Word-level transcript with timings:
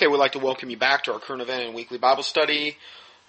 Okay, 0.00 0.06
we'd 0.06 0.16
like 0.16 0.32
to 0.32 0.38
welcome 0.38 0.70
you 0.70 0.78
back 0.78 1.04
to 1.04 1.12
our 1.12 1.18
current 1.18 1.42
event 1.42 1.62
and 1.62 1.74
weekly 1.74 1.98
Bible 1.98 2.22
study 2.22 2.78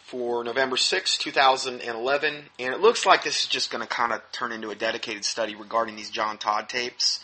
for 0.05 0.41
November 0.41 0.77
6, 0.77 1.17
2011. 1.17 2.43
And 2.59 2.73
it 2.73 2.79
looks 2.79 3.05
like 3.05 3.25
this 3.25 3.41
is 3.41 3.47
just 3.47 3.71
going 3.71 3.81
to 3.81 3.87
kind 3.89 4.13
of 4.13 4.21
turn 4.31 4.53
into 4.53 4.69
a 4.69 4.75
dedicated 4.75 5.25
study 5.25 5.53
regarding 5.53 5.97
these 5.97 6.09
John 6.09 6.37
Todd 6.37 6.69
tapes. 6.69 7.19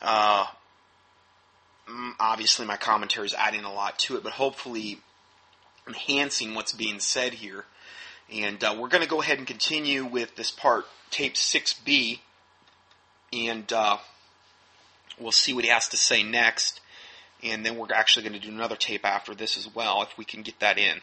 Uh, 0.00 0.46
obviously, 2.18 2.64
my 2.64 2.78
commentary 2.78 3.26
is 3.26 3.34
adding 3.34 3.64
a 3.64 3.70
lot 3.70 3.98
to 3.98 4.16
it, 4.16 4.22
but 4.22 4.32
hopefully 4.32 4.98
enhancing 5.86 6.54
what's 6.54 6.72
being 6.72 7.00
said 7.00 7.34
here. 7.34 7.66
And 8.32 8.64
uh, 8.64 8.76
we're 8.78 8.88
going 8.88 9.04
to 9.04 9.10
go 9.10 9.20
ahead 9.20 9.36
and 9.36 9.46
continue 9.46 10.06
with 10.06 10.36
this 10.36 10.50
part, 10.50 10.86
tape 11.10 11.34
6B, 11.34 12.20
and 13.30 13.70
uh, 13.70 13.98
we'll 15.20 15.32
see 15.32 15.52
what 15.52 15.64
he 15.64 15.70
has 15.70 15.88
to 15.88 15.98
say 15.98 16.22
next 16.22 16.80
and 17.44 17.64
then 17.64 17.76
we're 17.76 17.92
actually 17.94 18.28
going 18.28 18.40
to 18.40 18.46
do 18.46 18.52
another 18.52 18.76
tape 18.76 19.04
after 19.04 19.34
this 19.34 19.56
as 19.56 19.72
well, 19.74 20.02
if 20.02 20.16
we 20.16 20.24
can 20.24 20.42
get 20.42 20.58
that 20.60 20.78
in. 20.78 21.00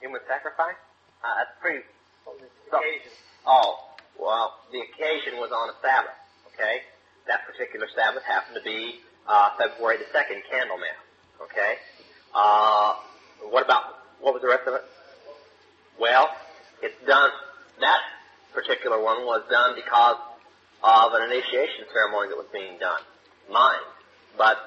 Human 0.00 0.20
sacrifice? 0.28 0.76
Uh, 1.22 1.34
that's 1.38 1.50
pretty. 1.60 1.84
So, 2.70 2.80
oh, 3.46 3.88
well, 4.18 4.54
the 4.72 4.80
occasion 4.80 5.38
was 5.38 5.50
on 5.50 5.70
a 5.70 5.74
Sabbath. 5.82 6.14
Okay, 6.54 6.82
that 7.26 7.46
particular 7.46 7.86
Sabbath 7.94 8.22
happened 8.22 8.56
to 8.56 8.62
be 8.62 9.00
uh, 9.26 9.50
February 9.58 9.98
the 9.98 10.06
second, 10.12 10.42
Candlemas. 10.50 10.98
Okay. 11.42 11.74
Uh, 12.34 12.94
what 13.50 13.64
about 13.64 13.82
what 14.20 14.34
was 14.34 14.42
the 14.42 14.48
rest 14.48 14.66
of 14.66 14.74
it? 14.74 14.84
Well, 15.98 16.28
it's 16.82 16.94
done. 17.06 17.30
That 17.80 18.00
particular 18.52 19.02
one 19.02 19.26
was 19.26 19.42
done 19.50 19.74
because 19.74 20.16
of 20.82 21.12
an 21.14 21.30
initiation 21.30 21.86
ceremony 21.92 22.28
that 22.28 22.36
was 22.36 22.46
being 22.52 22.78
done. 22.78 23.00
Mine. 23.50 23.82
But 24.36 24.58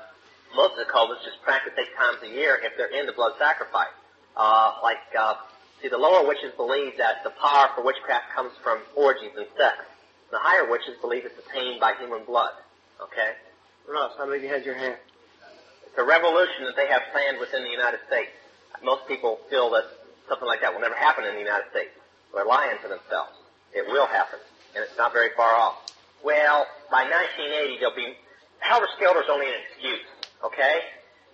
most 0.55 0.79
of 0.79 0.85
the 0.85 0.91
cultists 0.91 1.25
just 1.25 1.41
practice 1.43 1.73
eight 1.77 1.93
times 1.97 2.17
a 2.23 2.29
year 2.29 2.59
if 2.63 2.77
they're 2.77 2.91
into 2.93 3.13
blood 3.13 3.33
sacrifice. 3.37 3.93
Uh, 4.35 4.73
like, 4.83 5.01
uh, 5.17 5.35
see, 5.81 5.89
the 5.89 5.97
lower 5.97 6.25
witches 6.27 6.53
believe 6.55 6.97
that 6.97 7.23
the 7.23 7.31
power 7.41 7.69
for 7.75 7.83
witchcraft 7.83 8.31
comes 8.35 8.51
from 8.63 8.79
orgies 8.95 9.31
and 9.35 9.47
sex. 9.57 9.83
The 10.31 10.39
higher 10.39 10.69
witches 10.69 10.95
believe 11.01 11.25
it's 11.25 11.39
attained 11.47 11.79
by 11.79 11.93
human 11.99 12.23
blood. 12.25 12.51
Okay? 13.01 13.33
How 13.87 14.25
many 14.25 14.37
of 14.37 14.43
you 14.43 14.49
had 14.49 14.65
your 14.65 14.75
hand? 14.75 14.95
It's 15.85 15.97
a 15.97 16.03
revolution 16.03 16.65
that 16.65 16.75
they 16.75 16.87
have 16.87 17.01
planned 17.11 17.39
within 17.39 17.63
the 17.63 17.69
United 17.69 17.99
States. 18.07 18.31
Most 18.83 19.07
people 19.07 19.39
feel 19.49 19.69
that 19.71 19.85
something 20.27 20.47
like 20.47 20.61
that 20.61 20.73
will 20.73 20.81
never 20.81 20.95
happen 20.95 21.23
in 21.23 21.33
the 21.33 21.39
United 21.39 21.71
States. 21.71 21.91
They're 22.33 22.45
lying 22.45 22.77
to 22.83 22.87
themselves. 22.89 23.33
It 23.73 23.87
will 23.87 24.05
happen, 24.05 24.39
and 24.75 24.83
it's 24.83 24.97
not 24.97 25.13
very 25.13 25.29
far 25.35 25.55
off. 25.55 25.91
Well, 26.23 26.67
by 26.91 27.07
1980, 27.07 27.79
there'll 27.79 27.95
be 27.95 28.13
Helter 28.59 28.87
Skelter 28.95 29.21
is 29.21 29.29
only 29.31 29.47
an 29.47 29.53
excuse, 29.69 30.05
okay? 30.43 30.79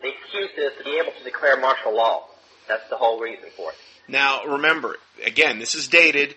The 0.01 0.09
excuse 0.09 0.51
is 0.57 0.77
to 0.77 0.83
be 0.83 0.99
able 1.01 1.11
to 1.17 1.23
declare 1.23 1.59
martial 1.59 1.95
law. 1.95 2.27
That's 2.67 2.87
the 2.89 2.97
whole 2.97 3.19
reason 3.19 3.49
for 3.55 3.71
it. 3.71 3.77
Now, 4.07 4.45
remember, 4.45 4.97
again, 5.25 5.59
this 5.59 5.75
is 5.75 5.87
dated, 5.87 6.35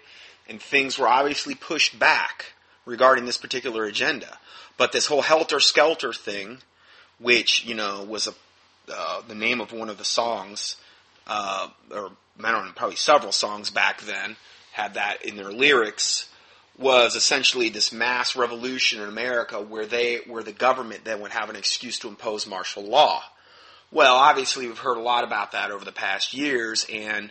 and 0.48 0.61
things 0.61 0.98
were 0.98 1.09
obviously 1.09 1.55
pushed 1.55 1.98
back 1.98 2.53
regarding 2.84 3.27
this 3.27 3.37
particular 3.37 3.84
agenda. 3.84 4.39
But 4.77 4.93
this 4.93 5.06
whole 5.06 5.23
Helter 5.23 5.61
Skelter 5.61 6.12
thing, 6.12 6.59
which, 7.19 7.65
you 7.65 7.75
know, 7.75 8.05
was 8.05 8.28
a, 8.28 8.34
uh, 8.93 9.23
the 9.27 9.34
name 9.34 9.61
of 9.61 9.73
one 9.73 9.89
of 9.89 9.98
the 9.98 10.05
songs, 10.05 10.77
uh, 11.27 11.69
or 11.91 12.12
I 12.43 12.53
don't 12.53 12.67
know, 12.67 12.73
probably 12.77 12.97
several 12.97 13.33
songs 13.33 13.71
back 13.71 14.03
then, 14.03 14.37
had 14.73 14.95
that 14.95 15.25
in 15.25 15.37
their 15.37 15.50
lyrics 15.50 16.28
was 16.78 17.16
essentially 17.16 17.69
this 17.69 17.92
mass 17.92 18.36
revolution 18.36 19.00
in 19.00 19.08
America 19.08 19.60
where 19.60 19.86
they, 19.86 20.19
where 20.27 20.42
the 20.42 20.52
government 20.52 21.05
then 21.05 21.20
would 21.20 21.30
have 21.30 21.48
an 21.48 21.56
excuse 21.56 21.98
to 22.00 22.08
impose 22.08 22.46
martial 22.46 22.82
law. 22.82 23.22
Well, 23.91 24.14
obviously 24.14 24.66
we've 24.66 24.78
heard 24.78 24.98
a 24.98 25.02
lot 25.02 25.24
about 25.24 25.52
that 25.52 25.70
over 25.70 25.84
the 25.84 25.92
past 25.92 26.34
years 26.34 26.86
and, 26.92 27.30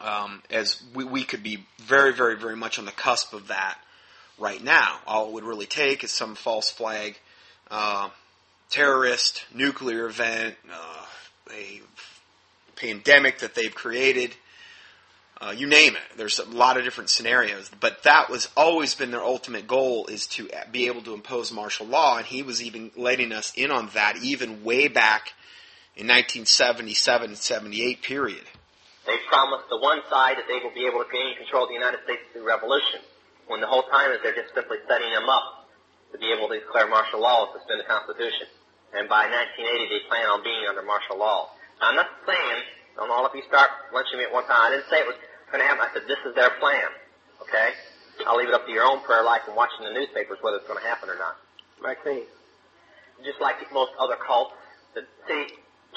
um, 0.00 0.42
as 0.50 0.80
we, 0.94 1.04
we 1.04 1.24
could 1.24 1.42
be 1.42 1.66
very, 1.78 2.12
very, 2.12 2.36
very 2.36 2.54
much 2.54 2.78
on 2.78 2.84
the 2.84 2.92
cusp 2.92 3.32
of 3.32 3.48
that 3.48 3.78
right 4.38 4.62
now. 4.62 4.98
All 5.06 5.28
it 5.28 5.32
would 5.32 5.44
really 5.44 5.66
take 5.66 6.04
is 6.04 6.12
some 6.12 6.36
false 6.36 6.70
flag, 6.70 7.18
uh, 7.70 8.10
terrorist, 8.70 9.44
nuclear 9.52 10.06
event, 10.06 10.54
uh, 10.72 11.06
a 11.52 11.80
pandemic 12.76 13.40
that 13.40 13.54
they've 13.54 13.74
created, 13.74 14.34
uh, 15.40 15.54
you 15.56 15.66
name 15.66 15.94
it. 15.94 16.16
There's 16.16 16.40
a 16.40 16.48
lot 16.48 16.76
of 16.76 16.84
different 16.84 17.10
scenarios, 17.10 17.70
but 17.80 18.02
that 18.02 18.28
was 18.28 18.48
always 18.56 18.94
been 18.94 19.12
their 19.12 19.22
ultimate 19.22 19.68
goal 19.68 20.06
is 20.06 20.26
to 20.28 20.48
be 20.72 20.86
able 20.86 21.02
to 21.02 21.14
impose 21.14 21.52
martial 21.52 21.86
law, 21.86 22.18
and 22.18 22.26
he 22.26 22.42
was 22.42 22.62
even 22.62 22.90
letting 22.96 23.32
us 23.32 23.52
in 23.54 23.70
on 23.70 23.88
that 23.94 24.16
even 24.22 24.64
way 24.64 24.88
back 24.88 25.32
in 25.94 26.06
1977 26.06 27.30
and 27.30 27.38
78 27.38 28.02
period. 28.02 28.42
They 29.06 29.16
promised 29.30 29.70
the 29.70 29.78
one 29.78 30.02
side 30.10 30.36
that 30.38 30.50
they 30.50 30.58
will 30.58 30.74
be 30.74 30.86
able 30.86 31.00
to 31.06 31.10
gain 31.10 31.38
control 31.38 31.64
of 31.64 31.70
the 31.70 31.78
United 31.78 32.02
States 32.02 32.22
through 32.32 32.44
revolution, 32.44 33.00
when 33.46 33.60
the 33.60 33.70
whole 33.70 33.86
time 33.88 34.10
is 34.10 34.18
they're 34.22 34.34
just 34.34 34.52
simply 34.54 34.78
setting 34.90 35.10
them 35.14 35.30
up 35.30 35.70
to 36.12 36.18
be 36.18 36.34
able 36.34 36.48
to 36.48 36.58
declare 36.58 36.88
martial 36.88 37.22
law 37.22 37.46
and 37.46 37.54
suspend 37.56 37.78
the 37.78 37.86
Constitution. 37.86 38.50
And 38.92 39.08
by 39.08 39.28
1980, 39.28 39.86
they 39.86 40.02
plan 40.08 40.26
on 40.28 40.42
being 40.42 40.66
under 40.66 40.82
martial 40.82 41.20
law. 41.20 41.52
Now, 41.78 41.92
I'm 41.92 41.96
not 41.96 42.10
saying, 42.26 42.58
don't 42.96 43.12
all 43.12 43.24
of 43.24 43.32
you 43.36 43.44
start 43.46 43.70
lynching 43.92 44.18
me 44.18 44.24
at 44.24 44.32
one 44.32 44.48
time. 44.48 44.58
I 44.58 44.70
didn't 44.74 44.88
say 44.90 45.04
it 45.04 45.08
was 45.08 45.20
to 45.52 45.66
happen. 45.66 45.80
I 45.80 45.92
said, 45.92 46.04
this 46.06 46.20
is 46.28 46.34
their 46.34 46.50
plan. 46.60 46.88
Okay? 47.42 47.72
I'll 48.26 48.36
leave 48.36 48.48
it 48.48 48.54
up 48.54 48.66
to 48.66 48.72
your 48.72 48.84
own 48.84 49.00
prayer 49.00 49.24
life 49.24 49.42
and 49.46 49.56
watching 49.56 49.84
the 49.84 49.92
newspapers 49.92 50.38
whether 50.42 50.58
it's 50.58 50.66
going 50.66 50.80
to 50.80 50.86
happen 50.86 51.08
or 51.08 51.16
not. 51.16 51.36
Maxine. 51.82 52.28
Just 53.24 53.40
like 53.40 53.56
most 53.72 53.92
other 53.98 54.16
cults, 54.16 54.54
the, 54.94 55.02
see, 55.26 55.46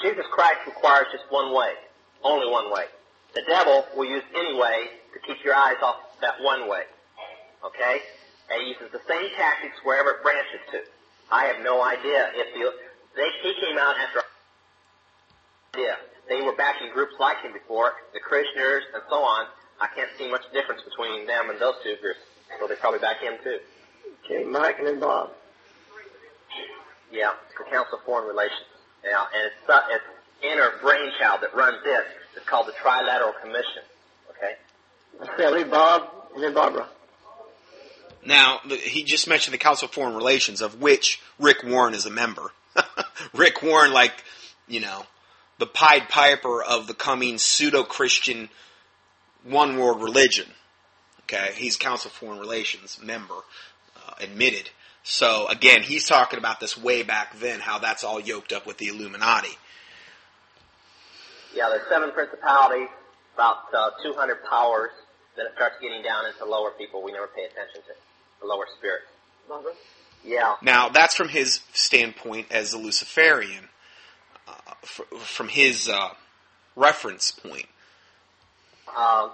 Jesus 0.00 0.24
Christ 0.32 0.60
requires 0.66 1.06
just 1.12 1.24
one 1.30 1.54
way. 1.54 1.74
Only 2.24 2.50
one 2.50 2.72
way. 2.72 2.86
The 3.34 3.42
devil 3.46 3.84
will 3.96 4.08
use 4.08 4.24
any 4.34 4.54
way 4.58 5.00
to 5.14 5.18
keep 5.26 5.44
your 5.44 5.54
eyes 5.54 5.76
off 5.82 5.96
that 6.20 6.40
one 6.42 6.68
way. 6.68 6.84
Okay? 7.64 8.00
And 8.50 8.62
he 8.62 8.72
uses 8.72 8.90
the 8.92 9.02
same 9.08 9.30
tactics 9.36 9.76
wherever 9.84 10.10
it 10.10 10.22
branches 10.22 10.60
to. 10.72 10.80
I 11.30 11.46
have 11.46 11.62
no 11.62 11.82
idea 11.82 12.30
if 12.34 12.54
the, 12.54 12.72
they, 13.16 13.28
he 13.42 13.54
came 13.60 13.78
out 13.78 13.96
after 13.98 14.22
idea 15.74 15.96
they 16.32 16.40
were 16.40 16.56
backing 16.56 16.88
groups 16.92 17.12
like 17.20 17.42
him 17.42 17.52
before, 17.52 17.92
the 18.14 18.20
Krishnas 18.20 18.80
and 18.94 19.02
so 19.10 19.16
on. 19.16 19.46
I 19.80 19.88
can't 19.94 20.08
see 20.16 20.30
much 20.30 20.42
difference 20.52 20.80
between 20.82 21.26
them 21.26 21.50
and 21.50 21.58
those 21.60 21.74
two 21.84 21.96
groups. 22.00 22.20
So 22.58 22.66
they 22.66 22.74
probably 22.76 23.00
back 23.00 23.20
him 23.20 23.34
too. 23.44 23.58
Okay, 24.24 24.44
Mike 24.44 24.76
and 24.78 24.86
then 24.86 25.00
Bob. 25.00 25.30
Yeah, 27.10 27.32
the 27.58 27.70
Council 27.70 27.98
of 27.98 28.04
Foreign 28.04 28.26
Relations. 28.26 28.66
Yeah, 29.04 29.24
and 29.34 29.46
it's, 29.46 29.68
uh, 29.68 29.80
it's 29.90 30.04
inner 30.42 30.70
brainchild 30.80 31.42
that 31.42 31.54
runs 31.54 31.82
this. 31.84 32.04
It's 32.36 32.46
called 32.46 32.66
the 32.66 32.72
Trilateral 32.72 33.38
Commission. 33.42 33.82
Okay? 34.30 35.32
Sally, 35.36 35.64
Bob, 35.64 36.08
and 36.34 36.42
then 36.42 36.54
Barbara. 36.54 36.88
Now, 38.24 38.60
he 38.68 39.02
just 39.02 39.28
mentioned 39.28 39.52
the 39.52 39.58
Council 39.58 39.86
of 39.86 39.92
Foreign 39.92 40.14
Relations, 40.14 40.62
of 40.62 40.80
which 40.80 41.20
Rick 41.38 41.64
Warren 41.64 41.94
is 41.94 42.06
a 42.06 42.10
member. 42.10 42.52
Rick 43.34 43.62
Warren, 43.62 43.92
like, 43.92 44.12
you 44.68 44.80
know, 44.80 45.04
the 45.62 45.66
Pied 45.68 46.08
Piper 46.08 46.60
of 46.60 46.88
the 46.88 46.92
coming 46.92 47.38
pseudo-Christian 47.38 48.48
one 49.44 49.78
world 49.78 50.02
religion. 50.02 50.48
Okay, 51.20 51.52
he's 51.54 51.76
Council 51.76 52.08
of 52.08 52.14
Foreign 52.14 52.40
Relations 52.40 52.98
member, 53.00 53.36
uh, 53.96 54.14
admitted. 54.18 54.70
So 55.04 55.46
again, 55.46 55.82
he's 55.82 56.04
talking 56.04 56.40
about 56.40 56.58
this 56.58 56.76
way 56.76 57.04
back 57.04 57.38
then, 57.38 57.60
how 57.60 57.78
that's 57.78 58.02
all 58.02 58.18
yoked 58.18 58.52
up 58.52 58.66
with 58.66 58.78
the 58.78 58.88
Illuminati. 58.88 59.56
Yeah, 61.54 61.68
there's 61.68 61.88
seven 61.88 62.10
principalities, 62.10 62.88
about 63.36 63.58
uh, 63.72 63.90
200 64.02 64.42
powers. 64.50 64.90
Then 65.36 65.46
it 65.46 65.52
starts 65.54 65.76
getting 65.80 66.02
down 66.02 66.26
into 66.26 66.44
lower 66.44 66.72
people 66.72 67.04
we 67.04 67.12
never 67.12 67.28
pay 67.28 67.44
attention 67.44 67.82
to, 67.82 67.92
the 68.40 68.48
lower 68.48 68.66
spirits. 68.76 69.06
Yeah. 70.24 70.56
Now 70.60 70.88
that's 70.88 71.14
from 71.14 71.28
his 71.28 71.60
standpoint 71.72 72.48
as 72.50 72.72
a 72.72 72.78
Luciferian 72.78 73.68
from 74.84 75.48
his 75.48 75.88
uh, 75.88 76.10
reference 76.76 77.30
point? 77.30 77.66
Um, 78.88 79.30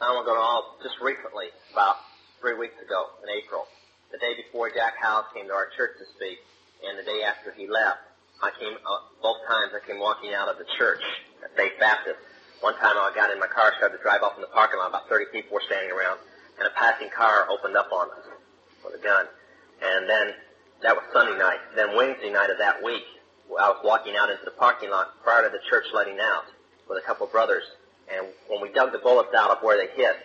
I'm 0.00 0.14
going 0.14 0.24
to 0.24 0.32
go 0.32 0.64
just 0.82 0.96
recently, 1.02 1.46
about 1.72 1.96
three 2.40 2.54
weeks 2.54 2.80
ago 2.80 3.06
in 3.22 3.28
April, 3.30 3.66
the 4.12 4.18
day 4.18 4.34
before 4.34 4.70
Jack 4.70 4.94
Hyles 5.00 5.26
came 5.34 5.46
to 5.46 5.54
our 5.54 5.68
church 5.76 5.98
to 5.98 6.06
speak, 6.16 6.38
and 6.86 6.98
the 6.98 7.02
day 7.02 7.22
after 7.22 7.52
he 7.52 7.68
left, 7.68 8.00
I 8.42 8.50
came 8.58 8.72
uh, 8.72 9.04
both 9.22 9.44
times. 9.46 9.72
I 9.76 9.84
came 9.84 10.00
walking 10.00 10.32
out 10.32 10.48
of 10.48 10.56
the 10.56 10.64
church 10.78 11.02
at 11.44 11.54
Faith 11.56 11.76
Baptist. 11.78 12.16
One 12.60 12.74
time 12.80 12.96
I 12.96 13.12
got 13.14 13.30
in 13.30 13.38
my 13.38 13.46
car, 13.46 13.72
started 13.76 13.96
to 13.96 14.02
drive 14.02 14.22
off 14.22 14.36
in 14.36 14.40
the 14.40 14.52
parking 14.52 14.80
lot. 14.80 14.88
About 14.88 15.08
30 15.08 15.26
people 15.32 15.54
were 15.54 15.64
standing 15.68 15.92
around, 15.92 16.18
and 16.58 16.66
a 16.66 16.72
passing 16.72 17.08
car 17.12 17.46
opened 17.48 17.76
up 17.76 17.92
on 17.92 18.08
us 18.10 18.26
with 18.84 18.96
a 18.96 19.02
gun. 19.02 19.26
And 19.84 20.08
then 20.08 20.32
that 20.82 20.96
was 20.96 21.04
Sunday 21.12 21.36
night. 21.36 21.60
Then 21.76 21.96
Wednesday 21.96 22.32
night 22.32 22.48
of 22.48 22.58
that 22.58 22.82
week, 22.82 23.04
I 23.58 23.68
was 23.70 23.80
walking 23.84 24.16
out 24.16 24.30
into 24.30 24.44
the 24.44 24.50
parking 24.52 24.90
lot 24.90 25.22
prior 25.22 25.42
to 25.42 25.48
the 25.50 25.60
church 25.68 25.86
letting 25.92 26.18
out 26.20 26.44
with 26.88 26.98
a 26.98 27.06
couple 27.06 27.26
brothers, 27.26 27.64
and 28.12 28.26
when 28.48 28.60
we 28.60 28.68
dug 28.70 28.92
the 28.92 28.98
bullets 28.98 29.34
out 29.34 29.50
of 29.50 29.62
where 29.62 29.76
they 29.76 29.92
hit, 29.94 30.16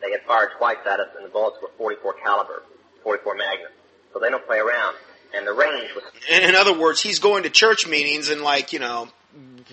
they 0.00 0.10
had 0.10 0.22
fired 0.22 0.50
twice 0.58 0.78
at 0.86 1.00
us, 1.00 1.08
and 1.16 1.24
the 1.24 1.30
bullets 1.30 1.56
were 1.62 1.70
44 1.78 2.14
caliber, 2.14 2.62
44 3.02 3.36
Magnum. 3.36 3.70
So 4.12 4.18
they 4.18 4.30
don't 4.30 4.44
play 4.46 4.58
around. 4.58 4.96
and 5.34 5.46
the 5.46 5.52
range 5.52 5.94
was 5.94 6.04
in 6.30 6.54
other 6.54 6.78
words, 6.78 7.00
he's 7.00 7.18
going 7.18 7.44
to 7.44 7.50
church 7.50 7.86
meetings 7.86 8.28
and 8.28 8.42
like, 8.42 8.72
you 8.72 8.78
know, 8.78 9.08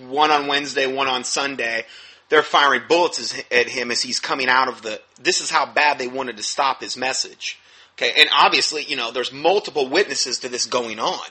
one 0.08 0.32
on 0.32 0.48
Wednesday, 0.48 0.88
one 0.88 1.08
on 1.08 1.24
Sunday. 1.24 1.86
They're 2.30 2.44
firing 2.44 2.84
bullets 2.88 3.36
at 3.52 3.68
him 3.68 3.92
as 3.92 4.02
he's 4.02 4.20
coming 4.20 4.48
out 4.48 4.68
of 4.68 4.84
the. 4.84 5.02
This 5.20 5.42
is 5.42 5.50
how 5.50 5.66
bad 5.66 5.98
they 5.98 6.08
wanted 6.08 6.38
to 6.38 6.44
stop 6.44 6.82
his 6.82 6.96
message. 6.96 7.60
Okay, 7.98 8.14
and 8.18 8.30
obviously, 8.34 8.84
you 8.86 8.96
know, 8.96 9.12
there's 9.12 9.34
multiple 9.34 9.90
witnesses 9.90 10.40
to 10.40 10.50
this 10.50 10.66
going 10.66 11.00
on. 11.00 11.26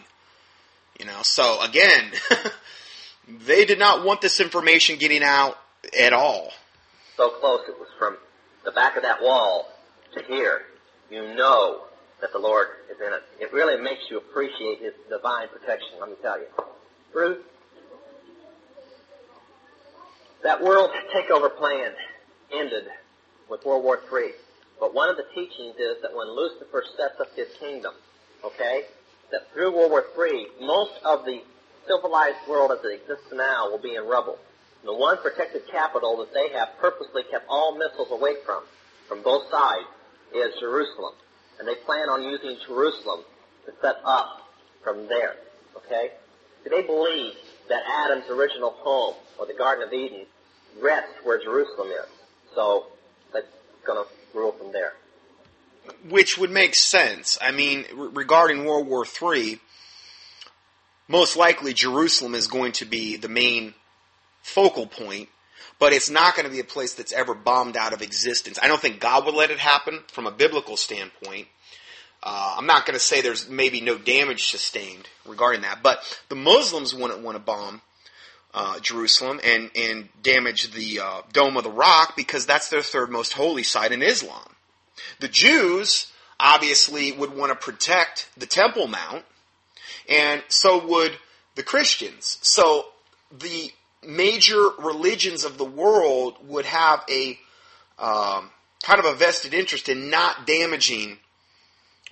You 0.98 1.06
know, 1.06 1.20
so 1.22 1.60
again, 1.62 2.10
they 3.46 3.64
did 3.64 3.78
not 3.78 4.04
want 4.04 4.20
this 4.20 4.40
information 4.40 4.98
getting 4.98 5.22
out 5.22 5.56
at 5.98 6.12
all. 6.12 6.50
so 7.16 7.30
close 7.30 7.60
it 7.68 7.78
was 7.78 7.88
from 7.98 8.16
the 8.64 8.72
back 8.72 8.96
of 8.96 9.02
that 9.02 9.22
wall 9.22 9.68
to 10.14 10.22
here. 10.24 10.62
You 11.10 11.34
know 11.34 11.82
that 12.20 12.32
the 12.32 12.38
Lord 12.38 12.66
is 12.90 12.96
in 13.00 13.12
it. 13.12 13.22
It 13.40 13.52
really 13.52 13.80
makes 13.80 14.02
you 14.10 14.18
appreciate 14.18 14.80
His 14.80 14.92
divine 15.08 15.48
protection, 15.48 15.90
let 16.00 16.10
me 16.10 16.16
tell 16.20 16.38
you. 16.38 16.46
Bruce, 17.12 17.38
that 20.42 20.62
world 20.62 20.90
takeover 21.14 21.54
plan 21.56 21.92
ended 22.52 22.84
with 23.48 23.64
World 23.64 23.84
War 23.84 24.00
III. 24.12 24.32
But 24.80 24.94
one 24.94 25.08
of 25.08 25.16
the 25.16 25.24
teachings 25.34 25.76
is 25.76 26.02
that 26.02 26.14
when 26.14 26.28
Lucifer 26.28 26.84
sets 26.96 27.20
up 27.20 27.34
his 27.34 27.48
kingdom, 27.58 27.94
okay, 28.44 28.82
that 29.30 29.52
through 29.52 29.75
World 29.75 29.90
War 29.90 30.04
III, 30.19 30.46
most 30.60 30.92
of 31.04 31.25
the 31.25 31.42
civilized 31.86 32.38
world 32.48 32.72
as 32.72 32.84
it 32.84 33.00
exists 33.00 33.32
now 33.32 33.70
will 33.70 33.78
be 33.78 33.94
in 33.94 34.04
rubble. 34.04 34.38
The 34.84 34.94
one 34.94 35.19
protected 35.19 35.66
capital 35.70 36.16
that 36.19 36.32
they 36.32 36.50
have 36.50 36.69
purposely 36.78 37.22
kept 37.30 37.46
all 37.48 37.76
missiles 37.76 38.10
away 38.10 38.34
from, 38.44 38.62
from 39.08 39.22
both 39.22 39.50
sides, 39.50 39.88
is 40.34 40.54
Jerusalem. 40.60 41.14
And 41.58 41.66
they 41.66 41.75
plan 41.75 42.08
on 42.08 42.22
using 42.22 42.56
Jerusalem 42.66 43.25
to 43.66 43.72
set 43.80 43.96
up 44.04 44.48
from 44.84 45.08
there. 45.08 45.34
Okay? 45.76 46.12
Do 46.64 46.70
they 46.70 46.82
believe 46.82 47.34
that 47.69 47.82
Adam's 48.04 48.28
original 48.30 48.70
home, 48.70 49.14
or 49.38 49.46
the 49.46 49.54
Garden 49.54 49.86
of 49.86 49.92
Eden, 49.92 50.26
rests 50.80 51.14
where 51.25 51.42
Jerusalem 51.42 51.88
is? 51.88 52.08
So, 52.54 52.86
that's 53.32 53.46
going 53.86 54.04
to 54.04 54.38
rule 54.38 54.52
from 54.52 54.72
there. 54.72 54.94
Which 56.08 56.38
would 56.38 56.50
make 56.50 56.75
sense. 56.75 57.38
I 57.40 57.52
mean, 57.52 57.85
re- 57.94 58.11
regarding 58.12 58.64
World 58.64 58.87
War 58.87 59.05
III, 59.05 59.58
most 61.08 61.37
likely 61.37 61.73
Jerusalem 61.73 62.35
is 62.35 62.46
going 62.46 62.73
to 62.73 62.85
be 62.85 63.17
the 63.17 63.29
main 63.29 63.75
focal 64.43 64.87
point, 64.87 65.29
but 65.79 65.93
it's 65.93 66.11
not 66.11 66.35
going 66.35 66.46
to 66.46 66.52
be 66.52 66.61
a 66.61 66.64
place 66.64 66.94
that's 66.94 67.12
ever 67.12 67.35
bombed 67.35 67.76
out 67.76 67.93
of 67.93 68.02
existence. 68.02 68.58
I 68.62 68.69
don't 68.69 68.81
think 68.81 69.00
God 69.00 69.25
would 69.26 69.35
let 69.35 69.50
it 69.50 69.58
happen 69.58 70.00
from 70.08 70.26
a 70.26 70.31
biblical 70.31 70.76
standpoint. 70.76 71.49
Uh, 72.23 72.56
I'm 72.58 72.67
not 72.67 72.85
going 72.85 72.94
to 72.94 73.05
say 73.05 73.20
there's 73.20 73.49
maybe 73.49 73.81
no 73.81 73.96
damage 73.96 74.49
sustained 74.49 75.08
regarding 75.25 75.62
that, 75.62 75.82
but 75.82 76.02
the 76.29 76.35
Muslims 76.35 76.94
wouldn't 76.94 77.23
want 77.23 77.37
to 77.37 77.43
bomb 77.43 77.81
uh, 78.52 78.81
Jerusalem 78.81 79.40
and, 79.44 79.70
and 79.76 80.08
damage 80.23 80.73
the 80.73 81.00
uh, 81.00 81.23
Dome 81.32 81.56
of 81.56 81.64
the 81.64 81.70
Rock 81.70 82.17
because 82.17 82.44
that's 82.44 82.69
their 82.70 82.82
third 82.82 83.11
most 83.11 83.35
holy 83.35 83.62
site 83.62 83.93
in 83.93 84.02
Islam. 84.02 84.49
The 85.20 85.28
Jews 85.28 86.12
obviously 86.40 87.12
would 87.12 87.34
want 87.34 87.50
to 87.50 87.56
protect 87.56 88.28
the 88.36 88.46
Temple 88.46 88.86
Mount, 88.86 89.24
and 90.08 90.42
so 90.48 90.84
would 90.86 91.12
the 91.54 91.62
Christians. 91.62 92.38
So 92.42 92.86
the 93.36 93.72
major 94.06 94.68
religions 94.78 95.44
of 95.44 95.58
the 95.58 95.64
world 95.64 96.36
would 96.46 96.64
have 96.64 97.04
a 97.10 97.38
um, 97.98 98.50
kind 98.82 99.00
of 99.00 99.04
a 99.04 99.14
vested 99.14 99.52
interest 99.52 99.88
in 99.88 100.08
not 100.08 100.46
damaging, 100.46 101.18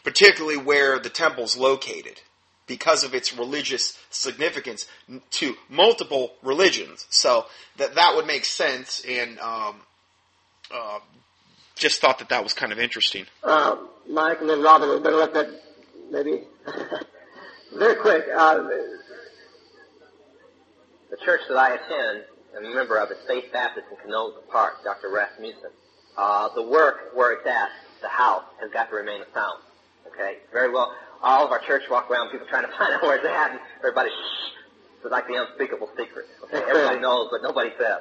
particularly 0.02 0.56
where 0.56 0.98
the 0.98 1.08
temple's 1.08 1.56
located, 1.56 2.20
because 2.66 3.04
of 3.04 3.14
its 3.14 3.36
religious 3.36 3.96
significance 4.10 4.86
to 5.30 5.54
multiple 5.68 6.34
religions. 6.42 7.06
So 7.10 7.46
that 7.76 7.94
that 7.94 8.16
would 8.16 8.26
make 8.26 8.44
sense, 8.44 9.04
and 9.08 9.38
um, 9.38 9.76
uh, 10.74 10.98
just 11.76 12.00
thought 12.00 12.18
that 12.18 12.30
that 12.30 12.42
was 12.42 12.52
kind 12.52 12.72
of 12.72 12.78
interesting. 12.78 13.26
Uh, 13.44 13.76
Mike 14.08 14.40
and 14.40 14.50
then 14.50 14.62
Robin, 14.62 14.88
we 14.88 14.98
better 15.00 15.16
let 15.16 15.32
that 15.34 15.48
maybe 16.10 16.42
very 17.76 17.96
quick. 17.96 18.24
Uh, 18.36 18.68
The 21.10 21.16
church 21.24 21.40
that 21.48 21.56
I 21.56 21.74
attend 21.74 22.24
and 22.56 22.66
a 22.66 22.74
member 22.74 22.96
of 22.98 23.10
is 23.12 23.18
Faith 23.28 23.52
Baptist 23.52 23.86
in 23.90 23.96
Canoga 24.10 24.40
Park, 24.50 24.82
Dr. 24.82 25.08
Rasmussen. 25.10 25.70
Uh, 26.16 26.48
the 26.54 26.62
work 26.62 27.14
where 27.14 27.32
it's 27.34 27.46
at, 27.46 27.68
the 28.02 28.08
house, 28.08 28.42
has 28.60 28.70
got 28.72 28.88
to 28.90 28.96
remain 28.96 29.20
a 29.22 29.26
sound. 29.34 29.62
Okay? 30.08 30.38
Very 30.52 30.70
well. 30.70 30.94
All 31.22 31.44
of 31.44 31.52
our 31.52 31.60
church 31.60 31.82
walk 31.90 32.10
around, 32.10 32.30
people 32.30 32.46
trying 32.48 32.64
to 32.64 32.72
find 32.78 32.94
out 32.94 33.02
where 33.02 33.16
it's 33.16 33.26
at, 33.26 33.50
and 33.52 33.60
everybody 33.78 34.10
shh. 34.10 34.52
It's 35.04 35.12
like 35.12 35.28
the 35.28 35.34
unspeakable 35.34 35.90
secret. 35.96 36.26
Okay? 36.44 36.58
Everybody 36.68 36.98
knows, 37.06 37.28
but 37.30 37.42
nobody 37.42 37.70
says. 37.78 38.00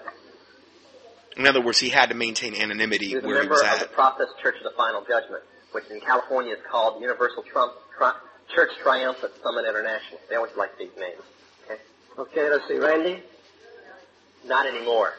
In 1.37 1.45
other 1.47 1.61
words, 1.61 1.79
he 1.79 1.89
had 1.89 2.09
to 2.09 2.15
maintain 2.15 2.55
anonymity 2.55 3.07
He 3.07 3.15
was 3.15 3.23
a 3.23 3.27
where 3.27 3.35
he 3.35 3.41
member 3.41 3.55
was 3.55 3.61
of 3.63 3.79
the 3.79 3.85
at. 3.85 3.93
Process 3.93 4.27
Church 4.41 4.55
of 4.57 4.63
the 4.63 4.77
Final 4.77 5.03
Judgment, 5.03 5.43
which 5.71 5.85
in 5.89 5.99
California 5.99 6.53
is 6.53 6.59
called 6.69 7.01
Universal 7.01 7.43
Trump, 7.43 7.73
Tri- 7.97 8.15
Church 8.55 8.71
Triumphant 8.81 9.33
Summit 9.43 9.65
International. 9.67 10.19
They 10.29 10.35
always 10.35 10.55
like 10.55 10.77
these 10.77 10.95
names. 10.97 11.21
Okay? 11.65 11.79
okay, 12.17 12.49
let's 12.49 12.67
see, 12.67 12.77
Randy. 12.77 13.21
Not 14.45 14.65
anymore. 14.67 15.13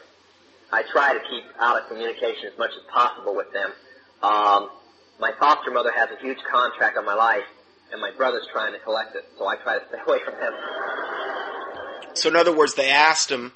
I 0.73 0.83
try 0.91 1.13
to 1.13 1.21
keep 1.29 1.45
out 1.61 1.83
of 1.83 1.89
communication 1.89 2.49
as 2.51 2.59
much 2.59 2.71
as 2.71 2.83
possible 2.93 3.37
with 3.37 3.53
them. 3.53 3.71
Um, 4.23 4.71
my 5.21 5.33
foster 5.39 5.71
mother 5.71 5.93
has 5.95 6.09
a 6.11 6.21
huge 6.23 6.39
contract 6.51 6.97
on 6.97 7.05
my 7.05 7.15
life, 7.15 7.45
and 7.93 8.01
my 8.01 8.11
brother's 8.17 8.47
trying 8.53 8.73
to 8.73 8.79
collect 8.79 9.15
it, 9.17 9.25
so 9.39 9.47
I 9.47 9.57
try 9.57 9.79
to 9.79 9.85
stay 9.89 9.99
away 10.07 10.19
from 10.25 10.35
them. 10.41 10.53
So 12.15 12.31
in 12.31 12.37
other 12.37 12.57
words, 12.57 12.75
they 12.75 12.91
asked 12.91 13.31
him, 13.31 13.53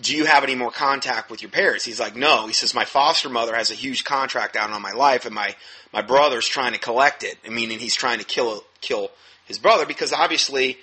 "Do 0.00 0.16
you 0.16 0.24
have 0.24 0.42
any 0.42 0.54
more 0.54 0.70
contact 0.70 1.30
with 1.30 1.42
your 1.42 1.50
parents?" 1.50 1.84
He's 1.84 2.00
like, 2.00 2.16
"No." 2.16 2.46
He 2.46 2.52
says, 2.52 2.74
"My 2.74 2.84
foster 2.84 3.28
mother 3.28 3.54
has 3.54 3.70
a 3.70 3.74
huge 3.74 4.04
contract 4.04 4.56
out 4.56 4.70
on 4.70 4.82
my 4.82 4.92
life, 4.92 5.24
and 5.24 5.34
my 5.34 5.54
my 5.92 6.02
brother's 6.02 6.48
trying 6.48 6.72
to 6.72 6.78
collect 6.78 7.22
it. 7.22 7.38
I 7.46 7.50
mean, 7.50 7.70
and 7.70 7.80
he's 7.80 7.94
trying 7.94 8.18
to 8.18 8.24
kill 8.24 8.64
kill 8.80 9.10
his 9.44 9.58
brother 9.58 9.86
because 9.86 10.12
obviously, 10.12 10.78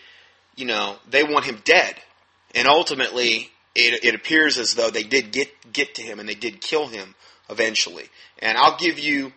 you 0.56 0.66
know, 0.66 0.98
they 1.10 1.24
want 1.24 1.46
him 1.46 1.62
dead, 1.66 1.96
and 2.56 2.68
ultimately, 2.68 3.52
it 3.76 4.04
it 4.04 4.16
appears 4.16 4.58
as 4.58 4.76
though 4.76 4.90
they 4.90 5.04
did 5.04 5.32
get 5.32 5.74
get 5.74 5.96
to 5.96 6.02
him 6.02 6.20
and 6.20 6.28
they 6.30 6.36
did 6.36 6.62
kill 6.62 6.88
him 6.88 7.16
eventually. 7.50 8.10
And 8.40 8.58
I'll 8.58 8.78
give 8.78 9.00
you." 9.00 9.34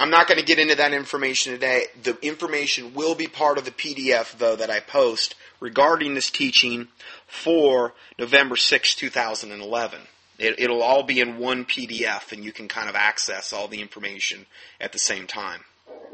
I'm 0.00 0.10
not 0.10 0.28
going 0.28 0.38
to 0.38 0.44
get 0.44 0.60
into 0.60 0.76
that 0.76 0.92
information 0.92 1.52
today. 1.52 1.86
The 2.04 2.16
information 2.22 2.94
will 2.94 3.16
be 3.16 3.26
part 3.26 3.58
of 3.58 3.64
the 3.64 3.72
PDF, 3.72 4.38
though, 4.38 4.54
that 4.54 4.70
I 4.70 4.78
post 4.78 5.34
regarding 5.60 6.14
this 6.14 6.30
teaching 6.30 6.88
for 7.26 7.94
November 8.18 8.56
6, 8.56 8.94
2011. 8.94 10.00
It, 10.38 10.60
it'll 10.60 10.82
all 10.82 11.02
be 11.02 11.20
in 11.20 11.38
one 11.38 11.64
PDF, 11.64 12.32
and 12.32 12.44
you 12.44 12.52
can 12.52 12.68
kind 12.68 12.88
of 12.88 12.94
access 12.94 13.52
all 13.52 13.66
the 13.68 13.80
information 13.80 14.46
at 14.80 14.92
the 14.92 14.98
same 14.98 15.26
time. 15.26 15.60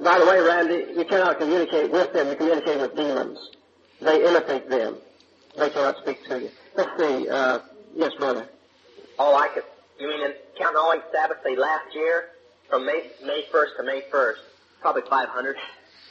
By 0.02 0.18
the 0.18 0.26
way, 0.26 0.40
Randy, 0.40 0.94
you 0.96 1.04
cannot 1.04 1.38
communicate 1.38 1.90
with 1.90 2.12
them. 2.12 2.28
You 2.28 2.36
communicate 2.36 2.80
with 2.80 2.96
demons. 2.96 3.38
They 4.00 4.26
imitate 4.26 4.68
them. 4.68 4.96
They 5.56 5.70
cannot 5.70 5.98
speak 5.98 6.24
to 6.26 6.40
you. 6.40 6.50
Let's 6.74 6.98
see. 6.98 7.28
Uh, 7.28 7.60
yes, 7.94 8.12
brother. 8.18 8.48
All 9.18 9.36
I 9.36 9.48
could, 9.48 9.62
you 10.00 10.08
mean 10.08 10.24
in 10.24 10.32
counting 10.58 10.76
all 10.76 10.92
eight 10.92 11.02
Sabbaths 11.12 11.40
say 11.44 11.54
last 11.54 11.94
year, 11.94 12.30
from 12.68 12.86
May, 12.86 13.10
May 13.24 13.44
1st 13.52 13.76
to 13.76 13.82
May 13.84 14.02
1st, 14.12 14.38
probably 14.80 15.02
500, 15.08 15.56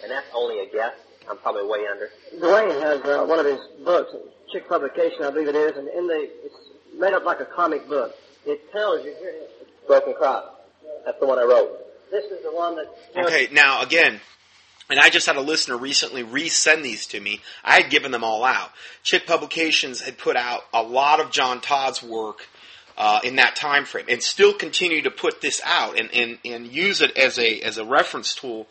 and 0.04 0.12
that's 0.12 0.28
only 0.34 0.60
a 0.60 0.72
guess. 0.72 0.94
I'm 1.30 1.38
probably 1.38 1.66
way 1.66 1.88
under. 1.88 2.10
Dwayne 2.36 2.82
has 2.82 3.02
uh, 3.02 3.26
one 3.26 3.40
of 3.40 3.46
his 3.46 3.60
books, 3.84 4.12
Chick 4.52 4.68
Publication, 4.68 5.24
I 5.24 5.32
believe 5.32 5.48
it 5.48 5.56
is, 5.56 5.78
and 5.78 5.88
in 5.88 6.08
the 6.08 6.30
it's 6.44 6.56
made 6.98 7.14
up 7.14 7.26
like 7.26 7.40
a 7.40 7.46
comic 7.46 7.88
book. 7.88 8.14
It 8.46 8.72
tells 8.72 9.06
you 9.06 9.16
here. 9.20 9.34
Broken 9.88 10.14
Cross. 10.14 10.46
That's 11.06 11.20
the 11.20 11.28
one 11.28 11.40
I 11.40 11.44
wrote. 11.44 11.70
This 12.12 12.26
is 12.26 12.44
the 12.44 12.52
one 12.52 12.76
that. 12.76 12.88
Okay, 13.16 13.50
now 13.52 13.82
again, 13.82 14.22
and 14.90 15.00
I 15.00 15.10
just 15.10 15.26
had 15.26 15.36
a 15.36 15.42
listener 15.42 15.78
recently 15.78 16.24
resend 16.24 16.84
these 16.84 17.08
to 17.08 17.20
me. 17.20 17.42
I 17.64 17.82
had 17.82 17.90
given 17.90 18.12
them 18.12 18.24
all 18.24 18.44
out. 18.44 18.72
Chick 19.02 19.26
Publications 19.26 20.02
had 20.02 20.18
put 20.18 20.36
out 20.36 20.62
a 20.74 20.84
lot 20.84 21.20
of 21.20 21.32
John 21.32 21.62
Todd's 21.62 22.04
work 22.04 22.48
uh, 22.98 23.20
in 23.24 23.38
that 23.38 23.56
time 23.56 23.86
frame, 23.86 24.06
and 24.10 24.22
still 24.22 24.54
continue 24.54 25.02
to 25.02 25.12
put 25.12 25.42
this 25.42 25.62
out 25.66 26.00
and, 26.00 26.10
and, 26.14 26.38
and 26.46 26.68
use 26.68 27.02
it 27.02 27.18
as 27.18 27.40
a 27.40 27.62
as 27.62 27.78
a 27.78 27.86
reference 27.86 28.36
tool 28.36 28.68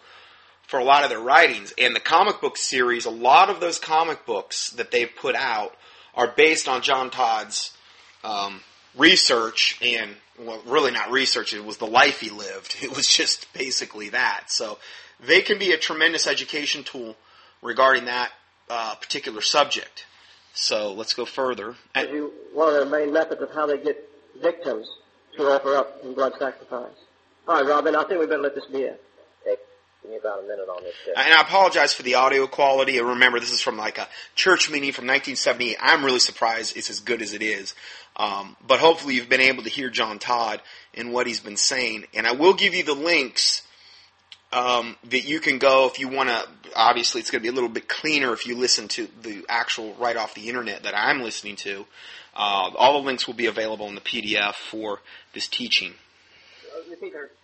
for 0.67 0.79
a 0.79 0.85
lot 0.85 1.05
of 1.05 1.11
their 1.11 1.21
writings. 1.21 1.73
And 1.79 1.95
the 1.95 2.01
comic 2.01 2.41
book 2.41 2.57
series, 2.57 3.05
a 3.05 3.11
lot 3.11 3.51
of 3.51 3.61
those 3.61 3.79
comic 3.79 4.25
books 4.27 4.71
that 4.71 4.91
they've 4.91 5.11
put 5.15 5.35
out 5.35 5.77
are 6.15 6.29
based 6.29 6.69
on 6.69 6.83
John 6.83 7.11
Todd's 7.11 7.77
um, 8.25 8.61
research 8.97 9.79
and 9.83 10.17
well, 10.39 10.63
really 10.67 10.91
not 10.91 11.11
research. 11.11 11.53
It 11.53 11.65
was 11.65 11.77
the 11.77 11.87
life 11.87 12.21
he 12.21 12.31
lived. 12.31 12.77
It 12.83 12.95
was 12.97 13.07
just 13.07 13.53
basically 13.53 14.11
that. 14.11 14.45
So 14.51 14.79
they 15.21 15.43
can 15.43 15.59
be 15.59 15.73
a 15.73 15.79
tremendous 15.79 16.27
education 16.27 16.85
tool 16.85 17.17
regarding 17.61 18.07
that 18.07 18.31
uh, 18.69 18.95
particular 18.97 19.41
subject. 19.41 20.07
So 20.55 20.93
let's 20.93 21.15
go 21.15 21.25
further. 21.25 21.77
One 22.53 22.69
of 22.69 22.75
their 22.75 22.87
main 22.87 23.13
methods 23.13 23.41
of 23.41 23.53
how 23.55 23.67
they 23.67 23.79
get 23.79 24.09
victims 24.41 24.89
to 25.37 25.45
offer 25.45 25.77
up 25.77 26.01
in 26.03 26.15
blood 26.15 26.33
sacrifice. 26.39 26.91
All 27.49 27.57
right, 27.57 27.67
Robin, 27.67 27.97
I 27.97 28.05
think 28.05 28.21
we 28.21 28.27
better 28.27 28.43
let 28.43 28.55
this 28.55 28.67
be 28.67 28.83
it. 28.83 29.03
Give 30.03 30.11
me 30.11 30.17
about 30.17 30.41
a 30.41 30.43
minute 30.43 30.69
on 30.69 30.83
this. 30.83 30.95
Tip. 31.05 31.15
And 31.17 31.33
I 31.33 31.41
apologize 31.41 31.95
for 31.95 32.03
the 32.03 32.17
audio 32.17 32.47
quality. 32.47 33.01
Remember, 33.01 33.39
this 33.39 33.53
is 33.53 33.61
from 33.61 33.77
like 33.77 33.99
a 33.99 34.09
church 34.35 34.69
meeting 34.69 34.93
from 34.93 35.07
1978. 35.07 35.77
I'm 35.81 36.05
really 36.05 36.19
surprised 36.19 36.77
it's 36.77 36.91
as 36.91 37.01
good 37.01 37.23
as 37.23 37.35
it 37.35 37.43
is. 37.43 37.75
Um, 38.17 38.57
but 38.67 38.81
hopefully, 38.81 39.15
you've 39.15 39.29
been 39.29 39.41
able 39.41 39.63
to 39.63 39.71
hear 39.71 39.91
John 39.91 40.19
Todd 40.19 40.61
and 40.95 41.13
what 41.13 41.27
he's 41.27 41.41
been 41.41 41.57
saying. 41.57 42.07
And 42.15 42.27
I 42.27 42.33
will 42.33 42.55
give 42.55 42.75
you 42.75 42.83
the 42.83 42.95
links 42.95 43.63
um, 44.53 44.97
that 45.05 45.25
you 45.25 45.41
can 45.41 45.59
go 45.59 45.87
if 45.87 45.99
you 45.99 46.09
want 46.09 46.29
to. 46.29 46.49
Obviously, 46.75 47.21
it's 47.21 47.31
going 47.31 47.41
to 47.41 47.43
be 47.43 47.49
a 47.49 47.55
little 47.55 47.69
bit 47.69 47.89
cleaner 47.89 48.33
if 48.33 48.47
you 48.47 48.57
listen 48.57 48.89
to 48.89 49.09
the 49.23 49.45
actual 49.49 49.95
right 49.95 50.17
off 50.17 50.35
the 50.35 50.49
internet 50.49 50.83
that 50.83 50.95
I'm 50.97 51.23
listening 51.23 51.57
to. 51.57 51.87
Uh, 52.35 52.71
all 52.77 53.01
the 53.01 53.07
links 53.07 53.27
will 53.27 53.35
be 53.35 53.47
available 53.47 53.87
in 53.89 53.95
the 53.95 54.01
PDF 54.01 54.55
for 54.55 55.01
this 55.35 55.47
teaching. 55.47 55.95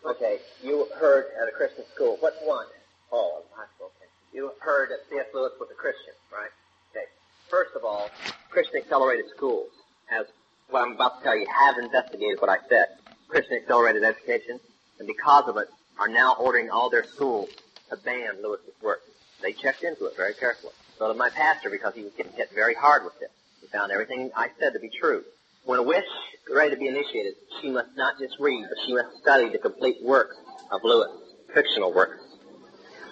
Okay, 0.06 0.38
you 0.62 0.86
heard 1.00 1.26
at 1.42 1.48
a 1.48 1.50
Christian 1.50 1.84
school. 1.92 2.16
What 2.20 2.34
one? 2.44 2.66
Oh, 3.10 3.42
high. 3.56 3.64
Okay. 3.80 4.06
You 4.32 4.52
heard 4.60 4.90
that 4.90 4.98
C.S. 5.10 5.26
Lewis 5.34 5.50
was 5.58 5.68
a 5.72 5.74
Christian, 5.74 6.14
right? 6.32 6.50
Okay. 6.92 7.06
First 7.50 7.74
of 7.74 7.82
all, 7.84 8.08
Christian 8.50 8.76
Accelerated 8.76 9.24
Schools 9.36 9.70
has 10.06 10.26
what 10.70 10.82
I'm 10.82 10.92
about 10.92 11.18
to 11.18 11.24
tell 11.24 11.36
you 11.36 11.46
have 11.48 11.76
investigated 11.78 12.40
what 12.40 12.50
I 12.50 12.58
said. 12.68 12.86
Christian 13.26 13.56
Accelerated 13.56 14.04
Education, 14.04 14.60
and 15.00 15.08
because 15.08 15.48
of 15.48 15.56
it, 15.56 15.66
are 15.98 16.08
now 16.08 16.36
ordering 16.38 16.70
all 16.70 16.88
their 16.88 17.04
schools 17.04 17.48
to 17.90 17.96
ban 17.96 18.40
Lewis's 18.40 18.80
work. 18.80 19.00
They 19.42 19.52
checked 19.52 19.82
into 19.82 20.06
it 20.06 20.16
very 20.16 20.34
carefully. 20.34 20.72
So 20.98 21.08
did 21.08 21.16
my 21.16 21.30
pastor 21.30 21.68
because 21.68 21.94
he 21.94 22.02
was 22.02 22.12
getting 22.16 22.32
hit 22.32 22.50
very 22.54 22.74
hard 22.74 23.02
with 23.04 23.20
it. 23.20 23.30
He 23.60 23.66
found 23.66 23.90
everything 23.90 24.30
I 24.36 24.50
said 24.60 24.74
to 24.74 24.78
be 24.78 24.88
true. 24.88 25.24
When 25.64 25.78
a 25.78 25.82
witch 25.82 26.04
is 26.04 26.54
ready 26.54 26.70
to 26.70 26.76
be 26.76 26.88
initiated, 26.88 27.34
she 27.60 27.70
must 27.70 27.90
not 27.96 28.18
just 28.18 28.34
read, 28.40 28.64
but 28.68 28.78
she 28.86 28.94
must 28.94 29.18
study 29.22 29.50
the 29.50 29.58
complete 29.58 29.96
works 30.02 30.36
of 30.70 30.80
Lewis, 30.82 31.10
fictional 31.54 31.92
works. 31.92 32.20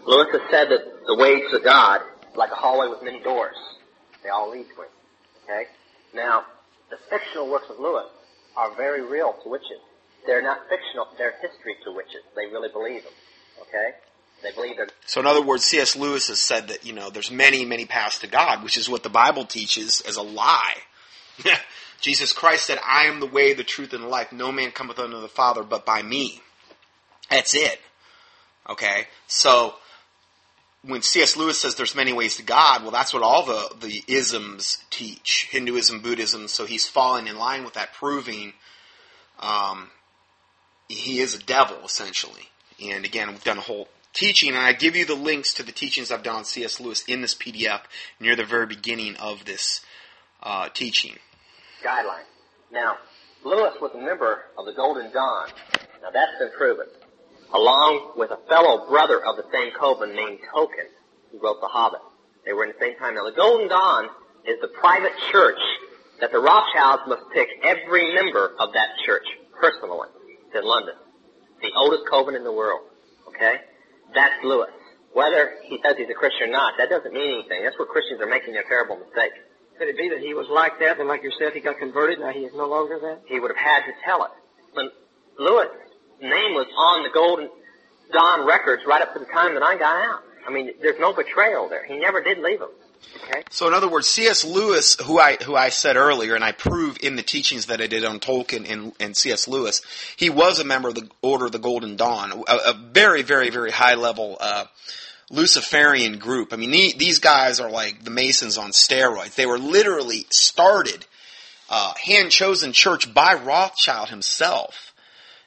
Lewis 0.07 0.29
has 0.33 0.43
said 0.51 0.69
that 0.71 1.07
the 1.07 1.17
way 1.17 1.41
to 1.51 1.61
God 1.65 2.01
is 2.31 2.37
like 2.37 2.51
a 2.51 2.55
hallway 2.55 2.89
with 2.89 3.03
many 3.03 3.21
doors. 3.21 3.57
They 4.23 4.29
all 4.29 4.51
lead 4.51 4.65
to 4.65 4.83
him. 4.83 4.89
Okay? 5.45 5.65
Now, 6.15 6.45
the 6.91 6.97
fictional 7.11 7.51
works 7.51 7.67
of 7.71 7.79
Lewis 7.79 8.07
are 8.57 8.75
very 8.77 9.03
real 9.03 9.35
to 9.43 9.49
witches. 9.49 9.81
They're 10.27 10.43
not 10.43 10.61
fictional, 10.69 11.09
they're 11.19 11.35
history 11.43 11.77
to 11.85 11.93
witches. 11.93 12.23
They 12.35 12.47
really 12.47 12.69
believe 12.73 13.05
them. 13.05 13.13
Okay? 13.63 13.91
They 14.43 14.53
believe 14.53 14.77
them. 14.77 14.89
So, 15.07 15.21
in 15.21 15.27
other 15.27 15.43
words, 15.43 15.65
C.S. 15.65 15.97
Lewis 15.97 16.29
has 16.29 16.41
said 16.41 16.69
that, 16.69 16.85
you 16.85 16.93
know, 16.93 17.11
there's 17.11 17.31
many, 17.31 17.65
many 17.65 17.87
paths 17.87 18.19
to 18.21 18.27
God, 18.27 18.63
which 18.63 18.77
is 18.77 18.89
what 18.89 19.03
the 19.03 19.09
Bible 19.09 19.45
teaches 19.45 20.03
as 20.03 20.17
a 20.17 20.23
lie. 20.23 20.75
Jesus 22.01 22.33
Christ 22.33 22.67
said, 22.67 22.79
I 22.85 23.05
am 23.05 23.21
the 23.21 23.27
way, 23.27 23.53
the 23.53 23.65
truth, 23.65 23.93
and 23.93 24.05
the 24.05 24.09
life. 24.09 24.33
No 24.33 24.53
man 24.53 24.71
cometh 24.71 24.99
unto 24.99 25.21
the 25.21 25.29
Father 25.29 25.63
but 25.63 25.87
by 25.87 26.03
me. 26.03 26.41
That's 27.31 27.55
it. 27.55 27.81
Okay? 28.69 29.09
So, 29.27 29.75
when 30.83 31.03
C.S. 31.03 31.37
Lewis 31.37 31.61
says 31.61 31.75
there's 31.75 31.95
many 31.95 32.13
ways 32.13 32.37
to 32.37 32.43
God, 32.43 32.83
well, 32.83 32.93
that's 32.93 33.13
what 33.13 33.23
all 33.23 33.45
the, 33.45 33.75
the 33.81 34.05
isms 34.07 34.85
teach 34.91 35.49
Hinduism, 35.51 36.01
Buddhism. 36.01 36.49
So 36.49 36.65
he's 36.65 36.87
falling 36.87 37.27
in 37.27 37.39
line 37.39 37.65
with 37.65 37.75
that, 37.75 37.93
proving 37.93 38.53
um, 39.41 39.91
he 40.89 41.21
is 41.21 41.35
a 41.35 41.39
devil, 41.39 41.79
essentially. 41.85 42.51
And 42.83 43.05
again, 43.05 43.29
we've 43.29 43.45
done 43.45 43.59
a 43.59 43.63
whole 43.63 43.89
teaching, 44.13 44.51
and 44.51 44.59
I 44.59 44.73
give 44.73 44.97
you 44.97 45.05
the 45.05 45.15
links 45.15 45.55
to 45.55 45.63
the 45.63 45.73
teachings 45.73 46.11
I've 46.11 46.23
done 46.23 46.37
on 46.37 46.45
C.S. 46.45 46.81
Lewis 46.81 47.05
in 47.07 47.21
this 47.21 47.35
PDF 47.35 47.83
near 48.21 48.37
the 48.37 48.45
very 48.45 48.67
beginning 48.67 49.17
of 49.17 49.45
this 49.45 49.81
uh, 50.43 50.69
teaching. 50.73 51.17
Guideline. 51.85 52.27
Now, 52.73 52.97
Lewis 53.45 53.75
was 53.81 53.93
a 53.95 53.99
member 53.99 54.45
of 54.59 54.67
the 54.67 54.73
Golden 54.73 55.13
Dawn. 55.13 55.49
Now, 56.03 56.11
that's 56.13 56.39
been 56.39 56.51
proven 56.57 56.87
along 57.55 58.15
with 58.17 58.31
a 58.31 58.39
fellow 58.49 58.89
brother 58.89 59.25
of 59.25 59.37
the 59.37 59.47
same 59.53 59.73
coven 59.79 60.15
named 60.15 60.39
Tolkien, 60.53 60.91
who 61.31 61.39
wrote 61.39 61.61
The 61.61 61.69
Hobbit. 61.69 62.01
They 62.45 62.53
were 62.53 62.65
in 62.65 62.73
the 62.73 62.81
same 62.81 62.99
time. 62.99 63.15
Now, 63.15 63.25
the 63.25 63.37
Golden 63.37 63.69
Dawn 63.69 64.09
is 64.45 64.61
the 64.61 64.69
private 64.69 65.13
church 65.31 65.59
that 66.21 66.33
the 66.33 66.39
Rothschilds 66.39 67.03
must 67.07 67.23
pick 67.35 67.49
every 67.63 68.15
member 68.15 68.55
of 68.59 68.73
that 68.73 68.89
church 69.05 69.27
personally. 69.61 70.09
It's 70.47 70.57
in 70.57 70.65
London. 70.65 70.95
The 71.61 71.73
oldest 71.77 72.05
coven 72.11 72.35
in 72.35 72.45
the 72.45 72.53
world. 72.53 72.81
Okay? 73.29 73.57
That's 74.15 74.45
Lewis. 74.45 74.71
Whether 75.13 75.55
he 75.65 75.79
says 75.83 75.97
he's 75.97 76.11
a 76.11 76.15
Christian 76.15 76.49
or 76.49 76.53
not, 76.53 76.75
that 76.79 76.91
doesn't 76.91 77.13
mean 77.13 77.41
anything. 77.41 77.65
That's 77.65 77.79
where 77.79 77.89
Christians 77.89 78.21
are 78.21 78.29
making 78.29 78.53
their 78.53 78.65
terrible 78.69 78.97
mistake. 78.97 79.33
Could 79.79 79.89
it 79.89 79.97
be 79.97 80.09
that 80.09 80.21
he 80.21 80.35
was 80.35 80.47
like 80.49 80.79
that, 80.81 80.99
and 80.99 81.09
like 81.09 81.23
you 81.23 81.33
said, 81.39 81.53
he 81.53 81.61
got 81.61 81.79
converted, 81.79 82.19
now 82.19 82.33
he 82.33 82.41
is 82.41 82.53
no 82.55 82.67
longer 82.67 82.99
that? 82.99 83.23
He 83.27 83.39
would 83.41 83.51
have 83.51 83.59
had 83.59 83.81
to 83.87 83.93
tell 84.05 84.25
it. 84.25 84.31
When 84.73 84.91
Lewis 85.39 85.69
name 86.21 86.55
was 86.55 86.67
on 86.77 87.03
the 87.03 87.11
Golden 87.11 87.49
Dawn 88.13 88.47
records 88.47 88.83
right 88.87 89.03
up 89.03 89.13
to 89.13 89.19
the 89.19 89.27
time 89.27 89.55
that 89.55 89.63
I 89.63 89.77
got 89.77 90.05
out. 90.05 90.23
I 90.47 90.51
mean, 90.51 90.71
there's 90.81 90.99
no 91.01 91.13
betrayal 91.13 91.69
there. 91.69 91.85
He 91.85 91.99
never 91.99 92.23
did 92.23 92.39
leave 92.39 92.61
them. 92.61 92.71
Okay. 93.25 93.43
So 93.51 93.67
in 93.67 93.75
other 93.75 93.89
words, 93.89 94.09
C.S. 94.09 94.45
Lewis, 94.45 94.97
who 95.03 95.19
I 95.19 95.37
who 95.37 95.55
I 95.55 95.69
said 95.69 95.97
earlier, 95.97 96.35
and 96.35 96.45
I 96.45 96.53
prove 96.53 96.97
in 97.03 97.17
the 97.17 97.23
teachings 97.23 97.67
that 97.67 97.81
I 97.81 97.87
did 97.87 98.05
on 98.05 98.21
Tolkien 98.21 98.71
and, 98.71 98.93
and 99.01 99.17
C.S. 99.17 99.49
Lewis, 99.49 99.83
he 100.17 100.31
was 100.31 100.59
a 100.59 100.65
member 100.65 100.89
of 100.89 100.95
the 100.95 101.09
Order 101.23 101.47
of 101.47 101.53
the 101.53 101.59
Golden 101.59 101.97
Dawn, 101.97 102.45
a, 102.49 102.57
a 102.71 102.73
very 102.93 103.23
very 103.23 103.51
very 103.51 103.71
high 103.71 103.95
level 103.95 104.37
uh, 104.41 104.65
Luciferian 105.31 106.19
group. 106.19 106.53
I 106.53 106.57
mean, 106.57 106.71
the, 106.71 106.95
these 106.97 107.19
guys 107.19 107.59
are 107.61 107.71
like 107.71 108.05
the 108.05 108.11
Masons 108.11 108.59
on 108.59 108.71
steroids. 108.71 109.35
They 109.35 109.47
were 109.47 109.59
literally 109.59 110.27
started, 110.31 111.05
uh, 111.69 111.95
hand 111.95 112.31
chosen 112.31 112.73
church 112.73 113.13
by 113.13 113.35
Rothschild 113.35 114.09
himself. 114.09 114.95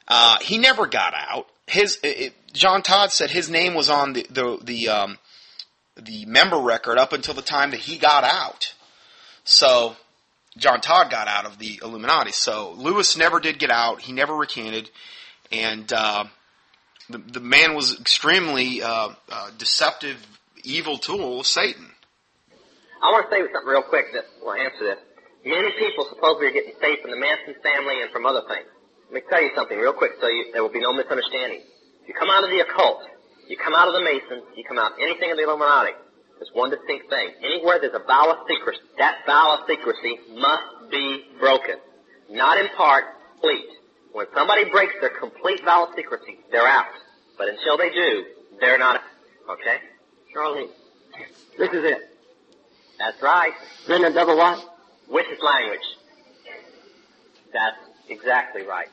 Uh, 0.06 0.38
he 0.40 0.58
never 0.58 0.86
got 0.86 1.14
out. 1.16 1.46
His 1.66 1.98
it, 2.02 2.34
John 2.52 2.82
Todd 2.82 3.12
said 3.12 3.30
his 3.30 3.48
name 3.48 3.74
was 3.74 3.88
on 3.88 4.12
the 4.12 4.26
the 4.28 4.58
the, 4.62 4.88
um, 4.88 5.18
the 5.96 6.24
member 6.26 6.58
record 6.58 6.98
up 6.98 7.12
until 7.12 7.34
the 7.34 7.42
time 7.42 7.70
that 7.70 7.80
he 7.80 7.96
got 7.96 8.24
out. 8.24 8.74
So 9.44 9.96
John 10.58 10.80
Todd 10.80 11.10
got 11.10 11.28
out 11.28 11.46
of 11.46 11.58
the 11.58 11.80
Illuminati. 11.82 12.32
So 12.32 12.72
Lewis 12.76 13.16
never 13.16 13.40
did 13.40 13.58
get 13.58 13.70
out. 13.70 14.02
He 14.02 14.12
never 14.12 14.34
recanted, 14.34 14.90
and 15.52 15.90
uh, 15.92 16.24
the 17.10 17.18
the 17.18 17.40
man 17.40 17.74
was 17.74 17.98
extremely 18.00 18.82
uh, 18.82 19.10
uh, 19.28 19.50
deceptive, 19.58 20.16
evil 20.64 20.98
tool 20.98 21.40
of 21.40 21.46
Satan. 21.46 21.86
I 23.02 23.12
want 23.12 23.30
to 23.30 23.30
say 23.32 23.40
something 23.52 23.68
real 23.68 23.82
quick 23.82 24.12
that 24.12 24.24
will 24.44 24.52
answer 24.52 24.84
this. 24.84 25.00
Many 25.44 25.72
people 25.80 26.04
supposedly 26.04 26.52
are 26.52 26.56
getting 26.56 26.76
saved 26.80 27.00
from 27.00 27.10
the 27.12 27.20
Manson 27.20 27.56
family 27.64 28.04
and 28.04 28.12
from 28.12 28.26
other 28.26 28.44
things. 28.44 28.68
Let 29.08 29.14
me 29.14 29.22
tell 29.24 29.40
you 29.40 29.50
something 29.56 29.78
real 29.78 29.96
quick 29.96 30.20
so 30.20 30.28
you, 30.28 30.52
there 30.52 30.62
will 30.62 30.72
be 30.72 30.84
no 30.84 30.92
misunderstanding. 30.92 31.64
You 32.06 32.12
come 32.12 32.28
out 32.28 32.44
of 32.44 32.50
the 32.50 32.60
occult, 32.60 33.08
you 33.48 33.56
come 33.56 33.74
out 33.74 33.88
of 33.88 33.94
the 33.96 34.04
Masons, 34.04 34.44
you 34.54 34.64
come 34.68 34.78
out 34.78 34.92
anything 35.00 35.32
of 35.32 35.36
the 35.40 35.44
Illuminati. 35.48 35.96
There's 36.36 36.52
one 36.52 36.70
distinct 36.70 37.08
thing. 37.08 37.32
Anywhere 37.40 37.80
there's 37.80 37.96
a 37.96 38.04
vow 38.04 38.36
of 38.36 38.44
secrecy, 38.48 38.84
that 38.98 39.24
vow 39.24 39.58
of 39.58 39.68
secrecy 39.68 40.20
must 40.36 40.92
be 40.92 41.24
broken. 41.40 41.76
Not 42.28 42.60
in 42.60 42.68
part, 42.76 43.04
complete. 43.32 43.68
When 44.12 44.26
somebody 44.34 44.64
breaks 44.70 44.94
their 45.00 45.10
complete 45.10 45.64
vow 45.64 45.86
of 45.88 45.94
secrecy, 45.94 46.38
they're 46.50 46.66
out. 46.66 46.86
But 47.38 47.48
until 47.48 47.78
they 47.78 47.90
do, 47.90 48.24
they're 48.60 48.78
not. 48.78 49.00
Okay? 49.48 49.76
Charlie, 50.32 50.68
this 51.58 51.70
is 51.70 51.84
it. 51.84 51.98
That's 52.98 53.22
right. 53.22 53.52
Then 53.88 54.04
a 54.04 54.12
double 54.12 54.36
what? 54.36 54.58
Witch's 55.08 55.40
language. 55.42 55.80
That's 57.52 57.78
exactly 58.08 58.62
right. 58.62 58.88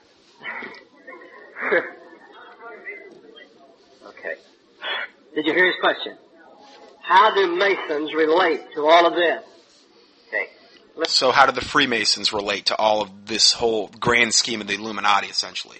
okay. 4.07 4.35
Did 5.35 5.45
you 5.45 5.53
hear 5.53 5.65
his 5.65 5.75
question? 5.81 6.17
How 7.01 7.33
do 7.35 7.55
Masons 7.55 8.13
relate 8.13 8.61
to 8.75 8.85
all 8.87 9.05
of 9.05 9.13
this? 9.13 9.43
So 11.05 11.31
how 11.31 11.45
do 11.45 11.51
the 11.51 11.61
Freemasons 11.61 12.33
relate 12.33 12.67
to 12.67 12.75
all 12.75 13.01
of 13.01 13.27
this 13.27 13.53
whole 13.53 13.89
grand 13.99 14.33
scheme 14.33 14.61
of 14.61 14.67
the 14.67 14.75
Illuminati, 14.75 15.27
essentially? 15.27 15.77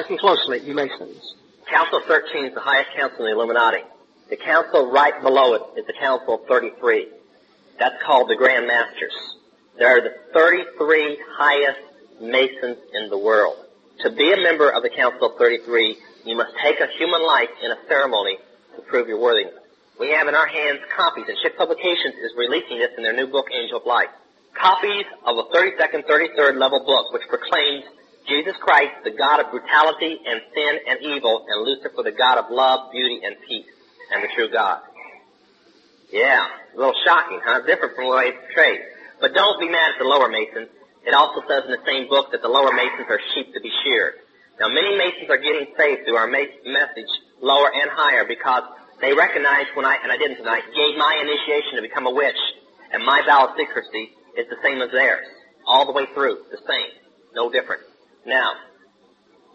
Listen 0.00 0.18
closely, 0.18 0.60
you 0.60 0.74
Masons. 0.74 1.34
Council 1.70 2.00
13 2.06 2.46
is 2.46 2.54
the 2.54 2.60
highest 2.60 2.90
council 2.96 3.20
in 3.20 3.32
the 3.32 3.32
Illuminati. 3.32 3.82
The 4.30 4.36
council 4.36 4.90
right 4.90 5.20
below 5.22 5.54
it 5.54 5.62
is 5.76 5.86
the 5.86 5.92
Council 5.92 6.34
of 6.34 6.46
33. 6.46 7.08
That's 7.78 8.02
called 8.02 8.28
the 8.28 8.36
Grand 8.36 8.66
Masters. 8.66 9.12
There 9.78 9.96
are 9.96 10.00
the 10.00 10.14
33 10.32 11.18
highest 11.36 11.80
Masons 12.20 12.78
in 12.94 13.10
the 13.10 13.18
world. 13.18 13.56
To 14.00 14.10
be 14.10 14.32
a 14.32 14.36
member 14.36 14.70
of 14.70 14.82
the 14.82 14.90
Council 14.90 15.32
of 15.32 15.38
33, 15.38 15.96
you 16.24 16.36
must 16.36 16.52
take 16.62 16.80
a 16.80 16.86
human 16.98 17.24
life 17.24 17.50
in 17.62 17.70
a 17.70 17.76
ceremony 17.88 18.38
to 18.76 18.82
prove 18.82 19.08
your 19.08 19.20
worthiness. 19.20 19.54
We 19.98 20.10
have 20.10 20.28
in 20.28 20.34
our 20.34 20.46
hands 20.46 20.80
copies, 20.96 21.24
and 21.28 21.36
Chick 21.42 21.56
Publications 21.56 22.14
is 22.14 22.32
releasing 22.36 22.78
this 22.78 22.90
in 22.96 23.02
their 23.02 23.12
new 23.12 23.26
book, 23.26 23.46
Angel 23.52 23.78
of 23.78 23.86
Light. 23.86 24.08
Copies 24.54 25.06
of 25.24 25.36
a 25.38 25.44
32nd, 25.54 26.04
33rd 26.04 26.58
level 26.58 26.84
book 26.84 27.12
which 27.12 27.22
proclaims 27.28 27.84
Jesus 28.28 28.54
Christ, 28.60 29.02
the 29.04 29.10
God 29.10 29.40
of 29.40 29.50
brutality 29.50 30.18
and 30.24 30.40
sin 30.54 30.78
and 30.86 30.98
evil, 31.02 31.46
and 31.48 31.66
Lucifer, 31.66 32.02
the 32.04 32.12
God 32.12 32.38
of 32.38 32.50
love, 32.50 32.92
beauty, 32.92 33.20
and 33.24 33.36
peace, 33.48 33.66
and 34.12 34.22
the 34.22 34.28
true 34.34 34.50
God. 34.52 34.80
Yeah, 36.12 36.46
a 36.46 36.78
little 36.78 36.94
shocking, 37.04 37.40
huh? 37.42 37.62
Different 37.66 37.96
from 37.96 38.08
way 38.08 38.36
it's 38.36 38.38
portrayed. 38.46 38.80
But 39.20 39.34
don't 39.34 39.58
be 39.58 39.68
mad 39.68 39.96
at 39.96 39.98
the 39.98 40.04
lower 40.04 40.28
Masons. 40.28 40.68
It 41.04 41.14
also 41.14 41.42
says 41.48 41.64
in 41.64 41.72
the 41.72 41.82
same 41.86 42.08
book 42.08 42.30
that 42.30 42.42
the 42.42 42.48
lower 42.48 42.70
Masons 42.72 43.08
are 43.08 43.20
sheep 43.34 43.54
to 43.54 43.60
be 43.60 43.72
sheared. 43.82 44.14
Now, 44.60 44.68
many 44.68 44.94
Masons 44.96 45.30
are 45.30 45.40
getting 45.40 45.66
saved 45.74 46.04
through 46.04 46.16
our 46.16 46.28
message 46.28 47.10
lower 47.40 47.72
and 47.74 47.90
higher 47.90 48.24
because 48.28 48.62
they 49.00 49.12
recognize 49.14 49.66
when 49.74 49.86
I, 49.86 49.96
and 50.02 50.12
I 50.12 50.16
didn't 50.16 50.36
tonight, 50.36 50.62
gave 50.76 50.94
my 50.98 51.18
initiation 51.18 51.76
to 51.76 51.82
become 51.82 52.06
a 52.06 52.14
witch, 52.14 52.38
and 52.92 53.02
my 53.02 53.22
vow 53.26 53.48
of 53.48 53.56
secrecy 53.56 54.14
is 54.36 54.48
the 54.48 54.56
same 54.62 54.80
as 54.82 54.90
theirs. 54.90 55.26
All 55.66 55.86
the 55.86 55.92
way 55.92 56.06
through, 56.14 56.44
the 56.50 56.58
same. 56.68 56.90
No 57.34 57.50
different. 57.50 57.82
Now, 58.26 58.52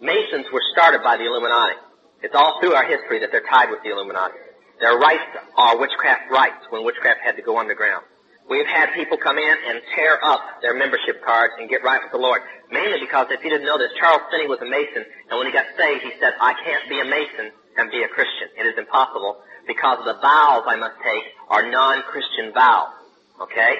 Masons 0.00 0.46
were 0.52 0.62
started 0.72 1.02
by 1.02 1.16
the 1.16 1.26
Illuminati. 1.26 1.74
It's 2.22 2.34
all 2.34 2.58
through 2.60 2.74
our 2.74 2.84
history 2.84 3.20
that 3.20 3.30
they're 3.30 3.46
tied 3.48 3.70
with 3.70 3.82
the 3.82 3.90
Illuminati. 3.90 4.38
Their 4.80 4.96
rites 4.96 5.26
are 5.56 5.78
witchcraft 5.78 6.30
rites 6.30 6.64
when 6.70 6.84
witchcraft 6.84 7.20
had 7.22 7.36
to 7.36 7.42
go 7.42 7.58
underground. 7.58 8.04
We've 8.48 8.66
had 8.66 8.94
people 8.94 9.18
come 9.18 9.36
in 9.36 9.56
and 9.68 9.82
tear 9.94 10.18
up 10.24 10.62
their 10.62 10.74
membership 10.74 11.22
cards 11.22 11.54
and 11.58 11.68
get 11.68 11.84
right 11.84 12.00
with 12.02 12.12
the 12.12 12.18
Lord. 12.18 12.40
Mainly 12.70 12.98
because, 13.00 13.26
if 13.30 13.44
you 13.44 13.50
didn't 13.50 13.66
know 13.66 13.76
this, 13.76 13.92
Charles 14.00 14.22
Finney 14.30 14.48
was 14.48 14.58
a 14.62 14.64
Mason, 14.64 15.04
and 15.28 15.36
when 15.36 15.46
he 15.46 15.52
got 15.52 15.66
saved, 15.76 16.02
he 16.02 16.12
said, 16.18 16.32
I 16.40 16.54
can't 16.64 16.88
be 16.88 17.00
a 17.00 17.04
Mason 17.04 17.52
and 17.76 17.90
be 17.90 18.02
a 18.02 18.08
Christian. 18.08 18.48
It 18.56 18.64
is 18.66 18.78
impossible 18.78 19.42
because 19.66 19.98
the 20.04 20.14
vows 20.14 20.64
I 20.64 20.76
must 20.76 20.96
take 21.04 21.24
are 21.50 21.70
non-Christian 21.70 22.54
vows. 22.54 22.94
Okay? 23.42 23.74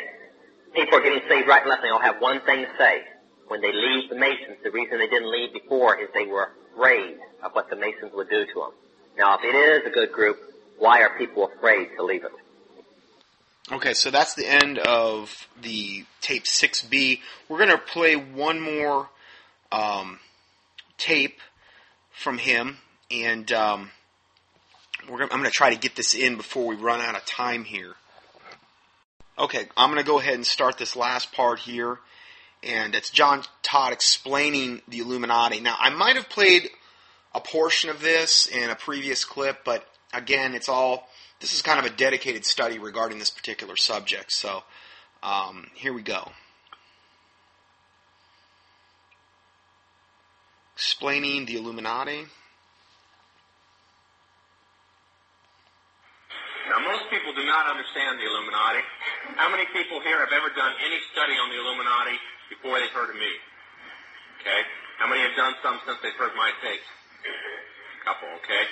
People 0.75 0.99
are 0.99 1.03
getting 1.03 1.23
saved 1.29 1.49
right 1.49 1.63
and 1.63 1.71
left, 1.71 1.83
and 1.83 1.89
they 1.89 1.93
all 1.93 2.01
have 2.01 2.21
one 2.21 2.41
thing 2.43 2.65
to 2.65 2.71
say. 2.79 3.03
When 3.49 3.61
they 3.61 3.73
leave 3.73 4.11
the 4.11 4.17
Masons, 4.17 4.59
the 4.63 4.71
reason 4.71 4.99
they 4.99 5.09
didn't 5.09 5.31
leave 5.31 5.53
before 5.53 5.99
is 5.99 6.09
they 6.15 6.27
were 6.27 6.53
afraid 6.75 7.17
of 7.43 7.53
what 7.53 7.71
the 7.71 7.77
Masons 7.77 8.13
would 8.15 8.29
do 8.29 8.45
to 8.45 8.55
them. 8.55 8.73
Now, 9.17 9.39
if 9.39 9.45
it 9.45 9.57
is 9.57 9.87
a 9.87 9.91
good 9.91 10.13
group, 10.13 10.37
why 10.79 11.03
are 11.03 11.17
people 11.19 11.51
afraid 11.57 11.89
to 11.97 12.05
leave 12.05 12.25
it? 12.25 12.33
Okay, 13.71 13.95
so 13.95 14.11
that's 14.11 14.35
the 14.35 14.47
end 14.47 14.79
of 14.79 15.49
the 15.61 16.05
tape 16.21 16.45
6B. 16.45 17.21
We're 17.49 17.59
going 17.59 17.71
to 17.71 17.79
play 17.79 18.17
one 18.17 18.61
more 18.61 19.09
um, 19.71 20.21
tape 20.97 21.41
from 22.13 22.39
him, 22.39 22.79
and 23.11 23.51
um, 23.53 23.91
gonna, 25.07 25.25
I'm 25.25 25.41
going 25.41 25.45
to 25.45 25.51
try 25.51 25.71
to 25.71 25.79
get 25.79 25.97
this 25.97 26.15
in 26.15 26.37
before 26.37 26.67
we 26.67 26.77
run 26.77 27.01
out 27.01 27.15
of 27.15 27.25
time 27.27 27.65
here. 27.65 27.95
Okay, 29.39 29.69
I'm 29.77 29.91
going 29.91 30.03
to 30.03 30.07
go 30.07 30.19
ahead 30.19 30.35
and 30.35 30.45
start 30.45 30.79
this 30.79 30.97
last 30.97 31.33
part 31.33 31.61
here, 31.61 32.01
and 32.65 32.93
it's 32.97 33.09
John 33.09 33.45
Todd 33.63 33.93
explaining 33.93 34.83
the 34.89 34.99
Illuminati. 34.99 35.61
Now, 35.61 35.77
I 35.79 35.91
might 35.91 36.17
have 36.17 36.29
played 36.29 36.69
a 37.33 37.41
portion 37.41 37.89
of 37.89 38.01
this 38.01 38.47
in 38.47 38.69
a 38.69 38.75
previous 38.75 39.25
clip, 39.25 39.65
but 39.65 39.87
again, 40.13 40.55
it's 40.55 40.69
all 40.69 41.09
this 41.39 41.55
is 41.55 41.63
kind 41.63 41.79
of 41.79 41.85
a 41.85 41.95
dedicated 41.95 42.45
study 42.45 42.81
regarding 42.81 43.21
this 43.21 43.31
particular 43.31 43.77
subject. 43.77 44.33
So 44.33 44.65
um, 45.23 45.69
here 45.75 45.93
we 45.93 46.03
go. 46.03 46.33
Explaining 50.75 51.47
the 51.47 51.59
Illuminati. 51.59 52.25
Now, 56.69 56.85
most 56.85 57.09
people 57.09 57.33
do 57.33 57.45
not 57.49 57.65
understand 57.65 58.21
the 58.21 58.29
Illuminati. 58.29 58.85
How 59.41 59.49
many 59.49 59.65
people 59.73 60.05
here 60.05 60.21
have 60.21 60.33
ever 60.37 60.53
done 60.53 60.73
any 60.85 61.01
study 61.13 61.33
on 61.41 61.49
the 61.49 61.57
Illuminati 61.57 62.21
before 62.53 62.77
they've 62.77 62.93
heard 62.93 63.09
of 63.09 63.17
me? 63.17 63.33
Okay. 64.41 64.61
How 65.01 65.09
many 65.09 65.25
have 65.25 65.33
done 65.33 65.57
some 65.65 65.81
since 65.89 65.97
they've 66.05 66.19
heard 66.21 66.37
my 66.37 66.53
tapes? 66.61 66.85
A 67.25 68.01
couple, 68.05 68.29
okay. 68.45 68.65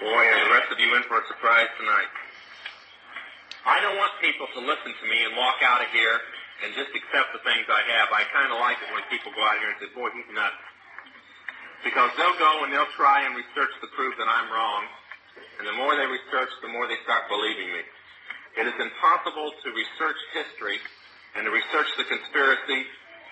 Boy, 0.00 0.22
are 0.32 0.40
the 0.48 0.52
rest 0.52 0.68
of 0.72 0.80
you 0.80 0.88
in 0.96 1.04
for 1.04 1.20
a 1.20 1.26
surprise 1.28 1.68
tonight. 1.76 2.10
I 3.68 3.84
don't 3.84 3.98
want 4.00 4.14
people 4.22 4.46
to 4.56 4.60
listen 4.62 4.94
to 4.94 5.06
me 5.10 5.26
and 5.26 5.36
walk 5.36 5.60
out 5.60 5.82
of 5.84 5.90
here 5.92 6.16
and 6.64 6.72
just 6.72 6.94
accept 6.96 7.36
the 7.36 7.42
things 7.44 7.68
I 7.68 7.82
have. 7.98 8.08
I 8.16 8.24
kind 8.32 8.48
of 8.48 8.62
like 8.64 8.80
it 8.80 8.88
when 8.94 9.04
people 9.12 9.34
go 9.36 9.44
out 9.44 9.60
here 9.60 9.74
and 9.74 9.78
say, 9.82 9.92
boy, 9.92 10.08
he's 10.14 10.28
nuts. 10.32 10.56
Because 11.84 12.14
they'll 12.16 12.38
go 12.40 12.64
and 12.64 12.72
they'll 12.72 12.94
try 12.96 13.28
and 13.28 13.36
research 13.36 13.74
to 13.84 13.88
prove 13.92 14.16
that 14.16 14.30
I'm 14.30 14.48
wrong. 14.48 14.88
And 15.58 15.64
the 15.66 15.76
more 15.76 15.96
they 15.96 16.06
research, 16.06 16.52
the 16.60 16.68
more 16.68 16.86
they 16.86 17.00
start 17.04 17.28
believing 17.28 17.72
me. 17.72 17.82
It 18.60 18.66
is 18.68 18.76
impossible 18.80 19.52
to 19.52 19.68
research 19.72 20.20
history 20.32 20.80
and 21.36 21.44
to 21.44 21.52
research 21.52 21.88
the 21.96 22.04
conspiracy 22.08 22.84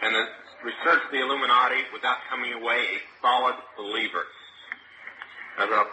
and 0.05 0.13
to 0.13 0.23
research 0.65 1.05
the 1.13 1.21
Illuminati 1.21 1.89
without 1.93 2.21
coming 2.29 2.53
away 2.53 2.81
a 2.97 2.99
solid 3.21 3.57
believer. 3.77 4.25
As 5.61 5.69
a 5.69 5.85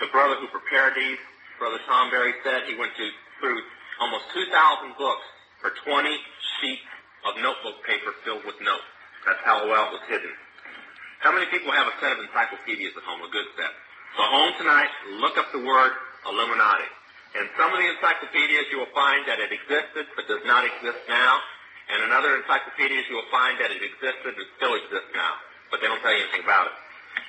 the 0.00 0.12
brother 0.12 0.36
who 0.36 0.46
prepared 0.52 0.92
these, 0.92 1.16
Brother 1.58 1.80
Tom 1.88 2.12
Berry 2.12 2.36
said 2.44 2.68
he 2.68 2.76
went 2.76 2.92
to, 3.00 3.06
through 3.40 3.56
almost 4.00 4.28
2,000 4.36 4.92
books 5.00 5.24
for 5.64 5.72
20 5.88 6.12
sheets 6.60 6.84
of 7.24 7.40
notebook 7.40 7.80
paper 7.88 8.12
filled 8.20 8.44
with 8.44 8.60
notes. 8.60 8.84
That's 9.24 9.40
how 9.40 9.64
well 9.64 9.88
it 9.88 9.92
was 9.96 10.04
hidden. 10.04 10.30
How 11.24 11.32
many 11.32 11.48
people 11.48 11.72
have 11.72 11.88
a 11.88 11.96
set 11.96 12.12
of 12.12 12.20
encyclopedias 12.20 12.92
at 12.92 13.02
home, 13.08 13.24
a 13.24 13.30
good 13.32 13.48
set? 13.56 13.72
So 14.14 14.22
home 14.22 14.54
tonight, 14.60 14.92
look 15.18 15.34
up 15.36 15.50
the 15.50 15.64
word 15.66 15.92
Illuminati. 16.30 16.90
In 17.36 17.44
some 17.58 17.68
of 17.74 17.78
the 17.82 17.88
encyclopedias, 17.90 18.70
you 18.70 18.78
will 18.78 18.94
find 18.94 19.26
that 19.28 19.42
it 19.42 19.50
existed 19.52 20.06
but 20.14 20.24
does 20.30 20.44
not 20.46 20.62
exist 20.64 21.02
now. 21.10 21.32
And 21.90 22.02
in 22.02 22.10
other 22.14 22.38
encyclopedias, 22.38 23.06
you 23.10 23.18
will 23.18 23.30
find 23.30 23.58
that 23.58 23.70
it 23.70 23.82
existed 23.82 24.32
and 24.38 24.46
still 24.56 24.74
exists 24.74 25.12
now. 25.14 25.36
But 25.70 25.82
they 25.82 25.90
don't 25.90 26.00
tell 26.00 26.14
you 26.14 26.22
anything 26.22 26.46
about 26.46 26.70
it. 26.70 26.76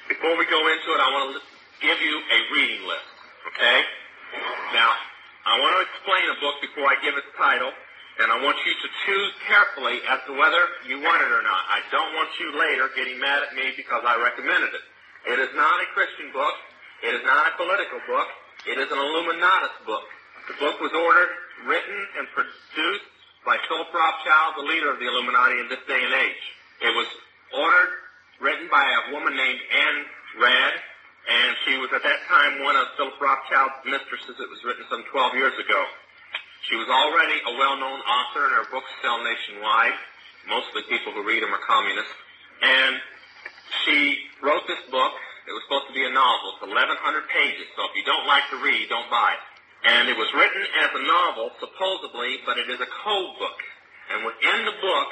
Before 0.07 0.37
we 0.37 0.45
go 0.47 0.61
into 0.69 0.89
it, 0.93 0.99
I 1.01 1.09
want 1.11 1.35
to 1.35 1.41
give 1.81 1.99
you 2.01 2.15
a 2.17 2.39
reading 2.55 2.87
list. 2.87 3.09
Okay? 3.53 3.79
Now, 4.73 4.91
I 5.45 5.59
want 5.59 5.75
to 5.75 5.81
explain 5.83 6.23
a 6.31 6.37
book 6.39 6.57
before 6.63 6.87
I 6.87 6.95
give 7.03 7.15
its 7.15 7.31
title, 7.35 7.71
and 8.19 8.27
I 8.31 8.37
want 8.41 8.57
you 8.65 8.73
to 8.73 8.87
choose 9.05 9.31
carefully 9.45 9.99
as 10.09 10.19
to 10.27 10.35
whether 10.35 10.63
you 10.87 11.03
want 11.03 11.21
it 11.21 11.31
or 11.31 11.43
not. 11.43 11.61
I 11.69 11.79
don't 11.91 12.11
want 12.15 12.31
you 12.39 12.55
later 12.55 12.89
getting 12.95 13.19
mad 13.19 13.43
at 13.43 13.53
me 13.53 13.75
because 13.75 14.03
I 14.07 14.17
recommended 14.19 14.73
it. 14.73 14.85
It 15.27 15.39
is 15.43 15.51
not 15.55 15.83
a 15.83 15.87
Christian 15.91 16.31
book. 16.31 16.55
It 17.03 17.13
is 17.13 17.23
not 17.27 17.51
a 17.51 17.53
political 17.59 17.99
book. 18.07 18.27
It 18.65 18.79
is 18.79 18.87
an 18.87 18.97
Illuminatus 18.97 19.75
book. 19.85 20.07
The 20.47 20.55
book 20.55 20.79
was 20.79 20.95
ordered, 20.95 21.31
written, 21.67 21.99
and 22.17 22.25
produced 22.31 23.11
by 23.43 23.59
Philip 23.67 23.91
Rothschild, 23.91 24.55
the 24.55 24.67
leader 24.67 24.87
of 24.87 24.99
the 24.99 25.07
Illuminati 25.07 25.59
in 25.59 25.67
this 25.67 25.83
day 25.87 25.99
and 25.99 26.15
age. 26.15 26.43
It 26.79 26.95
was 26.95 27.07
ordered, 27.51 27.91
written 28.39 28.71
by 28.71 28.83
a 28.87 29.11
woman 29.11 29.35
named 29.35 29.59
Ayn 29.59 29.97
Rand, 30.39 30.77
and 31.27 31.51
she 31.67 31.75
was 31.75 31.91
at 31.91 32.03
that 32.07 32.23
time 32.31 32.63
one 32.63 32.79
of 32.79 32.87
Philip 32.95 33.19
Rothschild's 33.19 33.83
mistresses. 33.83 34.39
It 34.39 34.47
was 34.47 34.63
written 34.63 34.87
some 34.87 35.03
12 35.11 35.35
years 35.35 35.55
ago. 35.59 35.79
She 36.71 36.79
was 36.79 36.87
already 36.87 37.35
a 37.43 37.53
well-known 37.59 37.99
author, 37.99 38.47
and 38.47 38.55
her 38.63 38.67
books 38.71 38.87
sell 39.03 39.19
nationwide. 39.23 39.95
Mostly 40.47 40.87
people 40.87 41.11
who 41.11 41.27
read 41.27 41.43
them 41.43 41.51
are 41.51 41.63
communists. 41.67 42.15
And 42.63 42.95
she 43.85 44.27
wrote 44.41 44.67
this 44.67 44.81
book. 44.91 45.13
It 45.47 45.55
was 45.55 45.63
supposed 45.63 45.87
to 45.87 45.95
be 45.95 46.03
a 46.03 46.11
novel. 46.11 46.59
It's 46.59 46.63
1,100 46.67 46.75
pages, 47.31 47.67
so 47.75 47.87
if 47.87 47.95
you 47.95 48.03
don't 48.03 48.27
like 48.27 48.43
to 48.51 48.59
read, 48.59 48.91
don't 48.91 49.07
buy 49.07 49.35
it. 49.35 49.43
And 49.87 50.09
it 50.11 50.17
was 50.17 50.27
written 50.35 50.63
as 50.83 50.91
a 50.91 51.03
novel, 51.07 51.55
supposedly, 51.63 52.43
but 52.43 52.59
it 52.59 52.67
is 52.67 52.81
a 52.83 52.89
code 53.03 53.39
book. 53.39 53.59
And 54.11 54.27
within 54.27 54.67
the 54.67 54.75
book 54.83 55.09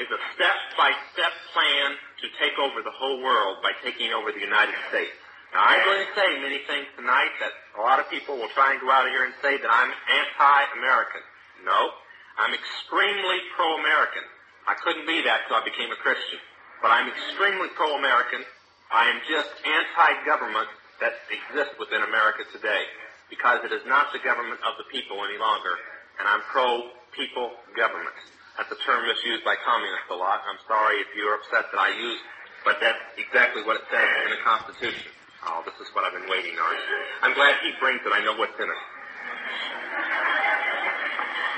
is 0.00 0.10
a 0.10 0.20
step-by-step 0.34 1.34
plan 1.54 1.88
to 2.20 2.26
take 2.42 2.58
over 2.58 2.82
the 2.82 2.90
whole 2.90 3.22
world 3.22 3.62
by 3.62 3.72
taking 3.86 4.10
over 4.10 4.32
the 4.32 4.42
United 4.42 4.74
States. 4.90 5.14
Now, 5.54 5.62
I'm 5.62 5.82
going 5.86 6.02
to 6.02 6.12
say 6.18 6.28
many 6.42 6.60
things 6.66 6.90
tonight 6.98 7.32
that 7.40 7.54
a 7.78 7.80
lot 7.80 8.02
of 8.02 8.10
people 8.10 8.36
will 8.36 8.50
try 8.52 8.74
and 8.74 8.80
go 8.82 8.90
out 8.90 9.06
of 9.06 9.12
here 9.14 9.24
and 9.24 9.32
say 9.40 9.56
that 9.56 9.70
I'm 9.70 9.88
anti-American. 9.88 11.22
No, 11.64 11.94
I'm 12.36 12.52
extremely 12.52 13.38
pro-American. 13.54 14.26
I 14.66 14.74
couldn't 14.82 15.06
be 15.06 15.22
that 15.22 15.46
until 15.46 15.62
I 15.62 15.64
became 15.64 15.94
a 15.94 16.00
Christian. 16.02 16.42
But 16.82 16.90
I'm 16.92 17.08
extremely 17.08 17.68
pro-American. 17.74 18.44
I 18.92 19.10
am 19.10 19.18
just 19.28 19.50
anti-government 19.64 20.68
that 21.00 21.12
exists 21.28 21.76
within 21.78 22.02
America 22.04 22.44
today 22.52 22.86
because 23.28 23.64
it 23.66 23.72
is 23.72 23.82
not 23.84 24.12
the 24.14 24.22
government 24.22 24.60
of 24.62 24.78
the 24.78 24.86
people 24.88 25.18
any 25.26 25.36
longer, 25.36 25.74
and 26.20 26.28
I'm 26.28 26.40
pro-people 26.52 27.58
government. 27.74 28.14
That's 28.56 28.72
a 28.72 28.80
term 28.86 29.04
misused 29.04 29.44
by 29.44 29.58
communists 29.60 30.08
a 30.08 30.16
lot. 30.16 30.40
I'm 30.48 30.60
sorry 30.64 31.02
if 31.04 31.10
you're 31.12 31.36
upset 31.36 31.68
that 31.74 31.80
I 31.80 31.92
use, 31.92 32.20
but 32.64 32.80
that's 32.80 33.02
exactly 33.20 33.66
what 33.66 33.76
it 33.76 33.84
says 33.92 34.08
in 34.24 34.30
the 34.32 34.40
Constitution. 34.40 35.12
Oh, 35.44 35.60
this 35.66 35.76
is 35.76 35.92
what 35.92 36.08
I've 36.08 36.16
been 36.16 36.30
waiting 36.30 36.56
on. 36.56 36.74
I'm 37.22 37.34
glad 37.34 37.60
he 37.60 37.76
brings 37.78 38.00
it. 38.00 38.10
I 38.14 38.24
know 38.24 38.34
what's 38.40 38.56
in 38.56 38.64
it. 38.64 38.82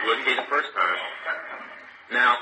Wouldn't 0.09 0.27
be 0.27 0.35
the 0.35 0.49
first 0.51 0.75
time. 0.75 0.99
Now, 2.13 2.37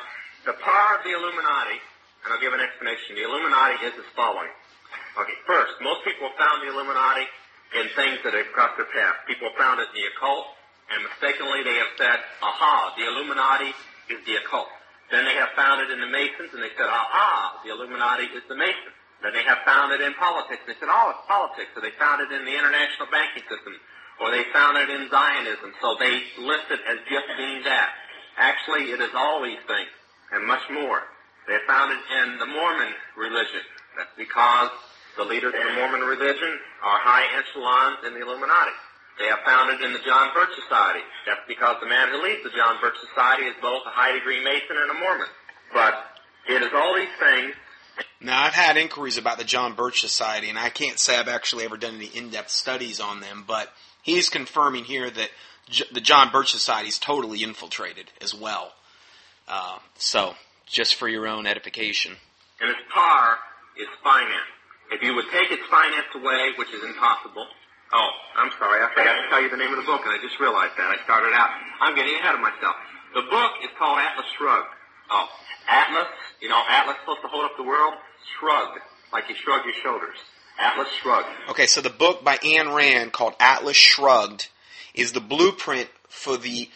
the 0.46 0.54
power 0.54 0.98
of 0.98 1.04
the 1.04 1.12
Illuminati, 1.12 1.82
and 2.26 2.34
I'll 2.34 2.42
give 2.42 2.50
an 2.50 2.58
explanation. 2.58 3.14
The 3.14 3.22
Illuminati 3.22 3.86
is 3.86 3.94
as 4.02 4.10
following. 4.18 4.50
Okay, 5.14 5.38
first, 5.46 5.78
most 5.78 6.02
people 6.02 6.26
found 6.34 6.66
the 6.66 6.74
Illuminati 6.74 7.22
in 7.78 7.86
things 7.94 8.18
that 8.26 8.34
have 8.34 8.50
crossed 8.50 8.74
their 8.82 8.90
path. 8.90 9.22
People 9.30 9.46
found 9.54 9.78
it 9.78 9.86
in 9.94 10.02
the 10.02 10.06
occult, 10.10 10.50
and 10.90 11.06
mistakenly 11.06 11.62
they 11.62 11.78
have 11.78 11.94
said, 11.94 12.18
aha, 12.42 12.98
the 12.98 13.06
Illuminati 13.06 13.70
is 14.10 14.18
the 14.26 14.42
occult. 14.42 14.66
Then 15.14 15.22
they 15.22 15.38
have 15.38 15.54
found 15.54 15.86
it 15.86 15.94
in 15.94 16.02
the 16.02 16.10
Masons, 16.10 16.50
and 16.50 16.58
they 16.58 16.74
said, 16.74 16.90
aha, 16.90 17.62
the 17.62 17.70
Illuminati 17.70 18.26
is 18.34 18.42
the 18.50 18.58
Masons. 18.58 18.96
Then 19.22 19.32
they 19.32 19.46
have 19.46 19.62
found 19.64 19.94
it 19.94 20.02
in 20.02 20.12
politics. 20.18 20.60
And 20.66 20.74
they 20.74 20.78
said, 20.82 20.90
oh, 20.90 21.14
it's 21.14 21.24
politics. 21.30 21.70
So 21.72 21.80
they 21.80 21.94
found 21.96 22.20
it 22.26 22.30
in 22.34 22.44
the 22.44 22.52
international 22.52 23.08
banking 23.08 23.46
system. 23.48 23.78
Or 24.20 24.34
they 24.34 24.44
found 24.52 24.76
it 24.76 24.90
in 24.90 25.08
Zionism. 25.08 25.72
So 25.80 25.96
they 25.96 26.26
list 26.42 26.68
it 26.68 26.82
as 26.84 26.98
just 27.08 27.28
being 27.38 27.64
that. 27.64 27.90
Actually, 28.36 28.92
it 28.92 29.00
is 29.00 29.14
all 29.16 29.40
these 29.40 29.62
things 29.64 29.88
and 30.32 30.44
much 30.44 30.64
more. 30.68 31.06
They 31.46 31.58
found 31.66 31.92
it 31.92 32.02
in 32.22 32.38
the 32.38 32.46
Mormon 32.46 32.92
religion. 33.16 33.62
That's 33.96 34.10
because 34.16 34.70
the 35.16 35.24
leaders 35.24 35.54
of 35.54 35.62
the 35.62 35.74
Mormon 35.80 36.00
religion 36.02 36.52
are 36.82 36.98
high 37.00 37.26
echelons 37.38 38.04
in 38.06 38.14
the 38.14 38.20
Illuminati. 38.20 38.76
They 39.18 39.30
are 39.30 39.40
founded 39.46 39.80
in 39.80 39.92
the 39.92 40.00
John 40.04 40.28
Birch 40.34 40.52
Society. 40.60 41.00
That's 41.26 41.40
because 41.48 41.76
the 41.80 41.88
man 41.88 42.10
who 42.10 42.22
leads 42.22 42.42
the 42.42 42.50
John 42.50 42.76
Birch 42.82 42.96
Society 43.08 43.44
is 43.44 43.54
both 43.62 43.82
a 43.86 43.90
high 43.90 44.12
degree 44.12 44.44
Mason 44.44 44.76
and 44.76 44.90
a 44.90 44.94
Mormon. 45.00 45.28
But 45.72 45.94
it 46.48 46.62
is 46.62 46.68
all 46.74 46.94
these 46.94 47.14
things. 47.18 47.54
Now, 48.20 48.42
I've 48.42 48.52
had 48.52 48.76
inquiries 48.76 49.16
about 49.16 49.38
the 49.38 49.44
John 49.44 49.74
Birch 49.74 50.00
Society, 50.00 50.50
and 50.50 50.58
I 50.58 50.68
can't 50.68 50.98
say 50.98 51.16
I've 51.16 51.28
actually 51.28 51.64
ever 51.64 51.78
done 51.78 51.94
any 51.94 52.06
in-depth 52.06 52.50
studies 52.50 53.00
on 53.00 53.20
them, 53.20 53.44
but 53.46 53.72
he's 54.02 54.28
confirming 54.28 54.84
here 54.84 55.08
that 55.08 55.30
J- 55.70 55.86
the 55.92 56.00
John 56.02 56.30
Birch 56.30 56.50
Society 56.50 56.88
is 56.88 56.98
totally 56.98 57.42
infiltrated 57.42 58.12
as 58.20 58.34
well. 58.34 58.72
Uh, 59.48 59.78
so, 59.96 60.34
just 60.66 60.94
for 60.96 61.08
your 61.08 61.26
own 61.26 61.46
edification. 61.46 62.16
And 62.60 62.70
its 62.70 62.80
par 62.92 63.38
is 63.78 63.86
finance. 64.02 64.50
If 64.90 65.02
you 65.02 65.14
would 65.14 65.26
take 65.32 65.50
its 65.50 65.62
finance 65.70 66.06
away, 66.14 66.52
which 66.58 66.72
is 66.72 66.82
impossible, 66.82 67.46
Oh, 67.92 68.10
I'm 68.34 68.50
sorry. 68.58 68.82
I 68.82 68.90
forgot 68.90 69.14
to 69.14 69.28
tell 69.30 69.42
you 69.42 69.50
the 69.50 69.56
name 69.56 69.70
of 69.70 69.78
the 69.78 69.86
book, 69.86 70.02
and 70.04 70.10
I 70.10 70.18
just 70.18 70.40
realized 70.40 70.74
that. 70.76 70.90
I 70.90 70.98
started 71.04 71.30
out. 71.34 71.50
I'm 71.80 71.94
getting 71.94 72.14
ahead 72.16 72.34
of 72.34 72.40
myself. 72.40 72.74
The 73.14 73.22
book 73.22 73.52
is 73.62 73.70
called 73.78 73.98
Atlas 73.98 74.26
Shrugged. 74.36 74.66
Oh, 75.10 75.28
Atlas, 75.68 76.08
you 76.40 76.48
know, 76.48 76.60
Atlas 76.68 76.96
supposed 77.00 77.22
to 77.22 77.28
hold 77.28 77.44
up 77.44 77.52
the 77.56 77.62
world? 77.62 77.94
Shrugged. 78.38 78.80
Like 79.12 79.28
you 79.28 79.36
shrug 79.36 79.64
your 79.64 79.74
shoulders. 79.82 80.18
Atlas 80.58 80.88
Shrugged. 81.00 81.28
Okay, 81.50 81.66
so 81.66 81.80
the 81.80 81.90
book 81.90 82.24
by 82.24 82.38
Ayn 82.38 82.74
Rand 82.74 83.12
called 83.12 83.34
Atlas 83.38 83.76
Shrugged 83.76 84.48
is 84.94 85.12
the 85.12 85.20
blueprint 85.20 85.88
for 86.08 86.36
the 86.36 86.68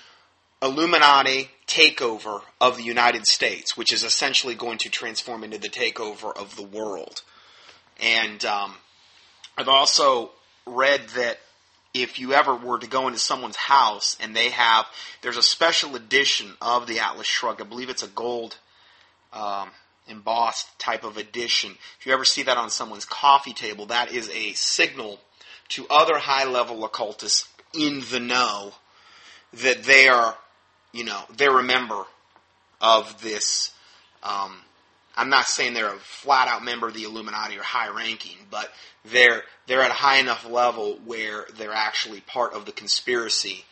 Illuminati 0.63 1.51
takeover 1.71 2.43
of 2.61 2.77
the 2.77 2.83
United 2.83 3.27
States, 3.27 3.77
which 3.77 3.93
is 3.93 4.03
essentially 4.03 4.55
going 4.55 4.79
to 4.79 4.91
transform 4.91 5.45
into 5.45 5.59
the 5.59 5.69
takeover 5.69 6.37
of 6.37 6.57
the 6.57 6.65
world. 6.65 7.23
And 8.03 8.45
um, 8.45 8.75
I've 9.57 9.69
also 9.69 10.33
read 10.67 11.01
that 11.15 11.39
if 11.95 12.19
you 12.19 12.33
ever 12.33 12.55
were 12.55 12.79
to 12.79 12.89
go 12.89 13.07
into 13.07 13.19
someone's 13.19 13.57
house 13.57 14.17
and 14.21 14.35
they 14.35 14.51
have, 14.51 14.87
there's 15.23 15.37
a 15.37 15.43
special 15.43 15.95
edition 15.95 16.55
of 16.61 16.87
the 16.87 16.99
Atlas 16.99 17.27
Shrugged. 17.27 17.61
I 17.61 17.65
believe 17.65 17.89
it's 17.89 18.03
a 18.03 18.09
gold 18.09 18.57
um, 19.33 19.71
embossed 20.09 20.77
type 20.79 21.05
of 21.05 21.17
edition. 21.17 21.77
If 21.99 22.07
you 22.07 22.13
ever 22.13 22.25
see 22.25 22.43
that 22.43 22.57
on 22.57 22.71
someone's 22.71 23.05
coffee 23.05 23.53
table, 23.53 23.87
that 23.87 24.13
is 24.13 24.29
a 24.31 24.53
signal 24.55 25.21
to 25.71 25.87
other 25.89 26.19
high 26.19 26.45
level 26.45 26.85
occultists 26.85 27.49
in 27.73 28.03
the 28.11 28.21
know 28.21 28.73
that 29.53 29.85
they 29.85 30.09
are, 30.09 30.37
you 30.93 31.05
know, 31.05 31.23
they're 31.37 31.59
a 31.59 31.63
member 31.63 32.05
of 32.81 33.21
this 33.23 33.73
um, 34.23 34.61
I'm 35.17 35.29
not 35.29 35.47
saying 35.47 35.75
they're 35.75 35.95
a 35.95 35.99
flat 35.99 36.49
out 36.49 36.65
member 36.65 36.89
of 36.89 36.95
the 36.95 37.03
Illuminati 37.03 37.59
or 37.59 37.63
high 37.63 37.89
ranking, 37.89 38.37
but 38.51 38.71
they're 39.05 39.43
they're 39.67 39.83
at 39.83 39.91
a 39.91 39.95
high 39.95 40.19
enough 40.19 40.49
level 40.49 40.99
where 41.05 41.47
they're 41.57 41.75
actually 41.75 42.21
part 42.21 42.55
of 42.55 42.65
the 42.65 42.73
conspiracy 42.73 43.65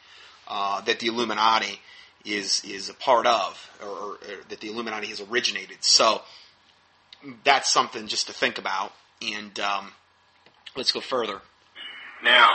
uh, 0.46 0.80
that 0.82 1.00
the 1.00 1.06
Illuminati 1.06 1.80
is 2.24 2.62
is 2.64 2.88
a 2.88 2.94
part 2.94 3.26
of, 3.26 3.70
or, 3.82 3.88
or, 3.88 4.10
or, 4.12 4.18
that 4.48 4.60
the 4.60 4.68
Illuminati 4.68 5.06
has 5.08 5.20
originated. 5.20 5.78
So 5.80 6.22
that's 7.44 7.70
something 7.70 8.08
just 8.08 8.26
to 8.26 8.32
think 8.32 8.58
about. 8.58 8.92
And 9.22 9.58
um, 9.60 9.92
let's 10.76 10.92
go 10.92 11.00
further. 11.00 11.40
Now, 12.22 12.48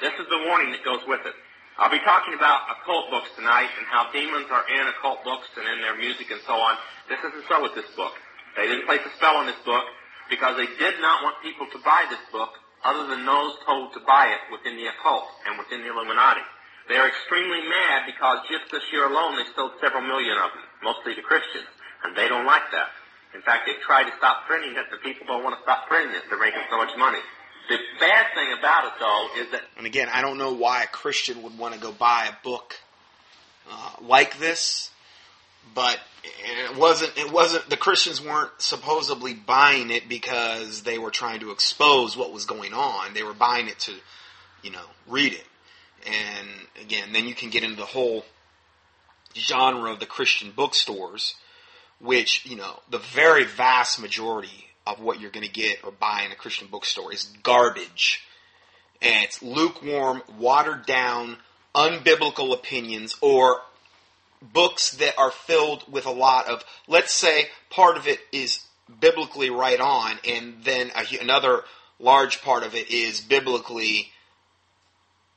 this 0.00 0.12
is 0.12 0.26
the 0.28 0.44
warning 0.46 0.72
that 0.72 0.84
goes 0.84 1.00
with 1.06 1.20
it. 1.26 1.34
I'll 1.80 1.88
be 1.88 2.04
talking 2.04 2.36
about 2.36 2.68
occult 2.68 3.08
books 3.08 3.32
tonight 3.40 3.72
and 3.80 3.88
how 3.88 4.12
demons 4.12 4.52
are 4.52 4.68
in 4.68 4.84
occult 4.92 5.24
books 5.24 5.48
and 5.56 5.64
in 5.64 5.80
their 5.80 5.96
music 5.96 6.28
and 6.28 6.36
so 6.44 6.52
on. 6.52 6.76
This 7.08 7.16
isn't 7.24 7.48
so 7.48 7.64
with 7.64 7.72
this 7.72 7.88
book. 7.96 8.12
They 8.52 8.68
didn't 8.68 8.84
place 8.84 9.00
a 9.00 9.08
spell 9.16 9.40
on 9.40 9.48
this 9.48 9.56
book 9.64 9.88
because 10.28 10.60
they 10.60 10.68
did 10.76 11.00
not 11.00 11.24
want 11.24 11.40
people 11.40 11.64
to 11.72 11.80
buy 11.80 12.04
this 12.12 12.20
book 12.28 12.52
other 12.84 13.08
than 13.08 13.24
those 13.24 13.56
told 13.64 13.96
to 13.96 14.00
buy 14.04 14.28
it 14.28 14.44
within 14.52 14.76
the 14.76 14.92
occult 14.92 15.24
and 15.48 15.56
within 15.56 15.80
the 15.80 15.88
Illuminati. 15.88 16.44
They 16.92 17.00
are 17.00 17.08
extremely 17.08 17.64
mad 17.64 18.04
because 18.04 18.44
just 18.52 18.68
this 18.68 18.84
year 18.92 19.08
alone 19.08 19.40
they 19.40 19.48
sold 19.56 19.72
several 19.80 20.04
million 20.04 20.36
of 20.36 20.52
them, 20.52 20.66
mostly 20.84 21.16
to 21.16 21.24
Christians, 21.24 21.72
and 22.04 22.12
they 22.12 22.28
don't 22.28 22.44
like 22.44 22.68
that. 22.76 22.92
In 23.32 23.40
fact, 23.40 23.64
they've 23.64 23.80
tried 23.80 24.04
to 24.04 24.12
stop 24.20 24.44
printing 24.44 24.76
it, 24.76 24.84
but 24.92 25.00
people 25.00 25.24
don't 25.24 25.40
want 25.40 25.56
to 25.56 25.62
stop 25.64 25.88
printing 25.88 26.12
it. 26.12 26.28
They're 26.28 26.36
making 26.36 26.68
so 26.68 26.76
much 26.76 26.92
money. 27.00 27.24
The 27.70 27.78
bad 27.98 28.26
thing 28.34 28.58
about 28.58 28.84
it, 28.84 28.92
though, 29.00 29.28
is 29.40 29.50
that. 29.52 29.62
And 29.78 29.86
again, 29.86 30.08
I 30.12 30.20
don't 30.20 30.36
know 30.36 30.52
why 30.52 30.82
a 30.82 30.86
Christian 30.86 31.42
would 31.42 31.56
want 31.56 31.74
to 31.74 31.80
go 31.80 31.92
buy 31.92 32.28
a 32.28 32.44
book 32.44 32.74
uh, 33.70 33.92
like 34.02 34.38
this 34.38 34.90
but 35.74 36.00
it 36.24 36.76
wasn't 36.76 37.16
it 37.16 37.32
wasn't 37.32 37.68
the 37.68 37.76
Christians 37.76 38.20
weren't 38.20 38.50
supposedly 38.58 39.34
buying 39.34 39.90
it 39.90 40.08
because 40.08 40.82
they 40.82 40.98
were 40.98 41.10
trying 41.10 41.40
to 41.40 41.50
expose 41.50 42.16
what 42.16 42.32
was 42.32 42.44
going 42.44 42.72
on. 42.72 43.14
They 43.14 43.22
were 43.22 43.34
buying 43.34 43.68
it 43.68 43.78
to, 43.80 43.92
you 44.62 44.70
know, 44.70 44.84
read 45.06 45.32
it. 45.32 45.46
And 46.06 46.48
again, 46.80 47.12
then 47.12 47.26
you 47.26 47.34
can 47.34 47.50
get 47.50 47.62
into 47.62 47.76
the 47.76 47.84
whole 47.84 48.24
genre 49.36 49.92
of 49.92 50.00
the 50.00 50.06
Christian 50.06 50.50
bookstores, 50.50 51.34
which, 52.00 52.46
you 52.46 52.56
know, 52.56 52.80
the 52.90 52.98
very 52.98 53.44
vast 53.44 54.00
majority 54.00 54.69
of 54.86 55.00
what 55.00 55.20
you're 55.20 55.30
going 55.30 55.46
to 55.46 55.52
get 55.52 55.84
or 55.84 55.90
buy 55.90 56.22
in 56.24 56.32
a 56.32 56.36
Christian 56.36 56.68
bookstore 56.68 57.12
is 57.12 57.24
garbage. 57.42 58.22
And 59.02 59.24
it's 59.24 59.42
lukewarm, 59.42 60.22
watered 60.38 60.86
down, 60.86 61.38
unbiblical 61.74 62.52
opinions 62.52 63.16
or 63.20 63.60
books 64.42 64.92
that 64.92 65.18
are 65.18 65.30
filled 65.30 65.90
with 65.90 66.06
a 66.06 66.10
lot 66.10 66.48
of, 66.48 66.64
let's 66.88 67.12
say, 67.12 67.46
part 67.70 67.96
of 67.96 68.06
it 68.06 68.20
is 68.32 68.64
biblically 69.00 69.50
right 69.50 69.80
on, 69.80 70.18
and 70.26 70.64
then 70.64 70.90
a, 70.96 71.18
another 71.20 71.62
large 71.98 72.42
part 72.42 72.62
of 72.62 72.74
it 72.74 72.90
is 72.90 73.20
biblically 73.20 74.10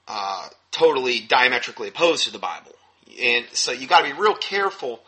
uh, 0.08 0.47
totally 0.71 1.19
diametrically 1.19 1.89
opposed 1.89 2.25
to 2.25 2.32
the 2.32 2.39
Bible. 2.39 2.71
And 3.21 3.45
so 3.53 3.71
you 3.71 3.88
got 3.88 3.99
to 3.99 4.13
be 4.13 4.19
real 4.19 4.36
careful, 4.36 5.01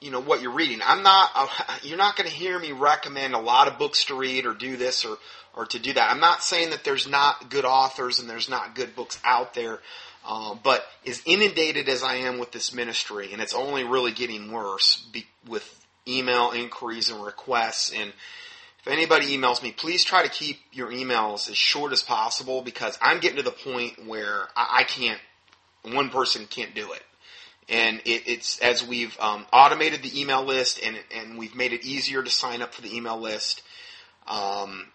you 0.00 0.10
know, 0.10 0.20
what 0.20 0.42
you're 0.42 0.52
reading. 0.52 0.80
I'm 0.84 1.02
not, 1.02 1.30
uh, 1.34 1.48
you're 1.82 1.98
not 1.98 2.16
going 2.16 2.28
to 2.28 2.34
hear 2.34 2.58
me 2.58 2.72
recommend 2.72 3.34
a 3.34 3.40
lot 3.40 3.68
of 3.68 3.78
books 3.78 4.04
to 4.06 4.14
read 4.14 4.46
or 4.46 4.54
do 4.54 4.76
this 4.76 5.04
or, 5.04 5.16
or 5.54 5.66
to 5.66 5.78
do 5.78 5.92
that. 5.92 6.10
I'm 6.10 6.20
not 6.20 6.42
saying 6.42 6.70
that 6.70 6.84
there's 6.84 7.08
not 7.08 7.50
good 7.50 7.64
authors 7.64 8.18
and 8.18 8.28
there's 8.28 8.48
not 8.48 8.74
good 8.74 8.94
books 8.94 9.18
out 9.24 9.54
there. 9.54 9.80
Uh, 10.28 10.56
but 10.62 10.84
as 11.06 11.22
inundated 11.24 11.88
as 11.88 12.02
I 12.02 12.16
am 12.16 12.38
with 12.38 12.50
this 12.50 12.74
ministry, 12.74 13.32
and 13.32 13.40
it's 13.40 13.54
only 13.54 13.84
really 13.84 14.10
getting 14.10 14.50
worse 14.50 15.06
be, 15.12 15.24
with 15.46 15.86
email 16.06 16.50
inquiries 16.50 17.10
and 17.10 17.24
requests, 17.24 17.92
and 17.92 18.12
if 18.80 18.88
anybody 18.88 19.36
emails 19.36 19.62
me, 19.62 19.70
please 19.70 20.02
try 20.02 20.24
to 20.24 20.28
keep 20.28 20.58
your 20.72 20.90
emails 20.90 21.48
as 21.48 21.56
short 21.56 21.92
as 21.92 22.02
possible 22.02 22.60
because 22.60 22.98
I'm 23.00 23.20
getting 23.20 23.36
to 23.36 23.44
the 23.44 23.52
point 23.52 24.04
where 24.06 24.48
I, 24.56 24.80
I 24.80 24.84
can't, 24.84 25.20
one 25.82 26.10
person 26.10 26.46
can't 26.46 26.74
do 26.74 26.92
it. 26.92 27.02
And 27.68 28.00
it, 28.04 28.22
it's 28.26 28.58
as 28.60 28.86
we've 28.86 29.18
um, 29.18 29.44
automated 29.52 30.02
the 30.02 30.20
email 30.20 30.44
list 30.44 30.80
and, 30.84 30.96
and 31.14 31.38
we've 31.38 31.54
made 31.54 31.72
it 31.72 31.84
easier 31.84 32.22
to 32.22 32.30
sign 32.30 32.62
up 32.62 32.74
for 32.74 32.82
the 32.82 32.94
email 32.96 33.20
list. 33.20 33.62
Um, 34.28 34.86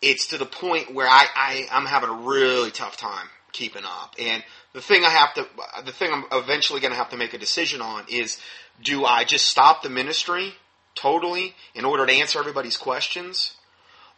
it's 0.00 0.28
to 0.28 0.38
the 0.38 0.46
point 0.46 0.92
where 0.92 1.06
I, 1.06 1.26
I 1.34 1.66
I'm 1.70 1.86
having 1.86 2.10
a 2.10 2.14
really 2.14 2.72
tough 2.72 2.96
time 2.96 3.28
keeping 3.52 3.84
up. 3.84 4.16
And 4.18 4.42
the 4.72 4.80
thing 4.80 5.04
I 5.04 5.10
have 5.10 5.34
to, 5.34 5.46
the 5.84 5.92
thing 5.92 6.10
I'm 6.12 6.24
eventually 6.32 6.80
going 6.80 6.92
to 6.92 6.98
have 6.98 7.10
to 7.10 7.16
make 7.16 7.34
a 7.34 7.38
decision 7.38 7.80
on 7.80 8.04
is, 8.08 8.38
do 8.82 9.04
I 9.04 9.24
just 9.24 9.46
stop 9.46 9.82
the 9.82 9.90
ministry 9.90 10.54
totally 10.94 11.54
in 11.74 11.84
order 11.84 12.04
to 12.06 12.12
answer 12.12 12.38
everybody's 12.38 12.76
questions, 12.76 13.54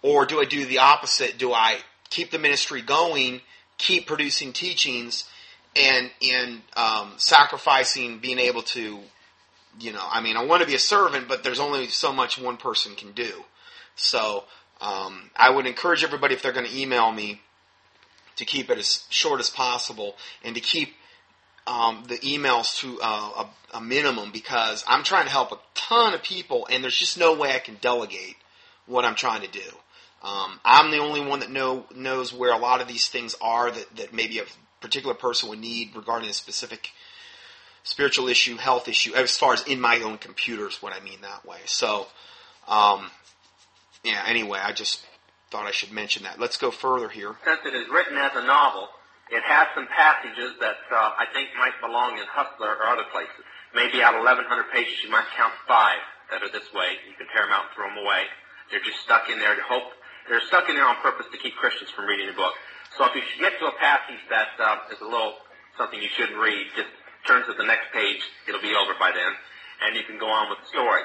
or 0.03 0.25
do 0.25 0.41
I 0.41 0.45
do 0.45 0.65
the 0.65 0.79
opposite? 0.79 1.39
Do 1.39 1.53
I 1.53 1.79
keep 2.09 2.31
the 2.31 2.39
ministry 2.39 2.81
going, 2.81 3.41
keep 3.77 4.07
producing 4.07 4.53
teachings, 4.53 5.29
and 5.77 6.11
in 6.21 6.63
um, 6.77 7.13
sacrificing 7.17 8.19
being 8.19 8.39
able 8.39 8.63
to, 8.63 9.01
you 9.81 9.93
know, 9.93 10.05
I 10.09 10.21
mean, 10.21 10.37
I 10.37 10.45
want 10.45 10.63
to 10.63 10.67
be 10.67 10.75
a 10.75 10.81
servant, 10.81 11.29
but 11.29 11.43
there's 11.43 11.61
only 11.61 11.89
so 11.89 12.13
much 12.13 12.39
one 12.39 12.57
person 12.57 12.95
can 12.95 13.13
do. 13.13 13.45
So 13.97 14.45
um, 14.81 15.31
I 15.37 15.51
would 15.51 15.67
encourage 15.67 16.05
everybody 16.05 16.35
if 16.35 16.43
they're 16.43 16.53
going 16.53 16.67
to 16.67 16.79
email 16.79 17.11
me 17.11 17.41
to 18.37 18.45
keep 18.45 18.71
it 18.71 18.79
as 18.79 19.05
short 19.11 19.41
as 19.41 19.51
possible 19.51 20.17
and 20.43 20.55
to 20.55 20.61
keep 20.61 20.95
um, 21.67 22.05
the 22.09 22.19
emails 22.19 22.79
to 22.81 23.01
uh, 23.03 23.45
a, 23.73 23.79
a, 23.79 23.81
minimum 23.81 24.31
because 24.33 24.85
I'm 24.87 25.03
trying 25.03 25.25
to 25.25 25.31
help 25.31 25.51
a 25.51 25.59
ton 25.75 26.13
of 26.13 26.23
people 26.23 26.67
and 26.71 26.85
there's 26.85 26.97
just 26.97 27.19
no 27.19 27.35
way 27.35 27.55
I 27.55 27.59
can 27.59 27.79
delegate 27.81 28.37
what 28.87 29.05
I'm 29.05 29.15
trying 29.15 29.43
to 29.43 29.49
do. 29.49 29.71
Um, 30.23 30.61
I'm 30.65 30.91
the 30.91 30.99
only 30.99 31.23
one 31.23 31.41
that 31.41 31.51
know 31.51 31.87
knows 31.95 32.33
where 32.33 32.53
a 32.53 32.59
lot 32.59 32.81
of 32.81 32.89
these 32.89 33.09
things 33.09 33.35
are 33.41 33.71
that, 33.71 33.97
that 33.97 34.13
maybe 34.13 34.41
a 34.41 34.45
particular 34.85 35.15
person 35.15 35.49
would 35.49 35.59
need 35.59 35.97
regarding 35.97 36.29
a 36.29 36.33
specific 36.35 36.91
spiritual 37.85 38.29
issue, 38.29 38.57
health 38.57 38.87
issue, 38.87 39.15
as 39.15 39.37
far 39.37 39.55
as 39.55 39.63
in 39.65 39.81
my 39.81 39.97
own 40.05 40.19
computers, 40.19 40.83
what 40.83 40.93
I 40.93 41.01
mean 41.01 41.23
that 41.23 41.45
way. 41.49 41.65
So, 41.65 42.07
um, 42.69 43.09
yeah, 44.05 44.23
anyway, 44.29 44.61
I 44.61 44.73
just 44.73 45.01
thought 45.51 45.65
I 45.65 45.71
should 45.71 45.91
mention 45.91 46.25
that. 46.25 46.39
Let's 46.39 46.59
go 46.59 46.71
further 46.71 47.09
here. 47.09 47.33
Since 47.45 47.61
it 47.65 47.75
is 47.75 47.89
written 47.89 48.19
as 48.19 48.33
a 48.37 48.45
novel, 48.45 48.89
it 49.33 49.43
has 49.43 49.69
some 49.75 49.89
passages 49.89 50.53
that 50.61 50.77
uh, 50.93 51.17
I 51.17 51.25
think 51.33 51.49
might 51.57 51.81
belong 51.81 52.19
in 52.21 52.29
Hustler 52.29 52.77
or 52.77 52.85
other 52.85 53.09
places. 53.11 53.41
Maybe 53.75 54.05
out 54.05 54.15
of 54.15 54.21
1,100 54.21 54.45
pages, 54.69 55.01
you 55.03 55.11
might 55.11 55.27
count 55.35 55.55
five 55.67 56.05
that 56.31 56.45
are 56.45 56.53
this 56.53 56.69
way. 56.77 57.01
You 57.09 57.17
can 57.17 57.27
tear 57.33 57.49
them 57.49 57.57
out 57.57 57.73
and 57.73 57.73
throw 57.73 57.89
them 57.89 58.05
away. 58.05 58.29
They're 58.71 58.85
just 58.85 59.01
stuck 59.01 59.33
in 59.33 59.41
there 59.41 59.57
to 59.57 59.65
hope 59.65 59.97
they're 60.29 60.41
stuck 60.49 60.69
in 60.69 60.75
there 60.77 60.89
on 60.89 60.97
purpose 60.97 61.27
to 61.33 61.39
keep 61.39 61.57
Christians 61.57 61.91
from 61.91 62.07
reading 62.07 62.27
the 62.27 62.33
book. 62.33 62.55
So 62.97 63.05
if 63.07 63.15
you 63.15 63.23
get 63.41 63.59
to 63.59 63.67
a 63.67 63.77
passage 63.79 64.23
that 64.31 64.55
uh, 64.59 64.93
is 64.93 65.01
a 65.01 65.09
little 65.09 65.35
something 65.77 66.01
you 66.01 66.09
shouldn't 66.15 66.39
read, 66.39 66.67
just 66.77 66.91
turn 67.27 67.43
to 67.47 67.55
the 67.55 67.65
next 67.65 67.91
page. 67.93 68.23
It'll 68.47 68.63
be 68.63 68.75
over 68.75 68.95
by 68.99 69.11
then, 69.11 69.33
and 69.83 69.97
you 69.97 70.05
can 70.05 70.19
go 70.19 70.29
on 70.31 70.51
with 70.51 70.61
the 70.63 70.69
story. 70.71 71.03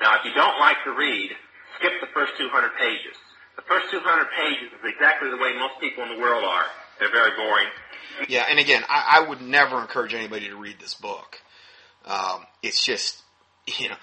Now, 0.00 0.16
if 0.18 0.24
you 0.24 0.32
don't 0.34 0.58
like 0.60 0.76
to 0.84 0.92
read, 0.92 1.30
skip 1.78 1.92
the 2.00 2.06
first 2.14 2.32
200 2.38 2.70
pages. 2.78 3.16
The 3.56 3.62
first 3.62 3.90
200 3.90 4.26
pages 4.38 4.72
is 4.72 4.82
exactly 4.84 5.30
the 5.30 5.36
way 5.36 5.52
most 5.58 5.80
people 5.80 6.04
in 6.04 6.14
the 6.14 6.20
world 6.20 6.44
are. 6.44 6.64
They're 6.98 7.12
very 7.12 7.34
boring. 7.36 7.68
Yeah, 8.28 8.46
and 8.48 8.58
again, 8.58 8.82
I, 8.88 9.20
I 9.20 9.28
would 9.28 9.42
never 9.42 9.80
encourage 9.80 10.14
anybody 10.14 10.48
to 10.48 10.56
read 10.56 10.78
this 10.78 10.94
book. 10.94 11.40
Um, 12.04 12.46
it's 12.62 12.84
just, 12.84 13.22
you 13.66 13.88
know, 13.88 13.96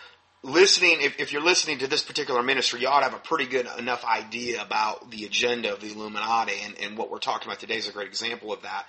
listening, 0.44 0.98
if, 1.02 1.20
if 1.20 1.34
you're 1.34 1.44
listening 1.44 1.80
to 1.80 1.88
this 1.88 2.04
particular 2.04 2.42
ministry, 2.44 2.82
you 2.82 2.88
ought 2.88 3.00
to 3.00 3.06
have 3.06 3.14
a 3.14 3.20
pretty 3.20 3.46
good 3.46 3.68
enough 3.78 4.06
idea 4.06 4.62
about 4.62 5.12
the 5.12 5.26
agenda 5.26 5.74
of 5.74 5.82
the 5.82 5.92
Illuminati, 5.92 6.54
and, 6.64 6.78
and 6.80 6.98
what 6.98 7.12
we're 7.12 7.20
talking 7.20 7.48
about 7.48 7.60
today 7.60 7.78
is 7.78 7.88
a 7.88 7.92
great 7.92 8.08
example 8.08 8.54
of 8.54 8.62
that. 8.62 8.86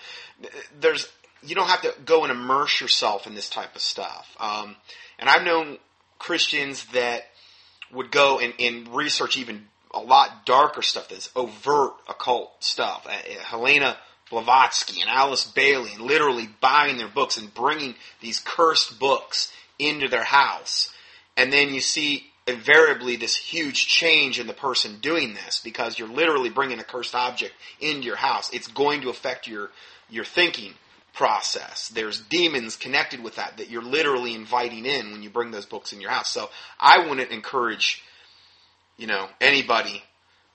There's, 0.79 1.11
you 1.43 1.55
don't 1.55 1.69
have 1.69 1.83
to 1.83 1.95
go 2.05 2.25
and 2.25 2.31
immerse 2.31 2.81
yourself 2.81 3.27
in 3.27 3.35
this 3.35 3.49
type 3.49 3.75
of 3.75 3.83
stuff. 3.83 4.37
Um, 4.39 4.77
and 5.19 5.29
I've 5.29 5.43
known 5.43 5.79
Christians 6.19 6.85
that 6.93 7.25
would 7.93 8.11
go 8.11 8.39
and, 8.39 8.55
and 8.61 8.95
research 8.95 9.37
even 9.37 9.67
a 9.93 10.01
lot 10.01 10.47
darker 10.47 10.83
stuff 10.83 11.09
that's 11.09 11.31
overt 11.35 11.93
occult 12.09 12.63
stuff. 12.63 13.07
Uh, 13.07 13.11
uh, 13.11 13.43
Helena 13.43 13.97
Blavatsky 14.31 15.01
and 15.01 15.11
Alice 15.11 15.45
Bailey, 15.45 15.91
and 15.93 16.03
literally 16.03 16.49
buying 16.61 16.97
their 16.99 17.09
books 17.09 17.37
and 17.37 17.53
bringing 17.53 17.97
these 18.21 18.39
cursed 18.39 19.01
books 19.01 19.53
into 19.79 20.07
their 20.09 20.23
house. 20.23 20.95
And 21.37 21.53
then 21.53 21.73
you 21.73 21.81
see 21.81 22.31
invariably 22.47 23.17
this 23.17 23.37
huge 23.37 23.87
change 23.87 24.39
in 24.41 24.47
the 24.47 24.53
person 24.53 24.99
doing 25.01 25.35
this 25.35 25.61
because 25.63 25.99
you're 25.99 26.09
literally 26.09 26.51
bringing 26.51 26.79
a 26.79 26.85
cursed 26.85 27.15
object 27.15 27.53
into 27.81 28.07
your 28.07 28.17
house. 28.17 28.51
It's 28.53 28.69
going 28.69 29.03
to 29.03 29.11
affect 29.11 29.47
your 29.47 29.71
your 30.09 30.25
thinking 30.25 30.75
process. 31.13 31.89
There's 31.89 32.21
demons 32.21 32.77
connected 32.77 33.23
with 33.23 33.37
that 33.37 33.57
that 33.59 33.71
you're 33.71 33.83
literally 33.83 34.35
inviting 34.35 34.87
in 34.87 35.13
when 35.13 35.23
you 35.23 35.31
bring 35.31 35.51
those 35.51 35.67
books 35.67 35.93
in 35.93 36.01
your 36.01 36.11
house. 36.11 36.31
So 36.31 36.51
I 36.79 37.07
wouldn't 37.07 37.31
encourage, 37.31 38.03
you 38.97 39.07
know, 39.07 39.29
anybody 39.41 40.03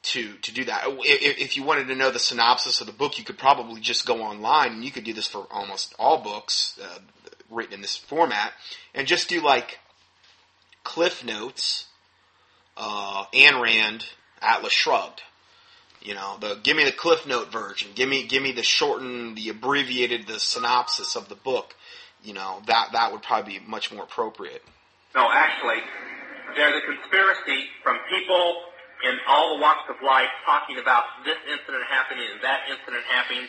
to 0.03 0.33
to 0.33 0.53
do 0.53 0.65
that. 0.65 0.83
If, 0.87 1.37
if 1.39 1.57
you 1.57 1.63
wanted 1.63 1.87
to 1.87 1.95
know 1.95 2.11
the 2.11 2.19
synopsis 2.19 2.81
of 2.81 2.87
the 2.87 2.93
book, 2.93 3.17
you 3.17 3.25
could 3.25 3.37
probably 3.37 3.81
just 3.81 4.05
go 4.05 4.21
online, 4.21 4.73
and 4.73 4.83
you 4.83 4.91
could 4.91 5.03
do 5.03 5.13
this 5.13 5.27
for 5.27 5.47
almost 5.51 5.95
all 5.97 6.21
books 6.21 6.79
uh, 6.83 6.99
written 7.49 7.73
in 7.73 7.81
this 7.81 7.95
format, 7.95 8.53
and 8.93 9.07
just 9.07 9.29
do 9.29 9.41
like 9.41 9.79
Cliff 10.85 11.25
Notes, 11.25 11.87
uh, 12.77 13.25
Ayn 13.33 13.61
Rand, 13.61 14.05
Atlas 14.41 14.71
Shrugged. 14.71 15.21
You 16.01 16.13
know, 16.13 16.37
the 16.39 16.59
give 16.63 16.77
me 16.77 16.85
the 16.85 16.93
Cliff 16.93 17.25
Note 17.27 17.51
version. 17.51 17.89
Give 17.95 18.07
me 18.07 18.23
give 18.23 18.41
me 18.41 18.53
the 18.53 18.63
shortened, 18.63 19.35
the 19.35 19.49
abbreviated, 19.49 20.27
the 20.27 20.39
synopsis 20.39 21.17
of 21.17 21.27
the 21.27 21.35
book. 21.35 21.75
You 22.23 22.33
know, 22.33 22.61
that 22.67 22.89
that 22.93 23.11
would 23.11 23.23
probably 23.23 23.59
be 23.59 23.65
much 23.65 23.91
more 23.91 24.03
appropriate. 24.03 24.63
No, 25.15 25.27
actually, 25.31 25.81
there's 26.55 26.81
a 26.81 26.85
conspiracy 26.85 27.65
from 27.83 27.97
people 28.07 28.61
in 29.03 29.17
all 29.27 29.57
the 29.57 29.61
walks 29.61 29.89
of 29.89 29.95
life 30.05 30.29
talking 30.45 30.77
about 30.77 31.03
this 31.25 31.37
incident 31.49 31.83
happening 31.89 32.25
and 32.31 32.41
that 32.41 32.69
incident 32.69 33.03
happening, 33.09 33.43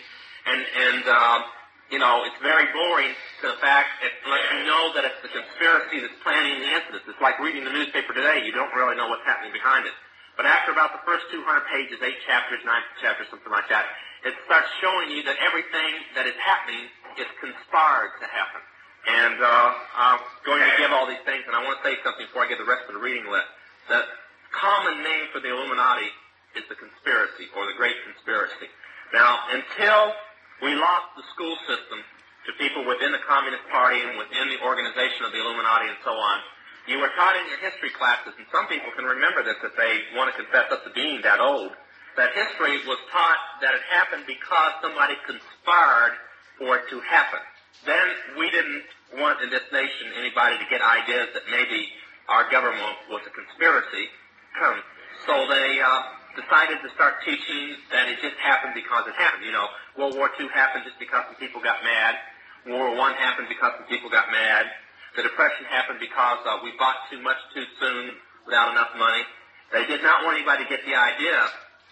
and 0.46 0.64
and 0.64 1.04
um, 1.08 1.44
you 1.90 1.98
know 1.98 2.26
it's 2.26 2.38
very 2.42 2.66
boring 2.74 3.14
to 3.42 3.46
the 3.52 3.58
fact 3.62 4.02
it 4.02 4.12
lets 4.26 4.48
you 4.54 4.62
know 4.66 4.92
that 4.94 5.04
it's 5.06 5.20
the 5.22 5.32
conspiracy 5.32 6.02
that's 6.02 6.18
planning 6.22 6.58
the 6.60 6.70
incidents. 6.70 7.06
It's 7.06 7.22
like 7.22 7.38
reading 7.38 7.64
the 7.64 7.74
newspaper 7.74 8.12
today; 8.12 8.42
you 8.42 8.52
don't 8.52 8.72
really 8.74 8.96
know 8.96 9.08
what's 9.08 9.26
happening 9.26 9.52
behind 9.52 9.86
it. 9.86 9.94
But 10.36 10.44
after 10.44 10.70
about 10.70 10.92
the 10.92 11.00
first 11.08 11.24
200 11.32 11.40
pages, 11.72 11.96
eight 12.04 12.20
chapters, 12.28 12.60
nine 12.68 12.84
chapters, 13.00 13.24
something 13.32 13.48
like 13.48 13.72
that, 13.72 13.88
it 14.20 14.36
starts 14.44 14.68
showing 14.84 15.08
you 15.08 15.24
that 15.24 15.40
everything 15.40 15.96
that 16.12 16.28
is 16.28 16.36
happening 16.36 16.92
is 17.16 17.24
conspired 17.40 18.12
to 18.20 18.26
happen. 18.28 18.60
And 19.06 19.38
uh, 19.40 19.70
I'm 19.96 20.20
going 20.44 20.60
to 20.60 20.72
give 20.76 20.92
all 20.92 21.08
these 21.08 21.22
things, 21.24 21.46
and 21.48 21.56
I 21.56 21.64
want 21.64 21.80
to 21.80 21.82
say 21.88 21.96
something 22.04 22.26
before 22.28 22.44
I 22.44 22.52
give 22.52 22.60
the 22.60 22.68
rest 22.68 22.84
of 22.84 22.92
the 22.92 23.00
reading 23.00 23.24
list. 23.32 23.48
The 23.88 24.04
common 24.52 25.00
name 25.00 25.32
for 25.32 25.40
the 25.40 25.48
Illuminati 25.48 26.10
is 26.58 26.68
the 26.68 26.76
conspiracy, 26.76 27.48
or 27.56 27.64
the 27.64 27.76
Great 27.78 27.96
Conspiracy. 28.04 28.68
Now, 29.14 29.46
until 29.54 30.12
we 30.62 30.72
lost 30.74 31.12
the 31.16 31.24
school 31.36 31.56
system 31.68 32.00
to 32.46 32.50
people 32.56 32.86
within 32.86 33.10
the 33.12 33.22
Communist 33.26 33.66
Party 33.68 34.00
and 34.00 34.16
within 34.16 34.48
the 34.48 34.62
organization 34.62 35.26
of 35.26 35.34
the 35.34 35.40
Illuminati 35.42 35.90
and 35.90 36.00
so 36.06 36.14
on, 36.14 36.38
you 36.86 37.02
were 37.02 37.10
taught 37.18 37.34
in 37.34 37.44
your 37.50 37.58
history 37.58 37.90
classes, 37.90 38.32
and 38.38 38.46
some 38.54 38.70
people 38.70 38.94
can 38.94 39.04
remember 39.04 39.42
this 39.42 39.58
if 39.66 39.74
they 39.74 40.06
want 40.14 40.30
to 40.30 40.36
confess 40.38 40.70
up 40.70 40.86
to 40.86 40.90
being 40.94 41.18
that 41.26 41.42
old, 41.42 41.74
that 42.14 42.30
history 42.32 42.78
was 42.86 42.96
taught 43.10 43.40
that 43.60 43.74
it 43.74 43.82
happened 43.90 44.22
because 44.24 44.72
somebody 44.80 45.18
conspired 45.26 46.14
for 46.56 46.78
it 46.78 46.88
to 46.88 47.02
happen. 47.02 47.42
Then 47.84 48.38
we 48.38 48.48
didn't 48.54 48.86
want 49.18 49.42
in 49.42 49.50
this 49.50 49.66
nation 49.74 50.14
anybody 50.16 50.56
to 50.62 50.66
get 50.70 50.80
ideas 50.80 51.28
that 51.34 51.44
maybe 51.50 51.90
our 52.30 52.48
government 52.50 52.96
was 53.10 53.20
a 53.26 53.32
conspiracy. 53.34 54.08
so 55.26 55.34
they 55.50 55.82
uh, 55.82 56.15
decided 56.36 56.78
to 56.84 56.88
start 56.92 57.24
teaching 57.24 57.80
that 57.90 58.06
it 58.06 58.20
just 58.20 58.36
happened 58.38 58.76
because 58.76 59.08
it 59.08 59.16
happened. 59.16 59.42
You 59.48 59.56
know, 59.56 59.66
World 59.96 60.14
War 60.14 60.30
II 60.38 60.48
happened 60.52 60.84
just 60.84 61.00
because 61.00 61.24
some 61.26 61.40
people 61.40 61.64
got 61.64 61.82
mad. 61.82 62.20
World 62.68 62.94
War 63.00 63.10
I 63.10 63.16
happened 63.16 63.48
because 63.48 63.72
some 63.80 63.88
people 63.88 64.12
got 64.12 64.30
mad. 64.30 64.68
The 65.16 65.24
depression 65.24 65.64
happened 65.72 65.98
because 65.98 66.44
uh, 66.44 66.60
we 66.60 66.76
bought 66.76 67.08
too 67.08 67.18
much 67.24 67.40
too 67.56 67.64
soon 67.80 68.12
without 68.44 68.70
enough 68.76 68.92
money. 69.00 69.24
They 69.72 69.88
did 69.88 70.04
not 70.04 70.22
want 70.22 70.36
anybody 70.36 70.64
to 70.64 70.70
get 70.70 70.84
the 70.84 70.94
idea 70.94 71.40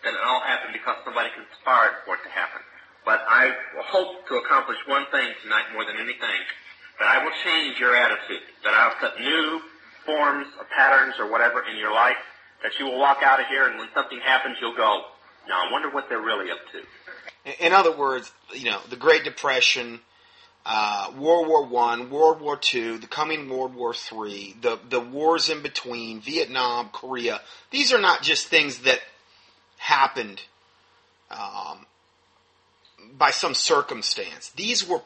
that 0.05 0.13
it 0.13 0.23
all 0.23 0.45
happened 0.45 0.77
because 0.77 1.01
somebody 1.03 1.33
conspired 1.33 2.05
for 2.05 2.21
it 2.21 2.23
to 2.29 2.31
happen. 2.31 2.61
But 3.05 3.25
I 3.29 3.53
hope 3.89 4.29
to 4.29 4.37
accomplish 4.37 4.79
one 4.87 5.05
thing 5.11 5.29
tonight 5.43 5.73
more 5.73 5.85
than 5.85 5.97
anything, 5.97 6.41
that 7.01 7.09
I 7.09 7.25
will 7.25 7.35
change 7.45 7.81
your 7.81 7.97
attitude, 7.97 8.45
that 8.63 8.73
I'll 8.73 8.97
put 9.01 9.19
new 9.21 9.61
forms 10.07 10.49
or 10.61 10.65
patterns 10.73 11.17
or 11.19 11.31
whatever 11.31 11.65
in 11.65 11.77
your 11.77 11.93
life, 11.93 12.21
that 12.65 12.73
you 12.79 12.87
will 12.87 12.99
walk 12.99 13.19
out 13.23 13.39
of 13.39 13.47
here 13.47 13.69
and 13.69 13.79
when 13.79 13.89
something 13.95 14.19
happens, 14.19 14.57
you'll 14.61 14.75
go, 14.75 15.03
now 15.47 15.69
I 15.69 15.71
wonder 15.71 15.91
what 15.91 16.09
they're 16.09 16.21
really 16.21 16.51
up 16.51 16.59
to. 16.73 17.65
In 17.65 17.73
other 17.73 17.95
words, 17.95 18.33
you 18.55 18.71
know, 18.71 18.81
the 18.89 18.97
Great 18.97 19.23
Depression, 19.23 20.01
uh, 20.65 21.13
World 21.17 21.47
War 21.47 21.67
One, 21.67 22.09
World 22.09 22.41
War 22.41 22.57
Two, 22.57 22.97
the 22.97 23.07
coming 23.07 23.51
World 23.51 23.75
War 23.75 23.93
Three, 23.93 24.57
the 24.63 24.79
the 24.89 24.99
wars 24.99 25.51
in 25.51 25.61
between, 25.61 26.23
Vietnam, 26.23 26.89
Korea. 26.91 27.43
These 27.71 27.93
are 27.93 28.01
not 28.01 28.23
just 28.23 28.49
things 28.49 28.79
that 28.81 29.01
happened 29.77 30.41
um, 31.31 31.85
by 33.19 33.31
some 33.31 33.53
circumstance. 33.53 34.49
These 34.57 34.89
were 34.89 35.03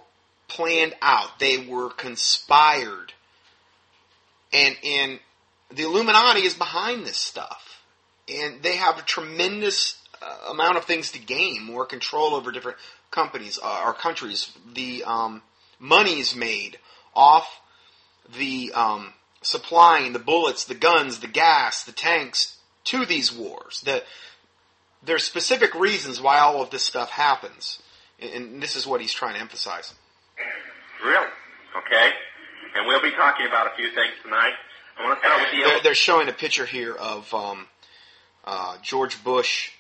planned 0.47 0.95
out. 1.03 1.41
They 1.41 1.59
were 1.59 1.91
conspired, 1.91 3.13
and 4.53 4.77
and 4.85 5.19
the 5.75 5.83
Illuminati 5.83 6.41
is 6.41 6.55
behind 6.55 7.07
this 7.07 7.17
stuff, 7.17 7.83
and 8.29 8.63
they 8.63 8.77
have 8.77 8.99
a 8.99 9.03
tremendous 9.03 9.99
uh, 10.23 10.51
amount 10.51 10.77
of 10.77 10.85
things 10.85 11.13
to 11.13 11.19
gain, 11.19 11.63
more 11.65 11.87
control 11.87 12.35
over 12.35 12.51
different 12.53 12.79
companies 13.11 13.59
uh, 13.63 13.83
or 13.85 13.93
countries. 13.93 14.51
The 14.75 15.05
um, 15.05 15.43
money's 15.79 16.35
made 16.35 16.79
off 17.15 17.61
the 18.37 18.73
um, 18.75 19.13
supplying 19.43 20.13
the 20.13 20.19
bullets, 20.19 20.65
the 20.65 20.75
guns, 20.75 21.21
the 21.21 21.29
gas, 21.29 21.85
the 21.85 21.93
tanks 21.93 22.57
to 22.85 23.05
these 23.05 23.33
wars. 23.33 23.83
The, 23.85 24.03
there's 25.03 25.25
specific 25.25 25.75
reasons 25.75 26.21
why 26.21 26.39
all 26.39 26.63
of 26.63 26.71
this 26.71 26.83
stuff 26.83 27.11
happens, 27.11 27.81
and 28.19 28.63
this 28.63 28.75
is 28.75 28.87
what 28.87 29.01
he's 29.01 29.13
trying 29.13 29.35
to 29.35 29.41
emphasize. 29.41 29.95
Really? 31.05 31.29
Okay. 31.77 32.11
And 32.77 32.87
we'll 32.87 33.03
be 33.03 33.13
talking 33.13 33.47
about 33.47 33.67
a 33.67 33.77
few 33.77 33.89
things 33.95 34.13
tonight. 34.23 34.55
I 34.99 35.05
want 35.05 35.23
to 35.23 35.29
start 35.29 35.41
with 35.43 35.51
the. 35.53 35.69
They're, 35.69 35.83
they're 35.83 35.95
showing 35.95 36.29
a 36.29 36.33
picture 36.33 36.67
here 36.67 36.95
of 36.95 37.33
um, 37.33 37.67
uh, 38.45 38.79
George 38.83 39.23
Bush, 39.23 39.71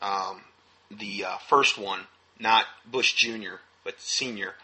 um, 0.00 0.42
the 0.90 1.24
uh, 1.24 1.36
first 1.48 1.78
one, 1.78 2.00
not 2.38 2.64
Bush 2.86 3.14
Jr., 3.14 3.56
but 3.84 4.00
Senior, 4.00 4.54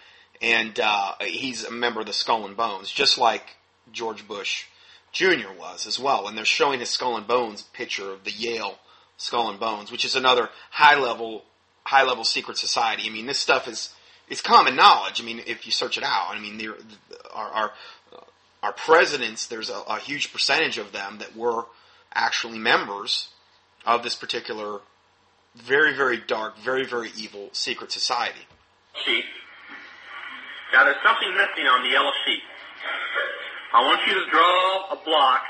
and 0.40 0.78
uh, 0.78 1.14
he's 1.20 1.64
a 1.64 1.70
member 1.70 2.00
of 2.00 2.06
the 2.06 2.12
Skull 2.12 2.46
and 2.46 2.56
Bones, 2.56 2.90
just 2.90 3.18
like 3.18 3.56
George 3.90 4.28
Bush 4.28 4.66
Jr. 5.12 5.52
was 5.58 5.86
as 5.86 5.98
well. 5.98 6.28
And 6.28 6.36
they're 6.36 6.44
showing 6.44 6.80
his 6.80 6.90
Skull 6.90 7.16
and 7.16 7.26
Bones 7.26 7.62
picture 7.62 8.12
of 8.12 8.24
the 8.24 8.30
Yale 8.30 8.78
Skull 9.16 9.50
and 9.50 9.58
Bones, 9.58 9.90
which 9.90 10.04
is 10.04 10.14
another 10.14 10.50
high 10.70 10.98
level 10.98 11.44
high 11.84 12.04
level 12.04 12.24
secret 12.24 12.56
society. 12.56 13.04
I 13.06 13.10
mean, 13.10 13.26
this 13.26 13.38
stuff 13.38 13.66
is 13.66 13.92
it's 14.28 14.42
common 14.42 14.76
knowledge. 14.76 15.20
I 15.20 15.24
mean, 15.24 15.40
if 15.46 15.66
you 15.66 15.72
search 15.72 15.96
it 15.96 16.04
out, 16.04 16.28
I 16.30 16.38
mean, 16.38 16.60
our 17.32 17.48
our, 17.48 17.72
our 18.66 18.72
presidents, 18.72 19.46
there's 19.46 19.70
a, 19.70 19.80
a 19.88 20.00
huge 20.00 20.32
percentage 20.32 20.76
of 20.76 20.90
them 20.90 21.18
that 21.18 21.36
were 21.36 21.66
actually 22.12 22.58
members 22.58 23.28
of 23.86 24.02
this 24.02 24.16
particular 24.16 24.80
very 25.54 25.94
very 25.94 26.18
dark, 26.18 26.58
very 26.58 26.84
very 26.84 27.10
evil 27.16 27.48
secret 27.52 27.92
society. 27.92 28.42
Now 30.72 30.84
there's 30.84 31.00
something 31.06 31.30
missing 31.30 31.70
on 31.70 31.82
the 31.84 31.90
yellow 31.90 32.10
sheet. 32.26 32.42
I 33.72 33.86
want 33.86 34.00
you 34.06 34.14
to 34.14 34.26
draw 34.30 34.90
a 34.90 34.98
block. 35.04 35.42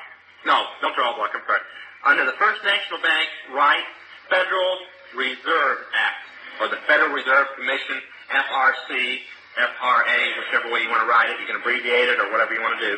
No, 0.44 0.62
don't 0.82 0.94
draw 0.94 1.14
a 1.14 1.16
block. 1.16 1.30
I'm 1.34 1.42
sorry. 1.46 1.64
under 2.04 2.24
the 2.26 2.36
First 2.38 2.62
National 2.64 3.00
Bank 3.00 3.28
right 3.54 3.84
Federal 4.28 4.76
Reserve 5.16 5.78
Act, 5.96 6.22
or 6.60 6.68
the 6.68 6.80
Federal 6.86 7.16
Reserve 7.16 7.46
Commission, 7.56 7.96
FRC, 8.28 9.24
FRA, 9.56 10.20
whichever 10.36 10.68
way 10.68 10.84
you 10.84 10.90
want 10.92 11.00
to 11.00 11.08
write 11.08 11.32
it. 11.32 11.40
You 11.40 11.48
can 11.48 11.56
abbreviate 11.56 12.12
it 12.12 12.20
or 12.20 12.28
whatever 12.28 12.52
you 12.52 12.60
want 12.60 12.76
to 12.76 12.84
do. 12.84 12.94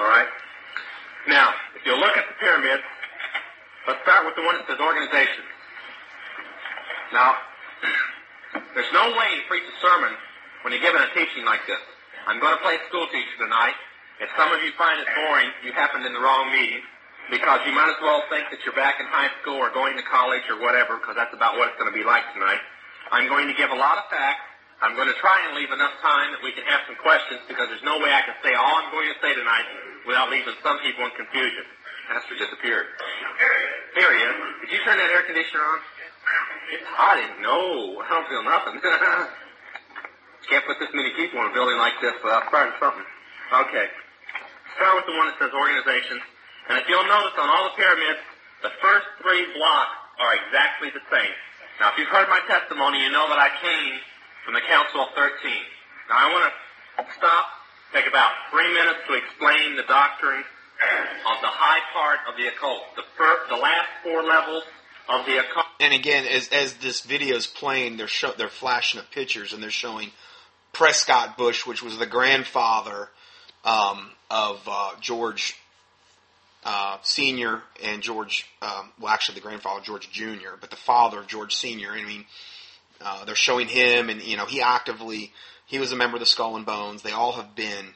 All 0.00 0.08
right. 0.08 0.28
Now, 1.28 1.52
if 1.76 1.84
you 1.84 1.92
look 1.92 2.16
at 2.16 2.24
the 2.28 2.36
pyramid, 2.40 2.80
let's 3.88 4.00
start 4.02 4.24
with 4.24 4.36
the 4.40 4.44
one 4.44 4.56
that 4.56 4.64
says 4.64 4.80
organization. 4.80 5.44
Now, 7.12 7.36
there's 8.74 8.92
no 8.96 9.12
way 9.12 9.28
to 9.36 9.44
preach 9.48 9.68
a 9.68 9.76
sermon 9.84 10.16
when 10.64 10.72
you're 10.72 10.82
given 10.82 11.04
a 11.04 11.10
teaching 11.12 11.44
like 11.44 11.60
this. 11.68 11.80
I'm 12.24 12.40
going 12.40 12.56
to 12.56 12.62
play 12.64 12.80
school 12.88 13.04
teacher 13.12 13.36
tonight. 13.36 13.76
If 14.20 14.32
some 14.32 14.48
of 14.48 14.64
you 14.64 14.72
find 14.80 14.96
it 14.96 15.08
boring, 15.12 15.52
you 15.60 15.76
happened 15.76 16.08
in 16.08 16.16
the 16.16 16.20
wrong 16.24 16.48
meeting 16.48 16.80
because 17.30 17.60
you 17.68 17.72
might 17.76 17.92
as 17.92 18.00
well 18.00 18.24
think 18.32 18.48
that 18.48 18.64
you're 18.64 18.76
back 18.76 18.96
in 19.00 19.06
high 19.06 19.28
school 19.40 19.60
or 19.60 19.68
going 19.72 19.96
to 19.96 20.04
college 20.08 20.44
or 20.48 20.56
whatever 20.60 20.96
because 20.96 21.16
that's 21.16 21.32
about 21.36 21.60
what 21.60 21.68
it's 21.68 21.78
going 21.78 21.92
to 21.92 21.96
be 21.96 22.04
like 22.04 22.24
tonight. 22.32 22.64
I'm 23.12 23.28
going 23.28 23.48
to 23.48 23.56
give 23.56 23.70
a 23.70 23.76
lot 23.76 23.98
of 23.98 24.06
facts. 24.08 24.44
I'm 24.80 24.96
going 24.96 25.08
to 25.08 25.18
try 25.20 25.36
and 25.48 25.56
leave 25.56 25.72
enough 25.72 25.96
time 26.04 26.32
that 26.36 26.42
we 26.44 26.52
can 26.52 26.64
have 26.68 26.84
some 26.84 26.96
questions 27.00 27.40
because 27.48 27.72
there's 27.72 27.84
no 27.84 28.00
way 28.00 28.12
I 28.12 28.20
can 28.24 28.36
say 28.44 28.52
all 28.52 28.74
I'm 28.84 28.90
going 28.92 29.08
to 29.08 29.18
say 29.24 29.32
tonight 29.32 29.66
without 30.04 30.28
leaving 30.28 30.52
some 30.60 30.76
people 30.84 31.08
in 31.08 31.12
confusion. 31.16 31.64
Pastor 32.08 32.36
disappeared. 32.36 32.84
Here 33.96 34.10
he 34.12 34.20
is. 34.20 34.34
Did 34.60 34.70
you 34.76 34.80
turn 34.84 35.00
that 35.00 35.08
air 35.08 35.24
conditioner 35.24 35.64
on? 35.64 35.78
It's 36.72 36.88
hot 36.96 37.16
in 37.16 37.40
No, 37.40 38.00
I 38.00 38.08
don't 38.12 38.28
feel 38.28 38.44
nothing. 38.44 38.76
Can't 40.48 40.64
put 40.68 40.76
this 40.76 40.92
many 40.92 41.16
people 41.16 41.40
in 41.40 41.48
a 41.48 41.54
building 41.56 41.80
like 41.80 41.96
this 42.04 42.12
without 42.20 42.48
starting 42.52 42.76
something. 42.76 43.08
Okay. 43.68 43.88
Start 44.76 45.00
with 45.00 45.06
the 45.08 45.16
one 45.16 45.32
that 45.32 45.36
says 45.40 45.52
organization. 45.56 46.20
And 46.68 46.76
if 46.80 46.84
you'll 46.88 47.08
notice 47.08 47.36
on 47.40 47.48
all 47.48 47.72
the 47.72 47.76
pyramids, 47.80 48.20
the 48.60 48.72
first 48.84 49.08
three 49.24 49.48
blocks 49.56 49.96
are 50.20 50.32
exactly 50.44 50.92
the 50.92 51.04
same. 51.08 51.36
Now, 51.80 51.90
if 51.92 51.98
you've 51.98 52.08
heard 52.08 52.28
my 52.28 52.40
testimony, 52.46 53.02
you 53.02 53.10
know 53.10 53.28
that 53.28 53.38
I 53.38 53.50
came 53.60 53.98
from 54.44 54.54
the 54.54 54.64
Council 54.68 55.02
of 55.02 55.10
13. 55.14 55.52
Now, 56.08 56.16
I 56.18 56.26
want 56.32 56.52
to 56.52 57.04
stop, 57.18 57.46
take 57.92 58.06
about 58.06 58.30
three 58.50 58.72
minutes 58.72 59.00
to 59.08 59.14
explain 59.14 59.76
the 59.76 59.82
doctrine 59.88 60.44
of 61.26 61.36
the 61.42 61.50
high 61.50 61.80
part 61.92 62.18
of 62.28 62.36
the 62.36 62.48
occult. 62.48 62.82
The, 62.96 63.02
first, 63.16 63.48
the 63.48 63.56
last 63.56 63.88
four 64.02 64.22
levels 64.22 64.64
of 65.08 65.26
the 65.26 65.38
occult. 65.38 65.66
And 65.80 65.92
again, 65.92 66.26
as 66.26 66.48
as 66.48 66.74
this 66.74 67.00
video 67.00 67.36
is 67.36 67.46
playing, 67.46 67.96
they're 67.96 68.08
show, 68.08 68.32
they're 68.36 68.48
flashing 68.48 69.00
up 69.00 69.10
pictures 69.10 69.52
and 69.52 69.62
they're 69.62 69.70
showing 69.70 70.10
Prescott 70.72 71.36
Bush, 71.36 71.66
which 71.66 71.82
was 71.82 71.98
the 71.98 72.06
grandfather 72.06 73.08
um, 73.64 74.10
of 74.30 74.60
uh, 74.66 74.92
George 75.00 75.56
uh, 76.64 76.98
Senior 77.02 77.62
and 77.82 78.02
George. 78.02 78.46
Um, 78.62 78.92
well, 78.98 79.12
actually, 79.12 79.36
the 79.36 79.40
grandfather 79.42 79.82
George 79.82 80.10
Junior, 80.10 80.56
but 80.60 80.70
the 80.70 80.76
father 80.76 81.18
of 81.18 81.26
George 81.26 81.54
Senior. 81.54 81.90
I 81.90 82.04
mean, 82.04 82.24
uh, 83.00 83.24
they're 83.24 83.34
showing 83.34 83.68
him, 83.68 84.08
and 84.08 84.22
you 84.22 84.36
know, 84.36 84.46
he 84.46 84.60
actively 84.60 85.32
he 85.66 85.78
was 85.78 85.92
a 85.92 85.96
member 85.96 86.16
of 86.16 86.20
the 86.20 86.26
Skull 86.26 86.56
and 86.56 86.66
Bones. 86.66 87.02
They 87.02 87.12
all 87.12 87.32
have 87.32 87.54
been, 87.54 87.86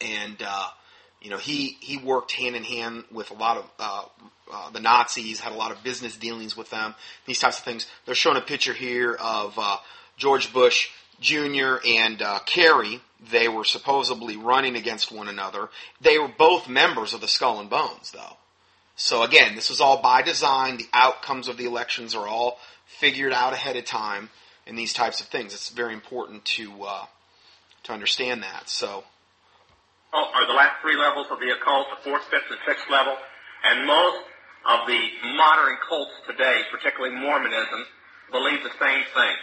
and 0.00 0.42
uh, 0.46 0.68
you 1.20 1.30
know, 1.30 1.38
he 1.38 1.76
he 1.80 1.98
worked 1.98 2.32
hand 2.32 2.56
in 2.56 2.64
hand 2.64 3.04
with 3.10 3.30
a 3.30 3.34
lot 3.34 3.58
of 3.58 3.70
uh, 3.78 4.04
uh, 4.52 4.70
the 4.70 4.80
Nazis, 4.80 5.40
had 5.40 5.52
a 5.52 5.56
lot 5.56 5.72
of 5.72 5.82
business 5.82 6.16
dealings 6.16 6.56
with 6.56 6.70
them. 6.70 6.94
These 7.26 7.40
types 7.40 7.58
of 7.58 7.64
things. 7.64 7.86
They're 8.04 8.14
showing 8.14 8.36
a 8.36 8.42
picture 8.42 8.72
here 8.72 9.14
of 9.14 9.58
uh, 9.58 9.78
George 10.16 10.52
Bush 10.52 10.90
Jr. 11.20 11.76
and 11.86 12.20
uh, 12.22 12.40
Kerry. 12.46 13.00
They 13.30 13.48
were 13.48 13.64
supposedly 13.64 14.36
running 14.36 14.76
against 14.76 15.10
one 15.10 15.28
another. 15.28 15.70
They 16.00 16.18
were 16.18 16.28
both 16.28 16.68
members 16.68 17.14
of 17.14 17.20
the 17.20 17.28
Skull 17.28 17.60
and 17.60 17.70
Bones, 17.70 18.10
though. 18.10 18.36
So 18.94 19.22
again, 19.22 19.54
this 19.54 19.70
was 19.70 19.80
all 19.80 20.00
by 20.00 20.22
design. 20.22 20.78
The 20.78 20.88
outcomes 20.92 21.48
of 21.48 21.56
the 21.56 21.66
elections 21.66 22.14
are 22.14 22.26
all 22.26 22.58
figured 22.86 23.32
out 23.32 23.52
ahead 23.52 23.76
of 23.76 23.84
time, 23.84 24.30
and 24.66 24.78
these 24.78 24.92
types 24.92 25.20
of 25.20 25.26
things. 25.26 25.52
It's 25.52 25.70
very 25.70 25.92
important 25.92 26.44
to 26.56 26.82
uh, 26.82 27.06
to 27.84 27.92
understand 27.92 28.42
that. 28.42 28.68
So, 28.68 29.04
oh, 30.12 30.30
are 30.34 30.46
the 30.46 30.54
last 30.54 30.80
three 30.82 30.96
levels 30.96 31.26
of 31.30 31.40
the 31.40 31.50
occult, 31.50 31.86
the 31.96 32.10
fourth, 32.10 32.24
fifth, 32.24 32.50
and 32.50 32.58
sixth 32.66 32.88
level, 32.90 33.16
and 33.64 33.86
most 33.86 34.24
of 34.66 34.86
the 34.86 35.00
modern 35.36 35.76
cults 35.88 36.12
today, 36.26 36.62
particularly 36.70 37.14
Mormonism, 37.14 37.86
believe 38.32 38.62
the 38.62 38.74
same 38.80 39.04
thing. 39.14 39.36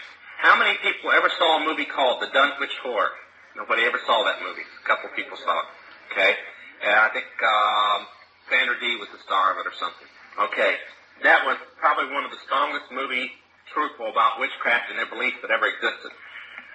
How 0.44 0.60
many 0.60 0.76
people 0.84 1.08
ever 1.16 1.32
saw 1.40 1.64
a 1.64 1.64
movie 1.64 1.88
called 1.88 2.20
The 2.20 2.28
Dunwich 2.28 2.76
Horror? 2.84 3.16
Nobody 3.56 3.88
ever 3.88 3.96
saw 4.04 4.28
that 4.28 4.44
movie. 4.44 4.68
A 4.68 4.84
couple 4.84 5.08
people 5.16 5.40
saw 5.40 5.56
it. 5.64 5.68
Okay? 6.12 6.36
And 6.84 7.00
I 7.00 7.08
think 7.16 7.32
um, 7.40 8.04
Sandra 8.52 8.76
Dee 8.76 9.00
was 9.00 9.08
the 9.16 9.24
star 9.24 9.56
of 9.56 9.64
it 9.64 9.72
or 9.72 9.72
something. 9.80 10.04
Okay. 10.52 10.84
That 11.24 11.48
was 11.48 11.56
probably 11.80 12.12
one 12.12 12.28
of 12.28 12.32
the 12.36 12.44
strongest 12.44 12.92
movies 12.92 13.32
truthful 13.72 14.12
about 14.12 14.36
witchcraft 14.44 14.92
and 14.92 15.00
their 15.00 15.08
beliefs 15.08 15.40
that 15.48 15.48
ever 15.48 15.64
existed. 15.64 16.12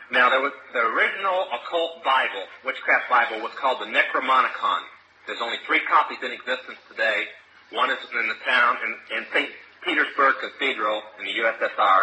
Now, 0.09 0.33
there 0.33 0.41
was 0.41 0.57
the 0.73 0.89
original 0.89 1.53
occult 1.53 2.01
Bible, 2.01 2.49
witchcraft 2.65 3.13
Bible, 3.13 3.45
was 3.45 3.53
called 3.61 3.85
the 3.85 3.91
Necromonicon. 3.93 4.81
There's 5.29 5.45
only 5.45 5.61
three 5.69 5.85
copies 5.85 6.25
in 6.25 6.33
existence 6.33 6.81
today. 6.89 7.29
One 7.77 7.93
is 7.93 8.01
in 8.17 8.33
the 8.33 8.41
town 8.49 8.81
in, 8.81 9.21
in 9.21 9.23
St. 9.29 9.53
Petersburg 9.85 10.41
Cathedral 10.41 11.05
in 11.21 11.29
the 11.29 11.37
USSR. 11.45 12.01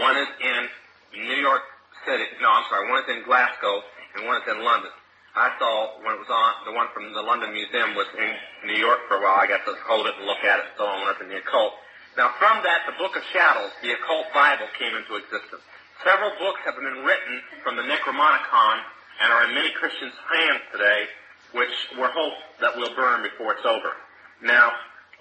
One 0.00 0.16
is 0.16 0.32
in 0.40 0.72
New 1.14 1.40
York 1.40 1.62
City. 2.06 2.24
No, 2.40 2.48
I'm 2.48 2.64
sorry. 2.68 2.88
One 2.88 3.04
is 3.04 3.08
in 3.12 3.22
Glasgow, 3.24 3.84
and 4.16 4.26
one 4.26 4.40
is 4.40 4.48
in 4.48 4.64
London. 4.64 4.90
I 5.32 5.48
saw 5.56 5.96
when 6.04 6.12
it 6.12 6.20
was 6.20 6.28
on, 6.28 6.68
the 6.68 6.76
one 6.76 6.92
from 6.92 7.08
the 7.16 7.24
London 7.24 7.56
Museum 7.56 7.96
was 7.96 8.08
in 8.12 8.32
New 8.68 8.76
York 8.76 9.00
for 9.08 9.16
a 9.16 9.20
while. 9.24 9.40
I 9.40 9.48
got 9.48 9.64
to 9.64 9.72
hold 9.88 10.04
it 10.04 10.12
and 10.20 10.28
look 10.28 10.44
at 10.44 10.60
it, 10.60 10.76
so 10.76 10.84
I 10.84 11.00
went 11.00 11.16
up 11.16 11.20
in 11.24 11.32
the 11.32 11.40
occult. 11.40 11.72
Now 12.20 12.36
from 12.36 12.60
that, 12.68 12.84
the 12.84 12.92
Book 13.00 13.16
of 13.16 13.24
Shadows, 13.32 13.72
the 13.80 13.96
occult 13.96 14.28
Bible, 14.36 14.68
came 14.76 14.92
into 14.92 15.16
existence. 15.16 15.64
Several 16.04 16.36
books 16.36 16.60
have 16.68 16.76
been 16.76 17.00
written 17.08 17.40
from 17.64 17.80
the 17.80 17.86
Necromonicon 17.88 18.76
and 19.24 19.32
are 19.32 19.48
in 19.48 19.56
many 19.56 19.72
Christians' 19.72 20.12
hands 20.28 20.60
today, 20.68 21.08
which 21.56 21.72
we're 21.96 22.12
hope 22.12 22.36
that 22.60 22.76
will 22.76 22.92
burn 22.92 23.24
before 23.24 23.56
it's 23.56 23.64
over. 23.64 23.96
Now, 24.44 24.68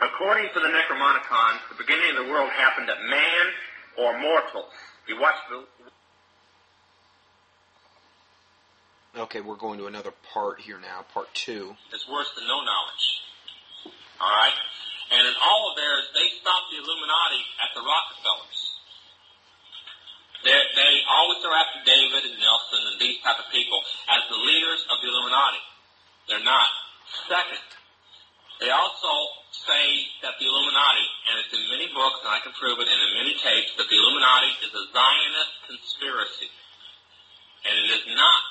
according 0.03 0.51
to 0.51 0.59
the 0.59 0.67
Necromonicon, 0.75 1.71
the 1.71 1.79
beginning 1.79 2.19
of 2.19 2.25
the 2.25 2.31
world 2.31 2.51
happened 2.51 2.91
at 2.91 2.99
man 3.07 3.43
or 3.95 4.19
mortals. 4.19 4.75
You 5.07 5.19
watch 5.19 5.35
the 5.49 5.65
Okay, 9.11 9.41
we're 9.41 9.59
going 9.59 9.77
to 9.79 9.87
another 9.91 10.13
part 10.31 10.61
here 10.61 10.79
now, 10.79 11.03
part 11.13 11.27
two. 11.35 11.75
It's 11.91 12.07
worse 12.07 12.31
than 12.31 12.47
no 12.47 12.63
knowledge. 12.63 13.05
All 14.21 14.31
right? 14.31 14.55
And 15.11 15.27
in 15.27 15.35
all 15.35 15.67
of 15.67 15.75
theirs, 15.75 16.07
they 16.15 16.31
stopped 16.39 16.71
the 16.71 16.79
Illuminati 16.79 17.43
at 17.59 17.75
the 17.75 17.83
Rockefellers. 17.83 18.59
They, 20.47 20.55
they 20.55 20.93
always 21.11 21.43
are 21.43 21.51
after 21.51 21.83
David 21.83 22.23
and 22.23 22.39
Nelson 22.39 22.81
and 22.87 22.97
these 23.03 23.19
type 23.19 23.35
of 23.35 23.51
people 23.51 23.83
as 24.15 24.23
the 24.31 24.39
leaders 24.39 24.87
of 24.87 25.03
the 25.03 25.11
Illuminati. 25.11 25.59
They're 26.31 26.47
not. 26.47 26.71
Second, 27.27 27.67
they 28.61 28.69
also 28.69 29.09
say 29.65 30.05
that 30.21 30.37
the 30.37 30.45
Illuminati, 30.45 31.07
and 31.27 31.41
it's 31.41 31.49
in 31.49 31.65
many 31.73 31.89
books, 31.97 32.21
and 32.21 32.29
I 32.29 32.45
can 32.45 32.53
prove 32.53 32.77
it, 32.77 32.85
and 32.85 32.99
in 33.09 33.11
many 33.17 33.33
tapes, 33.41 33.73
that 33.73 33.89
the 33.89 33.97
Illuminati 33.97 34.53
is 34.61 34.69
a 34.69 34.85
Zionist 34.93 35.53
conspiracy. 35.65 36.49
And 37.65 37.73
it 37.73 37.89
is 37.89 38.05
not 38.13 38.43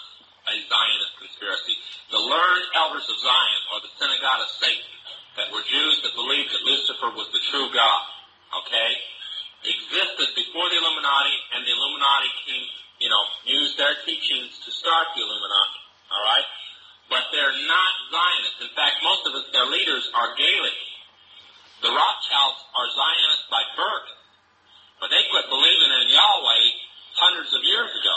a 0.51 0.57
Zionist 0.67 1.15
conspiracy. 1.15 1.79
The 2.11 2.19
learned 2.19 2.67
elders 2.75 3.07
of 3.07 3.23
Zion 3.23 3.63
are 3.71 3.83
the 3.87 3.93
synagogue 4.03 4.43
of 4.43 4.51
Satan 4.59 4.91
that 5.39 5.55
were 5.55 5.63
Jews 5.63 6.03
that 6.03 6.19
believed 6.19 6.51
that 6.59 6.67
Lucifer 6.67 7.15
was 7.15 7.31
the 7.31 7.43
true 7.47 7.71
God. 7.71 8.03
Okay? 8.67 8.91
Existed 9.63 10.35
before 10.35 10.67
the 10.75 10.79
Illuminati, 10.83 11.37
and 11.55 11.63
the 11.63 11.71
Illuminati 11.71 12.31
came, 12.51 12.67
you 12.99 13.11
know, 13.15 13.25
used 13.47 13.79
their 13.79 13.95
teachings 14.03 14.59
to 14.67 14.75
start 14.75 15.15
the 15.15 15.23
Illuminati. 15.23 15.81
All 16.11 16.25
right? 16.27 16.47
But 17.11 17.27
they're 17.35 17.59
not 17.67 17.93
Zionists. 18.09 18.61
In 18.63 18.73
fact, 18.79 19.03
most 19.03 19.27
of 19.27 19.35
us, 19.35 19.51
their 19.51 19.67
leaders 19.67 20.07
are 20.15 20.31
Gaelic. 20.39 20.79
The 21.83 21.91
Rothschilds 21.91 22.61
are 22.77 22.89
Zionists 22.93 23.47
by 23.51 23.63
birth, 23.75 24.09
but 25.03 25.09
they 25.11 25.25
quit 25.33 25.49
believing 25.49 25.91
in 25.91 26.13
Yahweh 26.13 26.65
hundreds 27.19 27.51
of 27.51 27.67
years 27.67 27.91
ago. 27.91 28.17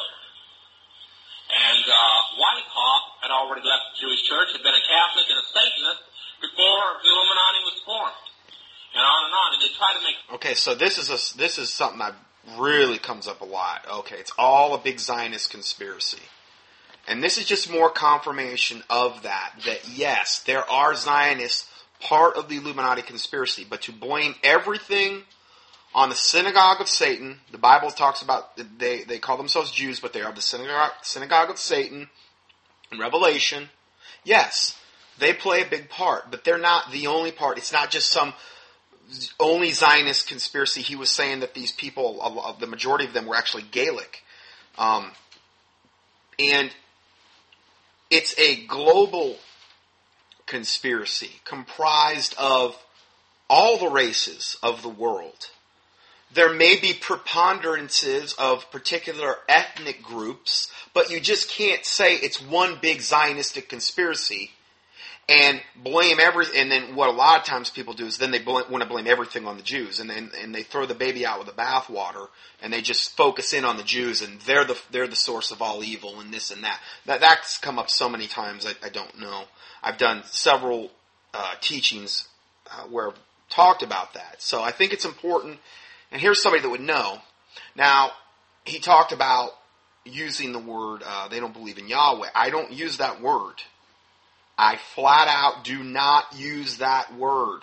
And 1.54 1.84
uh, 1.88 2.40
Weishaupt 2.40 3.08
had 3.24 3.32
already 3.32 3.66
left 3.66 3.96
the 3.96 4.08
Jewish 4.08 4.24
church, 4.24 4.52
had 4.52 4.64
been 4.64 4.76
a 4.76 4.86
Catholic 4.86 5.28
and 5.32 5.40
a 5.40 5.48
Satanist 5.48 6.04
before 6.44 6.86
the 7.02 7.10
Illuminati 7.10 7.62
was 7.66 7.78
formed. 7.88 8.26
And 8.94 9.02
on 9.02 9.22
and 9.26 9.34
on. 9.34 9.48
And 9.54 9.62
they 9.64 9.72
try 9.74 9.92
to 9.96 10.02
make. 10.04 10.18
Okay, 10.38 10.54
so 10.54 10.76
this 10.76 10.98
is 10.98 11.10
a, 11.10 11.38
this 11.38 11.58
is 11.58 11.72
something 11.72 12.00
that 12.00 12.16
really 12.60 12.98
comes 12.98 13.28
up 13.28 13.42
a 13.42 13.46
lot. 13.46 13.86
Okay, 14.04 14.18
it's 14.18 14.32
all 14.38 14.74
a 14.76 14.78
big 14.78 15.00
Zionist 15.00 15.50
conspiracy. 15.50 16.22
And 17.08 17.22
this 17.22 17.38
is 17.38 17.46
just 17.46 17.70
more 17.70 17.90
confirmation 17.90 18.84
of 18.90 19.24
that, 19.24 19.54
that 19.66 19.90
yes, 19.90 20.42
there 20.46 20.70
are 20.70 20.96
Zionists 20.96 21.70
part 22.00 22.36
of 22.36 22.48
the 22.50 22.58
Illuminati 22.58 23.02
conspiracy, 23.02 23.66
but 23.70 23.82
to 23.84 23.92
blame 23.92 24.36
everything 24.44 25.24
on 25.94 26.10
the 26.10 26.16
synagogue 26.16 26.82
of 26.82 26.90
Satan. 26.90 27.40
The 27.52 27.58
Bible 27.58 27.92
talks 27.92 28.22
about 28.22 28.58
they, 28.78 29.04
they 29.04 29.20
call 29.20 29.38
themselves 29.38 29.70
Jews, 29.72 30.00
but 30.00 30.14
they 30.14 30.22
are 30.22 30.34
the 30.34 30.42
synagogue, 30.42 30.92
synagogue 31.02 31.50
of 31.50 31.60
Satan 31.60 32.10
in 32.92 33.00
Revelation. 33.00 33.70
Yes, 34.24 34.78
They 35.20 35.34
play 35.34 35.62
a 35.62 35.66
big 35.66 35.90
part, 35.90 36.32
but 36.32 36.44
they're 36.44 36.58
not 36.58 36.92
the 36.92 37.08
only 37.08 37.32
part. 37.32 37.58
It's 37.58 37.72
not 37.72 37.92
just 37.92 38.12
some 38.12 38.34
only 39.40 39.72
Zionist 39.72 40.28
conspiracy. 40.28 40.82
He 40.82 40.96
was 40.96 41.10
saying 41.10 41.42
that 41.42 41.54
these 41.54 41.72
people, 41.72 42.56
the 42.60 42.68
majority 42.68 43.06
of 43.06 43.14
them, 43.14 43.26
were 43.26 43.36
actually 43.36 43.64
Gaelic. 43.64 44.24
Um, 44.78 45.12
and 46.40 46.72
it's 48.14 48.38
a 48.38 48.64
global 48.68 49.38
conspiracy 50.46 51.32
comprised 51.46 52.36
of 52.38 52.78
all 53.50 53.80
the 53.80 53.90
races 53.90 54.56
of 54.62 54.84
the 54.84 54.90
world. 54.90 55.50
There 56.32 56.54
may 56.54 56.80
be 56.80 56.94
preponderances 56.94 58.36
of 58.38 58.70
particular 58.70 59.38
ethnic 59.50 60.04
groups, 60.04 60.72
but 60.94 61.10
you 61.10 61.20
just 61.20 61.50
can't 61.50 61.84
say 61.84 62.14
it's 62.14 62.40
one 62.40 62.78
big 62.80 63.00
Zionistic 63.00 63.68
conspiracy 63.68 64.52
and 65.30 65.62
blame 65.76 66.18
every. 66.20 66.46
And 66.56 66.72
then 66.72 66.96
what 66.96 67.10
a 67.10 67.14
lot 67.14 67.40
of 67.40 67.46
times 67.46 67.70
people 67.70 67.94
do 67.94 68.06
is 68.06 68.18
then 68.18 68.32
they 68.32 68.44
want 68.44 68.70
to 68.70 68.86
blame 68.86 69.08
everything 69.08 69.48
on 69.48 69.58
the 69.58 69.64
Jews, 69.64 70.00
and 70.00 70.10
then 70.10 70.32
and 70.42 70.54
they 70.54 70.64
throw 70.64 70.86
the 70.86 70.96
baby 70.96 71.26
out 71.26 71.40
with 71.40 71.48
the 71.48 71.54
bathwater, 71.54 72.28
and 72.62 72.72
they 72.72 72.82
just 72.82 73.16
focus 73.16 73.54
in 73.54 73.66
on 73.66 73.78
the 73.78 73.84
Jews, 73.84 74.22
and 74.22 74.40
they're 74.42 74.66
the 74.66 74.80
they're 74.92 75.08
the 75.08 75.16
source 75.16 75.52
of 75.52 75.62
all 75.62 75.84
evil, 75.84 76.20
and 76.20 76.34
this 76.34 76.52
and 76.52 76.64
that. 76.64 76.80
That 77.06 77.22
that's 77.22 77.58
come 77.58 77.80
up 77.80 77.90
so 77.90 78.10
many 78.10 78.28
times. 78.28 78.66
I, 78.66 78.86
I 78.86 78.90
don't 78.90 79.20
know. 79.20 79.44
I've 79.82 79.98
done 79.98 80.24
several 80.26 80.92
uh, 81.34 81.56
teachings 81.62 82.28
uh, 82.72 82.84
where 82.84 83.10
I've 83.10 83.20
talked 83.50 83.84
about 83.84 84.14
that, 84.14 84.42
so 84.42 84.62
I 84.62 84.72
think 84.72 84.94
it's 84.94 85.06
important 85.06 85.60
and 86.14 86.22
here's 86.22 86.42
somebody 86.42 86.62
that 86.62 86.70
would 86.70 86.80
know. 86.80 87.18
Now, 87.76 88.12
he 88.66 88.80
talked 88.80 89.12
about 89.12 89.50
using 90.06 90.52
the 90.52 90.60
word, 90.60 91.02
uh, 91.04 91.28
they 91.28 91.40
don't 91.40 91.54
believe 91.54 91.80
in 91.80 91.88
Yahweh. 91.88 92.30
I 92.36 92.52
don't 92.52 92.72
use 92.72 92.98
that 92.98 93.20
word. 93.20 93.56
I 94.58 94.78
flat 94.78 95.28
out 95.28 95.64
do 95.64 95.84
not 95.84 96.26
use 96.36 96.78
that 96.78 97.16
word. 97.16 97.62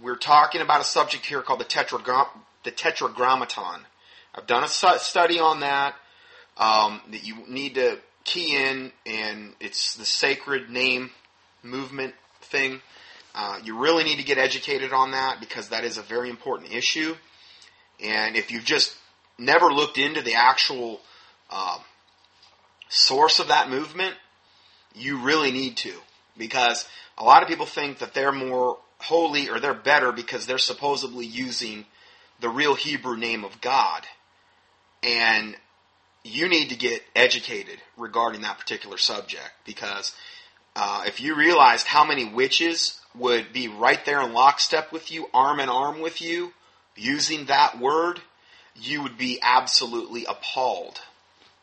We're 0.00 0.16
talking 0.16 0.60
about 0.60 0.80
a 0.80 0.84
subject 0.84 1.26
here 1.26 1.42
called 1.42 1.60
the, 1.60 2.26
the 2.64 2.70
Tetragrammaton. 2.70 3.80
I've 4.34 4.46
done 4.46 4.64
a 4.64 4.68
study 4.68 5.40
on 5.40 5.60
that 5.60 5.94
um, 6.56 7.00
that 7.10 7.26
you 7.26 7.36
need 7.48 7.74
to 7.74 7.98
key 8.24 8.56
in, 8.56 8.92
and 9.06 9.54
it's 9.60 9.94
the 9.96 10.04
sacred 10.04 10.70
name 10.70 11.10
movement 11.62 12.14
thing. 12.42 12.80
Uh, 13.34 13.58
you 13.62 13.78
really 13.78 14.04
need 14.04 14.18
to 14.18 14.24
get 14.24 14.38
educated 14.38 14.92
on 14.92 15.12
that 15.12 15.40
because 15.40 15.68
that 15.68 15.84
is 15.84 15.98
a 15.98 16.02
very 16.02 16.30
important 16.30 16.72
issue. 16.72 17.14
And 18.00 18.36
if 18.36 18.50
you've 18.50 18.64
just 18.64 18.96
never 19.38 19.66
looked 19.66 19.98
into 19.98 20.22
the 20.22 20.34
actual 20.34 21.00
uh, 21.50 21.78
source 22.88 23.38
of 23.38 23.48
that 23.48 23.70
movement, 23.70 24.14
you 24.98 25.18
really 25.18 25.50
need 25.50 25.76
to 25.78 25.92
because 26.36 26.88
a 27.16 27.24
lot 27.24 27.42
of 27.42 27.48
people 27.48 27.66
think 27.66 27.98
that 27.98 28.14
they're 28.14 28.32
more 28.32 28.78
holy 28.98 29.48
or 29.48 29.60
they're 29.60 29.74
better 29.74 30.12
because 30.12 30.46
they're 30.46 30.58
supposedly 30.58 31.26
using 31.26 31.84
the 32.40 32.48
real 32.48 32.74
Hebrew 32.74 33.16
name 33.16 33.44
of 33.44 33.60
God. 33.60 34.04
And 35.02 35.56
you 36.24 36.48
need 36.48 36.70
to 36.70 36.76
get 36.76 37.02
educated 37.14 37.78
regarding 37.96 38.42
that 38.42 38.58
particular 38.58 38.98
subject 38.98 39.50
because 39.64 40.14
uh, 40.76 41.04
if 41.06 41.20
you 41.20 41.34
realized 41.34 41.86
how 41.86 42.04
many 42.04 42.24
witches 42.24 43.00
would 43.14 43.52
be 43.52 43.68
right 43.68 44.04
there 44.04 44.20
in 44.20 44.32
lockstep 44.32 44.92
with 44.92 45.10
you, 45.10 45.26
arm 45.32 45.60
in 45.60 45.68
arm 45.68 46.00
with 46.00 46.20
you, 46.20 46.52
using 46.96 47.46
that 47.46 47.78
word, 47.78 48.20
you 48.76 49.02
would 49.02 49.18
be 49.18 49.38
absolutely 49.42 50.24
appalled. 50.24 51.00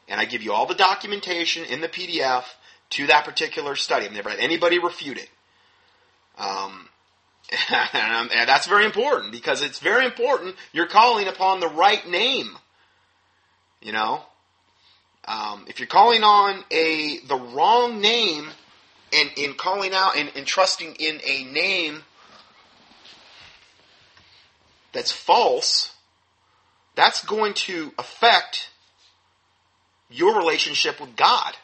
And 0.08 0.20
I 0.20 0.26
give 0.26 0.42
you 0.42 0.54
all 0.54 0.66
the 0.66 0.76
documentation 0.76 1.66
in 1.66 1.82
the 1.82 1.88
PDF 1.88 2.44
to 2.92 3.08
that 3.08 3.26
particular 3.26 3.76
study. 3.76 4.06
I've 4.06 4.14
never 4.14 4.30
had 4.30 4.40
anybody 4.40 4.80
refute 4.80 5.18
it. 5.18 5.30
Um, 6.38 6.90
and, 7.94 8.32
and 8.36 8.50
that's 8.50 8.68
very 8.68 8.86
important 8.86 9.32
because 9.32 9.62
it's 9.62 9.80
very 9.80 10.06
important 10.06 10.56
you're 10.72 10.88
calling 10.88 11.28
upon 11.28 11.60
the 11.60 11.70
right 11.70 12.08
name. 12.08 12.58
You 13.82 13.92
know, 13.92 14.24
um, 15.28 15.66
if 15.68 15.80
you're 15.80 15.88
calling 15.88 16.24
on 16.24 16.64
a 16.72 17.20
the 17.28 17.36
wrong 17.36 18.02
name, 18.02 18.50
and 19.14 19.30
in 19.38 19.54
calling 19.54 19.94
out 19.94 20.18
and, 20.18 20.32
and 20.36 20.46
trusting 20.46 20.96
in 20.96 21.22
a 21.26 21.44
name 21.46 22.04
that's 24.92 25.12
false, 25.12 25.94
that's 26.96 27.24
going 27.24 27.54
to 27.54 27.92
affect 27.98 28.70
your 30.10 30.38
relationship 30.38 31.00
with 31.00 31.16
God. 31.16 31.56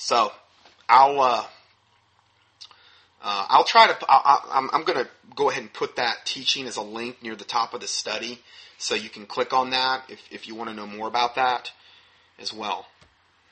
So, 0.00 0.32
I'll 0.88 1.20
uh, 1.20 1.44
uh, 3.20 3.46
I'll 3.52 3.68
try 3.68 3.84
to. 3.84 3.94
I, 4.08 4.64
am 4.72 4.84
going 4.88 4.96
to 4.96 5.08
go 5.36 5.52
ahead 5.52 5.60
and 5.60 5.68
put 5.68 6.00
that 6.00 6.24
teaching 6.24 6.64
as 6.64 6.80
a 6.80 6.82
link 6.82 7.20
near 7.20 7.36
the 7.36 7.44
top 7.44 7.76
of 7.76 7.84
the 7.84 7.86
study, 7.86 8.40
so 8.80 8.96
you 8.96 9.12
can 9.12 9.28
click 9.28 9.52
on 9.52 9.76
that 9.76 10.08
if 10.08 10.24
if 10.32 10.48
you 10.48 10.56
want 10.56 10.72
to 10.72 10.74
know 10.74 10.88
more 10.88 11.04
about 11.04 11.36
that 11.36 11.68
as 12.40 12.48
well. 12.48 12.88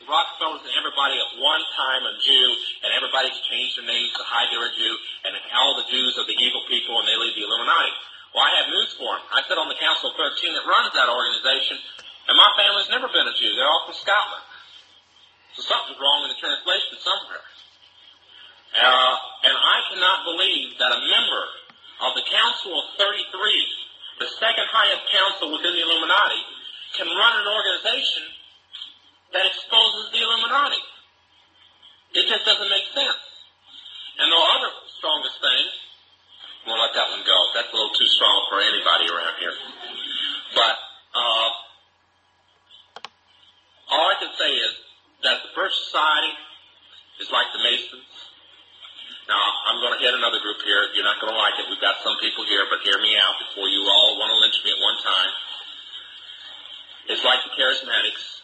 The 0.01 0.09
Rockefellers 0.09 0.65
and 0.65 0.73
everybody 0.73 1.21
at 1.21 1.37
one 1.37 1.61
time 1.77 2.03
a 2.09 2.17
Jew, 2.17 2.49
and 2.81 2.97
everybody's 2.97 3.37
changed 3.53 3.77
their 3.77 3.85
names 3.85 4.09
to 4.17 4.25
hide 4.25 4.49
they're 4.49 4.65
a 4.65 4.73
Jew, 4.73 4.95
and 5.29 5.37
all 5.53 5.77
the 5.77 5.85
Jews 5.93 6.17
are 6.17 6.25
the 6.25 6.39
evil 6.41 6.65
people, 6.65 6.97
and 6.97 7.05
they 7.05 7.19
lead 7.21 7.37
the 7.37 7.45
Illuminati. 7.45 7.93
Well, 8.33 8.49
I 8.49 8.57
have 8.65 8.73
news 8.73 8.97
for 8.97 9.21
them. 9.21 9.25
I 9.37 9.45
sit 9.45 9.61
on 9.61 9.69
the 9.69 9.77
Council 9.77 10.17
of 10.17 10.17
13 10.17 10.57
that 10.57 10.65
runs 10.65 10.97
that 10.97 11.13
organization, 11.13 11.77
and 12.25 12.41
my 12.41 12.49
family's 12.57 12.89
never 12.89 13.13
been 13.13 13.29
a 13.29 13.37
Jew. 13.37 13.53
They're 13.53 13.69
all 13.69 13.85
from 13.85 14.01
Scotland. 14.01 14.48
So 15.59 15.67
something's 15.67 15.99
wrong 15.99 16.23
in 16.23 16.31
the 16.31 16.39
translation 16.39 17.03
somewhere. 17.03 17.43
Uh, 18.79 19.15
and 19.43 19.57
I 19.59 19.79
cannot 19.91 20.23
believe 20.23 20.79
that 20.79 20.95
a 20.95 21.01
member 21.03 21.45
of 22.07 22.15
the 22.15 22.23
Council 22.31 22.79
of 22.79 22.95
33, 22.95 23.27
the 24.23 24.31
second 24.39 24.71
highest 24.71 25.03
council 25.11 25.51
within 25.51 25.75
the 25.75 25.83
Illuminati, 25.83 26.43
can 26.95 27.11
run 27.11 27.35
an 27.43 27.47
organization 27.51 28.23
that 29.35 29.51
exposes 29.51 30.15
the 30.15 30.23
Illuminati. 30.23 30.79
It 32.15 32.31
just 32.31 32.47
doesn't 32.47 32.71
make 32.71 32.87
sense. 32.95 33.19
And 34.23 34.31
the 34.31 34.39
other 34.39 34.71
strongest 34.95 35.43
thing, 35.43 35.65
we'll 36.71 36.79
let 36.79 36.95
that 36.95 37.11
one 37.11 37.27
go. 37.27 37.39
That's 37.59 37.67
a 37.67 37.75
little 37.75 37.99
too 37.99 38.07
strong 38.15 38.47
for 38.47 38.63
anybody 38.63 39.11
around 39.11 39.35
here. 39.43 39.59
But 40.55 40.75
uh, 41.19 41.51
all 43.91 44.07
I 44.07 44.15
can 44.23 44.31
say 44.39 44.55
is 44.55 44.87
that 45.29 45.45
the 45.45 45.53
Birch 45.53 45.77
Society 45.77 46.33
is 47.21 47.29
like 47.29 47.53
the 47.53 47.61
Masons. 47.61 48.09
Now, 49.29 49.45
I'm 49.69 49.85
going 49.85 49.93
to 49.93 50.01
hit 50.01 50.17
another 50.17 50.41
group 50.41 50.65
here. 50.65 50.89
You're 50.97 51.05
not 51.05 51.21
going 51.21 51.29
to 51.29 51.37
like 51.37 51.61
it. 51.61 51.69
We've 51.69 51.85
got 51.85 52.01
some 52.01 52.17
people 52.17 52.49
here, 52.49 52.65
but 52.73 52.81
hear 52.81 52.97
me 52.97 53.13
out 53.21 53.37
before 53.45 53.69
you 53.69 53.85
all 53.85 54.17
want 54.17 54.33
to 54.33 54.39
lynch 54.41 54.57
me 54.65 54.73
at 54.73 54.81
one 54.81 54.99
time. 55.05 55.33
It's 57.13 57.25
like 57.29 57.45
the 57.45 57.53
Charismatics 57.53 58.39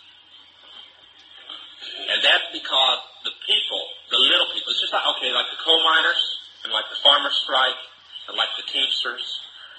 and 2.08 2.18
that's 2.20 2.48
because 2.52 2.98
the 3.24 3.34
people, 3.46 3.82
the 4.12 4.20
little 4.20 4.48
people, 4.52 4.68
it's 4.72 4.82
just 4.82 4.92
like, 4.92 5.06
okay, 5.16 5.32
like 5.32 5.48
the 5.48 5.60
coal 5.62 5.80
miners 5.84 6.22
and 6.64 6.70
like 6.72 6.84
the 6.92 7.00
farmer 7.00 7.32
strike 7.32 7.80
and 8.28 8.36
like 8.36 8.52
the 8.60 8.66
Teamsters. 8.68 9.24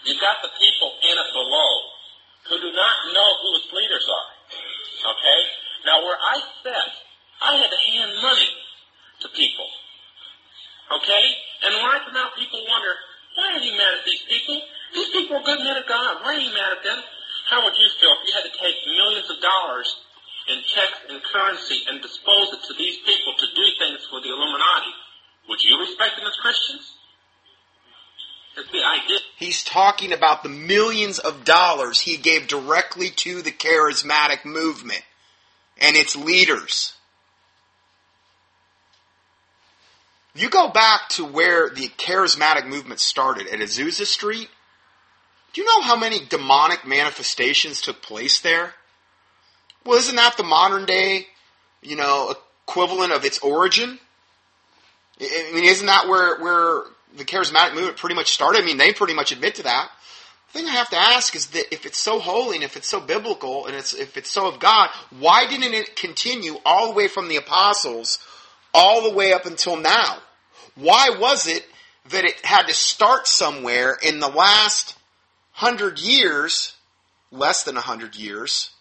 You've 0.05 0.21
got 0.21 0.41
the 0.41 0.49
people 0.53 0.89
in 1.05 1.15
it 1.17 1.29
below 1.33 1.71
who 2.49 2.55
do 2.61 2.69
not 2.73 2.95
know 3.13 3.29
who 3.41 3.49
its 3.61 3.69
leaders 3.73 4.05
are. 4.05 4.29
Okay? 5.13 5.39
Now 5.85 6.01
where 6.01 6.17
I 6.17 6.41
sat, 6.65 6.89
I 7.41 7.61
had 7.61 7.69
to 7.69 7.77
hand 7.77 8.11
money 8.21 8.49
to 9.21 9.27
people. 9.29 9.69
Okay? 10.97 11.25
And 11.65 11.77
when 11.77 11.85
I 11.85 12.01
come 12.01 12.17
out, 12.17 12.33
people 12.33 12.61
wonder, 12.65 12.93
why 13.37 13.53
are 13.53 13.61
you 13.61 13.77
mad 13.77 14.01
at 14.01 14.05
these 14.05 14.25
people? 14.25 14.61
These 14.93 15.09
people 15.09 15.37
are 15.37 15.45
good 15.45 15.61
men 15.61 15.77
of 15.77 15.87
God. 15.87 16.25
Why 16.25 16.35
are 16.35 16.41
you 16.41 16.53
mad 16.53 16.77
at 16.77 16.83
them? 16.83 16.99
How 17.49 17.63
would 17.63 17.77
you 17.77 17.89
feel 18.01 18.09
if 18.17 18.25
you 18.25 18.33
had 18.33 18.49
to 18.49 18.55
take 18.57 18.75
millions 18.97 19.29
of 19.29 19.37
dollars 19.41 19.87
in 20.49 20.61
checks 20.65 21.05
and 21.09 21.21
currency 21.21 21.85
and 21.89 22.01
dispose 22.01 22.53
it 22.53 22.61
to 22.67 22.73
these 22.73 22.97
people 23.05 23.33
to 23.37 23.47
do 23.53 23.65
things 23.77 24.01
for 24.09 24.21
the 24.21 24.29
Illuminati, 24.29 24.93
would 25.49 25.61
you 25.63 25.79
respect 25.79 26.17
them 26.17 26.25
as 26.25 26.33
Christians? 26.41 26.93
He's 29.37 29.63
talking 29.63 30.13
about 30.13 30.41
the 30.41 30.49
millions 30.49 31.19
of 31.19 31.43
dollars 31.43 31.99
he 31.99 32.17
gave 32.17 32.47
directly 32.47 33.09
to 33.09 33.41
the 33.41 33.51
charismatic 33.51 34.45
movement 34.45 35.03
and 35.79 35.95
its 35.95 36.15
leaders. 36.15 36.93
You 40.33 40.49
go 40.49 40.69
back 40.69 41.07
to 41.11 41.25
where 41.25 41.69
the 41.69 41.87
charismatic 41.87 42.67
movement 42.67 42.99
started 42.99 43.47
at 43.47 43.59
Azusa 43.59 44.05
Street. 44.05 44.49
Do 45.53 45.61
you 45.61 45.67
know 45.67 45.81
how 45.81 45.95
many 45.95 46.25
demonic 46.25 46.85
manifestations 46.85 47.79
took 47.79 48.01
place 48.01 48.41
there? 48.41 48.73
Well, 49.85 49.97
isn't 49.97 50.15
that 50.15 50.35
the 50.35 50.43
modern 50.43 50.85
day, 50.85 51.27
you 51.81 51.95
know, 51.95 52.35
equivalent 52.67 53.13
of 53.13 53.23
its 53.23 53.39
origin? 53.39 53.99
I 55.21 55.51
mean, 55.53 55.63
isn't 55.63 55.87
that 55.87 56.09
where 56.09 56.37
where 56.41 56.83
the 57.15 57.23
charismatic 57.23 57.73
movement 57.73 57.95
pretty 57.95 58.15
much 58.15 58.33
started? 58.33 58.61
I 58.61 58.65
mean, 58.65 58.77
they 58.77 58.91
pretty 58.91 59.13
much 59.13 59.31
admit 59.31 59.55
to 59.55 59.63
that. 59.63 59.89
Thing 60.55 60.67
I 60.67 60.71
have 60.71 60.89
to 60.91 60.97
ask 60.97 61.35
is 61.35 61.47
that 61.47 61.73
if 61.73 61.85
it's 61.85 61.97
so 61.97 62.19
holy 62.19 62.55
and 62.55 62.63
if 62.63 62.77
it's 62.77 62.87
so 62.87 63.01
biblical 63.01 63.65
and 63.65 63.75
it's 63.75 63.93
if 63.93 64.15
it's 64.15 64.31
so 64.31 64.47
of 64.47 64.59
God, 64.59 64.89
why 65.19 65.47
didn't 65.47 65.73
it 65.73 65.97
continue 65.97 66.55
all 66.65 66.87
the 66.87 66.93
way 66.93 67.09
from 67.09 67.27
the 67.27 67.35
apostles 67.35 68.19
all 68.75 69.01
the 69.01 69.15
way 69.15 69.31
up 69.31 69.45
until 69.45 69.77
now. 69.77 70.17
Why 70.75 71.15
was 71.17 71.47
it 71.47 71.65
that 72.09 72.25
it 72.25 72.45
had 72.45 72.63
to 72.67 72.73
start 72.73 73.25
somewhere 73.25 73.97
in 74.03 74.19
the 74.19 74.27
last 74.27 74.97
hundred 75.53 75.99
years, 75.99 76.75
less 77.31 77.63
than 77.63 77.77
a 77.77 77.81
hundred 77.81 78.15
years? 78.15 78.71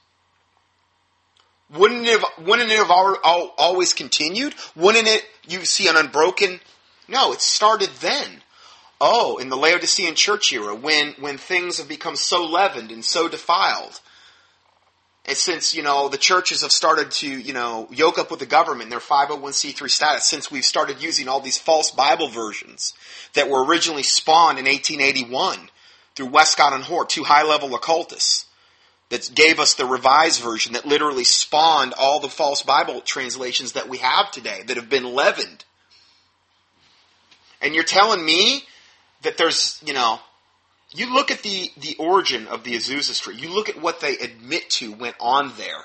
Wouldn't 1.72 2.06
it 2.06 2.20
have, 2.20 2.46
wouldn't 2.46 2.70
it 2.70 2.76
have 2.76 2.90
always 2.90 3.94
continued? 3.94 4.54
Wouldn't 4.74 5.06
it, 5.06 5.24
you 5.48 5.64
see 5.64 5.88
an 5.88 5.96
unbroken? 5.96 6.60
No, 7.08 7.32
it 7.32 7.40
started 7.40 7.90
then. 8.00 8.42
Oh, 9.00 9.38
in 9.38 9.48
the 9.48 9.56
Laodicean 9.56 10.14
church 10.14 10.52
era, 10.52 10.74
when, 10.74 11.12
when 11.18 11.36
things 11.36 11.78
have 11.78 11.88
become 11.88 12.16
so 12.16 12.44
leavened 12.44 12.90
and 12.90 13.04
so 13.04 13.28
defiled. 13.28 14.00
And 15.26 15.36
since, 15.36 15.74
you 15.74 15.82
know, 15.82 16.08
the 16.08 16.18
churches 16.18 16.62
have 16.62 16.72
started 16.72 17.10
to, 17.12 17.28
you 17.28 17.52
know, 17.54 17.88
yoke 17.90 18.18
up 18.18 18.30
with 18.30 18.40
the 18.40 18.46
government, 18.46 18.90
their 18.90 18.98
501c3 18.98 19.90
status, 19.90 20.28
since 20.28 20.50
we've 20.50 20.64
started 20.64 21.02
using 21.02 21.28
all 21.28 21.40
these 21.40 21.58
false 21.58 21.90
Bible 21.90 22.28
versions 22.28 22.92
that 23.32 23.48
were 23.48 23.64
originally 23.64 24.02
spawned 24.02 24.58
in 24.58 24.66
1881 24.66 25.70
through 26.14 26.26
Westcott 26.26 26.74
and 26.74 26.84
Hort, 26.84 27.08
two 27.08 27.24
high 27.24 27.42
level 27.42 27.74
occultists 27.74 28.46
that 29.08 29.30
gave 29.34 29.60
us 29.60 29.74
the 29.74 29.86
revised 29.86 30.42
version 30.42 30.74
that 30.74 30.86
literally 30.86 31.24
spawned 31.24 31.94
all 31.94 32.20
the 32.20 32.28
false 32.28 32.62
Bible 32.62 33.00
translations 33.00 33.72
that 33.72 33.88
we 33.88 33.98
have 33.98 34.30
today 34.30 34.62
that 34.66 34.76
have 34.76 34.90
been 34.90 35.14
leavened. 35.14 35.64
And 37.62 37.74
you're 37.74 37.84
telling 37.84 38.24
me 38.24 38.64
that 39.24 39.36
there's, 39.36 39.82
you 39.84 39.92
know, 39.92 40.20
you 40.90 41.12
look 41.12 41.30
at 41.30 41.42
the, 41.42 41.70
the 41.76 41.96
origin 41.98 42.46
of 42.46 42.62
the 42.62 42.76
Azusa 42.76 43.12
Street, 43.12 43.40
you 43.40 43.52
look 43.52 43.68
at 43.68 43.80
what 43.80 44.00
they 44.00 44.16
admit 44.16 44.70
to 44.70 44.92
went 44.92 45.16
on 45.20 45.52
there. 45.56 45.84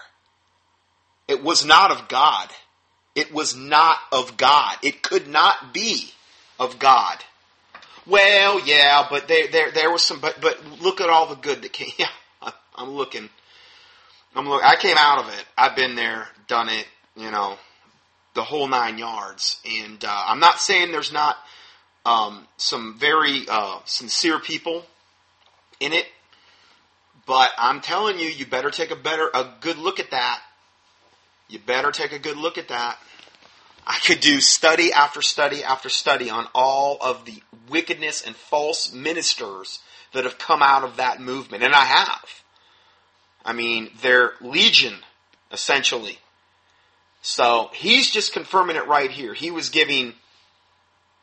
It 1.28 1.44
was 1.44 1.66
not 1.66 1.92
of 1.92 2.08
God. 2.08 2.50
It 3.16 3.34
was 3.34 3.56
not 3.56 3.98
of 4.12 4.38
God. 4.38 4.78
It 4.84 5.02
could 5.02 5.28
not 5.28 5.74
be 5.74 6.12
of 6.60 6.80
God. 6.80 7.18
Well, 8.06 8.66
yeah, 8.66 9.06
but 9.10 9.28
there, 9.28 9.48
there, 9.48 9.72
there 9.72 9.92
was 9.92 10.04
some, 10.04 10.20
but, 10.20 10.40
but 10.42 10.60
look 10.82 11.02
at 11.02 11.10
all 11.10 11.28
the 11.28 11.36
good 11.36 11.62
that 11.64 11.74
came. 11.74 11.90
Yeah, 11.98 12.52
I'm 12.76 12.92
looking. 12.92 13.30
I'm 14.36 14.48
look. 14.48 14.64
I 14.64 14.76
came 14.78 14.96
out 14.98 15.20
of 15.20 15.34
it. 15.34 15.46
I've 15.58 15.76
been 15.76 15.96
there, 15.96 16.28
done 16.48 16.70
it. 16.70 16.88
You 17.16 17.30
know, 17.30 17.58
the 18.34 18.44
whole 18.44 18.68
nine 18.68 18.98
yards. 18.98 19.60
And 19.70 20.04
uh, 20.04 20.24
I'm 20.28 20.40
not 20.40 20.60
saying 20.60 20.92
there's 20.92 21.12
not 21.12 21.38
um, 22.10 22.48
some 22.58 22.98
very 22.98 23.46
uh, 23.48 23.78
sincere 23.86 24.40
people 24.40 24.84
in 25.80 25.94
it, 25.94 26.08
but 27.28 27.50
I'm 27.56 27.82
telling 27.82 28.18
you, 28.18 28.26
you 28.26 28.48
better 28.48 28.72
take 28.72 28.90
a 28.90 28.96
better, 28.96 29.30
a 29.32 29.48
good 29.62 29.78
look 29.78 30.00
at 30.00 30.10
that. 30.10 30.42
You 31.50 31.60
better 31.60 31.92
take 31.92 32.12
a 32.12 32.18
good 32.18 32.36
look 32.36 32.58
at 32.58 32.70
that. 32.70 32.98
I 33.86 34.00
could 34.00 34.22
do 34.22 34.42
study 34.42 34.92
after 34.92 35.22
study 35.22 35.64
after 35.64 35.88
study 35.88 36.32
on 36.32 36.48
all 36.56 36.98
of 37.00 37.26
the 37.26 37.44
wickedness 37.70 38.26
and 38.26 38.36
false 38.36 38.92
ministers 38.92 39.80
that 40.14 40.24
have 40.24 40.40
come 40.40 40.64
out 40.64 40.84
of 40.84 40.98
that 40.98 41.22
movement, 41.22 41.62
and 41.62 41.76
I 41.76 41.86
have. 41.86 42.44
I 43.46 43.54
mean, 43.54 43.92
they're 44.02 44.34
legion, 44.42 44.96
essentially. 45.52 46.18
So 47.22 47.70
he's 47.74 48.10
just 48.10 48.34
confirming 48.34 48.78
it 48.78 48.88
right 48.88 49.12
here. 49.12 49.36
He 49.36 49.52
was 49.52 49.70
giving 49.70 50.16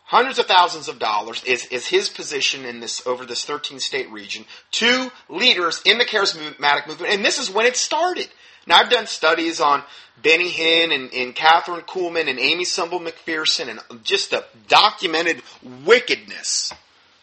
hundreds 0.07 0.39
of 0.39 0.47
thousands 0.47 0.89
of 0.89 0.99
dollars 0.99 1.43
is, 1.45 1.67
is 1.67 1.87
his 1.87 2.09
position 2.09 2.65
in 2.65 2.81
this 2.81 3.07
over 3.07 3.27
this 3.27 3.45
13 3.45 3.81
state 3.81 4.11
region 4.11 4.45
to 4.71 5.11
leaders 5.29 5.83
in 5.85 5.99
the 5.99 6.05
charismatic 6.05 6.87
movement, 6.87 7.13
and 7.13 7.25
this 7.25 7.39
is 7.39 7.51
when 7.51 7.67
it 7.67 7.77
started. 7.77 8.29
Now 8.67 8.79
I've 8.79 8.91
done 8.91 9.07
studies 9.07 9.61
on 9.61 9.83
Benny 10.23 10.51
Hinn 10.51 10.93
and, 10.93 11.13
and 11.13 11.35
Kathryn 11.35 11.87
Kuhlman 11.87 12.29
and 12.29 12.39
Aimee 12.39 12.65
Semple 12.65 13.01
McPherson 13.01 13.69
and 13.69 14.05
just 14.05 14.31
the 14.31 14.45
documented 14.69 15.43
wickedness 15.85 16.73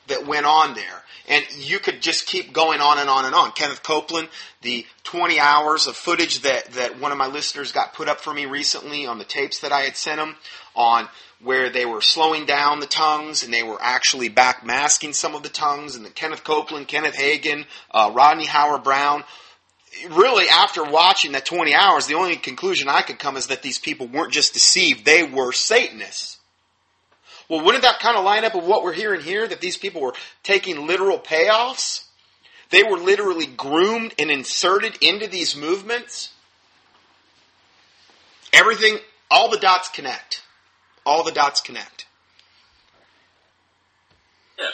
that 0.08 0.28
went 0.28 0.46
on 0.46 0.76
there. 0.76 1.04
And 1.28 1.46
you 1.58 1.80
could 1.80 2.02
just 2.02 2.28
keep 2.28 2.52
going 2.52 2.82
on 2.82 2.98
and 3.00 3.10
on 3.10 3.26
and 3.26 3.34
on. 3.34 3.52
Kenneth 3.54 3.82
Copeland, 3.82 4.28
the 4.62 4.86
20 5.06 5.40
hours 5.40 5.88
of 5.88 5.96
footage 5.96 6.42
that, 6.42 6.66
that 6.74 7.00
one 7.00 7.14
of 7.14 7.18
my 7.18 7.28
listeners 7.28 7.72
got 7.72 7.94
put 7.94 8.10
up 8.10 8.20
for 8.20 8.34
me 8.34 8.46
recently 8.46 9.06
on 9.06 9.20
the 9.20 9.24
tapes 9.24 9.60
that 9.60 9.72
I 9.72 9.82
had 9.82 9.96
sent 9.96 10.20
him 10.20 10.36
on 10.76 11.08
where 11.44 11.70
they 11.70 11.86
were 11.86 12.02
slowing 12.02 12.46
down 12.46 12.80
the 12.80 12.86
tongues 12.88 13.44
and 13.44 13.54
they 13.54 13.64
were 13.64 13.78
actually 13.82 14.30
back 14.30 14.66
masking 14.66 15.14
some 15.14 15.36
of 15.36 15.44
the 15.44 15.50
tongues 15.50 15.96
and 15.96 16.06
the 16.06 16.10
Kenneth 16.10 16.44
Copeland, 16.44 16.88
Kenneth 16.88 17.16
Hagin, 17.16 17.66
uh, 17.92 18.12
Rodney 18.14 18.46
Howard 18.46 18.84
Browne. 18.84 19.24
Really, 20.10 20.48
after 20.50 20.84
watching 20.84 21.34
that 21.34 21.46
20 21.46 21.76
hours, 21.76 22.08
the 22.08 22.16
only 22.16 22.36
conclusion 22.36 22.88
I 22.88 23.02
could 23.02 23.20
come 23.20 23.38
is 23.38 23.48
that 23.48 23.62
these 23.62 23.78
people 23.78 24.08
weren't 24.08 24.34
just 24.34 24.54
deceived, 24.54 25.06
they 25.06 25.24
were 25.24 25.52
Satanists. 25.52 26.40
Well, 27.50 27.64
wouldn't 27.64 27.84
that 27.84 28.00
kind 28.00 28.18
of 28.18 28.24
line 28.24 28.46
up 28.46 28.56
with 28.56 28.66
what 28.66 28.84
we're 28.84 28.94
hearing 28.94 29.22
here? 29.22 29.48
That 29.48 29.62
these 29.62 29.78
people 29.78 30.02
were 30.02 30.16
taking 30.44 30.88
literal 30.88 31.20
payoffs? 31.20 32.06
They 32.70 32.84
were 32.84 32.98
literally 32.98 33.46
groomed 33.46 34.16
and 34.18 34.32
inserted 34.32 34.98
into 35.02 35.28
these 35.28 35.56
movements? 35.56 36.32
Everything, 38.52 38.98
all 39.30 39.50
the 39.50 39.58
dots 39.58 39.90
connect. 39.90 40.43
All 41.06 41.24
the 41.24 41.32
dots 41.32 41.62
connect. 41.62 42.06
Yes. 44.58 44.72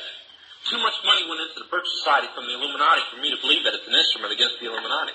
Too 0.69 0.77
much 0.77 0.93
money 1.03 1.27
went 1.27 1.41
into 1.41 1.63
the 1.63 1.69
Birch 1.71 1.87
Society 1.97 2.27
from 2.35 2.45
the 2.45 2.53
Illuminati 2.53 3.01
for 3.13 3.21
me 3.21 3.31
to 3.31 3.41
believe 3.41 3.63
that 3.63 3.73
it's 3.73 3.87
an 3.87 3.95
instrument 3.95 4.33
against 4.33 4.55
the 4.59 4.67
Illuminati. 4.67 5.13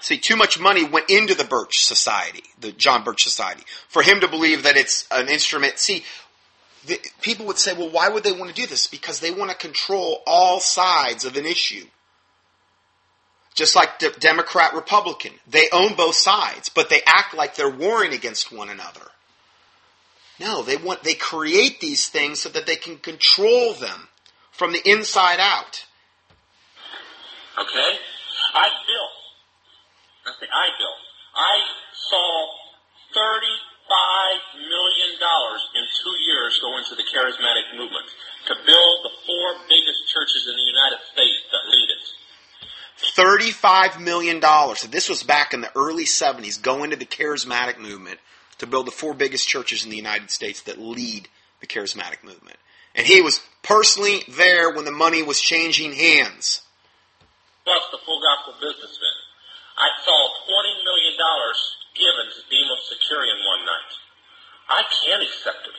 See, 0.00 0.18
too 0.18 0.36
much 0.36 0.60
money 0.60 0.84
went 0.84 1.10
into 1.10 1.34
the 1.34 1.44
Birch 1.44 1.84
Society, 1.84 2.44
the 2.60 2.72
John 2.72 3.02
Birch 3.02 3.22
Society, 3.22 3.62
for 3.88 4.02
him 4.02 4.20
to 4.20 4.28
believe 4.28 4.62
that 4.62 4.76
it's 4.76 5.06
an 5.10 5.28
instrument. 5.28 5.78
See, 5.78 6.04
the, 6.86 7.00
people 7.20 7.46
would 7.46 7.58
say, 7.58 7.74
well, 7.74 7.90
why 7.90 8.08
would 8.08 8.22
they 8.22 8.32
want 8.32 8.48
to 8.48 8.54
do 8.54 8.66
this? 8.66 8.86
Because 8.86 9.20
they 9.20 9.30
want 9.30 9.50
to 9.50 9.56
control 9.56 10.22
all 10.26 10.60
sides 10.60 11.24
of 11.24 11.36
an 11.36 11.46
issue. 11.46 11.84
Just 13.54 13.74
like 13.74 13.98
the 13.98 14.14
Democrat 14.18 14.74
Republican. 14.74 15.32
They 15.46 15.68
own 15.72 15.94
both 15.94 16.14
sides, 16.14 16.68
but 16.68 16.90
they 16.90 17.00
act 17.06 17.34
like 17.34 17.56
they're 17.56 17.70
warring 17.70 18.12
against 18.12 18.52
one 18.52 18.68
another. 18.68 19.00
No, 20.38 20.62
they 20.62 20.76
want 20.76 21.02
they 21.02 21.14
create 21.14 21.80
these 21.80 22.08
things 22.08 22.40
so 22.40 22.48
that 22.50 22.66
they 22.66 22.76
can 22.76 22.98
control 22.98 23.72
them 23.74 24.08
from 24.50 24.72
the 24.72 24.82
inside 24.88 25.40
out. 25.40 25.86
Okay? 27.58 27.92
I 28.54 28.68
built. 28.84 29.16
I 30.26 30.30
say 30.40 30.48
I 30.52 30.68
built. 30.76 31.00
I 31.36 31.56
saw 31.92 32.46
$35 33.16 34.68
million 34.68 35.12
in 35.16 35.84
two 36.04 36.16
years 36.24 36.58
go 36.60 36.76
into 36.76 36.94
the 36.94 37.04
charismatic 37.04 37.76
movement 37.76 38.06
to 38.46 38.54
build 38.54 38.96
the 39.04 39.12
four 39.26 39.48
biggest 39.68 40.08
churches 40.08 40.48
in 40.48 40.56
the 40.56 40.62
United 40.62 41.00
States 41.12 41.44
that 41.52 41.64
lead 41.68 41.90
it. 41.90 42.04
$35 42.98 44.00
million. 44.00 44.40
So 44.76 44.88
this 44.88 45.08
was 45.08 45.22
back 45.22 45.54
in 45.54 45.60
the 45.60 45.70
early 45.76 46.04
70s, 46.04 46.60
going 46.60 46.90
to 46.90 46.96
the 46.96 47.06
charismatic 47.06 47.78
movement 47.78 48.18
to 48.58 48.66
build 48.66 48.86
the 48.86 48.92
four 48.92 49.14
biggest 49.14 49.46
churches 49.46 49.84
in 49.84 49.90
the 49.90 49.96
United 49.96 50.30
States 50.30 50.62
that 50.62 50.80
lead 50.80 51.28
the 51.60 51.66
charismatic 51.66 52.24
movement. 52.24 52.56
And 52.94 53.06
he 53.06 53.20
was 53.20 53.40
personally 53.62 54.24
there 54.28 54.72
when 54.72 54.84
the 54.84 54.90
money 54.90 55.22
was 55.22 55.40
changing 55.40 55.92
hands. 55.92 56.62
Plus 57.64 57.82
the 57.92 57.98
full 58.04 58.20
gospel 58.22 58.54
businessman. 58.60 59.16
I 59.76 59.92
saw 60.00 60.16
$20 60.48 60.88
million 60.88 61.14
given 61.92 62.26
to 62.32 62.40
Demos 62.48 62.80
Shakarian 62.88 63.40
one 63.44 63.62
night. 63.68 63.92
I 64.68 64.80
can't 64.88 65.22
accept 65.22 65.68
it. 65.68 65.76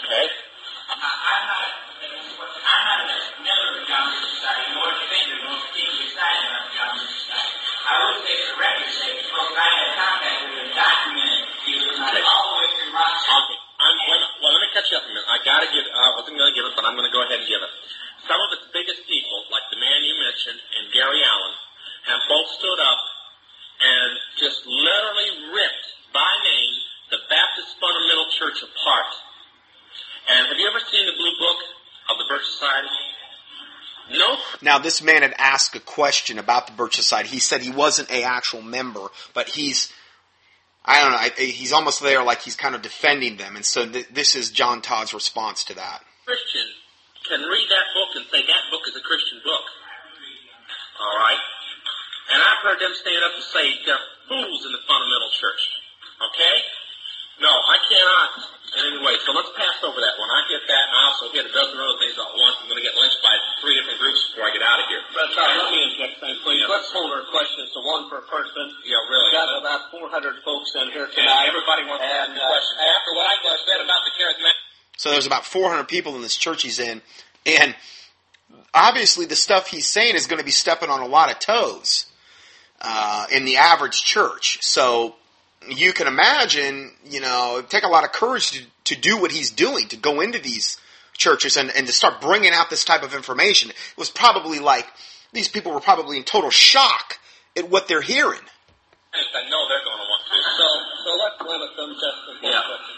Okay? 0.00 0.24
I'm 0.88 1.00
not, 1.00 1.16
I'm 1.20 1.44
not 1.44 2.98
a 3.04 3.18
member 3.44 3.66
of 3.68 3.74
the 3.80 3.84
John 3.84 4.08
Society, 4.16 4.66
nor 4.72 4.88
defender, 4.96 5.36
nor 5.44 5.56
particularly 5.68 6.08
excited 6.08 6.44
about 6.48 6.64
the 6.64 6.72
John 6.72 6.94
Society. 7.04 7.63
I 7.84 7.96
would 8.08 8.20
say 8.24 8.36
for 8.48 8.56
record's 8.56 8.96
sake, 8.96 9.20
because 9.28 9.52
I 9.60 9.68
had 9.68 9.88
contact 9.92 10.40
with 10.48 10.64
a 10.64 10.66
documented 10.72 11.44
okay. 12.00 12.24
all 12.24 12.44
the 12.48 12.56
way 12.64 12.68
through 12.80 12.96
Okay. 12.96 13.58
I'm, 13.74 13.96
well, 14.08 14.22
well, 14.40 14.52
let 14.56 14.62
me 14.64 14.70
catch 14.72 14.88
you 14.88 14.96
up 14.96 15.04
a 15.04 15.10
minute. 15.12 15.28
I 15.28 15.38
gotta 15.44 15.68
give, 15.68 15.84
uh, 15.84 15.92
I 15.92 16.10
wasn't 16.16 16.40
gonna 16.40 16.56
give 16.56 16.64
it, 16.64 16.72
but 16.72 16.88
I'm 16.88 16.96
gonna 16.96 17.12
go 17.12 17.20
ahead 17.20 17.44
and 17.44 17.48
give 17.48 17.60
it. 17.60 17.72
Some 18.24 18.40
of 18.40 18.48
its 18.56 18.72
biggest 18.72 19.04
people, 19.04 19.44
like 19.52 19.68
the 19.68 19.76
man 19.76 20.00
you 20.00 20.16
mentioned 20.16 20.56
and 20.80 20.88
Gary 20.96 21.20
Allen, 21.20 21.54
have 22.08 22.22
both 22.24 22.48
stood 22.56 22.80
up 22.80 23.00
and 23.84 24.10
just 24.40 24.64
literally 24.64 25.52
ripped 25.52 25.88
by 26.16 26.30
name 26.40 26.74
the 27.12 27.20
Baptist 27.28 27.76
Fundamental 27.76 28.32
Church 28.32 28.64
apart. 28.64 29.12
And 30.32 30.48
have 30.48 30.56
you 30.56 30.64
ever 30.64 30.80
seen 30.88 31.04
the 31.04 31.16
Blue 31.20 31.36
Book 31.36 31.60
of 32.08 32.16
the 32.16 32.26
Birch 32.32 32.48
Society? 32.48 32.88
No. 34.10 34.36
Now, 34.60 34.78
this 34.78 35.02
man 35.02 35.22
had 35.22 35.34
asked 35.38 35.74
a 35.74 35.80
question 35.80 36.38
about 36.38 36.66
the 36.66 36.72
Birch 36.72 36.96
Society. 36.96 37.28
He 37.28 37.40
said 37.40 37.62
he 37.62 37.70
wasn't 37.70 38.10
a 38.10 38.22
actual 38.22 38.60
member, 38.60 39.08
but 39.32 39.48
he's, 39.48 39.92
I 40.84 41.00
don't 41.00 41.12
know, 41.12 41.44
he's 41.46 41.72
almost 41.72 42.02
there 42.02 42.22
like 42.22 42.42
he's 42.42 42.56
kind 42.56 42.74
of 42.74 42.82
defending 42.82 43.36
them. 43.36 43.56
And 43.56 43.64
so 43.64 43.88
th- 43.88 44.08
this 44.12 44.36
is 44.36 44.50
John 44.50 44.82
Todd's 44.82 45.14
response 45.14 45.64
to 45.64 45.74
that. 45.74 46.02
Christian 46.26 46.68
can 47.28 47.40
read 47.40 47.68
that 47.70 47.86
book 47.96 48.12
and 48.16 48.24
say 48.30 48.44
that 48.44 48.64
book 48.70 48.82
is 48.88 48.96
a 48.96 49.00
Christian 49.00 49.40
book. 49.44 49.64
All 51.00 51.18
right? 51.18 51.40
And 52.32 52.42
I've 52.42 52.62
heard 52.62 52.80
them 52.80 52.92
stand 52.94 53.24
up 53.24 53.32
and 53.34 53.44
say 53.44 53.64
they're 53.84 54.04
fools 54.28 54.64
in 54.64 54.72
the 54.72 54.84
fundamental 54.84 55.32
church. 55.32 55.62
Okay? 56.20 56.56
No, 57.40 57.50
I 57.50 57.76
cannot 57.88 58.28
in 58.78 58.84
any 58.94 59.00
way. 59.02 59.14
So 59.22 59.32
let's 59.34 59.50
pass 59.54 59.78
over 59.86 59.96
that 59.98 60.14
one. 60.18 60.28
I 60.30 60.40
get 60.50 60.62
that, 60.68 60.84
and 60.90 60.94
I 60.98 61.02
also 61.10 61.24
hit 61.34 61.46
a 61.46 61.52
dozen 61.54 61.74
other 61.78 61.98
things 62.02 62.14
at 62.18 62.28
once. 62.34 62.54
I'm 62.62 62.68
going 62.70 62.80
to 62.82 62.86
get 62.86 62.94
lynched 62.98 63.22
by 63.22 63.34
three 63.62 63.74
different 63.78 63.98
groups 64.02 64.20
before 64.30 64.46
I 64.46 64.52
get 64.54 64.62
out 64.66 64.78
of 64.82 64.86
here. 64.90 65.02
But 65.14 65.30
uh, 65.34 65.42
let 65.64 65.68
me 65.74 65.78
interject 65.86 66.18
thing, 66.22 66.36
please. 66.42 66.60
Yeah. 66.62 66.70
Let's 66.74 66.90
hold 66.90 67.10
our 67.14 67.24
questions 67.30 67.70
to 67.74 67.80
one 67.86 68.10
per 68.10 68.20
person. 68.26 68.64
Yeah, 68.86 68.98
really. 69.08 69.30
We've 69.30 69.38
got 69.38 69.48
about 69.58 69.82
400 69.94 70.42
folks 70.46 70.74
in 70.78 70.90
here 70.92 71.06
And 71.06 71.14
tonight. 71.14 71.46
everybody 71.48 71.82
wants 71.86 72.02
to 72.02 72.10
ask 72.10 72.30
uh, 72.34 72.38
questions. 72.38 72.76
After 72.82 73.10
what 73.14 73.26
I 73.30 73.34
just 73.42 73.62
said 73.66 73.80
about 73.82 74.00
the 74.04 74.12
charismatic 74.18 74.58
So 74.98 75.06
there's 75.14 75.26
about 75.30 75.44
400 75.46 75.86
people 75.88 76.14
in 76.18 76.22
this 76.22 76.36
church 76.36 76.62
he's 76.66 76.78
in, 76.78 77.00
and 77.46 77.74
obviously 78.74 79.26
the 79.26 79.36
stuff 79.36 79.68
he's 79.68 79.86
saying 79.86 80.14
is 80.14 80.26
going 80.26 80.38
to 80.38 80.44
be 80.44 80.50
stepping 80.54 80.90
on 80.90 81.00
a 81.00 81.06
lot 81.06 81.30
of 81.30 81.38
toes 81.38 82.06
uh, 82.80 83.26
in 83.30 83.44
the 83.44 83.56
average 83.56 84.02
church. 84.02 84.58
So 84.62 85.14
you 85.68 85.92
can 85.92 86.06
imagine, 86.06 86.92
you 87.04 87.20
know, 87.20 87.58
it'd 87.58 87.70
take 87.70 87.84
a 87.84 87.88
lot 87.88 88.04
of 88.04 88.12
courage 88.12 88.52
to, 88.52 88.62
to 88.84 89.00
do 89.00 89.18
what 89.18 89.32
he's 89.32 89.50
doing, 89.50 89.88
to 89.88 89.96
go 89.96 90.20
into 90.20 90.38
these 90.38 90.78
churches 91.16 91.56
and, 91.56 91.70
and 91.76 91.86
to 91.86 91.92
start 91.92 92.20
bringing 92.20 92.52
out 92.52 92.70
this 92.70 92.84
type 92.84 93.02
of 93.02 93.14
information. 93.14 93.70
It 93.70 93.76
was 93.96 94.10
probably 94.10 94.58
like 94.58 94.86
these 95.32 95.48
people 95.48 95.72
were 95.72 95.80
probably 95.80 96.16
in 96.16 96.24
total 96.24 96.50
shock 96.50 97.18
at 97.56 97.68
what 97.70 97.88
they're 97.88 98.02
hearing. 98.02 98.40
I 99.14 99.48
know 99.48 99.62
they're 99.70 99.84
going 99.86 99.98
to 100.02 100.08
want 100.10 100.22
to. 100.26 100.36
So, 100.58 100.66
so 101.06 101.10
let's 101.22 101.38
limit 101.46 101.70
them 101.76 101.90
just 101.94 102.18
to 102.26 102.30
one 102.42 102.52
Yeah. 102.52 102.62
question. 102.66 102.94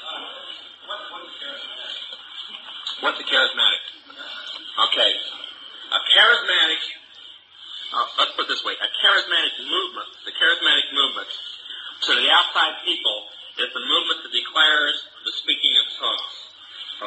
What's 3.01 3.21
a 3.21 3.25
charismatic? 3.25 3.83
Okay. 4.89 5.13
A 5.93 6.01
charismatic, 6.17 6.83
uh, 7.93 8.07
let's 8.19 8.33
put 8.33 8.45
it 8.45 8.49
this 8.49 8.65
way, 8.65 8.73
a 8.81 8.89
charismatic 9.05 9.55
movement, 9.61 10.09
the 10.25 10.33
charismatic 10.33 10.89
movement 10.97 11.29
to 12.05 12.11
the 12.13 12.29
outside 12.29 12.83
people 12.85 13.17
is 13.57 13.73
the 13.73 13.85
movement 13.85 14.21
that 14.21 14.33
declares 14.33 14.97
the 15.25 15.33
speaking 15.33 15.73
of 15.81 15.87
tongues. 15.97 16.37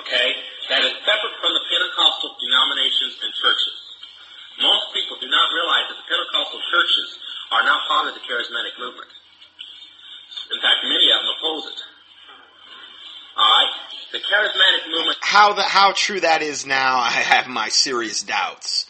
Okay? 0.01 0.27
That 0.73 0.81
is 0.85 0.93
separate 1.05 1.35
from 1.37 1.53
the 1.53 1.63
Pentecostal 1.69 2.33
denominations 2.41 3.17
and 3.21 3.31
churches. 3.37 3.77
Most 4.57 4.91
people 4.93 5.17
do 5.21 5.29
not 5.29 5.47
realize 5.53 5.87
that 5.93 5.97
the 5.97 6.07
Pentecostal 6.09 6.61
churches 6.73 7.09
are 7.53 7.63
not 7.65 7.85
part 7.87 8.09
of 8.09 8.13
the 8.17 8.23
charismatic 8.25 8.75
movement. 8.77 9.09
In 10.51 10.59
fact, 10.61 10.85
many 10.85 11.09
of 11.13 11.21
them 11.21 11.29
oppose 11.37 11.65
it. 11.73 11.79
Alright? 13.37 13.73
The 14.11 14.21
charismatic 14.25 14.89
movement 14.89 15.17
how 15.21 15.53
the, 15.53 15.61
how 15.61 15.93
true 15.93 16.19
that 16.19 16.41
is 16.41 16.65
now, 16.65 16.97
I 16.99 17.11
have 17.11 17.47
my 17.47 17.69
serious 17.69 18.23
doubts. 18.23 18.87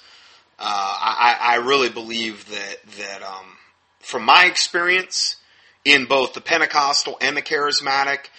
Uh, 0.57 0.63
I, 0.65 1.37
I 1.39 1.55
really 1.57 1.89
believe 1.89 2.49
that 2.49 2.77
that 2.97 3.23
um, 3.23 3.57
from 3.99 4.25
my 4.25 4.45
experience 4.45 5.37
in 5.85 6.05
both 6.05 6.33
the 6.33 6.41
Pentecostal 6.41 7.17
and 7.21 7.35
the 7.37 7.41
Charismatic, 7.41 8.29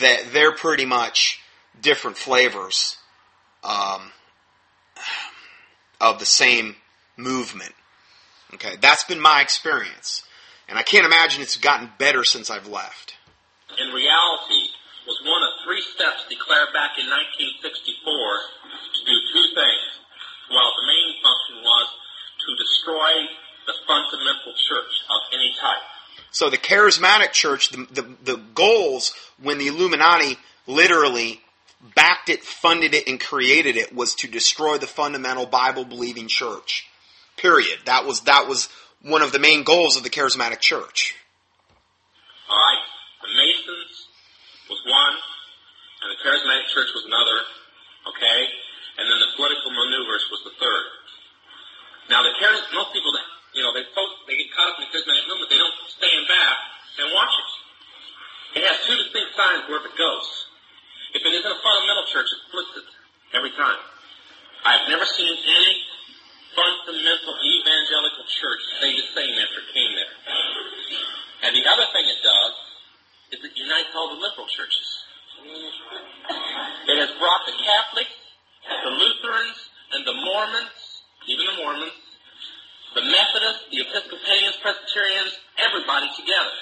that 0.00 0.32
they're 0.32 0.54
pretty 0.54 0.84
much 0.84 1.40
different 1.80 2.16
flavors 2.16 2.96
um, 3.62 4.12
of 6.00 6.18
the 6.18 6.26
same 6.26 6.76
movement. 7.16 7.72
Okay, 8.54 8.76
that's 8.80 9.04
been 9.04 9.20
my 9.20 9.42
experience, 9.42 10.22
and 10.68 10.78
I 10.78 10.82
can't 10.82 11.04
imagine 11.04 11.42
it's 11.42 11.56
gotten 11.56 11.90
better 11.98 12.24
since 12.24 12.50
I've 12.50 12.68
left. 12.68 13.14
in 13.78 13.92
reality 13.92 14.70
was 15.06 15.22
one 15.22 15.42
of 15.42 15.52
three 15.62 15.82
steps 15.82 16.26
declared 16.26 16.74
back 16.74 16.98
in 16.98 17.06
1964 17.06 17.62
to 17.62 19.00
do 19.06 19.16
two 19.30 19.46
things. 19.54 19.86
While 20.50 20.72
the 20.74 20.86
main 20.86 21.10
function 21.22 21.56
was 21.62 21.86
to 22.42 22.48
destroy 22.54 23.12
the 23.66 23.74
fundamental 23.86 24.54
church 24.54 24.94
of 25.10 25.20
any 25.34 25.54
type. 25.58 25.82
So 26.36 26.50
the 26.50 26.58
charismatic 26.58 27.32
church, 27.32 27.70
the, 27.70 27.88
the, 27.90 28.04
the 28.22 28.36
goals 28.52 29.14
when 29.40 29.56
the 29.56 29.68
Illuminati 29.68 30.36
literally 30.66 31.40
backed 31.94 32.28
it, 32.28 32.44
funded 32.44 32.92
it, 32.92 33.08
and 33.08 33.18
created 33.18 33.78
it 33.78 33.96
was 33.96 34.12
to 34.16 34.28
destroy 34.28 34.76
the 34.76 34.86
fundamental 34.86 35.46
Bible 35.46 35.86
believing 35.86 36.28
church. 36.28 36.84
Period. 37.38 37.78
That 37.86 38.04
was 38.04 38.28
that 38.28 38.48
was 38.48 38.68
one 39.00 39.22
of 39.22 39.32
the 39.32 39.38
main 39.38 39.64
goals 39.64 39.96
of 39.96 40.02
the 40.02 40.10
charismatic 40.10 40.60
church. 40.60 41.16
Alright? 42.52 42.84
The 43.24 43.32
Masons 43.32 43.96
was 44.68 44.80
one, 44.84 45.16
and 46.04 46.08
the 46.12 46.20
Charismatic 46.20 46.68
Church 46.68 46.92
was 46.92 47.04
another, 47.08 47.38
okay? 48.12 48.40
And 49.00 49.08
then 49.08 49.18
the 49.24 49.32
political 49.40 49.72
maneuvers 49.72 50.28
was 50.28 50.44
the 50.44 50.52
third. 50.60 50.84
Now 52.12 52.20
the 52.20 52.36
charis- 52.38 52.68
most 52.76 52.92
people 52.92 53.12
that, 53.16 53.24
you 53.56 53.64
know, 53.64 53.72
they 53.72 53.88
post, 53.96 54.12
they 54.28 54.36
get 54.36 54.52
caught 54.52 54.68
up 54.68 54.76
in 54.76 54.84
the 54.84 54.90
charismatic 54.92 55.24
movement, 55.26 55.48
they 55.48 55.56
don't 55.56 55.78
stand 55.88 56.22
back 56.28 56.56
and 57.00 57.08
watch 57.16 57.32
it. 57.32 57.50
It 58.60 58.62
has 58.68 58.76
two 58.84 58.96
distinct 59.00 59.32
signs 59.32 59.64
wherever 59.64 59.88
it 59.88 59.96
goes. 59.96 60.28
If 61.16 61.24
it 61.24 61.32
isn't 61.32 61.48
a 61.48 61.60
fundamental 61.64 62.04
church, 62.12 62.28
it 62.28 62.40
splits 62.52 62.72
it 62.84 62.88
every 63.32 63.52
time. 63.56 63.80
I've 64.68 64.84
never 64.92 65.08
seen 65.08 65.32
any 65.32 65.74
fundamental 66.52 67.32
evangelical 67.32 68.24
church 68.28 68.60
stay 68.80 68.92
the 68.96 69.08
same 69.16 69.34
after 69.40 69.60
it 69.64 69.68
came 69.72 69.92
there. 69.96 70.14
And 71.48 71.56
the 71.56 71.64
other 71.68 71.88
thing 71.96 72.04
it 72.08 72.20
does 72.20 72.54
is 73.32 73.38
it 73.44 73.54
unites 73.56 73.92
all 73.96 74.12
the 74.12 74.20
liberal 74.20 74.48
churches. 74.48 74.88
It 76.88 76.96
has 76.96 77.12
brought 77.20 77.42
the 77.48 77.56
Catholics, 77.56 78.16
the 78.84 78.92
Lutherans, 78.92 79.58
and 79.92 80.04
the 80.04 80.16
Mormons, 80.16 81.04
even 81.28 81.44
the 81.46 81.56
Mormons, 81.60 81.92
the 82.96 83.04
Methodists, 83.04 83.68
the 83.70 83.84
Episcopalians, 83.84 84.56
Presbyterians, 84.64 85.36
everybody 85.60 86.08
together. 86.16 86.56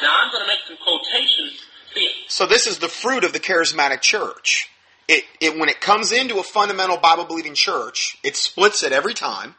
Now 0.00 0.22
I'm 0.22 0.30
going 0.30 0.46
to 0.46 0.48
make 0.48 0.62
some 0.68 0.78
quotations. 0.78 1.58
See, 1.94 2.08
So 2.28 2.46
this 2.64 2.74
is 2.74 2.78
the 2.78 2.88
fruit 2.88 3.24
of 3.24 3.32
the 3.32 3.40
charismatic 3.40 4.00
church. 4.00 4.70
It, 5.08 5.24
it 5.40 5.58
when 5.58 5.68
it 5.68 5.80
comes 5.80 6.12
into 6.12 6.38
a 6.38 6.44
fundamental 6.44 6.96
Bible 6.96 7.24
believing 7.24 7.54
church, 7.54 8.16
it 8.22 8.36
splits 8.36 8.84
it 8.84 8.92
every 8.92 9.14
time 9.14 9.56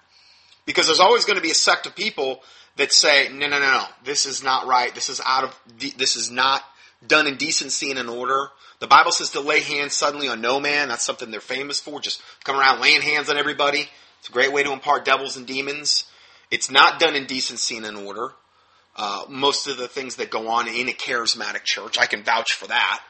because 0.66 0.86
there's 0.86 1.02
always 1.02 1.26
going 1.26 1.36
to 1.36 1.42
be 1.42 1.52
a 1.52 1.56
sect 1.56 1.86
of 1.86 1.96
people 1.96 2.42
that 2.78 2.94
say, 2.94 3.28
no, 3.30 3.48
no, 3.48 3.60
no, 3.60 3.72
no, 3.72 3.86
this 4.06 4.26
is 4.26 4.42
not 4.42 4.68
right. 4.68 4.96
This 4.96 5.10
is 5.10 5.22
out 5.26 5.44
of, 5.44 5.60
this 5.98 6.16
is 6.16 6.32
not 6.32 6.64
done 7.06 7.28
in 7.28 7.36
decency 7.36 7.90
and 7.90 8.00
in 8.00 8.08
order. 8.08 8.48
The 8.80 8.88
Bible 8.88 9.12
says 9.12 9.32
to 9.32 9.42
lay 9.42 9.60
hands 9.60 9.94
suddenly 9.94 10.30
on 10.30 10.40
no 10.40 10.60
man. 10.60 10.88
That's 10.88 11.06
something 11.06 11.30
they're 11.30 11.42
famous 11.42 11.82
for. 11.82 12.00
Just 12.00 12.22
come 12.46 12.58
around 12.58 12.80
laying 12.80 13.02
hands 13.02 13.30
on 13.30 13.38
everybody. 13.38 13.90
It's 14.20 14.30
a 14.30 14.32
great 14.32 14.54
way 14.54 14.64
to 14.64 14.72
impart 14.72 15.04
devils 15.04 15.36
and 15.36 15.46
demons. 15.46 16.06
It's 16.50 16.72
not 16.72 17.00
done 17.00 17.16
in 17.16 17.26
decency 17.26 17.76
and 17.76 17.86
in 17.86 17.96
order. 17.98 18.32
Uh, 18.96 19.26
most 19.28 19.68
of 19.68 19.78
the 19.78 19.88
things 19.88 20.18
that 20.18 20.30
go 20.30 20.48
on 20.50 20.68
in 20.68 20.88
a 20.88 20.94
charismatic 20.94 21.64
church, 21.64 21.98
I 22.00 22.06
can 22.06 22.24
vouch 22.24 22.54
for 22.54 22.68
that. 22.68 23.02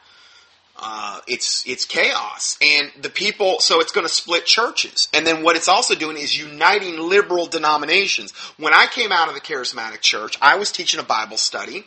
Uh, 0.76 1.20
it's 1.28 1.68
it's 1.68 1.86
chaos, 1.86 2.58
and 2.60 2.92
the 3.02 3.10
people. 3.10 3.60
So 3.60 3.80
it's 3.80 3.92
going 3.92 4.08
to 4.08 4.14
split 4.14 4.46
churches, 4.46 5.08
and 5.14 5.26
then 5.26 5.44
what 5.44 5.56
it's 5.56 5.68
also 5.68 5.94
doing 5.94 6.18
is 6.18 6.38
uniting 6.38 6.98
liberal 6.98 7.46
denominations. 7.46 8.32
When 8.58 8.74
I 8.74 8.88
came 8.88 9.12
out 9.12 9.28
of 9.28 9.36
the 9.36 9.42
charismatic 9.42 10.02
church, 10.02 10.36
I 10.42 10.56
was 10.58 10.72
teaching 10.72 11.00
a 11.00 11.04
Bible 11.04 11.38
study. 11.38 11.86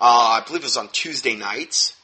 Uh, 0.00 0.40
I 0.40 0.42
believe 0.44 0.62
it 0.62 0.66
was 0.66 0.76
on 0.76 0.88
Tuesday 0.88 1.36
nights. 1.36 1.94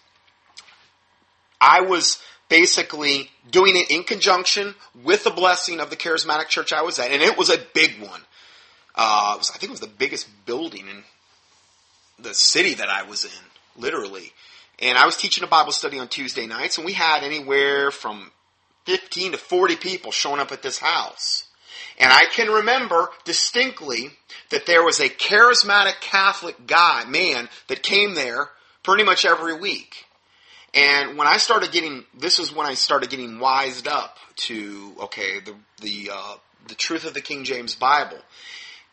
I 1.61 1.81
was 1.81 2.23
basically 2.49 3.31
doing 3.51 3.75
it 3.77 3.91
in 3.91 4.05
conjunction 4.05 4.75
with 5.03 5.25
the 5.25 5.31
blessing 5.31 5.81
of 5.81 5.91
the 5.91 5.97
charismatic 5.97 6.49
church 6.49 6.73
I 6.73 6.83
was 6.83 6.99
at, 6.99 7.11
and 7.11 7.23
it 7.23 7.37
was 7.37 7.51
a 7.51 7.59
big 7.73 8.01
one. 8.01 8.21
Uh, 8.95 9.35
was, 9.39 9.51
I 9.51 9.59
think 9.59 9.71
it 9.71 9.71
was 9.71 9.81
the 9.81 9.89
biggest 9.89 10.29
building 10.47 10.87
in 10.89 11.03
the 12.19 12.35
city 12.35 12.75
that 12.75 12.89
I 12.89 13.03
was 13.03 13.25
in, 13.25 13.81
literally. 13.81 14.33
And 14.79 14.99
I 14.99 15.07
was 15.07 15.17
teaching 15.17 15.45
a 15.45 15.49
Bible 15.49 15.73
study 15.73 15.99
on 15.99 16.09
Tuesday 16.09 16.47
nights, 16.47 16.79
and 16.79 16.85
we 16.85 16.93
had 16.93 17.23
anywhere 17.23 17.91
from 17.91 18.31
15 18.87 19.33
to 19.33 19.39
40 19.39 19.77
people 19.77 20.13
showing 20.13 20.41
up 20.41 20.53
at 20.53 20.63
this 20.63 20.79
house. 20.79 21.45
And 21.99 22.13
I 22.13 22.27
can 22.33 22.49
remember 22.49 23.09
distinctly 23.25 24.11
that 24.51 24.67
there 24.67 24.85
was 24.85 25.01
a 25.01 25.09
charismatic 25.09 26.01
Catholic 26.01 26.67
guy, 26.67 27.05
man, 27.05 27.49
that 27.69 27.83
came 27.83 28.15
there 28.15 28.51
pretty 28.83 29.05
much 29.05 29.25
every 29.25 29.55
week. 29.55 30.05
And 30.75 31.17
when 31.17 31.29
I 31.29 31.37
started 31.37 31.71
getting, 31.71 32.05
this 32.19 32.41
is 32.41 32.53
when 32.53 32.67
I 32.67 32.75
started 32.75 33.11
getting 33.11 33.39
wised 33.39 33.87
up 33.87 34.19
to, 34.37 34.93
okay, 35.03 35.39
the, 35.39 35.55
the, 35.81 36.11
uh, 36.13 36.35
the 36.67 36.75
truth 36.75 37.05
of 37.05 37.15
the 37.15 37.21
King 37.21 37.45
James 37.45 37.77
Bible. 37.77 38.19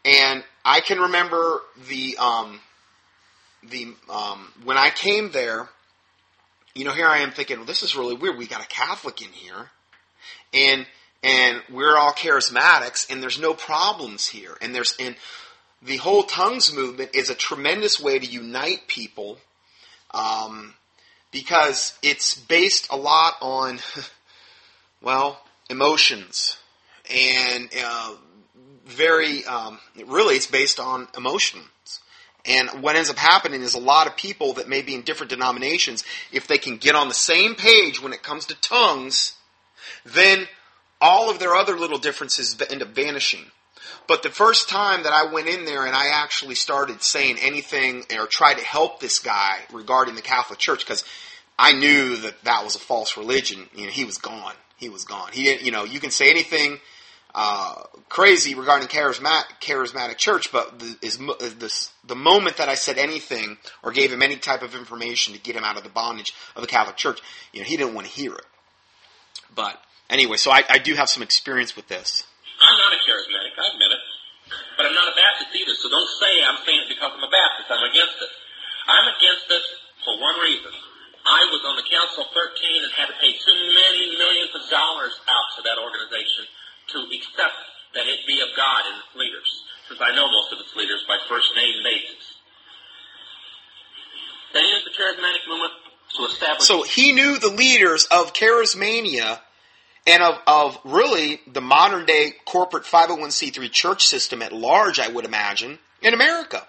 And 0.05 0.43
I 0.63 0.81
can 0.81 0.99
remember 0.99 1.61
the, 1.89 2.17
um, 2.17 2.59
the, 3.69 3.93
um, 4.09 4.51
when 4.63 4.77
I 4.77 4.89
came 4.89 5.31
there, 5.31 5.69
you 6.73 6.85
know, 6.85 6.93
here 6.93 7.07
I 7.07 7.19
am 7.19 7.31
thinking, 7.31 7.57
well, 7.57 7.65
this 7.65 7.83
is 7.83 7.95
really 7.95 8.15
weird. 8.15 8.37
We 8.37 8.47
got 8.47 8.63
a 8.63 8.67
Catholic 8.67 9.21
in 9.21 9.29
here. 9.29 9.69
And, 10.53 10.85
and 11.23 11.61
we're 11.71 11.97
all 11.97 12.11
charismatics 12.11 13.11
and 13.11 13.21
there's 13.21 13.39
no 13.39 13.53
problems 13.53 14.27
here. 14.27 14.57
And 14.61 14.73
there's, 14.73 14.95
and 14.99 15.15
the 15.81 15.97
whole 15.97 16.23
tongues 16.23 16.73
movement 16.73 17.11
is 17.13 17.29
a 17.29 17.35
tremendous 17.35 17.99
way 17.99 18.19
to 18.19 18.25
unite 18.25 18.87
people. 18.87 19.37
Um, 20.11 20.73
because 21.31 21.97
it's 22.03 22.35
based 22.35 22.91
a 22.91 22.97
lot 22.97 23.35
on, 23.41 23.79
well, 25.01 25.41
emotions 25.69 26.57
and 27.13 27.69
uh, 27.81 28.15
very, 28.85 29.45
um, 29.45 29.79
really, 30.05 30.35
it's 30.35 30.47
based 30.47 30.79
on 30.79 31.07
emotions 31.15 32.01
And 32.45 32.81
what 32.81 32.95
ends 32.95 33.09
up 33.09 33.17
happening 33.17 33.61
is 33.61 33.75
a 33.75 33.79
lot 33.79 34.07
of 34.07 34.17
people 34.17 34.53
that 34.53 34.67
may 34.67 34.81
be 34.81 34.95
in 34.95 35.01
different 35.01 35.29
denominations, 35.29 36.03
if 36.31 36.47
they 36.47 36.57
can 36.57 36.77
get 36.77 36.95
on 36.95 37.07
the 37.07 37.13
same 37.13 37.55
page 37.55 38.01
when 38.01 38.13
it 38.13 38.23
comes 38.23 38.45
to 38.47 38.59
tongues, 38.61 39.33
then 40.05 40.47
all 40.99 41.29
of 41.29 41.39
their 41.39 41.53
other 41.53 41.77
little 41.77 41.99
differences 41.99 42.59
end 42.69 42.81
up 42.81 42.89
vanishing. 42.89 43.45
But 44.07 44.23
the 44.23 44.29
first 44.29 44.69
time 44.69 45.03
that 45.03 45.13
I 45.13 45.31
went 45.31 45.47
in 45.47 45.65
there 45.65 45.85
and 45.85 45.95
I 45.95 46.07
actually 46.07 46.55
started 46.55 47.01
saying 47.01 47.37
anything 47.39 48.05
or 48.17 48.27
tried 48.27 48.55
to 48.55 48.63
help 48.63 48.99
this 48.99 49.19
guy 49.19 49.59
regarding 49.71 50.15
the 50.15 50.21
Catholic 50.21 50.59
Church, 50.59 50.79
because 50.79 51.03
I 51.57 51.73
knew 51.73 52.17
that 52.17 52.43
that 52.43 52.63
was 52.63 52.75
a 52.75 52.79
false 52.79 53.17
religion, 53.17 53.69
you 53.75 53.85
know, 53.85 53.91
he 53.91 54.05
was 54.05 54.17
gone. 54.17 54.53
He 54.77 54.89
was 54.89 55.05
gone. 55.05 55.29
He 55.31 55.43
didn't, 55.43 55.63
you 55.63 55.71
know, 55.71 55.83
you 55.83 55.99
can 55.99 56.09
say 56.09 56.29
anything 56.31 56.79
uh, 57.33 57.83
crazy 58.09 58.55
regarding 58.55 58.87
charismatic, 58.87 59.59
charismatic 59.61 60.17
church, 60.17 60.51
but 60.51 60.79
the, 60.79 60.97
is 61.01 61.17
this, 61.55 61.91
the 62.05 62.15
moment 62.15 62.57
that 62.57 62.67
I 62.67 62.75
said 62.75 62.97
anything 62.97 63.57
or 63.83 63.91
gave 63.91 64.11
him 64.11 64.21
any 64.21 64.35
type 64.35 64.61
of 64.61 64.75
information 64.75 65.33
to 65.33 65.39
get 65.39 65.55
him 65.55 65.63
out 65.63 65.77
of 65.77 65.83
the 65.83 65.89
bondage 65.89 66.33
of 66.55 66.61
the 66.61 66.67
Catholic 66.67 66.97
Church, 66.97 67.21
you 67.53 67.61
know, 67.61 67.65
he 67.65 67.77
didn't 67.77 67.93
want 67.93 68.07
to 68.07 68.13
hear 68.13 68.33
it. 68.33 68.45
But 69.55 69.79
anyway, 70.09 70.37
so 70.37 70.51
I, 70.51 70.63
I 70.69 70.77
do 70.79 70.95
have 70.95 71.09
some 71.09 71.23
experience 71.23 71.75
with 71.75 71.87
this. 71.87 72.23
I'm 72.59 72.77
not 72.77 72.93
a 72.93 72.99
charismatic, 73.07 73.55
I 73.55 73.65
admit 73.73 73.91
it. 73.91 74.03
But 74.75 74.85
I'm 74.87 74.95
not 74.95 75.07
a 75.07 75.15
Baptist 75.15 75.55
either, 75.55 75.75
so 75.75 75.87
don't 75.87 76.11
say 76.19 76.43
I'm 76.43 76.59
saying 76.67 76.83
it 76.83 76.89
because 76.91 77.11
I'm 77.15 77.23
a 77.23 77.31
Baptist. 77.31 77.71
I'm 77.71 77.85
against 77.87 78.17
it. 78.19 78.31
I'm 78.91 79.07
against 79.15 79.47
it 79.47 79.63
for 80.03 80.19
one 80.19 80.35
reason. 80.43 80.73
I 81.21 81.47
was 81.53 81.61
on 81.63 81.77
the 81.77 81.85
Council 81.85 82.25
of 82.25 82.33
13 82.33 82.81
and 82.81 82.91
had 82.97 83.07
to 83.13 83.17
pay 83.21 83.31
too 83.37 83.55
many 83.55 84.17
millions 84.17 84.51
of 84.57 84.65
dollars 84.67 85.13
out 85.29 85.47
to 85.55 85.61
that 85.69 85.77
organization 85.77 86.49
to 86.91 86.99
accept 87.15 87.57
that 87.93 88.07
it 88.07 88.25
be 88.27 88.39
of 88.41 88.55
God 88.55 88.83
and 88.87 88.97
its 88.99 89.15
leaders, 89.15 89.63
since 89.87 89.99
I 90.01 90.15
know 90.15 90.27
most 90.27 90.53
of 90.53 90.59
its 90.59 90.75
leaders 90.75 91.03
by 91.07 91.17
first 91.27 91.47
name 91.55 91.83
basis. 91.83 92.39
They 94.53 94.61
used 94.61 94.85
the 94.85 94.91
charismatic 94.91 95.47
movement 95.47 95.73
to 96.17 96.25
establish. 96.25 96.67
So 96.67 96.83
he 96.83 97.11
knew 97.11 97.37
the 97.37 97.51
leaders 97.51 98.05
of 98.11 98.33
charismania 98.33 99.39
and 100.07 100.23
of, 100.23 100.35
of 100.47 100.79
really 100.83 101.41
the 101.47 101.61
modern 101.61 102.05
day 102.05 102.33
corporate 102.45 102.83
501c3 102.83 103.71
church 103.71 104.05
system 104.05 104.41
at 104.41 104.51
large, 104.51 104.99
I 104.99 105.09
would 105.09 105.25
imagine, 105.25 105.79
in 106.01 106.13
America. 106.13 106.65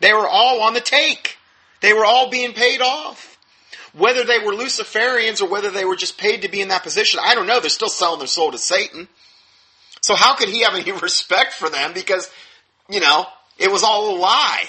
They 0.00 0.12
were 0.12 0.28
all 0.28 0.62
on 0.62 0.74
the 0.74 0.80
take. 0.80 1.36
They 1.80 1.92
were 1.92 2.04
all 2.04 2.30
being 2.30 2.52
paid 2.52 2.80
off. 2.80 3.38
Whether 3.92 4.24
they 4.24 4.38
were 4.38 4.52
Luciferians 4.52 5.40
or 5.40 5.48
whether 5.48 5.70
they 5.70 5.84
were 5.84 5.96
just 5.96 6.18
paid 6.18 6.42
to 6.42 6.50
be 6.50 6.60
in 6.60 6.68
that 6.68 6.82
position, 6.82 7.18
I 7.22 7.34
don't 7.34 7.46
know. 7.46 7.60
They're 7.60 7.70
still 7.70 7.88
selling 7.88 8.18
their 8.18 8.28
soul 8.28 8.52
to 8.52 8.58
Satan. 8.58 9.08
So 10.06 10.14
how 10.14 10.36
could 10.36 10.48
he 10.48 10.60
have 10.60 10.76
any 10.76 10.92
respect 11.02 11.52
for 11.52 11.68
them? 11.68 11.92
Because, 11.92 12.30
you 12.88 13.00
know, 13.00 13.26
it 13.58 13.72
was 13.72 13.82
all 13.82 14.16
a 14.16 14.20
lie. 14.20 14.64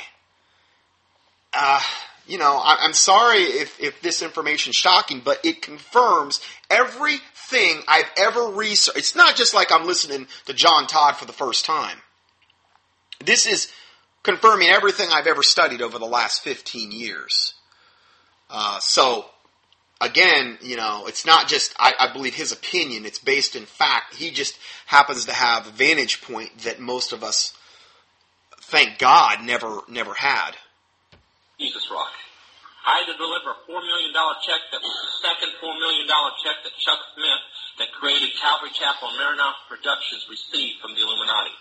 Uh, 1.54 1.80
you 2.26 2.40
know, 2.40 2.58
I, 2.58 2.84
am 2.86 2.94
sorry 2.94 3.44
if, 3.44 3.80
if 3.80 4.02
this 4.02 4.24
information 4.24 4.72
is 4.72 4.76
shocking, 4.76 5.22
but 5.24 5.46
it 5.46 5.62
confirms 5.62 6.42
everything 6.72 7.84
I've 7.88 8.10
ever 8.18 8.48
researched. 8.48 8.98
It's 8.98 9.16
not 9.16 9.36
just 9.36 9.54
like 9.54 9.72
I'm 9.72 9.86
listening 9.86 10.26
to 10.48 10.54
John 10.56 10.88
Todd 10.88 11.18
for 11.18 11.26
the 11.26 11.34
first 11.34 11.66
time. 11.66 12.00
This 13.24 13.46
is 13.46 13.72
confirming 14.24 14.70
everything 14.70 15.10
I've 15.12 15.28
ever 15.28 15.44
studied 15.44 15.84
over 15.84 16.00
the 16.00 16.06
last 16.06 16.42
15 16.42 16.92
years. 16.92 17.54
Uh, 18.50 18.80
so, 18.80 19.28
again, 20.02 20.58
you 20.62 20.78
know, 20.78 21.06
it's 21.08 21.26
not 21.26 21.48
just, 21.48 21.74
I, 21.80 21.94
I, 22.00 22.14
believe, 22.14 22.36
his 22.36 22.52
opinion. 22.52 23.06
It's 23.06 23.20
based 23.20 23.56
in 23.56 23.66
fact. 23.66 24.16
He 24.16 24.32
just 24.32 24.58
happens 24.86 25.26
to 25.26 25.34
have 25.34 25.68
a 25.68 25.72
vantage 25.72 26.22
point 26.22 26.60
that 26.60 26.80
most 26.80 27.14
of 27.14 27.24
us, 27.24 27.54
thank 28.62 29.00
God, 29.00 29.44
never 29.44 29.82
never 29.88 30.14
had. 30.14 30.52
Jesus 31.60 31.90
Rock. 31.92 32.12
I 32.86 33.04
had 33.04 33.12
to 33.12 33.18
deliver 33.18 33.52
a 33.52 33.60
$4 33.68 33.84
million 33.84 34.14
check 34.48 34.62
that 34.72 34.80
was 34.80 34.96
the 35.04 35.28
second 35.28 35.52
$4 35.60 35.80
million 35.80 36.08
check 36.08 36.56
that 36.64 36.72
Chuck 36.80 37.00
Smith, 37.16 37.44
that 37.80 37.92
created 37.92 38.30
Calvary 38.40 38.70
Chapel 38.72 39.10
and 39.10 39.18
Maranatha 39.18 39.60
Productions, 39.68 40.26
received 40.30 40.80
from 40.80 40.96
the 40.96 41.02
Illuminati. 41.02 41.52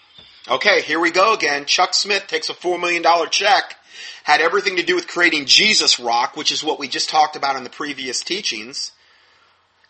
Okay, 0.48 0.82
here 0.82 1.00
we 1.00 1.10
go 1.10 1.34
again. 1.34 1.66
Chuck 1.66 1.94
Smith 1.94 2.28
takes 2.28 2.48
a 2.48 2.54
$4 2.54 2.78
million 2.78 3.02
check 3.32 3.74
had 4.24 4.40
everything 4.40 4.76
to 4.76 4.82
do 4.82 4.94
with 4.94 5.08
creating 5.08 5.46
Jesus 5.46 5.98
Rock, 5.98 6.36
which 6.36 6.52
is 6.52 6.64
what 6.64 6.78
we 6.78 6.88
just 6.88 7.08
talked 7.08 7.36
about 7.36 7.56
in 7.56 7.64
the 7.64 7.70
previous 7.70 8.22
teachings. 8.22 8.92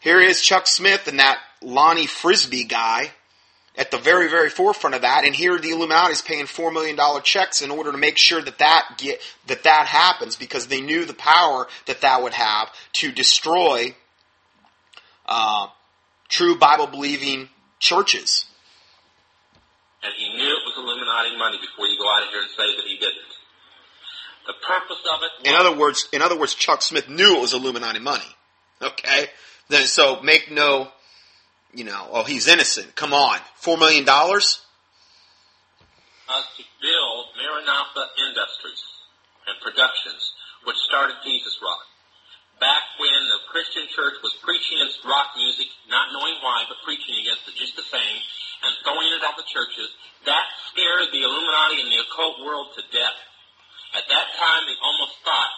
Here 0.00 0.20
is 0.20 0.40
Chuck 0.40 0.66
Smith 0.66 1.08
and 1.08 1.18
that 1.18 1.38
Lonnie 1.62 2.06
Frisbee 2.06 2.64
guy 2.64 3.12
at 3.76 3.90
the 3.90 3.98
very, 3.98 4.28
very 4.28 4.48
forefront 4.48 4.94
of 4.96 5.02
that. 5.02 5.24
And 5.24 5.34
here 5.34 5.58
the 5.58 5.70
Illuminati 5.70 6.12
is 6.12 6.22
paying 6.22 6.46
$4 6.46 6.72
million 6.72 6.98
checks 7.22 7.62
in 7.62 7.70
order 7.70 7.92
to 7.92 7.98
make 7.98 8.16
sure 8.16 8.40
that 8.40 8.58
that, 8.58 8.94
get, 8.98 9.20
that 9.46 9.64
that 9.64 9.86
happens 9.86 10.36
because 10.36 10.66
they 10.66 10.80
knew 10.80 11.04
the 11.04 11.14
power 11.14 11.66
that 11.86 12.00
that 12.00 12.22
would 12.22 12.32
have 12.32 12.70
to 12.94 13.12
destroy 13.12 13.94
uh, 15.26 15.66
true 16.28 16.56
Bible 16.58 16.86
believing 16.86 17.48
churches. 17.78 18.46
And 20.02 20.12
he 20.16 20.36
knew 20.36 20.46
it 20.46 20.62
was 20.64 20.74
Illuminati 20.76 21.36
money 21.36 21.58
before 21.60 21.86
you 21.86 21.98
go 21.98 22.08
out 22.08 22.22
of 22.22 22.28
here 22.30 22.42
and 22.42 22.50
say 22.50 22.76
that 22.76 22.86
he 22.86 22.96
didn't. 22.96 23.25
The 24.46 24.54
purpose 24.66 25.02
of 25.12 25.20
it. 25.22 25.48
in 25.48 25.54
other 25.54 25.76
words, 25.76 26.08
in 26.12 26.22
other 26.22 26.38
words, 26.38 26.54
Chuck 26.54 26.80
Smith 26.82 27.08
knew 27.08 27.36
it 27.36 27.40
was 27.40 27.52
Illuminati 27.52 27.98
money. 27.98 28.30
Okay, 28.80 29.26
then 29.68 29.86
so 29.86 30.20
make 30.22 30.50
no, 30.50 30.88
you 31.74 31.84
know, 31.84 32.08
oh 32.12 32.24
he's 32.24 32.46
innocent. 32.46 32.94
Come 32.94 33.12
on, 33.12 33.38
four 33.56 33.76
million 33.76 34.04
dollars. 34.04 34.60
Us 36.28 36.46
to 36.58 36.64
build 36.82 37.24
Maranatha 37.38 38.06
Industries 38.18 38.82
and 39.46 39.56
Productions, 39.62 40.34
which 40.66 40.76
started 40.86 41.16
Jesus 41.24 41.58
Rock. 41.62 41.86
Back 42.58 42.82
when 42.98 43.20
the 43.28 43.40
Christian 43.52 43.84
church 43.92 44.16
was 44.24 44.32
preaching 44.40 44.80
against 44.80 45.04
rock 45.04 45.36
music, 45.36 45.68
not 45.92 46.08
knowing 46.10 46.40
why, 46.40 46.64
but 46.66 46.80
preaching 46.88 47.14
against 47.20 47.46
it 47.46 47.54
just 47.54 47.76
the 47.76 47.84
same, 47.84 48.18
and 48.64 48.72
throwing 48.80 49.12
it 49.12 49.20
at 49.20 49.36
the 49.36 49.44
churches, 49.44 49.92
that 50.24 50.46
scared 50.72 51.12
the 51.12 51.20
Illuminati 51.20 51.84
and 51.84 51.90
the 51.92 52.00
occult 52.00 52.40
world 52.40 52.72
to 52.74 52.82
death. 52.90 53.18
At 53.96 54.04
that 54.12 54.28
time, 54.36 54.62
they 54.68 54.76
almost 54.84 55.16
thought 55.24 55.52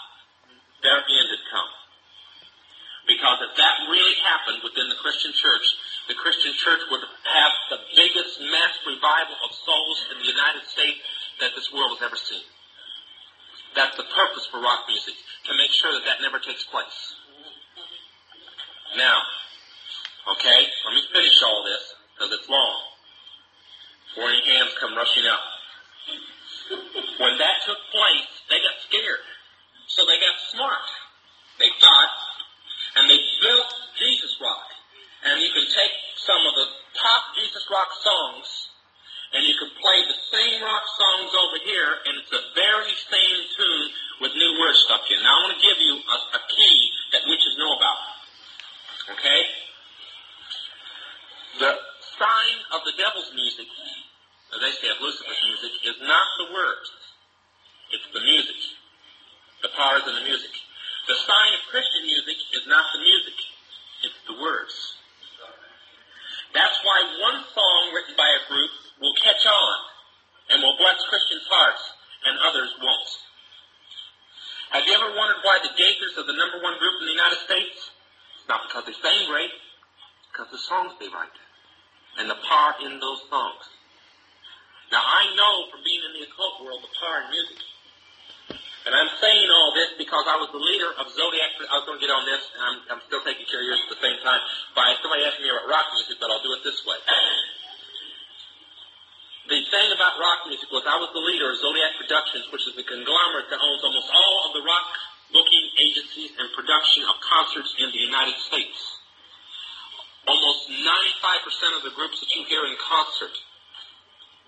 their 0.83 1.03
end 1.03 1.29
had 1.35 1.45
come. 1.51 1.71
Because 3.11 3.39
if 3.51 3.57
that 3.57 3.75
really 3.91 4.15
happened 4.23 4.63
within 4.63 4.87
the 4.93 5.01
Christian 5.01 5.33
church, 5.35 5.67
the 6.07 6.15
Christian 6.15 6.53
church 6.55 6.81
would 6.93 7.03
have 7.03 7.53
the 7.73 7.81
biggest 7.97 8.39
mass 8.53 8.75
revival 8.87 9.35
of 9.43 9.51
souls 9.51 9.99
in 10.13 10.23
the 10.23 10.29
United 10.29 10.63
States 10.71 11.01
that 11.41 11.57
this 11.57 11.73
world 11.73 11.99
has 11.99 12.05
ever 12.05 12.21
seen. 12.21 12.47
That's 13.75 13.97
the 13.97 14.07
purpose 14.07 14.47
for 14.53 14.61
rock 14.61 14.87
music, 14.87 15.15
to 15.49 15.53
make 15.57 15.73
sure 15.73 15.93
that 15.93 16.05
that 16.05 16.21
never 16.23 16.39
takes 16.39 16.63
place. 16.69 16.99
Now, 18.97 19.19
okay, 20.37 20.61
let 20.87 20.93
me 20.95 21.03
finish 21.13 21.43
all 21.43 21.65
this, 21.65 21.83
because 22.15 22.33
it's 22.39 22.49
long. 22.49 22.81
Before 24.15 24.31
any 24.31 24.45
hands 24.47 24.73
come 24.81 24.97
rushing 24.97 25.27
up. 25.27 25.43
When 26.69 27.35
that 27.41 27.57
took 27.65 27.81
place, 27.91 28.31
they 28.49 28.61
got 28.61 28.77
scared. 28.85 29.25
So 29.89 30.05
they 30.05 30.21
got 30.21 30.37
smart. 30.53 30.87
They 31.59 31.73
thought, 31.81 32.15
and 32.97 33.11
they 33.11 33.19
built 33.43 33.71
Jesus 33.99 34.37
Rock. 34.39 34.69
And 35.27 35.41
you 35.43 35.51
can 35.51 35.67
take 35.67 35.95
some 36.23 36.43
of 36.47 36.55
the 36.55 36.69
top 36.95 37.23
Jesus 37.35 37.65
Rock 37.73 37.91
songs, 38.05 38.47
and 39.35 39.43
you 39.45 39.57
can 39.59 39.73
play 39.81 39.99
the 40.07 40.19
same 40.31 40.63
rock 40.63 40.87
songs 40.97 41.33
over 41.35 41.59
here, 41.65 41.91
and 42.07 42.13
it's 42.21 42.31
the 42.31 42.45
very 42.55 42.95
same 43.11 43.41
tune 43.57 43.87
with 44.23 44.33
new 44.37 44.53
words 44.61 44.79
stuck 44.87 45.05
in. 45.11 45.19
Now 45.21 45.37
I 45.37 45.39
want 45.49 45.55
to 45.59 45.63
give 45.65 45.79
you 45.81 45.95
a, 45.99 46.19
a 46.37 46.41
key 46.49 46.77
that 47.13 47.23
witches 47.27 47.55
know 47.59 47.73
about. 47.75 48.01
Okay? 49.19 49.41
The 51.59 51.73
sign 52.19 52.57
of 52.77 52.81
the 52.87 52.95
devil's 52.97 53.33
music 53.35 53.67
as 54.55 54.59
they 54.61 54.73
say 54.81 54.89
of 54.89 55.01
Lucifer's 55.01 55.43
music, 55.45 55.73
is 55.85 55.99
not 56.05 56.27
the 56.41 56.49
words. 56.55 56.89
It's 57.93 58.09
the 58.13 58.25
music. 58.25 58.61
The 59.63 59.73
power 59.77 60.01
is 60.01 60.07
in 60.09 60.17
the 60.17 60.27
music. 60.29 60.53
The 61.09 61.17
sign 61.25 61.51
of 61.57 61.61
Christian 61.73 62.05
music 62.05 62.39
is 62.57 62.65
not 62.69 62.85
the 62.93 63.01
music. 63.01 63.37
It's 64.05 64.21
the 64.29 64.37
words. 64.41 64.73
That's 66.55 66.79
why 66.85 66.99
one 67.21 67.45
song 67.53 67.83
written 67.93 68.17
by 68.17 68.29
a 68.29 68.43
group 68.49 68.73
will 69.01 69.17
catch 69.21 69.45
on 69.45 69.79
and 70.51 70.63
will 70.63 70.77
bless 70.81 70.97
Christians' 71.09 71.49
hearts 71.49 71.85
and 72.25 72.35
others 72.45 72.73
won't. 72.81 73.11
Have 74.71 74.85
you 74.85 74.93
ever 74.97 75.17
wondered 75.17 75.41
why 75.45 75.61
the 75.65 75.73
Gaithers 75.77 76.17
are 76.21 76.29
the 76.29 76.37
number 76.37 76.61
one 76.61 76.77
group 76.79 77.01
in 77.01 77.07
the 77.09 77.17
United 77.17 77.41
States? 77.45 77.91
Not 78.49 78.69
because 78.69 78.85
they 78.85 78.97
sing 78.97 79.29
great, 79.29 79.53
because 80.33 80.53
the 80.53 80.61
songs 80.61 80.93
they 81.01 81.09
write 81.09 81.37
and 82.19 82.29
the 82.29 82.37
power 82.49 82.75
in 82.85 83.01
those 83.01 83.23
songs. 83.29 83.65
Now 84.89 85.05
I 85.05 85.37
know 85.37 85.69
from 85.69 85.85
being 85.85 86.01
in 86.01 86.13
the 86.17 86.23
occult 86.25 86.65
world 86.65 86.81
the 86.81 86.93
power 86.97 87.29
in 87.29 87.33
music. 87.33 87.61
And 88.89 88.97
I'm 88.97 89.13
saying 89.21 89.45
all 89.53 89.77
this 89.77 90.01
because 90.01 90.25
I 90.25 90.41
was 90.41 90.49
the 90.49 90.65
leader 90.65 90.89
of 90.97 91.13
Zodiac. 91.13 91.61
I 91.61 91.77
was 91.77 91.85
going 91.85 92.01
to 92.01 92.05
get 92.05 92.09
on 92.09 92.25
this, 92.25 92.41
and 92.57 92.61
I'm, 92.65 92.77
I'm 92.97 93.03
still 93.05 93.21
taking 93.21 93.45
care 93.45 93.61
of 93.61 93.69
yours 93.69 93.85
at 93.85 93.93
the 93.93 94.01
same 94.01 94.17
time. 94.25 94.41
By 94.73 94.97
somebody 95.05 95.29
asking 95.29 95.45
me 95.45 95.53
about 95.53 95.69
rock 95.69 95.93
music, 95.93 96.17
but 96.17 96.33
I'll 96.33 96.41
do 96.41 96.57
it 96.57 96.65
this 96.65 96.81
way. 96.89 96.97
The 99.53 99.61
thing 99.69 99.89
about 99.93 100.17
rock 100.17 100.49
music 100.49 100.73
was 100.73 100.89
I 100.89 100.97
was 100.97 101.13
the 101.13 101.21
leader 101.21 101.53
of 101.53 101.61
Zodiac 101.61 102.01
Productions, 102.01 102.49
which 102.49 102.65
is 102.65 102.81
the 102.81 102.87
conglomerate 102.89 103.53
that 103.53 103.61
owns 103.61 103.85
almost 103.85 104.09
all 104.09 104.37
of 104.49 104.57
the 104.57 104.65
rock 104.65 104.89
booking 105.37 105.65
agencies 105.85 106.33
and 106.41 106.49
production 106.57 107.05
of 107.13 107.21
concerts 107.21 107.77
in 107.77 107.93
the 107.93 108.03
United 108.09 108.41
States. 108.41 108.77
Almost 110.25 110.73
95% 110.73 111.77
of 111.77 111.83
the 111.85 111.93
groups 111.93 112.21
that 112.25 112.33
you 112.33 112.49
hear 112.49 112.65
in 112.65 112.77
concert 112.81 113.37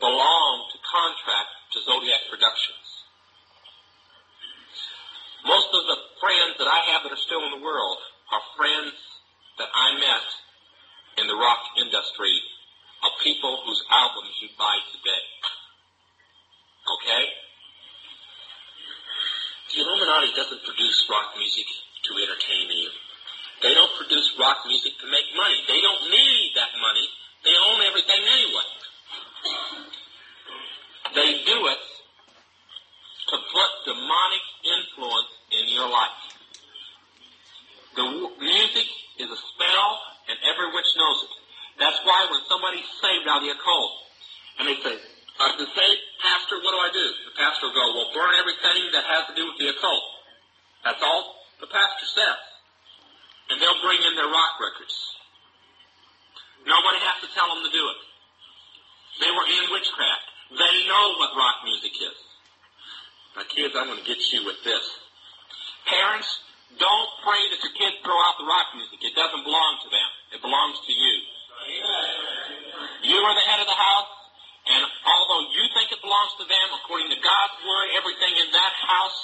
belong 0.01 0.55
to 0.73 0.79
contract 0.81 1.51
to 1.77 1.79
Zodiac 1.85 2.25
Productions. 2.33 2.89
Most 5.45 5.73
of 5.73 5.85
the 5.89 5.99
friends 6.21 6.57
that 6.61 6.69
I 6.69 6.81
have 6.93 7.05
that 7.05 7.13
are 7.13 7.25
still 7.25 7.45
in 7.45 7.53
the 7.57 7.65
world 7.65 7.97
are 8.33 8.45
friends 8.57 8.97
that 9.61 9.69
I 9.73 9.97
met 9.97 10.27
in 11.21 11.29
the 11.29 11.37
rock 11.37 11.61
industry 11.81 12.33
of 13.05 13.11
people 13.25 13.61
whose 13.65 13.81
albums 13.89 14.37
you 14.41 14.49
buy 14.57 14.77
today. 14.93 15.25
Okay? 17.01 17.25
The 19.73 19.81
Illuminati 19.85 20.33
doesn't 20.37 20.65
produce 20.65 20.99
rock 21.09 21.37
music 21.37 21.69
to 22.09 22.11
entertain 22.21 22.69
you. 22.73 22.91
They 23.63 23.73
don't 23.77 23.93
produce 23.97 24.33
rock 24.41 24.65
music 24.67 24.97
to 25.01 25.07
make 25.09 25.29
money. 25.37 25.61
They 25.69 25.81
don't 25.81 26.09
need 26.09 26.53
that 26.57 26.73
money. 26.81 27.07
They 27.45 27.55
own 27.57 27.81
everything 27.85 28.21
anyway. 28.25 28.69
They 31.15 31.31
do 31.45 31.59
it 31.67 31.83
to 33.31 33.37
put 33.37 33.71
demonic 33.87 34.45
influence 34.63 35.33
in 35.53 35.69
your 35.75 35.89
life. 35.91 36.21
The 37.97 38.07
music 38.39 38.89
is 39.19 39.29
a 39.31 39.41
spell, 39.55 39.91
and 40.31 40.37
every 40.47 40.71
witch 40.71 40.91
knows 40.97 41.19
it. 41.27 41.33
That's 41.79 42.01
why 42.05 42.27
when 42.31 42.41
somebody's 42.47 42.87
saved 43.03 43.27
out 43.27 43.43
of 43.43 43.45
the 43.49 43.55
occult, 43.55 43.93
and 44.59 44.65
they 44.69 44.79
say, 44.83 44.95
I've 45.41 45.57
been 45.57 45.73
saved, 45.73 46.03
Pastor, 46.21 46.61
what 46.61 46.73
do 46.77 46.81
I 46.85 46.91
do? 46.93 47.07
The 47.33 47.35
pastor 47.41 47.73
will 47.73 47.79
go, 47.81 47.87
well, 47.97 48.11
burn 48.13 48.37
everything 48.37 48.93
that 48.93 49.09
has 49.09 49.25
to 49.33 49.35
do 49.35 49.49
with 49.49 49.57
the 49.57 49.73
occult. 49.73 50.05
That's 50.85 51.01
all 51.01 51.41
the 51.61 51.67
pastor 51.67 52.07
says. 52.13 52.41
And 53.49 53.57
they'll 53.57 53.81
bring 53.83 53.99
in 54.05 54.15
their 54.15 54.29
rock 54.29 54.61
records. 54.61 54.95
Nobody 56.69 57.01
has 57.01 57.25
to 57.25 57.29
tell 57.33 57.49
them 57.49 57.65
to 57.65 57.73
do 57.73 57.85
it. 57.89 57.99
They 59.19 59.31
were 59.35 59.47
in 59.49 59.65
witchcraft. 59.75 60.27
They 60.55 60.77
know 60.87 61.19
what 61.19 61.35
rock 61.35 61.67
music 61.67 61.95
is. 61.99 62.19
Now, 63.35 63.47
kids, 63.47 63.75
I'm 63.75 63.87
going 63.91 63.99
to 63.99 64.07
get 64.07 64.19
you 64.31 64.47
with 64.47 64.63
this. 64.63 64.85
Parents, 65.87 66.29
don't 66.79 67.11
pray 67.27 67.43
that 67.51 67.61
your 67.63 67.75
kids 67.75 67.99
throw 68.03 68.15
out 68.15 68.39
the 68.39 68.47
rock 68.47 68.75
music. 68.79 69.03
It 69.03 69.15
doesn't 69.19 69.43
belong 69.43 69.73
to 69.83 69.89
them. 69.91 70.11
It 70.35 70.41
belongs 70.43 70.79
to 70.87 70.93
you. 70.95 71.15
You 73.03 73.19
are 73.19 73.35
the 73.35 73.47
head 73.47 73.61
of 73.61 73.69
the 73.69 73.77
house, 73.79 74.11
and 74.71 74.83
although 75.07 75.51
you 75.51 75.65
think 75.75 75.93
it 75.93 76.01
belongs 76.01 76.33
to 76.41 76.47
them, 76.47 76.67
according 76.79 77.11
to 77.11 77.19
God's 77.19 77.57
word, 77.65 77.87
everything 77.99 78.35
in 78.39 78.49
that 78.55 78.75
house 78.81 79.21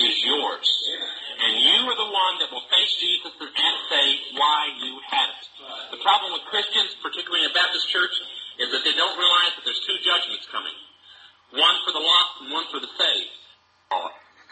is 0.00 0.16
yours. 0.24 0.68
And 1.44 1.52
you 1.60 1.78
are 1.88 1.98
the 1.98 2.10
one 2.10 2.34
that 2.40 2.48
will 2.52 2.64
face 2.72 2.92
Jesus 2.96 3.32
and 3.36 3.76
say 3.90 4.06
why 4.36 4.72
you 4.80 5.00
had 5.04 5.28
it. 5.30 5.44
The 5.92 6.00
problem 6.00 6.32
with 6.32 6.44
Christians, 6.48 6.96
particularly 7.02 7.44
in 7.44 7.50
a 7.50 7.54
Baptist 7.54 7.88
church, 7.88 8.14
is 8.60 8.70
that 8.72 8.82
they 8.84 8.92
don't 8.92 9.16
realize 9.18 9.52
that 9.56 9.64
there's 9.64 9.80
two 9.86 9.96
judgments 10.04 10.46
coming. 10.52 10.76
One 11.52 11.74
for 11.84 11.92
the 11.92 11.98
lost 11.98 12.30
and 12.42 12.52
one 12.52 12.64
for 12.70 12.80
the 12.80 12.86
saved. 12.98 13.30
Oh, 13.90 14.08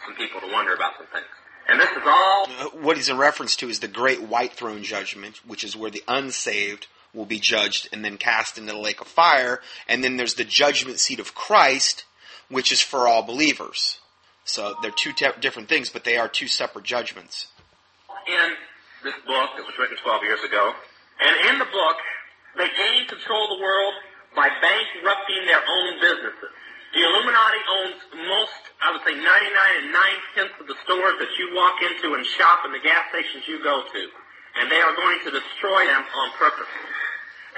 some 0.07 0.17
people 0.17 0.41
to 0.41 0.53
wonder 0.53 0.75
about 0.75 0.95
some 0.97 1.07
things. 1.13 1.27
And 1.69 1.79
this 1.81 1.91
is 1.91 2.03
all 2.05 2.47
Uh, 2.59 2.65
What 2.81 2.97
he's 2.97 3.09
in 3.11 3.19
reference 3.19 3.55
to 3.57 3.69
is 3.69 3.81
the 3.81 3.89
great 3.89 4.23
white 4.23 4.55
throne 4.55 4.83
judgment, 4.83 5.41
which 5.47 5.63
is 5.63 5.77
where 5.77 5.91
the 5.91 6.03
unsaved 6.09 6.87
will 7.13 7.27
be 7.27 7.39
judged 7.39 7.89
and 7.93 8.05
then 8.05 8.17
cast 8.17 8.59
into 8.59 8.73
the 8.73 8.79
lake 8.79 9.01
of 9.01 9.07
fire. 9.07 9.61
And 9.87 10.03
then 10.03 10.17
there's 10.17 10.35
the 10.35 10.45
judgment 10.45 10.99
seat 10.99 11.21
of 11.21 11.35
Christ, 11.35 12.05
which 12.49 12.73
is 12.73 12.81
for 12.81 13.07
all 13.07 13.23
believers. 13.23 14.01
So 14.45 14.75
they're 14.81 14.91
two 14.91 15.13
te- 15.13 15.39
different 15.41 15.69
things, 15.69 15.91
but 15.91 16.05
they 16.05 16.17
are 16.17 16.29
two 16.29 16.49
separate 16.49 16.85
judgments. 16.87 17.49
in 18.27 18.57
this 19.05 19.15
book 19.27 19.51
that 19.57 19.65
was 19.65 19.79
written 19.79 19.97
12 20.03 20.23
years 20.25 20.43
ago. 20.45 20.73
And 21.21 21.51
in 21.53 21.59
the 21.59 21.65
book, 21.67 21.97
they 22.57 22.69
gain 22.73 23.05
control 23.09 23.51
of 23.51 23.59
the 23.59 23.63
world 23.63 23.95
by 24.39 24.49
bankrupting 24.49 25.43
their 25.45 25.61
own 25.61 26.01
businesses. 26.01 26.53
The 26.97 27.05
Illuminati 27.05 27.63
owns 27.69 28.01
most, 28.33 28.63
I 28.81 28.89
would 28.97 29.05
say 29.05 29.13
99 29.13 29.27
and 29.27 29.93
9 29.93 30.35
tenths 30.35 30.57
of 30.57 30.67
the 30.67 30.79
stores 30.89 31.21
that 31.21 31.37
you 31.37 31.53
walk 31.53 31.77
into 31.85 32.17
and 32.17 32.25
shop 32.25 32.65
and 32.65 32.73
the 32.73 32.81
gas 32.81 33.13
stations 33.13 33.45
you 33.45 33.61
go 33.61 33.85
to. 33.85 34.03
And 34.57 34.73
they 34.73 34.81
are 34.81 34.97
going 34.97 35.21
to 35.29 35.31
destroy 35.31 35.85
them 35.85 36.01
on 36.17 36.33
purpose. 36.41 36.71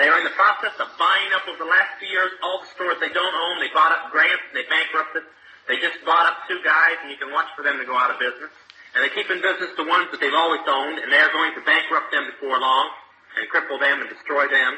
They 0.02 0.10
are 0.10 0.18
in 0.18 0.26
the 0.26 0.34
process 0.34 0.74
of 0.82 0.90
buying 0.98 1.30
up 1.36 1.46
over 1.46 1.62
the 1.62 1.70
last 1.70 2.02
few 2.02 2.10
years 2.10 2.34
all 2.42 2.58
the 2.58 2.70
stores 2.74 2.98
they 2.98 3.14
don't 3.14 3.36
own. 3.36 3.62
They 3.62 3.70
bought 3.70 3.94
up 3.94 4.10
grants 4.10 4.42
and 4.50 4.58
they 4.58 4.66
bankrupted. 4.66 5.22
They 5.70 5.78
just 5.78 6.02
bought 6.02 6.26
up 6.26 6.50
two 6.50 6.58
guys 6.66 6.98
and 7.06 7.14
you 7.14 7.18
can 7.20 7.30
watch 7.30 7.46
for 7.54 7.62
them 7.62 7.78
to 7.78 7.86
go 7.86 7.94
out 7.94 8.10
of 8.10 8.18
business. 8.18 8.50
And 8.98 9.06
they 9.06 9.14
keep 9.14 9.30
in 9.30 9.38
business 9.38 9.70
the 9.78 9.86
ones 9.86 10.10
that 10.10 10.18
they've 10.18 10.34
always 10.34 10.66
owned 10.66 10.98
and 10.98 11.06
they're 11.06 11.30
going 11.30 11.54
to 11.54 11.62
bankrupt 11.62 12.10
them 12.10 12.26
before 12.26 12.58
long 12.58 12.90
and 13.38 13.44
cripple 13.50 13.78
them 13.78 14.00
and 14.00 14.08
destroy 14.08 14.48
them. 14.48 14.74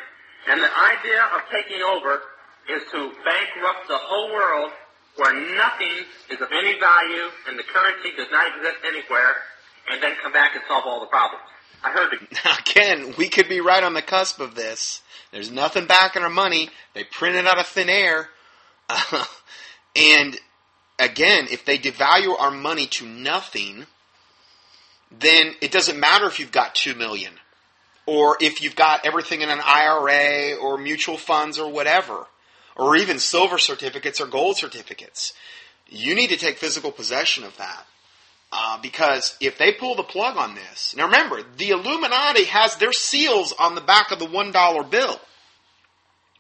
And 0.49 0.61
the 0.61 0.71
idea 0.71 1.23
of 1.35 1.47
taking 1.51 1.83
over 1.83 2.21
is 2.69 2.83
to 2.93 3.13
bankrupt 3.25 3.89
the 3.89 3.99
whole 3.99 4.33
world 4.33 4.73
where 5.17 5.35
nothing 5.57 6.07
is 6.31 6.41
of 6.41 6.49
any 6.53 6.79
value 6.79 7.29
and 7.49 7.59
the 7.59 7.63
currency 7.63 8.17
does 8.17 8.29
not 8.31 8.47
exist 8.57 8.79
anywhere 8.87 9.35
and 9.91 10.03
then 10.03 10.13
come 10.23 10.33
back 10.33 10.55
and 10.55 10.65
solve 10.69 10.85
all 10.87 11.01
the 11.01 11.07
problems. 11.07 11.45
I 11.85 11.91
heard 11.91 12.13
Now, 12.45 12.57
again, 12.67 13.15
we 13.19 13.29
could 13.29 13.49
be 13.49 13.61
right 13.61 13.83
on 13.83 13.95
the 13.95 14.03
cusp 14.03 14.41
of 14.41 14.55
this. 14.55 15.03
There's 15.33 15.51
nothing 15.51 15.87
backing 15.87 16.23
our 16.23 16.31
money. 16.31 16.71
They 16.95 17.05
print 17.05 17.37
it 17.37 17.47
out 17.47 17.59
of 17.59 17.67
thin 17.67 17.89
air. 17.89 18.29
Uh, 18.89 19.25
and 19.97 20.39
again, 20.99 21.49
if 21.51 21.65
they 21.65 21.79
devalue 21.79 22.39
our 22.39 22.51
money 22.51 22.87
to 22.87 23.07
nothing, 23.07 23.87
then 25.11 25.55
it 25.61 25.73
doesn't 25.73 25.99
matter 25.99 26.27
if 26.27 26.39
you've 26.41 26.53
got 26.53 26.75
two 26.75 26.95
million 26.95 27.35
or 28.07 28.37
if 28.41 28.63
you've 28.63 28.77
got 28.77 29.07
everything 29.07 29.43
in 29.43 29.49
an 29.49 29.61
IRA 29.65 30.57
or 30.57 30.79
mutual 30.79 31.17
funds 31.17 31.59
or 31.59 31.71
whatever, 31.71 32.27
or 32.77 32.97
even 32.97 33.19
silver 33.19 33.59
certificates 33.59 34.21
or 34.21 34.27
gold 34.27 34.57
certificates. 34.57 35.33
You 35.89 36.15
need 36.15 36.29
to 36.29 36.37
take 36.37 36.59
physical 36.59 36.91
possession 36.91 37.45
of 37.45 37.57
that. 37.59 37.87
Uh, 38.55 38.79
because 38.83 39.37
if 39.41 39.57
they 39.57 39.73
pull 39.73 39.95
the 39.95 40.03
plug 40.03 40.37
on 40.37 40.55
this, 40.55 40.95
now 40.95 41.07
remember, 41.07 41.43
the 41.57 41.71
Illuminati 41.71 42.45
has 42.45 42.77
their 42.77 42.93
seals 42.93 43.55
on 43.59 43.75
the 43.75 43.81
back 43.81 44.11
of 44.13 44.19
the 44.19 44.27
one 44.27 44.53
dollar 44.53 44.83
bill. 44.83 45.19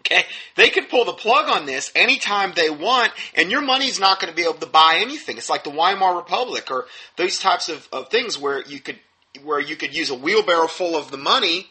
Okay, 0.00 0.24
they 0.56 0.68
can 0.68 0.86
pull 0.86 1.04
the 1.04 1.12
plug 1.12 1.48
on 1.48 1.64
this 1.64 1.90
anytime 1.94 2.52
they 2.54 2.68
want, 2.68 3.12
and 3.34 3.50
your 3.50 3.62
money's 3.62 4.00
not 4.00 4.20
going 4.20 4.30
to 4.30 4.36
be 4.36 4.42
able 4.42 4.54
to 4.54 4.66
buy 4.66 4.98
anything. 5.00 5.38
It's 5.38 5.48
like 5.48 5.64
the 5.64 5.70
Weimar 5.70 6.16
Republic 6.16 6.70
or 6.70 6.86
those 7.16 7.38
types 7.38 7.68
of, 7.68 7.88
of 7.92 8.08
things 8.08 8.36
where 8.36 8.62
you 8.62 8.80
could 8.80 8.98
where 9.42 9.60
you 9.60 9.76
could 9.76 9.94
use 9.94 10.10
a 10.10 10.14
wheelbarrow 10.14 10.66
full 10.66 10.96
of 10.96 11.10
the 11.10 11.16
money, 11.16 11.68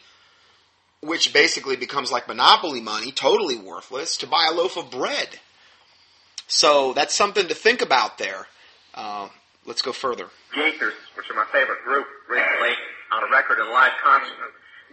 which 1.00 1.32
basically 1.32 1.76
becomes 1.76 2.10
like 2.10 2.28
monopoly 2.28 2.80
money, 2.80 3.12
totally 3.12 3.56
worthless, 3.56 4.16
to 4.18 4.26
buy 4.26 4.48
a 4.50 4.54
loaf 4.54 4.76
of 4.76 4.90
bread. 4.90 5.28
So 6.46 6.92
that's 6.92 7.14
something 7.14 7.48
to 7.48 7.54
think 7.54 7.80
about 7.82 8.18
there. 8.18 8.46
Uh, 8.94 9.28
let's 9.64 9.82
go 9.82 9.92
further. 9.92 10.26
Gaithers, 10.54 10.94
which 11.16 11.30
are 11.30 11.34
my 11.34 11.46
favorite 11.52 11.82
group 11.84 12.06
recently, 12.28 12.74
on 13.12 13.22
a 13.22 13.30
record 13.30 13.58
in 13.58 13.70
live 13.70 13.92
concert. 14.02 14.36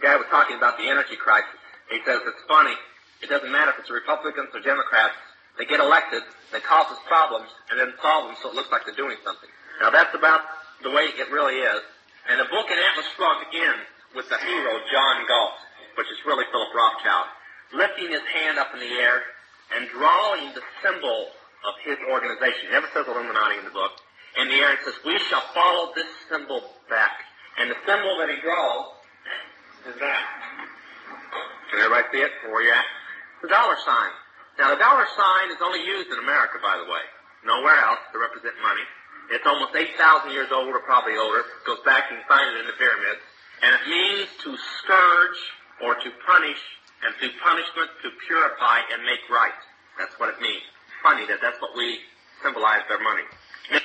The 0.00 0.06
guy 0.06 0.16
was 0.16 0.26
talking 0.30 0.56
about 0.56 0.78
the 0.78 0.88
energy 0.88 1.16
crisis. 1.16 1.58
He 1.90 1.98
says 2.06 2.20
it's 2.24 2.42
funny. 2.48 2.74
It 3.22 3.28
doesn't 3.28 3.50
matter 3.50 3.72
if 3.72 3.78
it's 3.80 3.90
Republicans 3.90 4.48
or 4.54 4.60
Democrats. 4.60 5.14
They 5.58 5.66
get 5.66 5.80
elected, 5.80 6.22
they 6.52 6.60
cause 6.60 6.86
us 6.90 6.98
problems, 7.06 7.48
and 7.70 7.78
then 7.78 7.92
solve 8.00 8.28
them 8.28 8.36
so 8.40 8.48
it 8.48 8.54
looks 8.54 8.72
like 8.72 8.86
they're 8.86 8.94
doing 8.94 9.16
something. 9.24 9.50
Now 9.82 9.90
that's 9.90 10.14
about 10.14 10.40
the 10.82 10.90
way 10.90 11.12
it 11.12 11.30
really 11.30 11.56
is. 11.56 11.82
And 12.28 12.36
the 12.38 12.48
book 12.52 12.68
in 12.68 12.76
Atlas 12.76 13.08
Shrugged 13.16 13.48
ends 13.54 13.88
with 14.14 14.28
the 14.28 14.38
hero, 14.38 14.72
John 14.92 15.24
Galt, 15.26 15.56
which 15.96 16.10
is 16.10 16.18
really 16.26 16.44
Philip 16.52 16.74
Rothschild, 16.74 17.26
lifting 17.72 18.10
his 18.10 18.24
hand 18.34 18.58
up 18.58 18.74
in 18.74 18.80
the 18.80 18.92
air 18.98 19.22
and 19.76 19.88
drawing 19.88 20.52
the 20.54 20.62
symbol 20.82 21.30
of 21.64 21.74
his 21.84 21.98
organization. 22.10 22.68
He 22.68 22.72
never 22.72 22.88
says 22.92 23.06
Illuminati 23.06 23.58
in 23.58 23.64
the 23.64 23.74
book. 23.74 23.92
In 24.38 24.48
the 24.48 24.58
air, 24.58 24.74
it 24.74 24.80
says, 24.84 24.94
we 25.04 25.18
shall 25.30 25.42
follow 25.54 25.92
this 25.94 26.06
symbol 26.28 26.62
back. 26.88 27.22
And 27.58 27.70
the 27.70 27.78
symbol 27.86 28.18
that 28.18 28.30
he 28.30 28.38
draws 28.42 28.94
is 29.90 29.96
that. 29.98 30.22
Can 31.70 31.80
everybody 31.80 32.06
see 32.12 32.22
it 32.22 32.32
where 32.50 32.62
you're 32.62 32.74
at? 32.74 32.86
The 33.42 33.48
dollar 33.48 33.76
sign. 33.86 34.12
Now, 34.58 34.74
the 34.74 34.80
dollar 34.80 35.06
sign 35.16 35.50
is 35.50 35.58
only 35.62 35.82
used 35.82 36.10
in 36.10 36.18
America, 36.18 36.58
by 36.62 36.76
the 36.78 36.84
way. 36.90 37.02
Nowhere 37.44 37.78
else 37.80 38.02
to 38.12 38.18
represent 38.18 38.54
money. 38.62 38.84
It's 39.30 39.46
almost 39.46 39.74
8,000 39.74 40.30
years 40.32 40.48
old, 40.52 40.68
or 40.68 40.80
probably 40.80 41.16
older. 41.16 41.42
Goes 41.64 41.80
back, 41.84 42.10
you 42.10 42.18
can 42.18 42.26
find 42.26 42.44
it 42.54 42.60
in 42.60 42.66
the 42.66 42.74
pyramids. 42.74 43.22
And 43.62 43.74
it 43.74 43.84
means 43.88 44.28
to 44.42 44.56
scourge 44.82 45.40
or 45.82 45.94
to 45.94 46.10
punish, 46.26 46.60
and 47.02 47.14
through 47.16 47.30
punishment 47.42 47.88
to 48.02 48.10
purify 48.26 48.80
and 48.92 49.02
make 49.04 49.24
right. 49.30 49.56
That's 49.98 50.18
what 50.18 50.28
it 50.28 50.40
means. 50.40 50.62
Funny 51.02 51.26
that 51.26 51.38
that's 51.40 51.60
what 51.60 51.70
we 51.76 51.98
symbolize 52.42 52.82
their 52.88 53.00
money. 53.00 53.22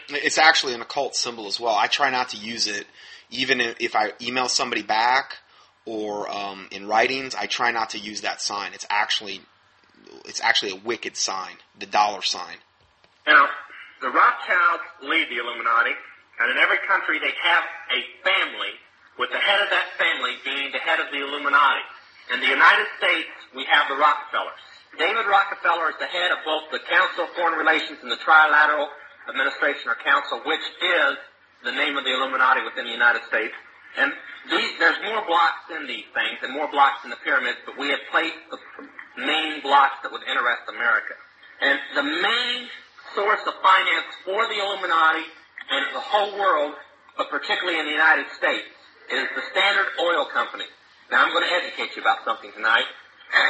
It's 0.09 0.37
actually 0.37 0.73
an 0.73 0.81
occult 0.81 1.15
symbol 1.15 1.47
as 1.47 1.59
well. 1.59 1.75
I 1.75 1.87
try 1.87 2.09
not 2.09 2.29
to 2.29 2.37
use 2.37 2.67
it, 2.67 2.85
even 3.29 3.61
if 3.61 3.95
I 3.95 4.13
email 4.21 4.49
somebody 4.49 4.81
back 4.81 5.37
or 5.85 6.29
um, 6.29 6.67
in 6.71 6.87
writings. 6.87 7.35
I 7.35 7.45
try 7.45 7.71
not 7.71 7.91
to 7.91 7.99
use 7.99 8.21
that 8.21 8.41
sign. 8.41 8.73
It's 8.73 8.87
actually 8.89 9.41
it's 10.25 10.41
actually 10.41 10.71
a 10.71 10.75
wicked 10.75 11.15
sign, 11.15 11.55
the 11.79 11.85
dollar 11.85 12.21
sign. 12.21 12.57
Now, 13.27 13.47
the 14.05 14.13
Rothschilds 14.13 14.85
lead 15.01 15.25
the 15.33 15.41
Illuminati, 15.41 15.97
And 16.37 16.53
in 16.53 16.61
every 16.61 16.77
country, 16.85 17.17
they 17.17 17.33
have 17.41 17.65
a 17.89 17.99
family, 18.21 18.77
with 19.17 19.33
the 19.33 19.41
head 19.41 19.65
of 19.65 19.69
that 19.73 19.97
family 19.97 20.37
being 20.45 20.69
the 20.69 20.83
head 20.83 21.01
of 21.01 21.09
the 21.09 21.25
Illuminati. 21.25 21.85
In 22.29 22.43
the 22.43 22.51
United 22.51 22.85
States, 23.01 23.33
we 23.57 23.65
have 23.65 23.89
the 23.89 23.97
Rockefellers. 23.97 24.61
David 24.99 25.25
Rockefeller 25.25 25.89
is 25.89 25.97
the 25.97 26.11
head 26.11 26.29
of 26.35 26.43
both 26.45 26.69
the 26.69 26.83
Council 26.85 27.25
of 27.25 27.31
Foreign 27.33 27.57
Relations 27.57 27.97
and 28.03 28.11
the 28.11 28.21
Trilateral 28.21 28.91
Administration 29.25 29.89
or 29.89 29.97
Council, 30.03 30.43
which 30.45 30.61
is 30.61 31.15
the 31.63 31.73
name 31.73 31.97
of 31.97 32.03
the 32.05 32.13
Illuminati 32.13 32.61
within 32.61 32.85
the 32.85 32.93
United 32.93 33.23
States. 33.25 33.55
And 33.97 34.11
these, 34.51 34.75
there's 34.77 34.99
more 35.07 35.25
blocks 35.25 35.71
in 35.71 35.87
these 35.87 36.05
things 36.13 36.43
and 36.43 36.53
more 36.53 36.69
blocks 36.69 37.01
in 37.07 37.09
the 37.09 37.19
pyramids, 37.23 37.57
but 37.65 37.79
we 37.79 37.89
have 37.89 38.03
placed 38.11 38.37
the 38.51 38.59
main 39.17 39.63
blocks 39.63 40.03
that 40.03 40.11
would 40.11 40.23
interest 40.27 40.67
America. 40.67 41.15
And 41.63 41.79
the 41.95 42.03
main 42.03 42.67
source 43.15 43.41
of 43.47 43.55
finance 43.63 44.11
for 44.27 44.43
the 44.51 44.59
Illuminati 44.59 45.25
and 45.71 45.95
the 45.95 46.03
whole 46.03 46.35
world, 46.37 46.75
but 47.17 47.31
particularly 47.31 47.79
in 47.79 47.87
the 47.87 47.95
United 47.95 48.27
States, 48.37 48.67
is 49.09 49.25
the 49.33 49.43
Standard 49.55 49.87
Oil 50.03 50.27
Company. 50.29 50.67
Now 51.09 51.23
I'm 51.23 51.31
going 51.31 51.47
to 51.47 51.53
educate 51.55 51.95
you 51.95 52.03
about 52.03 52.27
something 52.27 52.51
tonight 52.51 52.85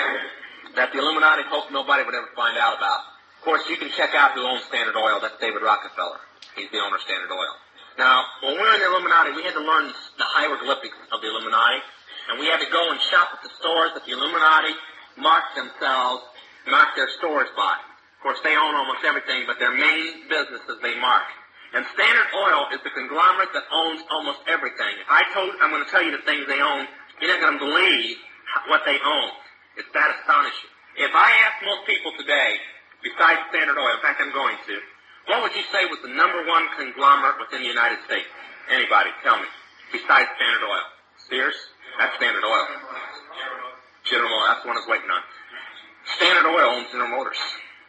that 0.78 0.94
the 0.94 1.00
Illuminati 1.02 1.44
hoped 1.50 1.74
nobody 1.74 2.06
would 2.06 2.14
ever 2.14 2.30
find 2.38 2.56
out 2.62 2.78
about. 2.78 3.02
Of 3.40 3.42
course, 3.44 3.66
you 3.70 3.78
can 3.78 3.90
check 3.92 4.14
out 4.14 4.38
who 4.38 4.46
owns 4.46 4.64
Standard 4.70 4.96
Oil. 4.96 5.20
That's 5.22 5.38
David 5.42 5.62
Rockefeller. 5.62 6.22
He's 6.56 6.70
the 6.72 6.80
owner 6.80 6.96
of 6.96 7.04
Standard 7.04 7.32
Oil. 7.34 7.56
Now, 7.98 8.26
when 8.44 8.54
we 8.56 8.62
were 8.62 8.74
in 8.76 8.82
the 8.84 8.90
Illuminati, 8.92 9.32
we 9.34 9.44
had 9.44 9.56
to 9.56 9.64
learn 9.64 9.88
the 10.18 10.28
hieroglyphics 10.28 10.98
of 11.16 11.22
the 11.22 11.30
Illuminati, 11.32 11.80
and 12.30 12.40
we 12.40 12.48
had 12.52 12.60
to 12.60 12.68
go 12.68 12.92
and 12.92 13.00
shop 13.08 13.40
at 13.40 13.42
the 13.44 13.54
stores 13.56 13.96
that 13.96 14.04
the 14.04 14.12
Illuminati 14.12 14.76
marked 15.16 15.56
themselves, 15.56 16.28
marked 16.68 17.00
their 17.00 17.08
stores 17.18 17.48
by. 17.56 17.80
Course, 18.26 18.42
they 18.42 18.58
own 18.58 18.74
almost 18.74 19.06
everything, 19.06 19.46
but 19.46 19.62
their 19.62 19.70
main 19.70 20.26
businesses 20.26 20.82
they 20.82 20.98
mark. 20.98 21.30
And 21.78 21.86
Standard 21.94 22.26
Oil 22.34 22.74
is 22.74 22.82
the 22.82 22.90
conglomerate 22.90 23.54
that 23.54 23.70
owns 23.70 24.02
almost 24.10 24.42
everything. 24.50 24.98
If 24.98 25.06
I 25.14 25.22
told, 25.30 25.54
I'm 25.62 25.70
going 25.70 25.86
to 25.86 25.92
tell 25.94 26.02
you 26.02 26.10
the 26.10 26.26
things 26.26 26.50
they 26.50 26.58
own, 26.58 26.90
you're 27.22 27.30
not 27.30 27.38
going 27.38 27.62
to 27.62 27.64
believe 27.70 28.18
what 28.66 28.82
they 28.90 28.98
own. 28.98 29.30
It's 29.78 29.94
that 29.94 30.10
astonishing. 30.18 30.74
If 30.98 31.14
I 31.14 31.30
ask 31.46 31.70
most 31.70 31.86
people 31.86 32.18
today, 32.18 32.58
besides 33.06 33.46
Standard 33.54 33.78
Oil, 33.78 33.94
in 33.94 34.02
fact, 34.02 34.18
I'm 34.18 34.34
going 34.34 34.58
to, 34.58 34.76
what 35.30 35.46
would 35.46 35.54
you 35.54 35.62
say 35.70 35.86
was 35.86 36.02
the 36.02 36.10
number 36.10 36.42
one 36.50 36.66
conglomerate 36.82 37.38
within 37.38 37.62
the 37.62 37.70
United 37.70 38.02
States? 38.10 38.26
Anybody, 38.74 39.14
tell 39.22 39.38
me. 39.38 39.46
Besides 39.94 40.34
Standard 40.34 40.66
Oil. 40.66 40.86
Sears? 41.30 41.58
That's 42.02 42.18
Standard 42.18 42.42
Oil. 42.42 42.66
General 44.10 44.34
Oil, 44.34 44.46
that's 44.50 44.66
the 44.66 44.70
one 44.74 44.78
I 44.78 44.82
was 44.82 44.90
waiting 44.90 45.14
on. 45.14 45.22
Standard 46.18 46.50
Oil 46.50 46.74
owns 46.74 46.90
General 46.90 47.14
Motors. 47.14 47.38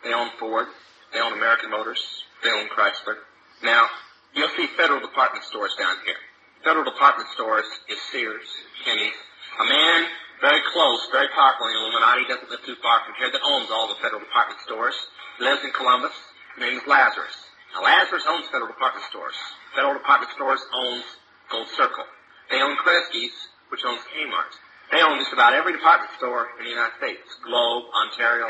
They 0.06 0.14
own 0.14 0.30
Ford. 0.38 0.70
They 1.12 1.18
own 1.18 1.34
American 1.34 1.74
Motors. 1.74 1.98
They 2.46 2.50
own 2.50 2.70
Chrysler. 2.70 3.18
Now, 3.66 3.90
you'll 4.38 4.54
see 4.54 4.70
federal 4.78 5.02
department 5.02 5.42
stores 5.42 5.74
down 5.74 5.96
here. 6.06 6.22
Federal 6.62 6.86
department 6.86 7.28
stores 7.34 7.66
is 7.90 7.98
Sears, 8.14 8.46
Kenny's. 8.86 9.18
A 9.58 9.64
man 9.66 10.06
very 10.40 10.62
close, 10.70 11.08
very 11.10 11.26
powerful 11.34 11.66
in 11.66 11.74
Illuminati, 11.74 12.22
doesn't 12.30 12.50
live 12.50 12.62
too 12.62 12.78
far 12.78 13.02
from 13.02 13.18
here, 13.18 13.32
that 13.34 13.42
owns 13.42 13.66
all 13.74 13.88
the 13.88 13.98
federal 13.98 14.22
department 14.22 14.60
stores. 14.62 14.94
Lives 15.40 15.64
in 15.64 15.72
Columbus. 15.74 16.14
His 16.54 16.62
name 16.62 16.78
is 16.78 16.86
Lazarus. 16.86 17.34
Now, 17.74 17.82
Lazarus 17.82 18.22
owns 18.30 18.46
federal 18.46 18.70
department 18.70 19.04
stores. 19.10 19.34
Federal 19.74 19.98
department 19.98 20.30
stores 20.38 20.62
owns 20.70 21.04
Gold 21.50 21.68
Circle. 21.74 22.06
They 22.50 22.62
own 22.62 22.76
Kresge's, 22.78 23.34
which 23.74 23.82
owns 23.82 24.06
Kmart. 24.14 24.54
They 24.92 25.02
own 25.02 25.18
just 25.18 25.32
about 25.32 25.52
every 25.52 25.72
department 25.74 26.14
store 26.14 26.54
in 26.58 26.64
the 26.64 26.70
United 26.70 26.94
States. 27.02 27.26
Globe, 27.42 27.90
Ontario, 27.90 28.46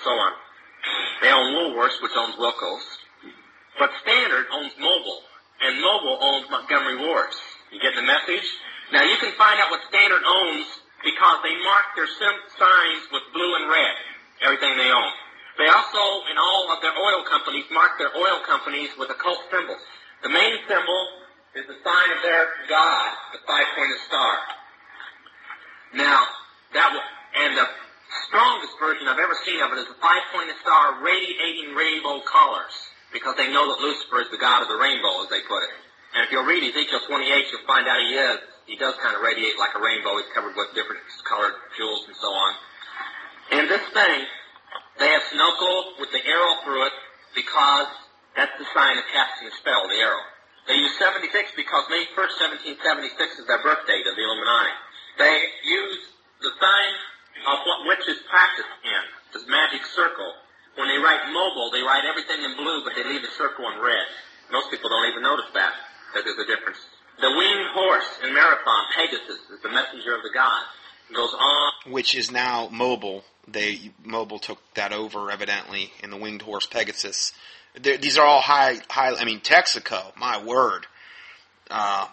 so 0.00 0.10
on. 0.10 0.32
They 1.22 1.30
own 1.30 1.54
Woolworths, 1.54 2.02
which 2.02 2.12
owns 2.16 2.36
Woolco's. 2.36 2.86
But 3.78 3.90
Standard 4.02 4.46
owns 4.52 4.72
Mobil, 4.78 5.18
and 5.62 5.82
Mobil 5.82 6.18
owns 6.20 6.46
Montgomery 6.50 6.98
Ward's. 7.06 7.36
You 7.72 7.80
get 7.80 7.94
the 7.96 8.02
message? 8.02 8.46
Now 8.92 9.02
you 9.02 9.16
can 9.18 9.32
find 9.32 9.58
out 9.60 9.70
what 9.70 9.80
Standard 9.88 10.22
owns 10.22 10.66
because 11.02 11.38
they 11.42 11.54
mark 11.64 11.86
their 11.96 12.06
sim- 12.06 12.44
signs 12.58 13.02
with 13.12 13.22
blue 13.32 13.54
and 13.56 13.68
red, 13.68 13.94
everything 14.42 14.76
they 14.78 14.90
own. 14.90 15.12
They 15.58 15.68
also, 15.68 16.02
in 16.30 16.38
all 16.38 16.72
of 16.72 16.82
their 16.82 16.94
oil 16.96 17.22
companies, 17.24 17.64
mark 17.70 17.98
their 17.98 18.10
oil 18.16 18.40
companies 18.46 18.90
with 18.98 19.10
occult 19.10 19.38
symbols. 19.50 19.80
The 20.22 20.28
main 20.30 20.58
symbol 20.66 21.02
is 21.54 21.66
the 21.66 21.78
sign 21.84 22.08
of 22.10 22.22
their 22.22 22.46
god, 22.68 23.12
the 23.32 23.38
five-pointed 23.46 24.00
star. 24.08 24.34
Now, 25.94 26.26
that 26.74 26.90
w- 26.90 27.08
and 27.36 27.58
the 27.58 27.66
strongest 28.28 28.74
version 28.78 29.08
I've 29.08 29.18
ever 29.18 29.36
seen 29.44 29.60
of 29.62 29.72
it 29.74 29.78
is 29.82 29.88
the 29.90 29.98
five-pointed 29.98 30.56
star 30.62 31.02
radiating 31.02 31.74
rainbow 31.74 32.20
colors, 32.22 32.74
because 33.12 33.34
they 33.36 33.50
know 33.50 33.66
that 33.70 33.82
Lucifer 33.82 34.22
is 34.22 34.30
the 34.30 34.38
god 34.38 34.62
of 34.62 34.68
the 34.68 34.78
rainbow, 34.78 35.22
as 35.22 35.28
they 35.30 35.42
put 35.46 35.62
it. 35.62 35.74
And 36.14 36.22
if 36.26 36.30
you'll 36.30 36.46
read 36.46 36.62
Ezekiel 36.62 37.02
28, 37.06 37.26
you'll 37.50 37.66
find 37.66 37.86
out 37.90 37.98
he 37.98 38.14
is. 38.14 38.38
He 38.66 38.76
does 38.78 38.94
kind 39.02 39.14
of 39.14 39.22
radiate 39.22 39.58
like 39.58 39.74
a 39.74 39.82
rainbow. 39.82 40.16
He's 40.16 40.30
covered 40.32 40.54
with 40.56 40.72
different 40.74 41.02
colored 41.26 41.58
jewels 41.76 42.06
and 42.06 42.16
so 42.16 42.30
on. 42.30 42.52
And 43.52 43.64
this 43.68 43.84
thing, 43.92 44.18
they 44.98 45.10
have 45.10 45.22
snorkel 45.30 46.00
with 46.00 46.10
the 46.14 46.22
arrow 46.24 46.62
through 46.64 46.86
it 46.86 46.96
because 47.34 47.90
that's 48.38 48.54
the 48.58 48.66
sign 48.72 48.96
of 48.96 49.04
casting 49.12 49.50
a 49.50 49.54
spell, 49.58 49.84
the 49.90 50.00
arrow. 50.00 50.22
They 50.66 50.80
use 50.80 50.96
76 50.96 51.28
because 51.58 51.84
May 51.90 52.08
1st, 52.16 52.64
1776 52.78 53.42
is 53.42 53.46
their 53.46 53.60
birth 53.60 53.84
date 53.84 54.06
of 54.08 54.16
the 54.16 54.24
Illuminati. 54.24 54.74
They 55.18 55.36
use 55.66 55.98
the 56.40 56.50
sign 56.56 56.92
of 57.46 57.58
what 57.64 57.86
witches 57.86 58.20
practice 58.28 58.68
in, 58.84 59.02
this 59.32 59.46
magic 59.48 59.84
circle. 59.86 60.32
When 60.74 60.88
they 60.88 60.98
write 60.98 61.30
Mobil, 61.30 61.70
they 61.70 61.82
write 61.82 62.02
everything 62.02 62.42
in 62.42 62.56
blue, 62.56 62.82
but 62.82 62.98
they 62.98 63.04
leave 63.06 63.22
the 63.22 63.34
circle 63.38 63.70
in 63.70 63.78
red. 63.78 64.06
Most 64.50 64.70
people 64.70 64.90
don't 64.90 65.06
even 65.08 65.22
notice 65.22 65.46
that, 65.54 65.72
that 66.14 66.24
there's 66.26 66.38
a 66.38 66.48
difference. 66.50 66.78
The 67.20 67.30
winged 67.30 67.70
horse 67.72 68.10
in 68.26 68.34
Marathon, 68.34 68.82
Pegasus, 68.96 69.38
is 69.54 69.62
the 69.62 69.70
messenger 69.70 70.16
of 70.16 70.22
the 70.26 70.34
god. 70.34 70.62
It 71.10 71.14
goes 71.14 71.32
on 71.32 71.64
which 71.86 72.14
is 72.14 72.30
now 72.30 72.68
Mobil. 72.68 73.22
They 73.46 73.92
Mobil 74.06 74.40
took 74.40 74.58
that 74.74 74.92
over 74.92 75.30
evidently 75.30 75.92
in 76.02 76.10
the 76.10 76.16
winged 76.16 76.42
horse 76.42 76.66
Pegasus. 76.66 77.32
They're, 77.80 77.98
these 77.98 78.18
are 78.18 78.24
all 78.24 78.40
high 78.40 78.78
high. 78.88 79.14
I 79.14 79.24
mean 79.24 79.40
Texaco, 79.40 80.16
my 80.16 80.42
word. 80.42 80.86
Uh, 81.70 82.06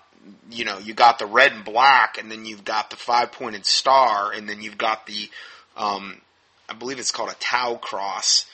you 0.49 0.65
know, 0.65 0.77
you 0.77 0.93
got 0.93 1.19
the 1.19 1.25
red 1.25 1.51
and 1.53 1.63
black, 1.63 2.17
and 2.17 2.31
then 2.31 2.45
you've 2.45 2.65
got 2.65 2.89
the 2.89 2.95
five 2.95 3.31
pointed 3.31 3.65
star, 3.65 4.31
and 4.31 4.47
then 4.47 4.61
you've 4.61 4.77
got 4.77 5.05
the, 5.05 5.29
um, 5.77 6.21
I 6.69 6.73
believe 6.73 6.99
it's 6.99 7.11
called 7.11 7.29
a 7.29 7.35
Tau 7.39 7.75
cross, 7.75 8.45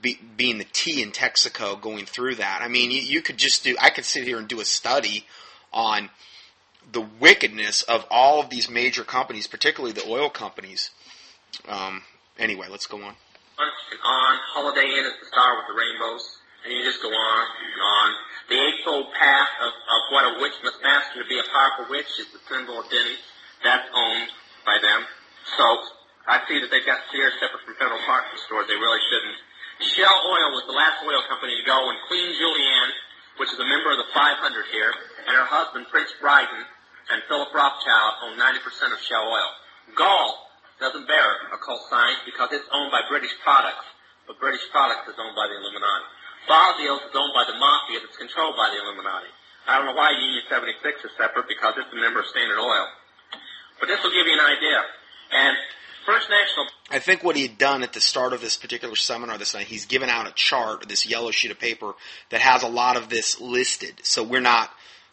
be, 0.00 0.18
being 0.36 0.58
the 0.58 0.66
T 0.72 1.02
in 1.02 1.12
Texaco 1.12 1.80
going 1.80 2.06
through 2.06 2.36
that. 2.36 2.60
I 2.62 2.68
mean, 2.68 2.90
you, 2.90 3.00
you 3.00 3.22
could 3.22 3.36
just 3.36 3.62
do. 3.62 3.76
I 3.80 3.90
could 3.90 4.04
sit 4.04 4.24
here 4.24 4.38
and 4.38 4.48
do 4.48 4.60
a 4.60 4.64
study 4.64 5.26
on 5.72 6.10
the 6.92 7.06
wickedness 7.20 7.82
of 7.82 8.06
all 8.10 8.40
of 8.40 8.50
these 8.50 8.70
major 8.70 9.04
companies, 9.04 9.46
particularly 9.46 9.92
the 9.92 10.06
oil 10.08 10.30
companies. 10.30 10.90
Um, 11.68 12.02
anyway, 12.38 12.68
let's 12.70 12.86
go 12.86 12.96
on. 12.96 13.14
on. 13.62 14.38
Holiday 14.54 14.98
Inn 14.98 15.04
is 15.04 15.12
the 15.20 15.26
star 15.26 15.56
with 15.56 15.66
the 15.68 15.74
rainbows. 15.74 16.39
And 16.64 16.68
you 16.72 16.84
just 16.84 17.00
go 17.00 17.08
on 17.08 17.44
and 17.46 17.80
on. 17.80 18.08
The 18.52 18.58
Eightfold 18.58 19.08
Path 19.14 19.52
of, 19.62 19.72
of 19.72 20.00
what 20.10 20.24
a 20.26 20.32
witch 20.42 20.58
must 20.64 20.82
master 20.82 21.22
to 21.22 21.28
be 21.28 21.38
a 21.38 21.46
powerful 21.48 21.86
witch 21.88 22.10
is 22.18 22.28
the 22.34 22.42
symbol 22.50 22.80
of 22.80 22.90
Denny's. 22.90 23.22
That's 23.62 23.86
owned 23.94 24.28
by 24.66 24.76
them. 24.82 25.06
So, 25.56 25.64
I 26.28 26.44
see 26.46 26.60
that 26.60 26.68
they've 26.68 26.84
got 26.84 27.00
Sears 27.08 27.32
separate 27.40 27.64
from 27.64 27.74
Federal 27.80 27.98
Department 27.98 28.36
Stores. 28.44 28.68
They 28.68 28.76
really 28.76 29.00
shouldn't. 29.08 29.38
Shell 29.80 30.18
Oil 30.28 30.52
was 30.52 30.68
the 30.68 30.76
last 30.76 31.00
oil 31.08 31.24
company 31.24 31.56
to 31.56 31.64
go, 31.64 31.88
and 31.88 31.96
Queen 32.04 32.28
Juliana, 32.36 32.92
which 33.40 33.48
is 33.48 33.56
a 33.56 33.64
member 33.64 33.88
of 33.88 33.96
the 33.96 34.10
500 34.12 34.36
here, 34.68 34.92
and 35.24 35.32
her 35.32 35.48
husband, 35.48 35.88
Prince 35.88 36.12
Bryden, 36.20 36.68
and 37.08 37.24
Philip 37.26 37.48
Rothschild 37.50 38.12
own 38.28 38.36
90% 38.36 38.92
of 38.92 39.00
Shell 39.00 39.24
Oil. 39.24 39.50
Gall 39.96 40.52
doesn't 40.78 41.08
bear 41.08 41.28
occult 41.56 41.80
signs 41.88 42.20
because 42.28 42.52
it's 42.52 42.68
owned 42.70 42.92
by 42.92 43.00
British 43.08 43.32
Products, 43.40 43.88
but 44.28 44.38
British 44.38 44.62
Products 44.68 45.08
is 45.08 45.16
owned 45.16 45.34
by 45.34 45.48
the 45.48 45.56
Illuminati. 45.56 46.08
Barzios 46.48 47.02
is 47.08 47.14
owned 47.14 47.34
by 47.34 47.44
the 47.44 47.56
Mafia 47.58 48.00
that's 48.00 48.16
controlled 48.16 48.56
by 48.56 48.70
the 48.72 48.80
Illuminati. 48.80 49.30
I 49.68 49.76
don't 49.76 49.92
know 49.92 49.98
why 49.98 50.16
Union 50.16 50.42
76 50.48 51.04
is 51.04 51.12
separate 51.16 51.46
because 51.46 51.74
it's 51.76 51.92
a 51.92 52.00
member 52.00 52.20
of 52.20 52.26
Standard 52.26 52.58
Oil. 52.58 52.86
But 53.78 53.88
this 53.88 54.02
will 54.02 54.12
give 54.12 54.26
you 54.26 54.34
an 54.34 54.44
idea. 54.44 54.80
And 55.32 55.56
First 56.04 56.28
National 56.30 56.66
I 56.90 56.98
think 56.98 57.22
what 57.22 57.36
he 57.36 57.42
had 57.42 57.56
done 57.56 57.84
at 57.84 57.92
the 57.92 58.00
start 58.00 58.32
of 58.32 58.40
this 58.40 58.56
particular 58.56 58.96
seminar 58.96 59.38
this 59.38 59.54
night, 59.54 59.68
he's 59.68 59.86
given 59.86 60.08
out 60.08 60.26
a 60.26 60.32
chart, 60.32 60.88
this 60.88 61.06
yellow 61.06 61.30
sheet 61.30 61.52
of 61.52 61.60
paper 61.60 61.94
that 62.30 62.40
has 62.40 62.64
a 62.64 62.68
lot 62.68 62.96
of 62.96 63.08
this 63.08 63.40
listed. 63.40 64.00
So 64.02 64.24
we're 64.24 64.40
not 64.40 64.70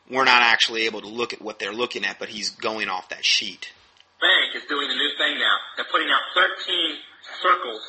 we're 0.10 0.26
not 0.26 0.42
actually 0.42 0.86
able 0.86 1.02
to 1.02 1.08
look 1.08 1.34
at 1.34 1.42
what 1.42 1.60
they're 1.60 1.74
looking 1.74 2.06
at, 2.06 2.18
but 2.18 2.30
he's 2.30 2.50
going 2.50 2.90
off 2.90 3.10
that 3.10 3.24
sheet. 3.24 3.74
Bank 4.20 4.56
is 4.56 4.68
doing 4.68 4.90
a 4.90 4.96
new 4.96 5.12
thing 5.18 5.38
now. 5.38 5.58
They're 5.76 5.86
putting 5.92 6.10
out 6.10 6.22
13 6.34 6.96
circles 7.44 7.84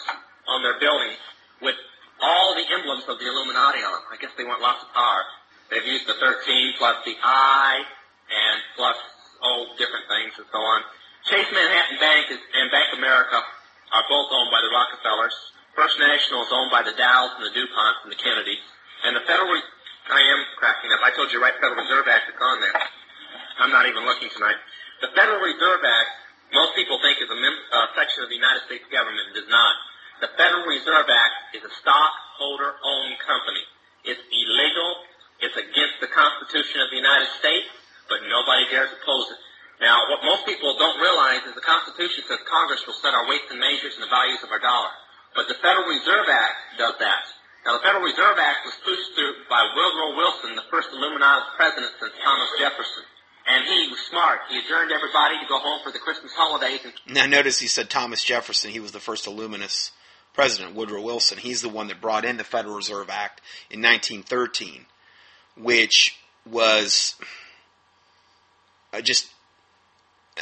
on 0.48 0.62
their 0.62 0.78
buildings 0.78 1.16
with 1.62 1.76
all 2.20 2.54
the 2.54 2.66
emblems 2.74 3.06
of 3.06 3.18
the 3.18 3.26
Illuminati 3.26 3.82
on 3.82 3.92
them. 3.94 4.04
I 4.10 4.16
guess 4.18 4.34
they 4.36 4.44
want 4.44 4.60
lots 4.60 4.82
of 4.82 4.90
power. 4.94 5.22
They've 5.70 5.86
used 5.86 6.08
the 6.08 6.16
13 6.16 6.80
plus 6.80 6.96
the 7.04 7.14
I 7.20 7.84
and 8.28 8.56
plus, 8.76 8.96
oh, 9.42 9.74
different 9.76 10.08
things 10.08 10.32
and 10.40 10.46
so 10.48 10.58
on. 10.58 10.80
Chase 11.28 11.48
Manhattan 11.52 11.98
Bank 12.00 12.32
is, 12.32 12.40
and 12.40 12.72
Bank 12.72 12.96
America 12.96 13.36
are 13.36 14.06
both 14.08 14.28
owned 14.32 14.52
by 14.52 14.60
the 14.64 14.72
Rockefellers. 14.72 15.36
First 15.76 16.00
National 16.00 16.42
is 16.42 16.50
owned 16.50 16.72
by 16.72 16.82
the 16.82 16.96
Dows 16.96 17.36
and 17.38 17.44
the 17.44 17.54
DuPonts 17.54 18.00
and 18.08 18.10
the 18.10 18.20
Kennedys. 18.20 18.64
And 19.04 19.14
the 19.14 19.24
Federal, 19.28 19.54
I 19.54 20.20
am 20.34 20.40
cracking 20.56 20.90
up. 20.90 21.04
I 21.04 21.12
told 21.14 21.30
you 21.30 21.38
right 21.38 21.54
Federal 21.60 21.78
Reserve 21.78 22.08
Act 22.08 22.32
is 22.32 22.38
on 22.40 22.58
there. 22.64 22.74
I'm 23.60 23.70
not 23.70 23.86
even 23.86 24.02
looking 24.08 24.30
tonight. 24.32 24.58
The 25.04 25.12
Federal 25.14 25.38
Reserve 25.38 25.82
Act, 25.84 26.10
most 26.50 26.74
people 26.74 26.98
think 27.04 27.20
is 27.22 27.30
a 27.30 27.38
mem- 27.38 27.64
uh, 27.70 27.92
section 27.94 28.24
of 28.24 28.28
the 28.32 28.38
United 28.38 28.64
States 28.66 28.86
government. 28.90 29.36
It 29.36 29.46
is 29.46 29.48
not. 29.52 29.74
The 30.18 30.30
Federal 30.34 30.66
Reserve 30.66 31.06
Act 31.06 31.54
is 31.54 31.62
a 31.62 31.72
stockholder-owned 31.78 33.16
company. 33.22 33.62
It's 34.02 34.22
illegal. 34.34 34.90
It's 35.38 35.54
against 35.54 36.02
the 36.02 36.10
Constitution 36.10 36.82
of 36.82 36.90
the 36.90 36.98
United 36.98 37.30
States, 37.38 37.70
but 38.10 38.26
nobody 38.26 38.66
dares 38.66 38.90
oppose 38.90 39.30
it. 39.30 39.38
Now, 39.78 40.10
what 40.10 40.26
most 40.26 40.42
people 40.42 40.74
don't 40.74 40.98
realize 40.98 41.46
is 41.46 41.54
the 41.54 41.62
Constitution 41.62 42.26
says 42.26 42.42
Congress 42.50 42.82
will 42.82 42.98
set 42.98 43.14
our 43.14 43.30
weights 43.30 43.46
and 43.54 43.62
measures 43.62 43.94
and 43.94 44.02
the 44.02 44.10
values 44.10 44.42
of 44.42 44.50
our 44.50 44.58
dollar. 44.58 44.90
But 45.38 45.46
the 45.46 45.54
Federal 45.62 45.86
Reserve 45.86 46.26
Act 46.26 46.82
does 46.82 46.98
that. 46.98 47.30
Now, 47.62 47.78
the 47.78 47.84
Federal 47.86 48.02
Reserve 48.02 48.42
Act 48.42 48.66
was 48.66 48.74
pushed 48.82 49.14
through 49.14 49.46
by 49.46 49.70
Woodrow 49.70 50.18
Wilson, 50.18 50.58
the 50.58 50.66
first 50.66 50.90
Illuminati 50.90 51.46
president 51.54 51.94
since 52.02 52.14
Thomas 52.18 52.50
Jefferson. 52.58 53.06
And 53.46 53.64
he 53.70 53.86
was 53.86 54.02
smart. 54.10 54.50
He 54.50 54.58
adjourned 54.58 54.90
everybody 54.90 55.38
to 55.38 55.46
go 55.46 55.62
home 55.62 55.78
for 55.86 55.92
the 55.94 56.02
Christmas 56.02 56.34
holidays 56.34 56.80
and 56.82 56.92
Now, 57.06 57.26
notice 57.26 57.58
he 57.62 57.70
said 57.70 57.88
Thomas 57.88 58.24
Jefferson. 58.24 58.70
He 58.70 58.80
was 58.80 58.92
the 58.92 59.00
first 59.00 59.26
Illuminous 59.26 59.92
president. 60.38 60.76
Woodrow 60.76 61.02
Wilson. 61.02 61.36
He's 61.36 61.62
the 61.62 61.68
one 61.68 61.88
that 61.88 62.00
brought 62.00 62.24
in 62.24 62.36
the 62.36 62.44
Federal 62.44 62.76
Reserve 62.76 63.10
Act 63.10 63.40
in 63.74 63.82
1913, 63.82 64.86
which 65.56 66.16
was 66.48 67.16
uh, 68.92 69.00
just 69.00 69.26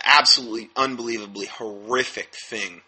absolutely 0.04 0.68
unbelievably 0.76 1.46
horrific 1.46 2.34
thing 2.34 2.82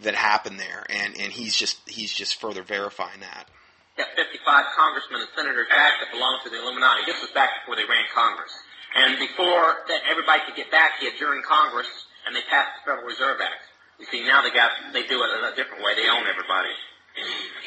that 0.00 0.14
happened 0.14 0.60
there. 0.60 0.84
And 0.90 1.18
and 1.18 1.32
he's 1.32 1.56
just 1.56 1.80
he's 1.88 2.12
just 2.12 2.38
further 2.38 2.62
verifying 2.62 3.20
that. 3.20 3.48
got 3.96 4.08
55 4.14 4.64
congressmen 4.76 5.22
and 5.22 5.30
senators 5.34 5.68
back 5.70 6.04
that 6.04 6.12
belonged 6.12 6.44
to 6.44 6.50
the 6.50 6.60
Illuminati. 6.60 7.00
This 7.06 7.22
was 7.22 7.30
back 7.30 7.64
before 7.64 7.76
they 7.76 7.88
ran 7.88 8.04
Congress. 8.14 8.52
And 8.94 9.18
before 9.18 9.88
that 9.88 10.04
everybody 10.04 10.42
could 10.44 10.56
get 10.56 10.70
back, 10.70 11.00
he 11.00 11.08
adjourned 11.08 11.44
Congress 11.44 11.88
and 12.26 12.36
they 12.36 12.44
passed 12.50 12.84
the 12.84 12.92
Federal 12.92 13.08
Reserve 13.08 13.40
Act. 13.40 13.71
You 14.02 14.08
see, 14.10 14.26
now 14.26 14.42
they 14.42 14.50
got, 14.50 14.72
they 14.92 15.06
do 15.06 15.22
it 15.22 15.30
in 15.38 15.44
a 15.44 15.54
different 15.54 15.84
way. 15.84 15.94
They 15.94 16.10
own 16.10 16.26
everybody. 16.26 16.74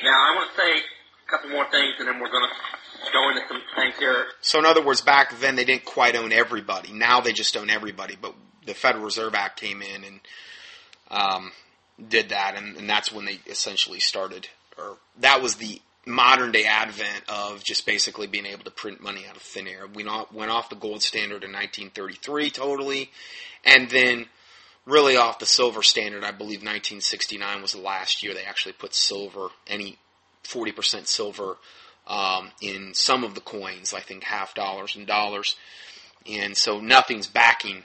Now, 0.03 0.19
I 0.19 0.35
want 0.35 0.51
to 0.51 0.61
say 0.61 0.71
a 0.75 1.31
couple 1.31 1.49
more 1.49 1.63
things 1.71 1.95
and 1.97 2.09
then 2.09 2.19
we're 2.19 2.29
going 2.29 2.43
to 2.43 3.11
go 3.13 3.29
into 3.29 3.41
some 3.47 3.61
things 3.73 3.95
here. 3.97 4.25
So 4.41 4.59
in 4.59 4.65
other 4.65 4.83
words, 4.83 4.99
back 4.99 5.39
then 5.39 5.55
they 5.55 5.63
didn't 5.63 5.85
quite 5.85 6.17
own 6.17 6.33
everybody. 6.33 6.91
Now 6.91 7.21
they 7.21 7.31
just 7.31 7.55
own 7.55 7.69
everybody. 7.69 8.17
But 8.21 8.35
the 8.65 8.73
Federal 8.73 9.05
Reserve 9.05 9.33
Act 9.33 9.61
came 9.61 9.81
in 9.81 10.03
and 10.03 10.19
um, 11.09 11.51
did 12.09 12.29
that, 12.29 12.55
and, 12.57 12.75
and 12.75 12.89
that's 12.89 13.13
when 13.13 13.23
they 13.23 13.39
essentially 13.47 14.01
started, 14.01 14.49
or 14.77 14.97
that 15.19 15.41
was 15.41 15.55
the 15.55 15.81
modern 16.05 16.51
day 16.51 16.65
advent 16.65 17.23
of 17.29 17.63
just 17.63 17.85
basically 17.85 18.27
being 18.27 18.45
able 18.45 18.65
to 18.65 18.71
print 18.71 19.01
money 19.01 19.23
out 19.27 19.37
of 19.37 19.41
thin 19.41 19.67
air. 19.67 19.87
We 19.87 20.03
not, 20.03 20.33
went 20.33 20.51
off 20.51 20.69
the 20.69 20.75
gold 20.75 21.01
standard 21.01 21.43
in 21.43 21.51
1933 21.51 22.49
totally, 22.49 23.11
and 23.63 23.89
then 23.89 24.25
really 24.85 25.17
off 25.17 25.39
the 25.39 25.45
silver 25.45 25.81
standard. 25.83 26.23
I 26.23 26.31
believe 26.31 26.59
1969 26.59 27.61
was 27.61 27.73
the 27.73 27.81
last 27.81 28.23
year 28.23 28.33
they 28.33 28.43
actually 28.43 28.73
put 28.73 28.93
silver, 28.93 29.49
any 29.67 29.97
40% 30.43 31.07
silver 31.07 31.57
um, 32.07 32.51
in 32.61 32.93
some 32.93 33.23
of 33.23 33.33
the 33.33 33.41
coins, 33.41 33.93
I 33.93 33.99
think 33.99 34.23
half 34.23 34.53
dollars 34.53 34.95
and 34.95 35.07
dollars. 35.07 35.55
And 36.29 36.55
so 36.55 36.79
nothing's 36.79 37.27
backing 37.27 37.83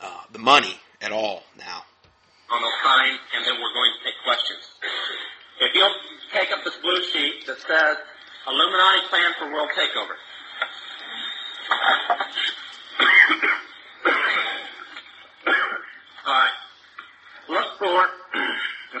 uh, 0.00 0.22
the 0.32 0.38
money 0.38 0.80
at 1.00 1.12
all 1.12 1.42
now. 1.58 1.84
on 2.50 2.62
those 2.62 2.72
signs, 2.82 3.18
and 3.36 3.44
then 3.44 3.54
we're 3.60 3.74
going 3.74 3.92
to 3.92 4.04
take 4.04 4.14
questions. 4.24 4.64
If 5.60 5.74
you'll 5.74 5.94
take 6.32 6.50
up 6.52 6.64
this 6.64 6.76
blue 6.82 7.02
sheet 7.02 7.46
that 7.46 7.58
says 7.58 7.96
Illuminati 8.46 9.06
plan 9.08 9.32
for 9.38 9.52
world 9.52 9.68
takeover. 9.76 10.16
All 16.28 16.36
right. 16.36 16.60
Look 17.48 17.68
for 17.80 17.96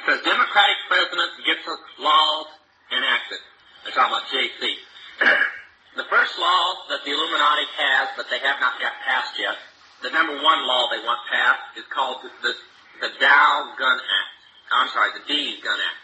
says 0.08 0.24
Democratic 0.24 0.78
president 0.88 1.28
gets 1.44 1.60
laws 2.00 2.48
enacted. 2.88 3.44
They're 3.84 3.92
talking 3.92 4.16
about 4.16 4.32
JC. 4.32 4.80
the 6.00 6.08
first 6.08 6.40
law 6.40 6.88
that 6.88 7.04
the 7.04 7.12
Illuminati 7.12 7.68
has, 7.76 8.16
but 8.16 8.32
they 8.32 8.40
have 8.40 8.56
not 8.64 8.80
got 8.80 8.96
passed 9.04 9.36
yet, 9.36 9.60
the 10.00 10.08
number 10.08 10.40
one 10.40 10.64
law 10.64 10.88
they 10.88 11.04
want 11.04 11.20
passed 11.28 11.76
is 11.76 11.84
called 11.92 12.24
the, 12.24 12.32
the, 12.40 12.56
the 13.04 13.12
Dow 13.20 13.76
Gun 13.76 13.98
Act. 14.00 14.32
I'm 14.72 14.88
sorry, 14.88 15.12
the 15.20 15.28
Dees 15.28 15.60
Gun 15.60 15.76
Act. 15.76 16.00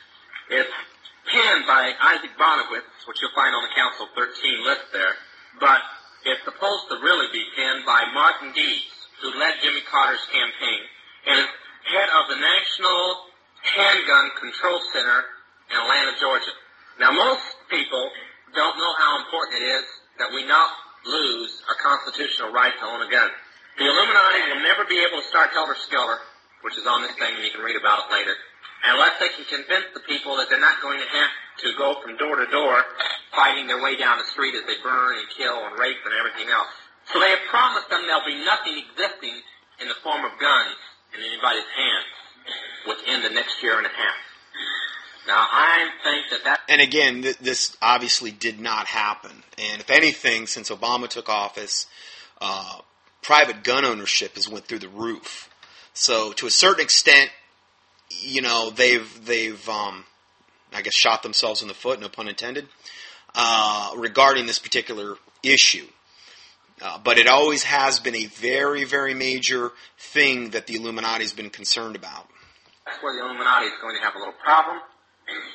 It's 0.60 0.76
penned 1.24 1.64
by 1.64 1.88
Isaac 2.20 2.36
Bonewits, 2.36 3.08
which 3.08 3.24
you'll 3.24 3.32
find 3.32 3.56
on 3.56 3.64
the 3.64 3.72
Council 3.72 4.12
13 4.12 4.28
list 4.68 4.92
there, 4.92 5.16
but 5.56 5.80
it's 6.28 6.44
supposed 6.44 6.84
to 6.92 7.00
really 7.00 7.32
be 7.32 7.48
penned 7.56 7.88
by 7.88 8.12
Martin 8.12 8.52
Dees, 8.52 8.92
who 9.24 9.32
led 9.40 9.56
Jimmy 9.64 9.80
Carter's 9.88 10.20
campaign, 10.28 10.84
and 11.26 11.44
head 11.88 12.08
of 12.20 12.28
the 12.28 12.38
National 12.40 13.00
Handgun 13.64 14.26
Control 14.40 14.78
Center 14.92 15.18
in 15.72 15.76
Atlanta, 15.80 16.12
Georgia. 16.20 16.52
Now, 17.00 17.10
most 17.12 17.44
people 17.70 18.10
don't 18.52 18.76
know 18.76 18.92
how 19.00 19.24
important 19.24 19.60
it 19.60 19.66
is 19.66 19.84
that 20.20 20.30
we 20.32 20.46
not 20.46 20.70
lose 21.04 21.52
our 21.68 21.76
constitutional 21.80 22.52
right 22.52 22.72
to 22.72 22.84
own 22.84 23.02
a 23.02 23.10
gun. 23.10 23.28
The 23.76 23.88
Illuminati 23.88 24.54
will 24.54 24.62
never 24.62 24.84
be 24.86 25.02
able 25.02 25.20
to 25.20 25.26
start 25.26 25.50
Helter 25.50 25.74
Skelter, 25.74 26.20
which 26.62 26.78
is 26.78 26.86
on 26.86 27.02
this 27.02 27.12
thing, 27.18 27.34
and 27.34 27.42
you 27.44 27.50
can 27.50 27.64
read 27.64 27.76
about 27.76 28.06
it 28.06 28.08
later, 28.14 28.36
unless 28.86 29.18
they 29.18 29.32
can 29.34 29.44
convince 29.48 29.90
the 29.92 30.04
people 30.06 30.36
that 30.38 30.48
they're 30.48 30.62
not 30.62 30.80
going 30.80 31.00
to 31.00 31.08
have 31.08 31.32
to 31.64 31.68
go 31.76 32.00
from 32.00 32.16
door 32.16 32.36
to 32.36 32.46
door 32.52 32.84
fighting 33.34 33.66
their 33.66 33.82
way 33.82 33.96
down 33.96 34.18
the 34.18 34.28
street 34.30 34.54
as 34.54 34.62
they 34.64 34.78
burn 34.82 35.18
and 35.18 35.26
kill 35.34 35.58
and 35.66 35.74
rape 35.78 35.98
and 36.04 36.14
everything 36.14 36.48
else. 36.52 36.70
So 37.10 37.18
they 37.18 37.30
have 37.30 37.44
promised 37.50 37.90
them 37.90 38.06
there'll 38.06 38.24
be 38.24 38.44
nothing 38.46 38.78
existing 38.78 39.34
in 39.82 39.88
the 39.90 39.98
form 40.06 40.24
of 40.24 40.32
guns 40.38 40.78
in 41.16 41.22
anybody's 41.22 41.64
hands 41.76 42.06
within 42.86 43.22
the 43.22 43.30
next 43.30 43.62
year 43.62 43.78
and 43.78 43.86
a 43.86 43.90
half. 43.90 44.16
Now, 45.26 45.46
I 45.50 45.88
think 46.02 46.26
that 46.30 46.44
that 46.44 46.60
And 46.68 46.82
again, 46.82 47.22
th- 47.22 47.38
this 47.38 47.76
obviously 47.80 48.30
did 48.30 48.60
not 48.60 48.86
happen. 48.86 49.42
And 49.58 49.80
if 49.80 49.90
anything, 49.90 50.46
since 50.46 50.70
Obama 50.70 51.08
took 51.08 51.28
office, 51.28 51.86
uh, 52.40 52.80
private 53.22 53.64
gun 53.64 53.84
ownership 53.84 54.34
has 54.34 54.48
went 54.48 54.66
through 54.66 54.80
the 54.80 54.88
roof. 54.88 55.48
So 55.94 56.32
to 56.34 56.46
a 56.46 56.50
certain 56.50 56.82
extent, 56.82 57.30
you 58.10 58.42
know, 58.42 58.70
they've 58.70 59.24
they've 59.24 59.66
um, 59.68 60.04
I 60.72 60.82
guess 60.82 60.94
shot 60.94 61.22
themselves 61.22 61.62
in 61.62 61.68
the 61.68 61.74
foot, 61.74 62.00
no 62.00 62.08
pun 62.08 62.28
intended, 62.28 62.68
uh, 63.34 63.92
regarding 63.96 64.46
this 64.46 64.58
particular 64.58 65.16
issue. 65.42 65.86
Uh, 66.84 67.00
but 67.00 67.16
it 67.16 67.24
always 67.24 67.64
has 67.64 67.96
been 67.96 68.12
a 68.12 68.28
very, 68.28 68.84
very 68.84 69.16
major 69.16 69.72
thing 69.96 70.52
that 70.52 70.68
the 70.68 70.76
Illuminati's 70.76 71.32
been 71.32 71.48
concerned 71.48 71.96
about. 71.96 72.28
that's 72.84 73.00
where 73.00 73.16
the 73.16 73.24
Illuminati 73.24 73.72
is 73.72 73.78
going 73.80 73.96
to 73.96 74.04
have 74.04 74.12
a 74.12 74.20
little 74.20 74.36
problem 74.44 74.84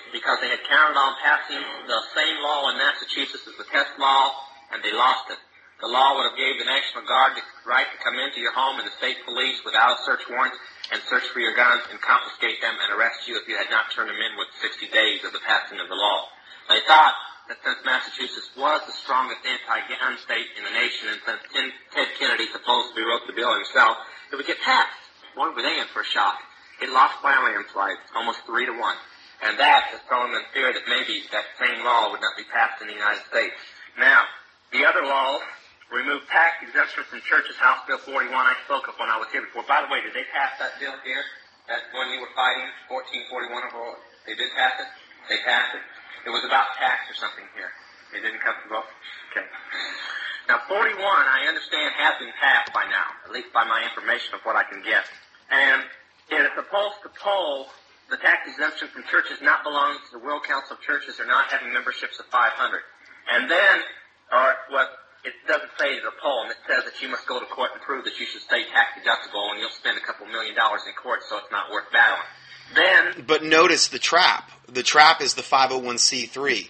because 0.10 0.41
they 0.41 0.49
had 0.49 0.57
counted 0.65 0.97
on 0.97 1.14
passing 1.22 1.61
the 1.85 2.01
same 2.18 2.41
law 2.41 2.73
in 2.73 2.81
Massachusetts 2.81 3.45
as 3.45 3.53
the 3.61 3.69
test 3.69 3.93
law, 4.01 4.34
and 4.73 4.81
they 4.81 4.89
lost 4.89 5.30
it. 5.30 5.38
The 5.85 5.88
law 5.88 6.18
would 6.18 6.34
have 6.34 6.38
gave 6.41 6.57
the 6.57 6.65
National 6.65 7.06
Guard 7.06 7.38
the 7.38 7.45
right 7.61 7.85
to 7.85 7.97
come 8.01 8.18
into 8.18 8.41
your 8.41 8.51
home 8.57 8.81
and 8.81 8.89
the 8.89 8.97
state 8.97 9.22
police 9.22 9.61
without 9.61 10.01
a 10.01 10.03
search 10.10 10.26
warrant 10.34 10.57
and 10.89 10.97
search 11.06 11.30
for 11.30 11.45
your 11.45 11.53
guns 11.53 11.85
and 11.93 12.01
confiscate 12.01 12.57
them 12.57 12.73
and 12.73 12.89
arrest 12.97 13.30
you 13.30 13.38
if 13.38 13.45
you 13.45 13.53
had 13.53 13.69
not 13.69 13.93
turned 13.93 14.10
them 14.10 14.18
in 14.18 14.34
within 14.34 14.65
60 14.65 14.89
days 14.89 15.22
of 15.22 15.31
the 15.31 15.45
passing 15.45 15.77
of 15.77 15.93
the 15.93 15.95
law. 15.95 16.26
They 16.73 16.81
thought 16.89 17.14
that 17.49 17.57
since 17.65 17.81
Massachusetts 17.81 18.53
was 18.53 18.85
the 18.85 18.93
strongest 18.93 19.41
anti-gun 19.41 20.21
state 20.21 20.53
in 20.53 20.61
the 20.61 20.73
nation 20.77 21.09
and 21.09 21.19
since 21.26 21.41
Ted 21.49 21.69
Ted 21.89 22.09
Kennedy 22.21 22.45
supposedly 22.53 23.01
wrote 23.01 23.26
the 23.26 23.34
bill 23.34 23.49
himself, 23.57 23.97
it 24.30 24.38
would 24.38 24.45
get 24.45 24.61
passed. 24.61 24.93
What 25.34 25.57
were 25.57 25.65
they 25.65 25.81
in 25.81 25.89
for 25.89 26.05
a 26.05 26.09
shock? 26.13 26.38
It 26.77 26.93
lost 26.93 27.17
by 27.26 27.34
a 27.34 27.41
landslide, 27.41 27.97
almost 28.13 28.45
three 28.45 28.69
to 28.69 28.76
one. 28.77 28.95
And 29.41 29.57
that 29.57 29.89
has 29.89 29.99
thrown 30.05 30.30
them 30.30 30.45
fear 30.53 30.69
that 30.69 30.85
maybe 30.85 31.26
that 31.34 31.49
same 31.57 31.81
law 31.81 32.13
would 32.13 32.21
not 32.21 32.38
be 32.38 32.45
passed 32.53 32.85
in 32.85 32.88
the 32.88 32.95
United 32.95 33.26
States. 33.34 33.57
Now, 33.97 34.30
the 34.69 34.85
other 34.85 35.01
laws 35.01 35.41
remove 35.89 36.21
tax 36.30 36.61
exemption 36.61 37.01
from 37.09 37.17
churches, 37.26 37.57
House 37.57 37.81
Bill 37.89 37.97
41 37.97 38.30
I 38.30 38.53
spoke 38.69 38.85
of 38.85 38.95
when 39.01 39.09
I 39.09 39.17
was 39.17 39.26
here 39.34 39.41
before. 39.41 39.65
By 39.65 39.81
the 39.81 39.89
way, 39.89 40.05
did 40.05 40.13
they 40.13 40.27
pass 40.30 40.53
that 40.61 40.77
bill 40.77 40.93
here? 41.01 41.26
That 41.65 41.89
one 41.97 42.13
you 42.13 42.21
were 42.21 42.30
fighting, 42.38 42.69
1441 42.93 43.73
of 43.73 43.73
all? 43.73 43.97
They 44.30 44.38
did 44.38 44.53
pass 44.53 44.77
it? 44.85 44.89
They 45.34 45.41
passed 45.41 45.73
it? 45.73 45.84
It 46.25 46.31
was 46.31 46.43
about 46.43 46.75
tax 46.77 47.07
or 47.07 47.15
something 47.15 47.45
here. 47.55 47.71
They 48.11 48.19
didn't 48.19 48.41
come 48.41 48.57
vote? 48.67 48.89
Okay. 49.31 49.45
Now, 50.49 50.65
41, 50.65 50.97
I 50.97 51.45
understand, 51.45 51.93
has 51.93 52.17
been 52.17 52.33
passed 52.41 52.73
by 52.73 52.81
now, 52.89 53.13
at 53.21 53.29
least 53.29 53.53
by 53.53 53.63
my 53.69 53.85
information 53.85 54.33
of 54.33 54.41
what 54.41 54.57
I 54.57 54.65
can 54.65 54.81
get. 54.81 55.05
And 55.53 55.85
it 56.33 56.41
is 56.41 56.53
supposed 56.57 57.05
to 57.05 57.09
poll 57.21 57.69
the 58.09 58.17
tax 58.17 58.49
exemption 58.49 58.89
from 58.89 59.05
churches 59.13 59.37
not 59.45 59.61
belonging 59.61 60.01
to 60.09 60.11
the 60.17 60.23
World 60.25 60.41
Council 60.41 60.73
of 60.73 60.81
Churches 60.81 61.21
or 61.21 61.29
not 61.29 61.53
having 61.53 61.69
memberships 61.69 62.17
of 62.17 62.25
500. 62.33 62.57
And 63.29 63.45
then, 63.45 63.75
or 64.33 64.47
what 64.73 64.89
it 65.21 65.37
doesn't 65.45 65.73
say 65.77 65.93
is 65.93 66.03
a 66.05 66.13
poll, 66.17 66.49
and 66.49 66.51
it 66.51 66.61
says 66.65 66.81
that 66.89 66.97
you 66.97 67.13
must 67.13 67.29
go 67.29 67.37
to 67.37 67.45
court 67.53 67.69
and 67.77 67.81
prove 67.85 68.05
that 68.09 68.17
you 68.17 68.25
should 68.25 68.41
stay 68.41 68.65
tax 68.73 68.97
deductible, 68.97 69.53
and 69.53 69.61
you'll 69.61 69.73
spend 69.77 70.01
a 70.01 70.05
couple 70.05 70.25
million 70.25 70.57
dollars 70.57 70.81
in 70.89 70.93
court, 70.97 71.21
so 71.29 71.37
it's 71.37 71.51
not 71.53 71.69
worth 71.69 71.91
battling. 71.93 72.25
Then, 72.75 73.25
But 73.25 73.43
notice 73.43 73.87
the 73.87 73.99
trap. 73.99 74.51
The 74.67 74.83
trap 74.83 75.21
is 75.21 75.33
the 75.33 75.41
501c3 75.41 76.69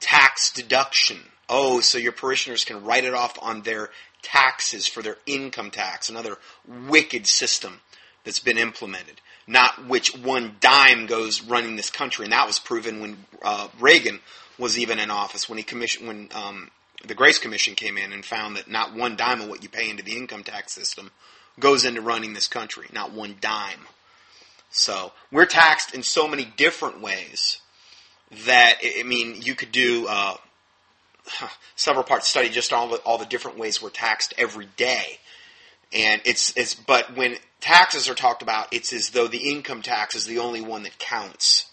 tax 0.00 0.52
deduction. 0.52 1.18
Oh, 1.48 1.80
so 1.80 1.98
your 1.98 2.12
parishioners 2.12 2.64
can 2.64 2.84
write 2.84 3.04
it 3.04 3.14
off 3.14 3.38
on 3.40 3.62
their 3.62 3.90
taxes 4.22 4.86
for 4.86 5.02
their 5.02 5.16
income 5.26 5.70
tax. 5.70 6.08
Another 6.08 6.36
wicked 6.66 7.26
system 7.26 7.80
that's 8.24 8.40
been 8.40 8.58
implemented. 8.58 9.20
Not 9.46 9.86
which 9.86 10.14
one 10.14 10.56
dime 10.60 11.06
goes 11.06 11.42
running 11.42 11.76
this 11.76 11.90
country, 11.90 12.26
and 12.26 12.32
that 12.32 12.46
was 12.46 12.58
proven 12.58 13.00
when 13.00 13.16
uh, 13.42 13.68
Reagan 13.80 14.20
was 14.58 14.78
even 14.78 14.98
in 14.98 15.10
office 15.10 15.48
when 15.48 15.56
he 15.56 15.64
commissioned 15.64 16.06
when 16.06 16.28
um, 16.34 16.70
the 17.06 17.14
Grace 17.14 17.38
Commission 17.38 17.74
came 17.74 17.96
in 17.96 18.12
and 18.12 18.24
found 18.24 18.56
that 18.56 18.68
not 18.68 18.94
one 18.94 19.16
dime 19.16 19.40
of 19.40 19.48
what 19.48 19.62
you 19.62 19.68
pay 19.68 19.88
into 19.88 20.02
the 20.02 20.16
income 20.16 20.42
tax 20.42 20.72
system 20.72 21.10
goes 21.58 21.84
into 21.84 22.00
running 22.00 22.34
this 22.34 22.48
country. 22.48 22.86
Not 22.92 23.12
one 23.12 23.36
dime. 23.40 23.86
So 24.70 25.12
we're 25.30 25.46
taxed 25.46 25.94
in 25.94 26.02
so 26.02 26.28
many 26.28 26.44
different 26.56 27.00
ways 27.00 27.60
that 28.46 28.74
I 28.82 29.02
mean 29.02 29.40
you 29.42 29.54
could 29.54 29.72
do 29.72 30.06
uh, 30.08 30.36
several 31.76 32.04
part 32.04 32.24
study 32.24 32.48
just 32.48 32.72
all 32.72 32.88
the 32.88 32.96
all 32.98 33.18
the 33.18 33.26
different 33.26 33.58
ways 33.58 33.82
we're 33.82 33.90
taxed 33.90 34.34
every 34.36 34.68
day, 34.76 35.18
and 35.92 36.20
it's 36.24 36.56
it's 36.56 36.74
but 36.74 37.16
when 37.16 37.36
taxes 37.60 38.08
are 38.08 38.14
talked 38.14 38.42
about, 38.42 38.72
it's 38.72 38.92
as 38.92 39.10
though 39.10 39.28
the 39.28 39.50
income 39.50 39.82
tax 39.82 40.14
is 40.14 40.26
the 40.26 40.38
only 40.38 40.60
one 40.60 40.82
that 40.82 40.98
counts, 40.98 41.70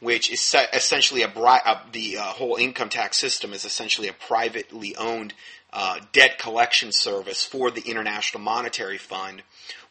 which 0.00 0.30
is 0.30 0.54
essentially 0.72 1.22
a 1.22 1.28
uh, 1.28 1.80
the 1.92 2.18
uh, 2.18 2.22
whole 2.22 2.56
income 2.56 2.88
tax 2.88 3.16
system 3.16 3.52
is 3.52 3.64
essentially 3.64 4.08
a 4.08 4.12
privately 4.12 4.94
owned 4.96 5.34
uh, 5.72 5.98
debt 6.12 6.38
collection 6.38 6.92
service 6.92 7.44
for 7.44 7.70
the 7.70 7.80
International 7.82 8.42
Monetary 8.42 8.98
Fund, 8.98 9.42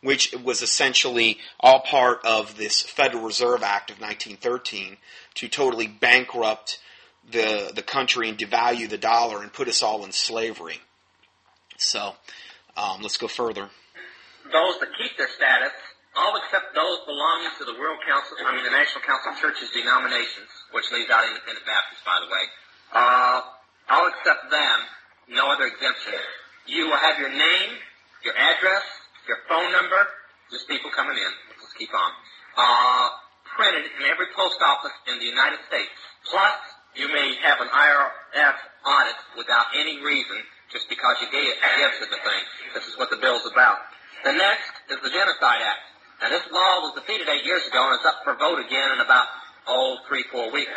which 0.01 0.33
was 0.43 0.61
essentially 0.61 1.37
all 1.59 1.79
part 1.79 2.19
of 2.25 2.57
this 2.57 2.81
Federal 2.81 3.23
Reserve 3.23 3.63
Act 3.63 3.91
of 3.91 3.99
1913 3.99 4.97
to 5.35 5.47
totally 5.47 5.87
bankrupt 5.87 6.79
the 7.29 7.71
the 7.73 7.83
country 7.83 8.29
and 8.29 8.37
devalue 8.37 8.89
the 8.89 8.97
dollar 8.97 9.41
and 9.41 9.53
put 9.53 9.67
us 9.67 9.83
all 9.83 10.03
in 10.03 10.11
slavery. 10.11 10.81
So 11.77 12.15
um, 12.75 13.01
let's 13.01 13.17
go 13.17 13.27
further. 13.27 13.69
Those 14.51 14.79
that 14.79 14.89
keep 14.97 15.17
their 15.17 15.29
status, 15.29 15.73
all 16.17 16.33
except 16.37 16.73
those 16.73 16.99
belonging 17.05 17.53
to 17.59 17.65
the 17.65 17.77
World 17.79 17.99
Council, 18.07 18.37
I 18.45 18.55
mean 18.55 18.65
the 18.65 18.71
National 18.73 19.05
Council 19.05 19.31
of 19.31 19.37
Churches 19.37 19.69
denominations, 19.69 20.49
which 20.71 20.91
leaves 20.91 21.09
out 21.09 21.25
Independent 21.29 21.65
Baptists, 21.65 22.03
by 22.03 22.17
the 22.19 22.29
way. 22.29 22.43
Uh, 22.91 23.41
all 23.89 24.09
except 24.09 24.49
them, 24.49 24.77
no 25.29 25.51
other 25.51 25.65
exemption. 25.65 26.19
You 26.65 26.87
will 26.87 26.97
have 26.97 27.19
your 27.19 27.29
name, 27.29 27.71
your 28.23 28.35
address, 28.37 28.83
your 29.31 29.39
phone 29.47 29.71
number, 29.71 30.03
just 30.51 30.67
people 30.67 30.91
coming 30.91 31.15
in. 31.15 31.31
Let's 31.55 31.71
keep 31.79 31.95
on. 31.95 32.11
Uh, 32.59 33.07
printed 33.55 33.87
in 33.95 34.03
every 34.11 34.27
post 34.35 34.59
office 34.59 34.91
in 35.07 35.23
the 35.23 35.27
United 35.31 35.63
States. 35.71 35.87
Plus, 36.27 36.59
you 36.99 37.07
may 37.07 37.39
have 37.39 37.63
an 37.63 37.71
IRS 37.71 38.59
audit 38.83 39.15
without 39.39 39.71
any 39.71 40.03
reason 40.03 40.35
just 40.67 40.91
because 40.91 41.15
you 41.23 41.31
gave, 41.31 41.47
gave 41.47 41.95
such 42.03 42.11
a 42.11 42.19
thing. 42.19 42.43
This 42.75 42.91
is 42.91 42.99
what 42.99 43.07
the 43.07 43.19
bill's 43.23 43.47
about. 43.47 43.79
The 44.27 44.35
next 44.35 44.75
is 44.91 44.99
the 44.99 45.11
Genocide 45.11 45.63
Act. 45.63 45.83
Now, 46.19 46.29
this 46.29 46.43
law 46.51 46.83
was 46.83 46.93
defeated 46.99 47.31
eight 47.31 47.47
years 47.47 47.63
ago, 47.71 47.87
and 47.87 47.95
it's 47.95 48.05
up 48.05 48.27
for 48.27 48.35
vote 48.35 48.59
again 48.59 48.91
in 48.91 48.99
about, 48.99 49.25
oh, 49.65 50.03
three, 50.07 50.27
four 50.27 50.51
weeks. 50.51 50.75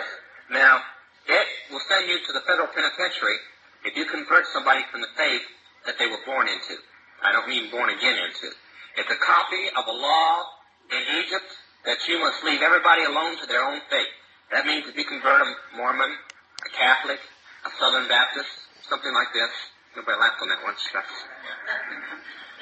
Now, 0.51 0.79
it 1.27 1.47
will 1.71 1.83
send 1.91 2.07
you 2.09 2.23
to 2.23 2.33
the 2.33 2.43
federal 2.47 2.71
penitentiary 2.71 3.37
if 3.85 3.99
you 3.99 4.07
convert 4.07 4.47
somebody 4.55 4.87
from 4.91 5.03
the 5.03 5.11
faith 5.19 5.43
that 5.87 5.99
they 5.99 6.07
were 6.07 6.23
born 6.25 6.49
into. 6.49 6.81
I 7.25 7.33
don't 7.33 7.49
mean 7.49 7.73
born 7.73 7.89
again 7.89 8.21
into. 8.21 8.53
It's 9.01 9.11
a 9.11 9.21
copy 9.25 9.65
of 9.81 9.89
a 9.89 9.97
law 9.97 10.45
in 10.93 11.03
Egypt 11.25 11.49
that 11.89 11.97
you 12.07 12.21
must 12.21 12.45
leave 12.45 12.61
everybody 12.61 13.05
alone 13.05 13.41
to 13.41 13.47
their 13.49 13.65
own 13.65 13.81
fate. 13.89 14.13
That 14.53 14.69
means 14.69 14.85
if 14.87 14.95
you 14.95 15.09
convert 15.09 15.41
a 15.41 15.49
Mormon, 15.77 16.13
a 16.13 16.71
Catholic, 16.77 17.19
a 17.65 17.71
Southern 17.81 18.07
Baptist, 18.13 18.53
something 18.89 19.13
like 19.13 19.33
this, 19.33 19.51
nobody 19.97 20.21
laughed 20.21 20.41
on 20.45 20.49
that 20.53 20.63
one. 20.63 20.77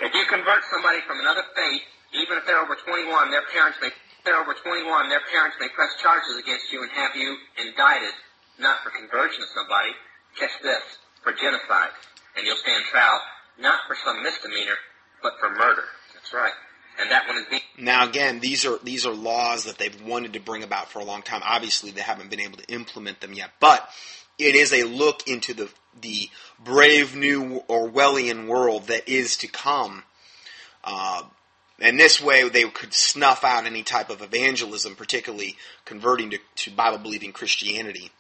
If 0.03 0.11
you 0.15 0.25
convert 0.27 0.65
somebody 0.67 0.99
from 1.07 1.21
another 1.21 1.45
faith, 1.55 1.85
even 2.17 2.39
if 2.39 2.47
they're 2.47 2.59
over 2.59 2.75
21, 2.75 3.31
their 3.31 3.45
parents 3.55 3.79
may, 3.79 3.91
they're 4.25 4.41
over 4.41 4.55
21, 4.55 4.83
their 5.09 5.23
parents 5.31 5.55
may 5.61 5.69
press 5.69 5.95
charges 6.03 6.39
against 6.43 6.73
you 6.73 6.83
and 6.83 6.91
have 6.91 7.15
you 7.15 7.37
indicted, 7.61 8.11
not 8.59 8.83
for 8.83 8.91
conversion 8.91 9.43
of 9.43 9.51
somebody, 9.55 9.93
catch 10.35 10.51
this, 10.65 10.83
for 11.23 11.31
genocide. 11.37 11.95
And 12.35 12.43
you'll 12.47 12.59
stand 12.59 12.83
trial, 12.91 13.21
not 13.59 13.81
for 13.87 13.97
some 14.05 14.23
misdemeanor, 14.23 14.77
but 15.23 15.33
for 15.41 15.51
murder. 15.51 15.85
That's 16.15 16.33
right 16.33 16.53
and 17.01 17.11
that 17.11 17.27
one 17.27 17.39
is 17.39 17.45
being. 17.49 17.63
Now, 17.79 18.09
again, 18.09 18.41
these 18.41 18.65
are 18.65 18.79
these 18.83 19.07
are 19.07 19.15
laws 19.15 19.65
that 19.65 19.79
they've 19.79 20.03
wanted 20.03 20.35
to 20.35 20.41
bring 20.41 20.63
about 20.63 20.91
for 20.91 20.99
a 21.01 21.05
long 21.05 21.23
time. 21.23 21.43
Obviously, 21.45 21.91
they 21.91 22.01
haven't 22.01 22.31
been 22.31 22.41
able 22.41 22.59
to 22.59 22.73
implement 22.73 23.21
them 23.21 23.33
yet, 23.33 23.51
but 23.61 23.89
it 24.39 24.55
is 24.55 24.73
a 24.73 24.85
look 24.85 25.27
into 25.27 25.55
the 25.55 25.71
the 26.01 26.29
brave 26.63 27.15
new 27.15 27.63
Orwellian 27.69 28.47
world 28.47 28.89
that 28.89 29.09
is 29.09 29.37
to 29.39 29.47
come. 29.47 30.05
Uh, 30.85 31.23
and 31.81 31.99
this 31.99 32.21
way, 32.21 32.49
they 32.49 32.65
could 32.65 32.95
snuff 32.95 33.45
out 33.45 33.67
any 33.67 33.83
type 33.83 34.11
of 34.11 34.23
evangelism, 34.23 34.95
particularly 34.95 35.57
converting 35.85 36.31
to, 36.31 36.39
to 36.57 36.71
Bible 36.71 36.99
believing 36.99 37.33
Christianity. 37.33 38.11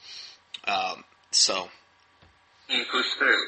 Um, 0.66 1.04
so, 1.30 1.68
through. 3.18 3.42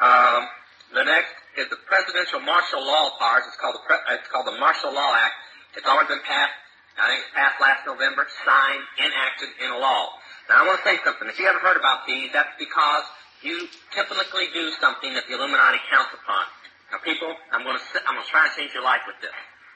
Um, 0.00 0.48
the 0.94 1.02
next 1.02 1.34
is 1.58 1.66
the 1.72 1.80
presidential 1.88 2.40
martial 2.40 2.84
law 2.84 3.10
powers. 3.18 3.48
It's 3.48 3.58
called 3.58 3.74
the 3.74 3.84
Pre- 3.88 4.04
uh, 4.06 4.18
it's 4.20 4.28
called 4.28 4.46
the 4.46 4.58
Martial 4.60 4.92
Law 4.92 5.10
Act. 5.16 5.34
It's 5.74 5.88
already 5.88 6.14
been 6.14 6.24
passed. 6.24 6.54
I 6.96 7.12
think 7.12 7.20
it 7.20 7.28
was 7.28 7.36
passed 7.36 7.58
last 7.60 7.82
November, 7.84 8.24
signed, 8.44 8.84
enacted 8.96 9.50
in 9.60 9.70
law. 9.76 10.16
Now 10.48 10.62
I 10.62 10.68
want 10.68 10.80
to 10.80 10.84
say 10.86 10.96
something. 11.04 11.28
If 11.28 11.36
you 11.36 11.46
haven't 11.48 11.64
heard 11.64 11.76
about 11.76 12.06
these, 12.08 12.32
that's 12.32 12.54
because 12.56 13.04
you 13.42 13.68
typically 13.92 14.48
do 14.54 14.72
something 14.80 15.12
that 15.12 15.28
the 15.28 15.36
Illuminati 15.36 15.82
counts 15.92 16.14
upon. 16.16 16.44
Now, 16.92 17.02
people, 17.02 17.34
I'm 17.52 17.66
going 17.66 17.76
to 17.76 17.84
I'm 18.06 18.14
going 18.14 18.24
to 18.24 18.30
try 18.30 18.46
and 18.46 18.52
change 18.54 18.72
your 18.72 18.86
life 18.86 19.04
with 19.04 19.18
this. 19.20 19.34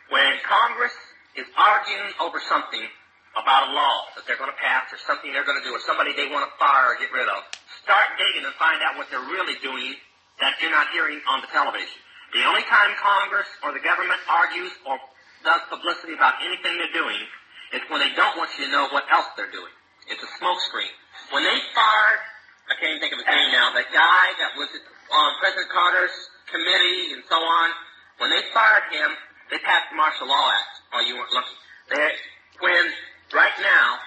When 0.08 0.38
Congress 0.46 0.94
is 1.36 1.46
arguing 1.58 2.14
over 2.22 2.40
something 2.46 2.82
about 3.34 3.70
a 3.70 3.70
law 3.74 4.10
that 4.18 4.26
they're 4.26 4.40
going 4.40 4.50
to 4.50 4.58
pass 4.58 4.90
or 4.90 4.98
something 5.06 5.30
they're 5.30 5.46
going 5.46 5.58
to 5.58 5.66
do 5.66 5.70
or 5.70 5.82
somebody 5.86 6.14
they 6.18 6.26
want 6.30 6.42
to 6.46 6.52
fire 6.58 6.94
or 6.94 6.96
get 6.98 7.14
rid 7.14 7.30
of, 7.30 7.46
start 7.82 8.18
digging 8.18 8.42
and 8.42 8.54
find 8.58 8.82
out 8.82 8.98
what 8.98 9.06
they're 9.10 9.28
really 9.30 9.54
doing 9.62 9.94
that 10.40 10.56
you're 10.60 10.72
not 10.72 10.88
hearing 10.92 11.20
on 11.28 11.40
the 11.44 11.50
television. 11.52 12.00
The 12.32 12.44
only 12.46 12.62
time 12.68 12.94
Congress 12.96 13.48
or 13.64 13.72
the 13.72 13.82
government 13.82 14.20
argues 14.28 14.72
or 14.86 14.96
does 15.44 15.62
publicity 15.68 16.14
about 16.14 16.40
anything 16.44 16.76
they're 16.76 16.96
doing 16.96 17.20
is 17.74 17.82
when 17.88 18.00
they 18.00 18.12
don't 18.14 18.36
want 18.36 18.50
you 18.58 18.66
to 18.66 18.70
know 18.70 18.88
what 18.90 19.04
else 19.10 19.30
they're 19.36 19.50
doing. 19.50 19.72
It's 20.10 20.22
a 20.22 20.30
smokescreen. 20.38 20.90
When 21.30 21.42
they 21.44 21.58
fired, 21.74 22.20
I 22.70 22.74
can't 22.78 22.98
even 22.98 23.00
think 23.02 23.14
of 23.14 23.20
his 23.22 23.30
name 23.30 23.50
now, 23.54 23.74
that 23.74 23.88
guy 23.90 24.24
that 24.42 24.58
was 24.58 24.70
on 25.10 25.28
President 25.38 25.70
Carter's 25.70 26.14
committee 26.50 27.14
and 27.14 27.22
so 27.26 27.38
on, 27.38 27.68
when 28.18 28.30
they 28.30 28.42
fired 28.54 28.90
him, 28.90 29.10
they 29.50 29.58
passed 29.58 29.90
the 29.90 29.96
Martial 29.96 30.28
Law 30.28 30.50
Act. 30.50 30.74
Oh, 30.94 31.02
you 31.02 31.14
weren't 31.14 31.34
looking. 31.34 31.58
They, 31.90 32.10
when 32.62 32.84
right 33.34 33.56
now 33.62 33.98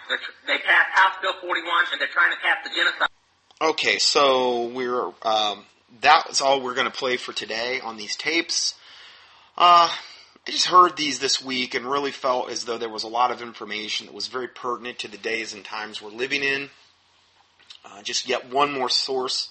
they 0.47 0.57
passed 0.60 0.91
House 0.95 1.15
Bill 1.22 1.35
41 1.41 1.91
and 1.91 1.99
they're 1.99 2.07
trying 2.07 2.31
to 2.31 2.39
pass 2.39 2.64
the 2.64 2.72
genocide. 2.72 3.11
Okay, 3.61 3.97
so 3.97 4.68
we're 4.68 5.11
um, 5.23 5.65
that's 6.02 6.41
all 6.41 6.61
we're 6.61 6.74
going 6.74 6.90
to 6.90 6.98
play 6.98 7.18
for 7.18 7.34
today 7.34 7.80
on 7.82 7.98
these 7.98 8.15
tapes. 8.15 8.76
Uh, 9.57 9.90
I 10.45 10.52
just 10.52 10.68
heard 10.68 10.98
these 10.98 11.20
this 11.20 11.44
week 11.44 11.74
and 11.76 11.86
really 11.86 12.11
felt 12.11 12.49
as 12.49 12.65
though 12.65 12.78
there 12.78 12.90
was 12.90 13.03
a 13.03 13.07
lot 13.07 13.32
of 13.32 13.41
information 13.41 14.07
that 14.07 14.15
was 14.15 14.28
very 14.28 14.48
pertinent 14.48 14.99
to 14.99 15.07
the 15.07 15.18
days 15.18 15.53
and 15.53 15.64
times 15.64 16.02
we're 16.02 16.10
living 16.10 16.44
in. 16.44 16.70
Uh, 17.86 18.02
just 18.02 18.28
yet 18.28 18.49
one 18.52 18.72
more 18.72 18.90
source 18.90 19.49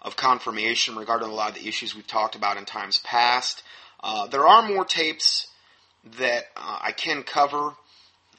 of 0.00 0.16
confirmation 0.16 0.96
regarding 0.96 1.28
a 1.28 1.34
lot 1.34 1.50
of 1.50 1.56
the 1.56 1.68
issues 1.68 1.94
we've 1.94 2.06
talked 2.06 2.36
about 2.36 2.56
in 2.56 2.64
times 2.64 2.98
past. 2.98 3.62
Uh, 4.02 4.26
there 4.28 4.46
are 4.46 4.66
more 4.66 4.84
tapes 4.84 5.48
that 6.18 6.44
uh, 6.56 6.78
I 6.80 6.92
can 6.92 7.22
cover 7.22 7.74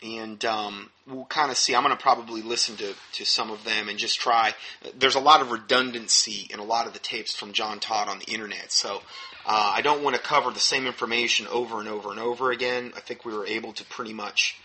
and 0.02 0.44
um, 0.46 0.90
we'll 1.08 1.26
kind 1.26 1.52
of 1.52 1.58
see. 1.58 1.76
I'm 1.76 1.84
going 1.84 1.96
to 1.96 2.02
probably 2.02 2.42
listen 2.42 2.76
to, 2.78 2.94
to 3.14 3.26
some 3.26 3.52
of 3.52 3.64
them 3.64 3.90
and 3.90 3.98
just 3.98 4.20
try. 4.20 4.54
There's 4.98 5.16
a 5.16 5.20
lot 5.20 5.42
of 5.42 5.52
redundancy 5.52 6.48
in 6.50 6.60
a 6.60 6.64
lot 6.64 6.88
of 6.88 6.94
the 6.94 7.00
tapes 7.00 7.36
from 7.36 7.52
John 7.52 7.80
Todd 7.80 8.08
on 8.08 8.20
the 8.20 8.32
internet, 8.32 8.72
so 8.72 9.02
uh, 9.46 9.74
I 9.76 9.82
don't 9.82 10.04
want 10.04 10.16
to 10.16 10.22
cover 10.22 10.52
the 10.52 10.60
same 10.60 10.86
information 10.86 11.48
over 11.48 11.80
and 11.80 11.90
over 11.90 12.12
and 12.12 12.20
over 12.20 12.52
again. 12.52 12.94
I 12.96 13.00
think 13.00 13.26
we 13.26 13.34
were 13.34 13.46
able 13.46 13.74
to 13.74 13.86
pretty 13.86 14.14
much 14.14 14.58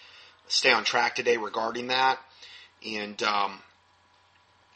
stay 0.49 0.73
on 0.73 0.85
track 0.85 1.15
today 1.15 1.37
regarding 1.37 1.89
that, 1.89 2.19
and 2.87 3.21
um, 3.23 3.61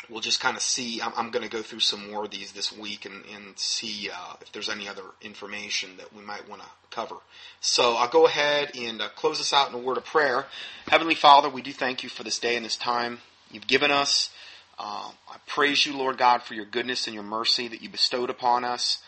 we'll 0.08 0.20
just 0.20 0.40
kind 0.40 0.56
of 0.56 0.62
see. 0.62 1.00
I'm, 1.00 1.12
I'm 1.16 1.30
going 1.30 1.44
to 1.44 1.50
go 1.50 1.62
through 1.62 1.80
some 1.80 2.10
more 2.10 2.24
of 2.24 2.30
these 2.30 2.52
this 2.52 2.76
week 2.76 3.04
and, 3.04 3.24
and 3.34 3.58
see 3.58 4.10
uh, 4.12 4.34
if 4.40 4.52
there's 4.52 4.68
any 4.68 4.88
other 4.88 5.02
information 5.20 5.96
that 5.98 6.14
we 6.14 6.22
might 6.22 6.48
want 6.48 6.62
to 6.62 6.68
cover. 6.90 7.16
So 7.60 7.96
I'll 7.96 8.08
go 8.08 8.26
ahead 8.26 8.72
and 8.76 9.00
uh, 9.00 9.08
close 9.10 9.38
this 9.38 9.52
out 9.52 9.68
in 9.68 9.74
a 9.74 9.78
word 9.78 9.96
of 9.96 10.04
prayer. 10.04 10.46
Heavenly 10.86 11.14
Father, 11.14 11.48
we 11.48 11.62
do 11.62 11.72
thank 11.72 12.02
you 12.02 12.08
for 12.08 12.24
this 12.24 12.38
day 12.38 12.56
and 12.56 12.64
this 12.64 12.76
time 12.76 13.18
you've 13.50 13.66
given 13.66 13.90
us. 13.90 14.30
Uh, 14.78 15.10
I 15.28 15.36
praise 15.46 15.84
you, 15.84 15.96
Lord 15.96 16.18
God, 16.18 16.42
for 16.42 16.54
your 16.54 16.64
goodness 16.64 17.06
and 17.06 17.14
your 17.14 17.24
mercy 17.24 17.68
that 17.68 17.82
you 17.82 17.88
bestowed 17.88 18.30
upon 18.30 18.64
us. 18.64 19.02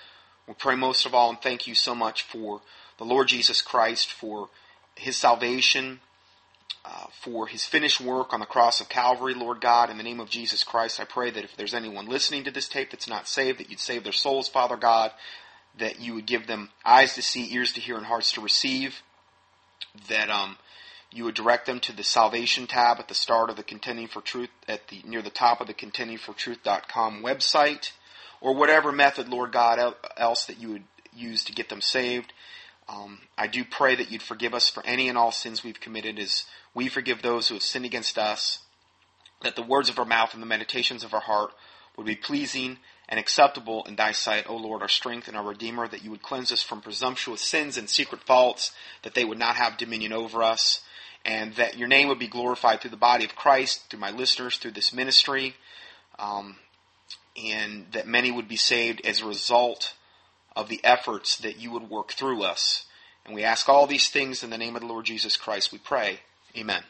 We 0.48 0.54
pray 0.54 0.74
most 0.74 1.06
of 1.06 1.14
all 1.14 1.30
and 1.30 1.40
thank 1.40 1.66
you 1.66 1.74
so 1.74 1.94
much 1.94 2.22
for 2.22 2.60
the 2.98 3.04
Lord 3.04 3.28
Jesus 3.28 3.62
Christ, 3.62 4.10
for 4.10 4.48
his 4.96 5.16
salvation, 5.16 6.00
uh, 6.84 7.06
for 7.20 7.46
his 7.46 7.64
finished 7.64 8.00
work 8.00 8.32
on 8.32 8.40
the 8.40 8.46
cross 8.46 8.80
of 8.80 8.88
Calvary, 8.88 9.34
Lord 9.34 9.60
God. 9.60 9.90
In 9.90 9.98
the 9.98 10.02
name 10.02 10.20
of 10.20 10.30
Jesus 10.30 10.64
Christ, 10.64 11.00
I 11.00 11.04
pray 11.04 11.30
that 11.30 11.44
if 11.44 11.56
there's 11.56 11.74
anyone 11.74 12.06
listening 12.06 12.44
to 12.44 12.50
this 12.50 12.68
tape 12.68 12.90
that's 12.90 13.08
not 13.08 13.28
saved, 13.28 13.60
that 13.60 13.70
you'd 13.70 13.80
save 13.80 14.04
their 14.04 14.12
souls, 14.12 14.48
Father 14.48 14.76
God, 14.76 15.12
that 15.78 16.00
you 16.00 16.14
would 16.14 16.26
give 16.26 16.46
them 16.46 16.70
eyes 16.84 17.14
to 17.14 17.22
see, 17.22 17.52
ears 17.54 17.72
to 17.72 17.80
hear, 17.80 17.96
and 17.96 18.06
hearts 18.06 18.32
to 18.32 18.40
receive, 18.40 19.02
that 20.08 20.30
um, 20.30 20.56
you 21.12 21.24
would 21.24 21.34
direct 21.34 21.66
them 21.66 21.80
to 21.80 21.92
the 21.92 22.04
salvation 22.04 22.66
tab 22.66 22.98
at 22.98 23.08
the 23.08 23.14
start 23.14 23.50
of 23.50 23.56
the 23.56 23.62
contending 23.62 24.06
for 24.06 24.20
truth 24.20 24.50
at 24.68 24.88
the 24.88 25.02
near 25.04 25.22
the 25.22 25.30
top 25.30 25.60
of 25.60 25.66
the 25.66 25.74
contendingfortruth.com 25.74 27.22
website 27.22 27.92
or 28.40 28.54
whatever 28.54 28.92
method 28.92 29.28
lord 29.28 29.52
god 29.52 29.94
else 30.16 30.46
that 30.46 30.60
you 30.60 30.68
would 30.70 30.84
use 31.14 31.44
to 31.44 31.52
get 31.52 31.68
them 31.68 31.80
saved 31.80 32.32
um, 32.90 33.18
i 33.38 33.46
do 33.46 33.64
pray 33.64 33.94
that 33.94 34.10
you'd 34.10 34.22
forgive 34.22 34.52
us 34.52 34.68
for 34.68 34.84
any 34.84 35.08
and 35.08 35.16
all 35.16 35.32
sins 35.32 35.64
we've 35.64 35.80
committed 35.80 36.18
as 36.18 36.44
we 36.74 36.88
forgive 36.88 37.22
those 37.22 37.48
who 37.48 37.54
have 37.54 37.62
sinned 37.62 37.84
against 37.86 38.18
us 38.18 38.60
that 39.42 39.56
the 39.56 39.62
words 39.62 39.88
of 39.88 39.98
our 39.98 40.04
mouth 40.04 40.34
and 40.34 40.42
the 40.42 40.46
meditations 40.46 41.02
of 41.02 41.14
our 41.14 41.20
heart 41.20 41.52
would 41.96 42.06
be 42.06 42.16
pleasing 42.16 42.78
and 43.08 43.18
acceptable 43.18 43.84
in 43.84 43.96
thy 43.96 44.12
sight, 44.12 44.48
O 44.48 44.56
Lord, 44.56 44.82
our 44.82 44.88
strength 44.88 45.26
and 45.26 45.36
our 45.36 45.44
Redeemer, 45.44 45.88
that 45.88 46.04
you 46.04 46.10
would 46.10 46.22
cleanse 46.22 46.52
us 46.52 46.62
from 46.62 46.80
presumptuous 46.80 47.42
sins 47.42 47.76
and 47.76 47.90
secret 47.90 48.22
faults, 48.22 48.72
that 49.02 49.14
they 49.14 49.24
would 49.24 49.38
not 49.38 49.56
have 49.56 49.76
dominion 49.76 50.12
over 50.12 50.42
us, 50.42 50.82
and 51.24 51.54
that 51.56 51.76
your 51.76 51.88
name 51.88 52.08
would 52.08 52.18
be 52.18 52.28
glorified 52.28 52.80
through 52.80 52.92
the 52.92 52.96
body 52.96 53.24
of 53.24 53.34
Christ, 53.34 53.90
through 53.90 53.98
my 53.98 54.10
listeners, 54.10 54.58
through 54.58 54.70
this 54.70 54.92
ministry, 54.92 55.56
um, 56.18 56.56
and 57.36 57.86
that 57.92 58.06
many 58.06 58.30
would 58.30 58.48
be 58.48 58.56
saved 58.56 59.00
as 59.04 59.20
a 59.20 59.26
result 59.26 59.94
of 60.56 60.68
the 60.68 60.80
efforts 60.84 61.36
that 61.38 61.58
you 61.58 61.70
would 61.70 61.88
work 61.88 62.12
through 62.12 62.42
us. 62.42 62.86
And 63.24 63.34
we 63.34 63.44
ask 63.44 63.68
all 63.68 63.86
these 63.86 64.08
things 64.08 64.42
in 64.42 64.50
the 64.50 64.58
name 64.58 64.76
of 64.76 64.82
the 64.82 64.88
Lord 64.88 65.04
Jesus 65.04 65.36
Christ, 65.36 65.72
we 65.72 65.78
pray. 65.78 66.20
Amen. 66.56 66.82